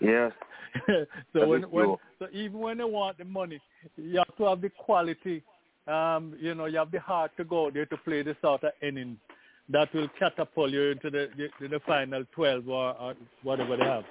Yes. 0.00 0.32
so 0.86 1.04
That 1.34 1.48
when, 1.48 1.64
is 1.64 1.70
when 1.70 1.84
true. 1.84 1.98
so 2.18 2.26
even 2.32 2.58
when 2.60 2.78
they 2.78 2.84
want 2.84 3.18
the 3.18 3.24
money, 3.24 3.60
you 3.96 4.18
have 4.18 4.36
to 4.36 4.44
have 4.44 4.60
the 4.62 4.70
quality. 4.70 5.42
Um, 5.86 6.34
you 6.40 6.54
know, 6.54 6.64
you 6.66 6.78
have 6.78 6.90
the 6.90 7.00
heart 7.00 7.32
to 7.36 7.44
go 7.44 7.70
there 7.70 7.86
to 7.86 7.96
play 7.98 8.22
the 8.22 8.36
sort 8.40 8.64
of 8.64 8.72
innings 8.80 9.18
that 9.68 9.92
will 9.94 10.08
catapult 10.18 10.70
you 10.70 10.82
into 10.92 11.10
the 11.10 11.28
the, 11.36 11.68
the 11.68 11.80
final 11.86 12.24
twelve 12.32 12.68
or, 12.68 12.96
or 12.98 13.14
whatever 13.42 13.76
they 13.76 13.84
have. 13.84 14.04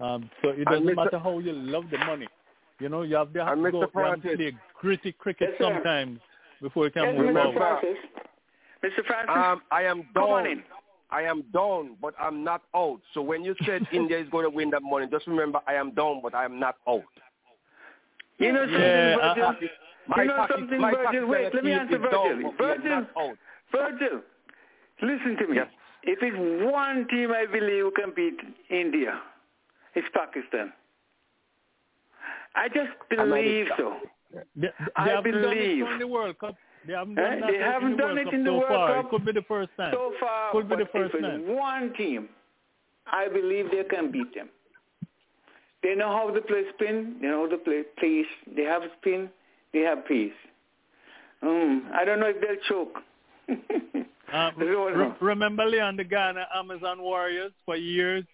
Um, 0.00 0.30
so 0.42 0.48
it 0.50 0.64
doesn't 0.64 0.86
Mr. 0.86 0.96
matter 0.96 1.18
how 1.18 1.38
you 1.40 1.52
love 1.52 1.84
the 1.90 1.98
money. 1.98 2.26
You 2.78 2.88
know, 2.88 3.02
you 3.02 3.16
have 3.16 3.32
to, 3.34 3.44
have 3.44 3.52
And 3.58 3.64
to 3.64 3.70
go 3.70 3.76
you 3.78 3.80
have 3.82 3.90
to 3.92 3.92
Francis. 3.92 4.36
play 4.36 4.52
gritty 4.80 5.12
cricket 5.12 5.50
Yes, 5.58 5.68
sometimes 5.70 6.20
before 6.62 6.86
you 6.86 6.90
can 6.90 7.02
Yes, 7.04 7.14
move 7.18 7.24
Mr. 7.26 7.28
Remember- 7.28 7.52
forward. 7.60 7.80
Francis. 7.80 7.98
Mr. 8.82 9.04
Francis, 9.06 9.36
Um, 9.36 9.62
I 9.70 9.82
am 9.82 10.04
come 10.14 10.22
on 10.24 10.44
down. 10.44 10.52
in. 10.52 10.62
I 11.10 11.22
am 11.22 11.42
down, 11.52 11.96
but 12.00 12.14
I'm 12.18 12.42
not 12.44 12.62
out. 12.74 13.00
So 13.12 13.20
when 13.20 13.44
you 13.44 13.54
said 13.66 13.86
India 13.92 14.18
is 14.18 14.28
going 14.30 14.44
to 14.44 14.50
win 14.50 14.70
that 14.70 14.82
money, 14.82 15.06
just 15.10 15.26
remember 15.26 15.60
I 15.66 15.74
am 15.74 15.90
down, 15.90 16.20
but 16.22 16.34
I 16.34 16.46
am 16.46 16.58
not 16.58 16.76
out. 16.88 17.02
You 18.38 18.52
know 18.52 18.62
something, 18.64 18.80
Yeah, 18.80 19.16
Virgil? 19.34 19.44
I- 19.44 19.54
My 20.16 20.22
you 20.22 20.28
know 20.28 20.46
something, 20.50 20.80
Virgil? 20.80 21.26
Wait, 21.28 21.54
let 21.54 21.64
me 21.64 21.72
answer 21.72 21.96
is 21.96 22.10
down, 22.10 22.42
Virgil. 22.42 22.54
but 22.56 22.82
we 22.82 22.90
are 22.90 23.06
Virgil. 23.14 23.36
Virgil, 23.72 24.20
listen 25.02 25.36
to 25.38 25.46
me. 25.48 25.56
Yes. 25.56 25.68
If 26.02 26.18
it's 26.22 26.36
one 26.72 27.06
team 27.08 27.30
I 27.32 27.46
believe 27.46 27.84
who 27.84 27.90
can 27.92 28.12
beat 28.14 28.38
India, 28.70 29.20
it's 29.94 30.08
Pakistan. 30.14 30.72
I 32.54 32.68
just 32.68 32.90
believe 33.08 33.66
so. 33.76 33.96
They, 34.32 34.40
they 34.56 34.68
I 34.96 35.08
haven't 35.08 35.32
done 35.32 35.42
believe. 35.42 35.84
it 35.84 35.92
in 35.92 35.98
the 35.98 36.06
World 36.06 36.38
Cup. 36.38 36.54
They 36.86 36.94
haven't 36.94 37.18
Eh? 37.18 37.22
done 37.22 37.40
that 37.40 37.50
They 37.52 37.58
haven't 37.58 37.92
in 37.92 37.96
the 37.96 38.02
done 38.02 38.14
World 38.14 38.18
it 38.18 38.24
Cup 38.24 38.34
in 38.34 38.44
the 38.44 38.50
so 38.50 38.58
World 38.58 38.68
far. 38.68 38.94
Cup 38.94 39.04
It 39.04 39.10
could 39.10 39.24
be 39.26 39.32
the 39.32 39.42
first 39.46 39.70
time. 39.76 39.92
So 39.92 40.12
far, 40.20 40.52
Could 40.52 40.68
be 40.68 40.76
the 40.76 40.86
first 40.92 41.14
if 41.14 41.20
time. 41.22 41.54
one 41.56 41.92
team, 41.94 42.28
I 43.06 43.28
believe 43.28 43.70
they 43.70 43.84
can 43.84 44.10
beat 44.10 44.34
them. 44.34 44.48
They 45.82 45.94
know 45.94 46.08
how 46.08 46.30
to 46.30 46.40
play 46.42 46.62
spin. 46.74 47.16
They 47.20 47.28
know 47.28 47.44
how 47.44 47.50
to 47.50 47.58
play 47.58 47.82
pace. 47.98 48.26
They 48.56 48.62
have 48.64 48.82
spin. 49.00 49.30
They 49.72 49.80
have 49.80 50.04
pace. 50.06 50.32
Mm, 51.42 51.90
I 51.92 52.04
don't 52.04 52.20
know 52.20 52.26
if 52.26 52.40
they'll 52.40 52.62
choke. 52.68 52.98
Um, 54.32 54.52
I 54.58 54.62
re- 54.62 55.12
remember 55.20 55.64
Leon 55.64 55.96
the 55.96 56.04
Guyana 56.04 56.46
Amazon 56.54 57.02
Warriors 57.02 57.52
for 57.64 57.76
years? 57.76 58.24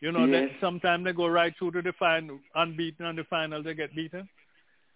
You 0.00 0.10
know, 0.10 0.24
Yes. 0.26 0.50
they, 0.50 0.56
sometimes 0.60 1.04
they 1.04 1.12
go 1.12 1.28
right 1.28 1.54
through 1.58 1.70
to 1.72 1.82
the 1.82 1.92
final, 1.92 2.38
unbeaten, 2.56 3.06
and 3.06 3.16
the 3.16 3.24
final 3.24 3.62
they 3.62 3.74
get 3.74 3.94
beaten. 3.94 4.28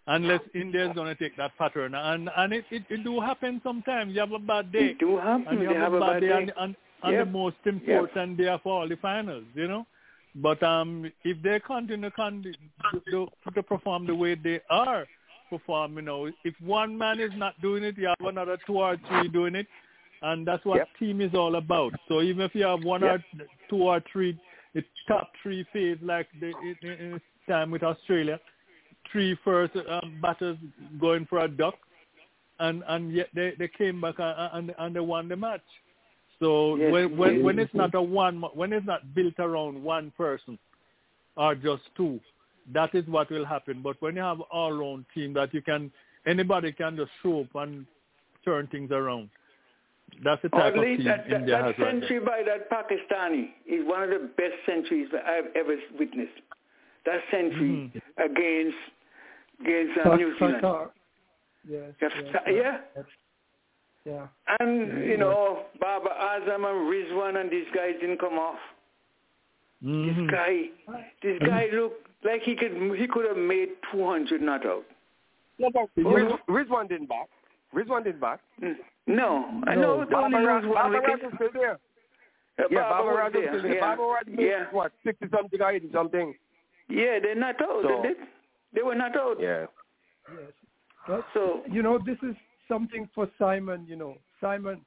Unless 0.09 0.41
India 0.55 0.89
is 0.89 0.95
going 0.95 1.15
to 1.15 1.15
take 1.15 1.37
that 1.37 1.53
pattern, 1.59 1.95
and 1.95 2.31
and 2.37 2.53
it, 2.55 2.65
it 2.71 2.83
it 2.89 3.05
do 3.05 3.21
happen 3.21 3.61
sometimes. 3.63 4.15
You 4.15 4.21
have 4.21 4.33
a 4.33 4.39
bad 4.39 4.73
day, 4.73 4.89
It 4.89 4.99
do 4.99 5.17
happen. 5.19 5.47
and 5.49 5.61
you 5.63 5.69
They 5.69 5.75
have, 5.75 5.93
have 5.93 5.95
a 5.95 6.01
bad 6.01 6.21
day, 6.21 6.29
day. 6.29 6.33
and, 6.35 6.53
and, 6.59 6.77
and 7.05 7.13
Yep. 7.13 7.27
the 7.27 7.31
most 7.31 7.57
important 7.67 8.37
day 8.39 8.57
for 8.63 8.81
all 8.81 8.89
the 8.89 8.97
finals. 8.97 9.45
You 9.55 9.69
know, 9.69 9.87
but 10.37 10.63
um, 10.63 11.13
if 11.25 11.41
they 11.43 11.61
continue 11.61 12.11
con- 12.11 12.43
to, 12.43 13.01
to, 13.11 13.29
to 13.55 13.63
perform 13.63 14.07
the 14.07 14.15
way 14.15 14.35
they 14.35 14.61
are 14.71 15.07
performing, 15.51 15.99
you 15.99 16.03
know, 16.03 16.27
if 16.45 16.55
one 16.61 16.97
man 16.97 17.21
is 17.21 17.31
not 17.37 17.61
doing 17.61 17.85
it, 17.85 17.97
you 17.99 18.07
have 18.09 18.29
another 18.29 18.59
two 18.67 18.79
or 18.79 18.97
three 19.09 19.29
doing 19.29 19.55
it, 19.55 19.67
and 20.23 20.47
that's 20.47 20.65
what 20.65 20.77
Yep. 20.79 20.89
team 20.99 21.21
is 21.21 21.35
all 21.35 21.57
about. 21.57 21.93
So 22.09 22.23
even 22.23 22.43
if 22.43 22.55
you 22.55 22.65
have 22.65 22.83
one 22.83 23.03
Yep. 23.03 23.21
or 23.39 23.47
two 23.69 23.83
or 23.83 24.01
three, 24.13 24.39
the 24.75 24.85
top 25.07 25.31
three 25.43 25.65
phase 25.73 25.99
like 26.03 26.29
the, 26.41 26.49
in, 26.49 26.77
in 26.83 26.91
in 26.91 27.21
time 27.49 27.71
with 27.71 27.83
Australia, 27.83 28.39
three 29.11 29.37
first 29.45 29.75
um, 29.77 30.19
batters 30.21 30.59
going 31.01 31.27
for 31.27 31.41
a 31.41 31.49
duck, 31.49 31.75
and 32.61 32.83
and 32.89 33.13
yet 33.13 33.29
they 33.35 33.55
they 33.59 33.69
came 33.69 34.01
back 34.01 34.17
and 34.19 34.51
and, 34.53 34.75
and 34.79 34.97
they 34.97 35.01
won 35.01 35.29
the 35.29 35.37
match. 35.37 35.63
So 36.41 36.77
Yes, 36.77 36.93
when 36.93 37.17
when 37.17 37.43
when 37.43 37.59
yes. 37.59 37.67
it's 37.67 37.75
not 37.75 37.95
a 37.95 38.03
one 38.03 38.41
when 38.55 38.73
it's 38.73 38.87
not 38.87 39.15
built 39.15 39.35
around 39.39 39.83
one 39.83 40.13
person 40.17 40.59
or 41.37 41.55
just 41.55 41.83
two, 41.97 42.21
that 42.73 42.95
is 42.95 43.07
what 43.07 43.31
will 43.31 43.45
happen. 43.45 43.81
But 43.83 43.97
when 44.01 44.17
you 44.17 44.23
have 44.23 44.41
all 44.51 44.73
round 44.73 45.05
team 45.15 45.33
that 45.35 45.53
you 45.55 45.63
can 45.63 45.91
anybody 46.27 46.73
can 46.73 46.97
just 46.97 47.11
show 47.23 47.41
up 47.41 47.55
and 47.55 47.87
turn 48.45 48.67
things 48.69 48.91
around. 48.91 49.31
That's 50.25 50.41
the 50.43 50.49
Or 50.55 50.61
type 50.61 50.73
at 50.73 50.79
of 50.79 50.85
least 50.85 50.99
team 51.01 51.09
that, 51.09 51.29
that, 51.29 51.37
India 51.41 51.57
that 51.57 51.65
has 51.65 51.79
right 51.79 51.95
now. 51.95 52.01
century 52.01 52.21
by 52.21 52.43
that 52.47 52.71
Pakistani 52.71 53.51
is 53.67 53.87
one 53.87 54.03
of 54.05 54.11
the 54.11 54.29
best 54.37 54.55
centuries 54.67 55.09
that 55.13 55.25
I've 55.27 55.55
ever 55.55 55.77
witnessed. 55.99 56.41
That 57.07 57.21
century 57.31 57.93
Mm-hmm. 57.95 58.23
against 58.31 58.77
against 59.61 60.07
uh, 60.07 60.17
New 60.17 60.39
Zealand. 60.39 60.63
Fakhar. 60.63 60.91
Yes. 61.69 61.93
Yes, 62.01 62.13
yes, 62.15 62.43
yeah. 62.47 62.79
That's- 62.95 63.05
Yeah. 64.05 64.27
And 64.61 65.05
you 65.07 65.19
know, 65.19 65.65
Babar 65.81 66.15
Azam 66.15 66.65
and 66.65 66.89
Rizwan 66.91 67.37
and 67.41 67.51
these 67.51 67.67
guys 67.75 67.93
didn't 68.01 68.19
come 68.21 68.39
off. 68.39 68.59
Mhm. 69.85 70.07
This 70.07 70.31
guy, 70.31 70.55
this 71.23 71.39
guy 71.41 71.69
looked 71.73 72.08
like 72.25 72.43
he 72.43 72.55
could 72.57 72.73
he 72.97 73.07
could 73.07 73.27
have 73.27 73.37
made 73.37 73.69
two 73.93 74.05
hundred 74.07 74.43
not 74.43 74.65
out. 74.67 74.85
No, 75.59 75.71
but 75.73 75.89
Riz, 75.97 76.33
Rizwan 76.49 76.89
didn't 76.89 77.09
back. 77.09 77.29
Rizwan 77.75 78.05
didn't 78.05 78.21
back. 78.21 78.41
Mm. 78.63 78.75
No, 79.07 79.63
I 79.67 79.75
No, 79.75 79.81
know 79.81 80.05
they 80.09 80.15
only 80.15 80.39
Babar 80.39 80.61
lose 80.63 80.69
one 80.75 80.93
Babar 80.93 81.01
wicket. 81.11 81.27
Is 81.27 81.33
still 81.37 81.49
there. 81.53 81.73
Uh, 81.73 82.63
Yeah, 82.71 82.83
Babar 82.83 82.99
Babar 82.99 83.25
was 83.25 83.29
is 83.29 83.33
there. 83.35 83.49
still 83.49 83.63
there. 83.63 83.75
Yeah. 83.75 83.81
Babar 83.97 84.13
Raj 84.15 84.27
made, 84.27 84.47
yeah, 84.47 84.65
what, 84.71 84.93
60 85.05 85.27
something 85.35 85.61
or 85.61 85.71
80 85.71 85.91
something? 85.93 86.35
yeah, 86.89 87.19
they're 87.21 87.35
not 87.35 87.61
out. 87.63 87.83
So- 87.83 88.01
they, 88.03 88.15
they 88.75 88.83
were 88.83 88.95
not 88.95 89.17
out. 89.17 89.37
Yeah. 89.41 89.67
Yes. 90.31 90.53
But, 91.07 91.25
So 91.35 91.63
you 91.71 91.83
know, 91.83 91.99
this 92.05 92.19
is 92.23 92.35
something 92.69 93.09
for 93.15 93.29
Simon, 93.39 93.85
you 93.89 93.97
know. 93.97 94.17
Simon, 94.41 94.81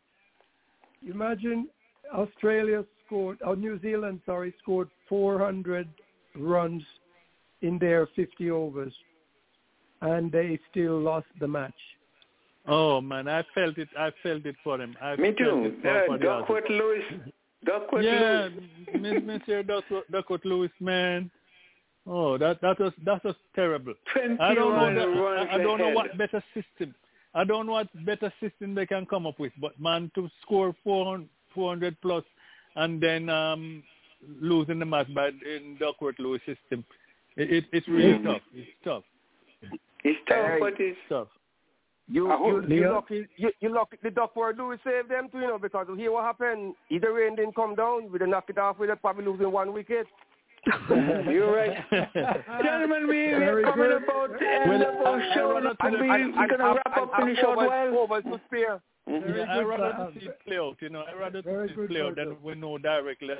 imagine 1.07 1.67
Australia 2.13 2.83
scored, 3.05 3.39
or 3.45 3.55
New 3.55 3.79
Zealand, 3.81 4.21
sorry, 4.25 4.53
scored 4.61 4.89
400 5.09 5.87
runs 6.35 6.83
in 7.61 7.77
their 7.79 8.07
50 8.15 8.51
overs, 8.51 8.93
and 10.01 10.31
they 10.31 10.59
still 10.69 10.99
lost 10.99 11.27
the 11.39 11.47
match. 11.47 11.73
Oh 12.67 13.01
man, 13.01 13.27
I 13.27 13.43
felt 13.55 13.77
it. 13.77 13.89
I 13.97 14.11
felt 14.21 14.45
it 14.45 14.55
for 14.63 14.79
him. 14.79 14.95
I 15.01 15.15
Me 15.15 15.25
felt 15.25 15.37
too. 15.37 15.65
It 15.65 15.81
for, 15.81 15.87
Yeah, 15.87 16.05
for 16.05 16.17
the 16.17 16.29
others. 16.29 16.41
Duckworth 16.41 16.69
Lewis. 16.69 17.03
Duckworth 17.65 18.05
yeah, 18.05 18.49
Lewis. 18.53 19.01
Miss 19.01 19.23
Monsieur 19.23 19.63
Duckworth, 19.63 20.03
Duckworth 20.11 20.45
Lewis, 20.45 20.71
man. 20.79 21.31
Oh, 22.07 22.37
that 22.37 22.61
that 22.61 22.79
was 22.79 22.93
that 23.05 23.23
was 23.23 23.35
terrible. 23.55 23.93
I 24.39 24.53
don't 24.53 24.73
know. 24.75 24.91
21 24.91 24.95
The, 24.95 25.01
I, 25.01 25.55
I 25.55 25.57
don't 25.57 25.79
know 25.79 25.89
what 25.89 26.17
better 26.17 26.43
system. 26.53 26.95
I 27.33 27.43
don't 27.43 27.65
know 27.65 27.73
what 27.73 28.05
better 28.05 28.31
system 28.41 28.75
they 28.75 28.85
can 28.85 29.05
come 29.05 29.25
up 29.25 29.39
with. 29.39 29.53
But 29.59 29.79
man, 29.79 30.11
to 30.15 30.29
score 30.41 30.75
400, 30.83 31.27
400 31.53 31.97
plus, 32.01 32.23
and 32.75 33.01
then 33.01 33.29
um 33.29 33.83
losing 34.39 34.79
the 34.79 34.85
match 34.85 35.13
by 35.13 35.27
in 35.27 35.77
Duckworth 35.79 36.19
Lewis 36.19 36.41
system, 36.45 36.83
it, 37.41 37.51
it 37.51 37.65
it's 37.71 37.87
really 37.87 38.19
Mhm. 38.19 38.23
tough. 38.25 38.41
It's 38.53 38.71
tough. 38.83 39.03
It's 40.03 40.19
tough, 40.27 40.45
Hey. 40.47 40.57
but 40.59 40.73
it's 40.79 40.97
tough. 41.09 41.27
You 42.07 42.29
I 42.29 42.37
you 42.47 42.61
you 42.61 42.67
Leon? 42.67 42.93
lucky 42.93 43.27
you, 43.37 43.51
you 43.61 43.69
lucky 43.69 43.97
the 44.03 44.09
Duckworth 44.11 44.57
Lewis 44.57 44.79
save 44.83 45.07
them 45.07 45.29
too, 45.29 45.39
you 45.39 45.47
know, 45.47 45.59
because 45.59 45.87
here 45.95 46.11
what 46.11 46.25
happened, 46.25 46.75
if 46.89 47.01
the 47.01 47.09
rain 47.09 47.35
didn't 47.35 47.55
come 47.55 47.75
down, 47.75 48.11
we'd 48.11 48.21
have 48.21 48.29
knocked 48.29 48.49
it 48.49 48.57
off, 48.57 48.77
we'd 48.79 48.89
have 48.89 49.01
probably 49.01 49.23
losing 49.25 49.51
one 49.51 49.71
wicket. 49.71 50.07
You're 50.89 51.55
right. 51.55 51.77
Gentlemen, 52.63 53.07
we, 53.07 53.17
we 53.17 53.33
are 53.33 53.61
coming 53.63 53.87
good. 53.89 54.03
about 54.03 54.39
the 54.39 54.45
end 54.47 54.69
Well, 54.69 54.81
of 54.81 55.07
our 55.07 55.19
I- 55.21 55.29
I 55.31 55.33
show, 55.35 55.53
wanna 55.53 55.73
and 55.79 55.93
we, 55.99 56.07
we're 56.07 56.47
going 56.47 56.59
to 56.59 56.75
wrap 56.85 56.97
up 56.97 57.11
in 57.21 57.29
a 57.29 57.35
short 57.37 57.57
while. 57.57 57.97
Overs 57.97 58.23
to 58.25 58.41
spare. 58.45 58.81
Very 59.07 59.39
Yeah, 59.39 59.45
I 59.49 59.55
good, 59.57 59.67
rather 59.67 59.93
Sam. 59.97 60.19
see 60.19 60.25
it 60.27 60.39
play 60.45 60.57
out. 60.59 60.75
You 60.81 60.89
know, 60.89 61.01
I 61.01 61.13
rather 61.13 61.41
Very 61.41 61.69
see 61.69 61.73
good, 61.75 61.83
it 61.85 61.89
play 61.89 62.01
out 62.01 62.15
than 62.15 62.37
we 62.43 62.53
know 62.55 62.77
directly. 62.77 63.33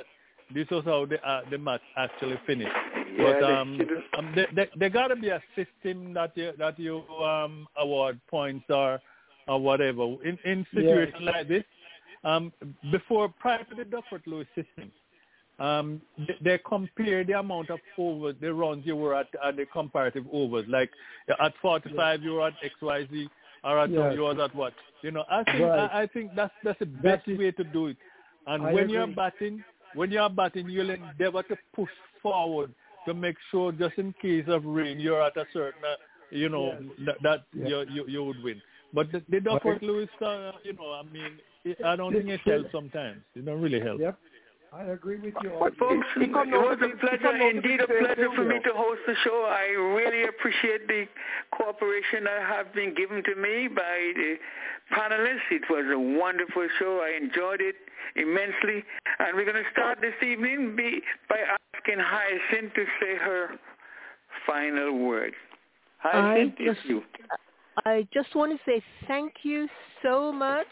This 0.54 0.68
was 0.70 0.84
how 0.84 1.06
the 1.06 1.20
uh, 1.26 1.42
the 1.50 1.58
match 1.58 1.80
actually 1.96 2.38
finished. 2.46 2.70
Yeah, 3.16 3.24
but 3.24 3.42
um, 3.42 3.80
um 4.18 4.32
there, 4.34 4.48
there, 4.54 4.68
there 4.76 4.90
got 4.90 5.08
to 5.08 5.16
be 5.16 5.28
a 5.28 5.42
system 5.54 6.14
that 6.14 6.32
you 6.36 6.52
that 6.58 6.78
you 6.78 7.02
um 7.22 7.66
award 7.76 8.20
points 8.30 8.64
or 8.68 9.00
or 9.48 9.60
whatever 9.60 10.02
in 10.24 10.38
in 10.44 10.66
situations 10.74 11.22
like 11.22 11.48
this. 11.48 11.64
Um, 12.24 12.52
before 12.92 13.28
prior 13.28 13.64
to 13.64 13.74
the 13.74 13.84
Duckworth 13.84 14.22
Lewis 14.26 14.46
system, 14.54 14.92
um, 15.58 16.00
they, 16.18 16.36
they 16.40 16.58
compare 16.58 17.24
the 17.24 17.32
amount 17.38 17.68
of 17.70 17.80
overs, 17.98 18.36
the 18.40 18.54
runs 18.54 18.86
you 18.86 18.94
were 18.94 19.16
at, 19.16 19.26
at 19.44 19.56
the 19.56 19.66
comparative 19.66 20.24
overs. 20.32 20.64
Like 20.68 20.90
at 21.40 21.52
45, 21.60 22.22
you 22.22 22.34
were 22.34 22.46
at 22.46 22.54
X, 22.62 22.74
Y, 22.80 23.08
Z, 23.10 23.28
or 23.64 23.80
at 23.80 23.90
Yes. 23.90 24.12
you 24.14 24.22
was 24.22 24.38
at 24.38 24.54
what? 24.54 24.72
You 25.02 25.10
know, 25.10 25.24
I 25.28 25.42
think 25.42 25.60
Right. 25.60 25.90
I, 25.92 26.02
I 26.02 26.06
think 26.06 26.30
that's 26.36 26.52
that's 26.62 26.78
the 26.78 26.86
best 26.86 27.26
is- 27.26 27.38
way 27.38 27.50
to 27.50 27.64
do 27.64 27.88
it. 27.88 27.96
And 28.46 28.66
I 28.66 28.72
when 28.72 28.88
you're 28.88 29.06
batting, 29.08 29.64
when 29.94 30.10
you're 30.10 30.28
batting, 30.28 30.68
you'll 30.68 30.90
endeavor 30.90 31.42
to 31.44 31.56
push 31.74 31.90
forward 32.22 32.72
to 33.06 33.14
make 33.14 33.36
sure, 33.50 33.72
just 33.72 33.98
in 33.98 34.14
case 34.22 34.44
of 34.48 34.64
rain, 34.64 35.00
you're 35.00 35.22
at 35.22 35.36
a 35.36 35.44
certain, 35.52 35.82
uh, 35.84 35.96
you 36.30 36.48
know, 36.48 36.78
that, 37.06 37.16
that 37.22 37.44
Yes. 37.52 37.68
you, 37.68 37.86
you 37.94 38.04
you 38.08 38.24
would 38.24 38.42
win. 38.42 38.62
But 38.94 39.10
the, 39.10 39.22
the 39.28 39.40
Duckworth 39.40 39.82
Lewis, 39.82 40.08
uh, 40.20 40.52
you 40.62 40.74
know, 40.74 40.92
I 40.92 41.02
mean, 41.02 41.38
I 41.84 41.96
don't 41.96 42.12
think 42.12 42.28
it 42.28 42.40
helps 42.44 42.70
sometimes. 42.72 43.22
It 43.34 43.44
don't 43.44 43.60
really 43.60 43.80
help. 43.80 44.00
Yep. 44.00 44.18
I 44.74 44.84
agree 44.84 45.18
with 45.18 45.34
you. 45.42 45.52
But 45.60 45.76
folks, 45.76 46.06
He 46.14 46.24
it 46.24 46.32
was 46.32 46.78
a 46.80 46.96
pleasure, 46.96 47.18
come 47.18 47.38
down 47.38 47.40
to 47.40 47.56
indeed 47.56 47.80
a 47.80 47.86
pleasure 47.86 48.30
for 48.34 48.44
me 48.44 48.58
to 48.64 48.72
host 48.72 49.00
the 49.06 49.14
show. 49.22 49.44
I 49.44 49.68
really 49.76 50.24
appreciate 50.24 50.88
the 50.88 51.04
cooperation 51.52 52.24
that 52.24 52.42
have 52.48 52.72
been 52.74 52.94
given 52.94 53.22
to 53.24 53.34
me 53.34 53.68
by 53.68 54.12
the 54.16 54.36
panelists. 54.90 55.50
It 55.50 55.68
was 55.68 55.84
a 55.92 55.98
wonderful 55.98 56.66
show. 56.78 57.04
I 57.04 57.22
enjoyed 57.22 57.60
it 57.60 57.76
immensely. 58.16 58.82
And 59.18 59.36
we're 59.36 59.44
going 59.44 59.62
to 59.62 59.70
start 59.72 59.98
this 60.00 60.16
evening 60.26 60.74
by 61.28 61.36
asking 61.76 61.98
Hyacinth 61.98 62.72
to 62.72 62.84
say 62.98 63.16
her 63.16 63.50
final 64.46 64.98
words. 65.04 65.36
Hyacinth, 65.98 66.54
it's 66.58 66.78
just- 66.78 66.88
you. 66.88 67.04
I 67.86 68.06
just 68.12 68.34
want 68.34 68.52
to 68.52 68.58
say 68.70 68.82
thank 69.06 69.32
you 69.44 69.66
so 70.02 70.30
much, 70.30 70.66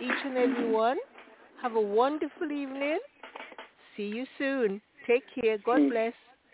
each 0.00 0.10
and 0.24 0.36
every 0.38 0.70
one. 0.70 0.96
Have 1.60 1.74
a 1.76 1.80
wonderful 1.80 2.50
evening. 2.50 2.98
See 3.98 4.04
you 4.04 4.26
soon. 4.38 4.80
Take 5.08 5.24
care. 5.34 5.58
God 5.58 5.90
bless. 5.90 6.12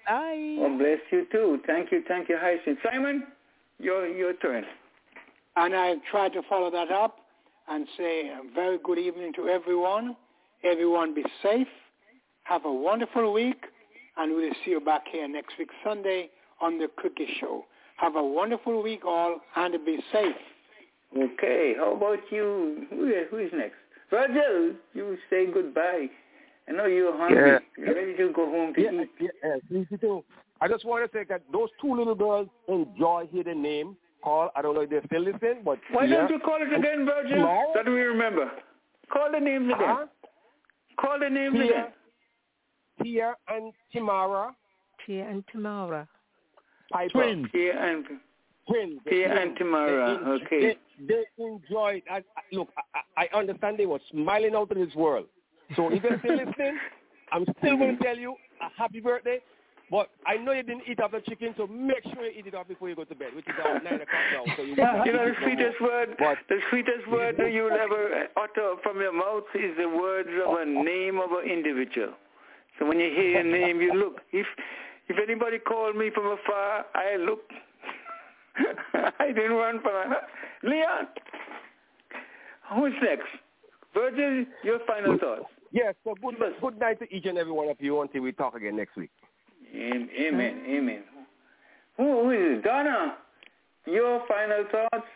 Bye. 0.08 0.56
God 0.58 0.78
bless 0.78 0.98
you 1.12 1.26
too. 1.30 1.58
Thank 1.66 1.92
you, 1.92 2.02
thank 2.08 2.30
you, 2.30 2.38
Hyacinth. 2.40 2.78
Simon, 2.82 3.24
your 3.78 4.08
your 4.08 4.32
turn. 4.32 4.64
And 5.56 5.76
I 5.76 5.96
try 6.10 6.30
to 6.30 6.40
follow 6.48 6.70
that 6.70 6.90
up 6.90 7.18
and 7.68 7.86
say 7.98 8.28
a 8.28 8.40
very 8.54 8.78
good 8.82 8.98
evening 8.98 9.34
to 9.34 9.48
everyone. 9.48 10.16
Everyone 10.64 11.14
be 11.14 11.22
safe. 11.42 11.68
Have 12.44 12.64
a 12.64 12.72
wonderful 12.72 13.30
week. 13.30 13.62
And 14.16 14.34
we'll 14.34 14.54
see 14.64 14.70
you 14.70 14.80
back 14.80 15.02
here 15.12 15.28
next 15.28 15.58
week, 15.58 15.68
Sunday, 15.84 16.30
on 16.62 16.78
the 16.78 16.88
Cricket 16.96 17.28
Show. 17.40 17.66
Have 17.96 18.16
a 18.16 18.24
wonderful 18.24 18.82
week 18.82 19.04
all 19.04 19.40
and 19.56 19.84
be 19.84 19.98
safe. 20.12 20.36
Okay, 21.16 21.74
how 21.76 21.94
about 21.94 22.20
you? 22.30 22.86
Who 22.90 23.08
is, 23.08 23.26
who 23.30 23.38
is 23.38 23.50
next? 23.52 23.76
Virgil, 24.10 24.76
you 24.94 25.18
say 25.28 25.46
goodbye. 25.52 26.08
I 26.68 26.72
know 26.72 26.86
you're 26.86 27.16
hungry. 27.16 27.50
Yeah. 27.50 27.58
You're 27.76 27.94
ready 27.94 28.16
to 28.16 28.32
go 28.32 28.46
home 28.50 28.74
to 28.74 28.80
Yeah, 28.80 29.02
eat. 29.02 29.10
yeah, 29.20 29.28
yeah, 29.70 29.78
easy 29.80 29.96
too. 29.98 30.24
I 30.60 30.68
just 30.68 30.84
want 30.84 31.10
to 31.10 31.18
say 31.18 31.24
that 31.28 31.42
those 31.52 31.68
two 31.80 31.94
little 31.94 32.14
girls 32.14 32.48
enjoy 32.68 33.28
hearing 33.30 33.46
the 33.48 33.68
name 33.68 33.96
call. 34.22 34.50
I 34.56 34.62
don't 34.62 34.74
know 34.74 34.80
if 34.82 34.90
they're 34.90 35.02
still 35.06 35.22
listen, 35.22 35.58
but 35.64 35.78
Why 35.90 36.04
yeah. 36.04 36.16
don't 36.20 36.30
you 36.30 36.38
call 36.38 36.58
it 36.62 36.72
again, 36.72 37.04
Virgil? 37.04 37.36
Tomorrow? 37.36 37.72
That 37.74 37.84
we 37.86 37.92
remember. 38.00 38.50
Call 39.12 39.30
the 39.30 39.40
names 39.40 39.66
again. 39.66 39.78
Huh? 39.80 40.06
Call 40.98 41.18
the 41.20 41.28
names 41.28 41.54
Tia, 41.56 41.64
again. 41.64 41.84
Tia 43.02 43.34
and 43.48 43.72
Timara, 43.94 44.52
Tia 45.04 45.28
and 45.28 45.44
Tamara. 45.52 46.08
Piper. 46.92 47.10
Twins. 47.12 47.46
Tia 47.52 47.72
and 47.78 48.04
Twins. 48.68 49.00
Tia 49.08 49.26
Twins. 49.28 49.40
and 49.42 49.56
Tamara. 49.56 50.18
They 50.24 50.30
Okay. 50.46 50.76
They, 51.06 51.14
they 51.36 51.44
enjoyed. 51.44 52.02
I, 52.10 52.18
I, 52.18 52.22
look, 52.52 52.68
I, 53.16 53.26
I 53.26 53.36
understand 53.38 53.76
they 53.78 53.86
were 53.86 53.98
smiling 54.10 54.54
out 54.54 54.70
of 54.70 54.78
this 54.78 54.94
world. 54.94 55.26
So 55.76 55.92
if 55.92 56.02
they're 56.02 56.18
still 56.18 56.36
listening, 56.36 56.78
I'm 57.32 57.44
still 57.58 57.76
going 57.76 57.96
to 57.98 58.04
tell 58.04 58.16
you 58.16 58.36
a 58.60 58.68
happy 58.76 59.00
birthday. 59.00 59.40
But 59.90 60.08
I 60.26 60.36
know 60.36 60.52
you 60.52 60.62
didn't 60.62 60.84
eat 60.88 60.98
up 61.00 61.12
the 61.12 61.20
chicken, 61.20 61.54
so 61.58 61.66
make 61.66 62.02
sure 62.14 62.24
you 62.24 62.32
eat 62.38 62.46
it 62.46 62.54
up 62.54 62.68
before 62.68 62.88
you 62.88 62.96
go 62.96 63.04
to 63.04 63.14
bed, 63.14 63.34
which 63.36 63.46
is 63.46 63.54
about 63.60 63.84
9 63.84 63.92
o'clock 63.92 64.24
now. 64.32 64.44
So 64.56 64.62
you, 64.62 64.70
You 65.04 65.12
know, 65.12 65.26
the 65.28 65.34
sweetest 65.42 65.80
word, 65.80 66.16
But- 66.18 66.38
the 66.48 66.58
sweetest 66.70 67.06
word 67.10 67.36
that 67.36 67.52
you'll 67.52 67.70
ever 67.70 68.26
utter 68.36 68.76
from 68.82 69.00
your 69.00 69.12
mouth 69.12 69.44
is 69.54 69.76
the 69.76 69.88
words 69.88 70.28
of 70.46 70.56
a 70.58 70.64
name 70.64 71.20
of 71.20 71.30
an 71.32 71.48
individual. 71.50 72.14
So 72.78 72.86
when 72.86 72.98
you 72.98 73.10
hear 73.14 73.40
a 73.40 73.44
name, 73.44 73.80
you 73.80 73.92
look. 73.94 74.22
If 74.32 74.46
if 75.08 75.16
anybody 75.22 75.58
called 75.58 75.96
me 75.96 76.10
from 76.10 76.26
afar, 76.26 76.86
I 76.94 77.16
look. 77.16 77.42
I 79.20 79.28
didn't 79.28 79.52
run 79.52 79.80
from 79.82 79.92
her. 79.92 80.16
Leon, 80.62 81.06
who's 82.74 82.94
next? 83.02 83.28
Virgil, 83.94 84.44
your 84.62 84.80
final 84.86 85.16
thoughts. 85.18 85.44
Yes, 85.72 85.94
so 86.04 86.14
good, 86.22 86.36
good 86.60 86.78
night 86.78 86.98
to 87.00 87.14
each 87.14 87.26
and 87.26 87.38
every 87.38 87.52
one 87.52 87.68
of 87.68 87.76
you 87.80 88.00
until 88.00 88.22
we 88.22 88.32
talk 88.32 88.54
again 88.54 88.76
next 88.76 88.96
week. 88.96 89.10
Am- 89.74 90.08
Amen. 90.18 90.62
Amen. 90.68 91.02
Who, 91.96 92.22
who 92.24 92.30
is 92.30 92.58
it? 92.58 92.64
Donna, 92.64 93.16
your 93.86 94.22
final 94.28 94.64
thoughts? 94.70 95.06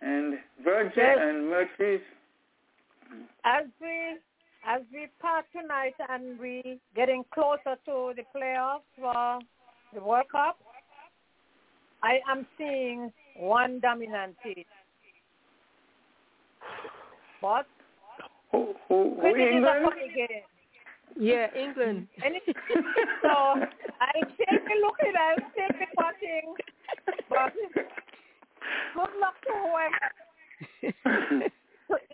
And 0.00 0.38
Virgil 0.62 0.92
Yes. 0.96 1.18
and 1.20 1.48
Mercedes. 1.50 2.00
As 3.44 3.64
we 3.80 4.16
as 4.66 4.82
we 4.92 5.06
part 5.20 5.46
tonight 5.52 5.94
and 6.10 6.38
we 6.38 6.78
getting 6.94 7.24
closer 7.32 7.76
to 7.86 8.12
the 8.16 8.22
playoffs 8.36 8.80
for 9.00 9.38
the 9.94 10.00
World 10.00 10.26
Cup, 10.30 10.58
I 12.02 12.18
am 12.30 12.46
seeing 12.58 13.10
one 13.36 13.80
dominant 13.80 14.36
team. 14.44 14.64
But 17.40 17.66
Who, 18.52 18.74
who, 18.88 19.14
who 19.14 19.20
cricket 19.20 19.54
is 19.56 19.64
a 19.64 19.80
England? 19.80 20.42
Yeah, 21.18 21.46
England. 21.56 22.06
And 22.24 22.34
it, 22.36 22.42
so 23.22 23.28
I'll 23.28 24.28
still 24.34 24.58
be 24.66 24.74
looking, 24.82 25.14
I'll 25.18 25.50
still 25.52 25.72
be 25.78 25.86
watching. 25.96 26.54
But 27.28 27.52
good 28.94 29.12
luck 29.20 29.34
to 29.46 29.52
whoever 29.62 30.08
to 31.88 32.08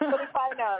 the 0.00 0.26
final. 0.32 0.78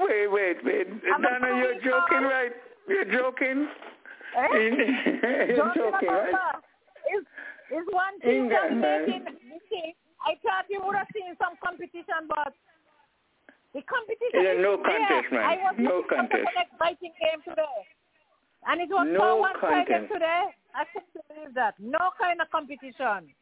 Wait, 0.00 0.26
wait, 0.30 0.56
wait. 0.64 0.86
I'm 1.14 1.22
Donna, 1.22 1.48
you're 1.56 1.72
approving 1.72 1.80
joking, 1.82 2.22
right? 2.22 2.52
You're 2.88 3.04
joking? 3.04 3.68
Eh? 4.36 4.48
you're 4.52 5.56
Joking 5.56 5.72
joking, 5.76 6.08
right? 6.08 6.32
that. 6.32 6.62
Is 7.14 7.24
is 7.70 7.86
one 7.90 8.20
thing 8.20 8.44
England, 8.44 8.80
man. 8.80 9.06
dominating 9.06 9.36
you 9.44 9.58
see, 9.70 9.94
I 10.24 10.38
thought 10.42 10.66
you 10.70 10.80
would 10.84 10.96
have 10.96 11.08
seen 11.14 11.34
some 11.38 11.54
competition 11.62 12.28
but 12.28 12.54
the 13.74 13.82
competition 13.88 14.42
Yeah, 14.44 14.58
is 14.58 14.62
no 14.62 14.76
there. 14.78 15.22
man. 15.32 15.42
I 15.42 15.56
was 15.64 15.74
No 15.78 16.02
for 16.06 16.14
contest. 16.16 16.44
an 16.44 16.58
exciting 16.68 17.12
game 17.18 17.40
today. 17.42 17.78
And 18.68 18.80
it 18.80 18.90
was 18.90 19.08
No 19.10 19.18
so 19.18 19.36
one 19.42 19.56
contest. 19.58 20.12
today. 20.12 20.42
I 20.74 20.84
couldn't 20.92 21.12
believe 21.28 21.54
that. 21.54 21.74
No 21.80 22.12
kind 22.20 22.40
of 22.40 22.50
competition. 22.50 23.32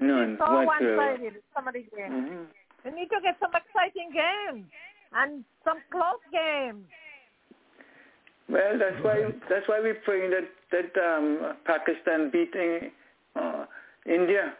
None 0.00 0.38
so 0.40 0.46
one 0.48 0.66
whatsoever. 0.66 1.16
sided 1.20 1.34
some 1.52 1.68
of 1.68 1.74
the 1.74 1.82
games. 1.84 2.30
Mhm. 2.30 2.46
We 2.84 2.90
need 2.92 3.10
to 3.10 3.20
get 3.20 3.36
some 3.40 3.52
exciting 3.52 4.10
games 4.10 4.64
and 5.12 5.44
some 5.64 5.82
close 5.92 6.22
games. 6.32 6.86
Well, 8.48 8.78
that's 8.78 8.96
why 9.04 9.30
that's 9.48 9.68
why 9.68 9.80
we're 9.80 10.00
praying 10.06 10.30
that 10.30 10.48
that 10.72 10.90
um, 10.98 11.56
Pakistan 11.64 12.30
beating 12.30 12.90
uh, 13.36 13.66
India. 14.06 14.54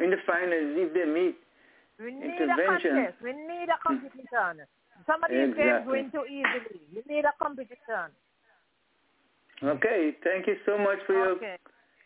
In 0.00 0.10
the 0.10 0.16
finals 0.26 0.76
if 0.76 0.94
they 0.94 1.04
meet. 1.04 1.36
We 1.98 2.12
need 2.14 2.24
a 2.24 2.42
Intervention. 2.42 2.90
contest. 2.96 3.16
We 3.22 3.32
need 3.32 3.68
a 3.68 3.78
competition. 3.86 4.66
Some 5.06 5.24
of 5.24 5.30
these 5.30 5.54
games 5.54 5.84
Exactly. 5.84 5.92
win 5.92 6.10
too 6.10 6.24
easily. 6.26 6.80
We 6.94 7.02
need 7.14 7.24
a 7.24 7.32
competition. 7.42 8.10
Okay, 9.62 10.16
thank 10.24 10.46
you 10.46 10.56
so 10.66 10.76
much 10.78 10.98
for 11.06 11.12
your 11.12 11.30
Okay. 11.36 11.56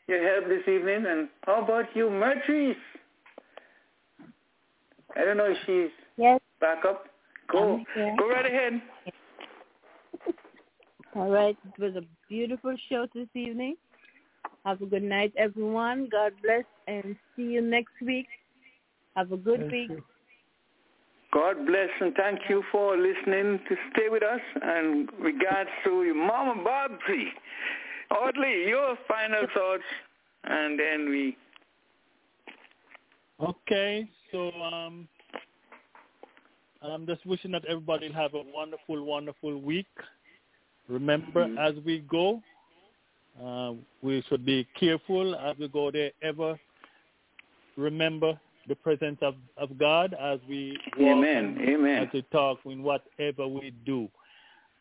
your 0.08 0.22
help 0.22 0.48
this 0.48 0.66
evening. 0.68 1.06
And 1.06 1.28
how 1.44 1.62
about 1.64 1.94
you, 1.96 2.10
Myrtrice? 2.10 2.76
I 5.16 5.24
don't 5.24 5.36
know 5.36 5.50
if 5.50 5.58
she's 5.64 5.90
Yes. 6.16 6.40
back 6.60 6.84
up. 6.84 7.08
Go, 7.48 7.80
go 8.18 8.28
right 8.28 8.46
ahead. 8.46 8.82
All 11.14 11.30
right. 11.30 11.56
It 11.64 11.80
was 11.80 11.96
a 11.96 12.02
beautiful 12.28 12.76
show 12.88 13.06
this 13.14 13.28
evening. 13.34 13.76
Have 14.66 14.82
a 14.82 14.86
good 14.86 15.04
night, 15.04 15.32
everyone. 15.38 16.08
God 16.10 16.32
bless, 16.42 16.64
and 16.88 17.14
see 17.36 17.42
you 17.42 17.62
next 17.62 17.92
week. 18.04 18.26
Have 19.14 19.30
a 19.30 19.36
good 19.36 19.60
Yes, 19.60 19.70
week. 19.70 19.90
sir. 19.90 20.02
God 21.32 21.66
bless 21.66 21.88
and 22.00 22.12
thank 22.14 22.40
you 22.48 22.64
for 22.72 22.96
listening 22.96 23.60
to 23.68 23.76
stay 23.92 24.08
with 24.08 24.24
us. 24.24 24.40
And 24.62 25.08
regards 25.20 25.70
to 25.84 26.02
your 26.02 26.16
Mama 26.16 26.64
Bobsy. 26.64 27.26
Audley, 28.10 28.68
your 28.68 28.96
final 29.06 29.46
thoughts, 29.54 29.84
and 30.44 30.78
then 30.78 31.10
we. 31.10 31.36
Okay, 33.40 34.08
so 34.32 34.50
um, 34.52 35.06
I'm 36.82 37.06
just 37.06 37.24
wishing 37.24 37.52
that 37.52 37.64
everybody 37.66 38.08
will 38.08 38.14
have 38.14 38.34
a 38.34 38.42
wonderful, 38.52 39.04
wonderful 39.04 39.60
week. 39.60 39.86
Remember, 40.88 41.46
Mhm. 41.46 41.58
as 41.58 41.84
we 41.84 42.00
go, 42.00 42.42
uh, 43.44 43.72
we 44.02 44.22
should 44.28 44.44
be 44.44 44.66
careful 44.78 45.34
as 45.34 45.56
we 45.58 45.68
go 45.68 45.90
there. 45.90 46.10
Ever 46.22 46.58
remember 47.76 48.38
the 48.68 48.74
presence 48.74 49.18
of, 49.22 49.34
of 49.56 49.78
God 49.78 50.14
as 50.20 50.40
we 50.48 50.78
walk 50.98 51.18
Amen. 51.18 51.58
Amen. 51.60 52.02
as 52.04 52.08
we 52.12 52.22
talk 52.32 52.58
in 52.64 52.82
whatever 52.82 53.46
we 53.46 53.72
do. 53.84 54.08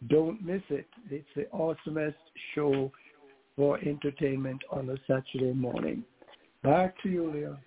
Don't 0.07 0.41
miss 0.45 0.61
it. 0.69 0.88
It's 1.09 1.27
the 1.35 1.47
awesomest 1.53 2.15
show 2.55 2.89
for 3.55 3.79
entertainment 3.79 4.61
on 4.71 4.89
a 4.89 4.95
Saturday 5.07 5.53
morning. 5.53 6.03
Back 6.63 6.95
to 7.03 7.09
you, 7.09 7.31
Leah. 7.31 7.59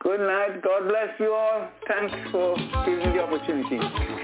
Good 0.00 0.20
night. 0.20 0.62
God 0.62 0.88
bless 0.88 1.18
you 1.18 1.32
all. 1.32 1.68
Thanks 1.88 2.14
for 2.30 2.56
giving 2.84 3.14
the 3.14 3.22
opportunity. 3.22 4.23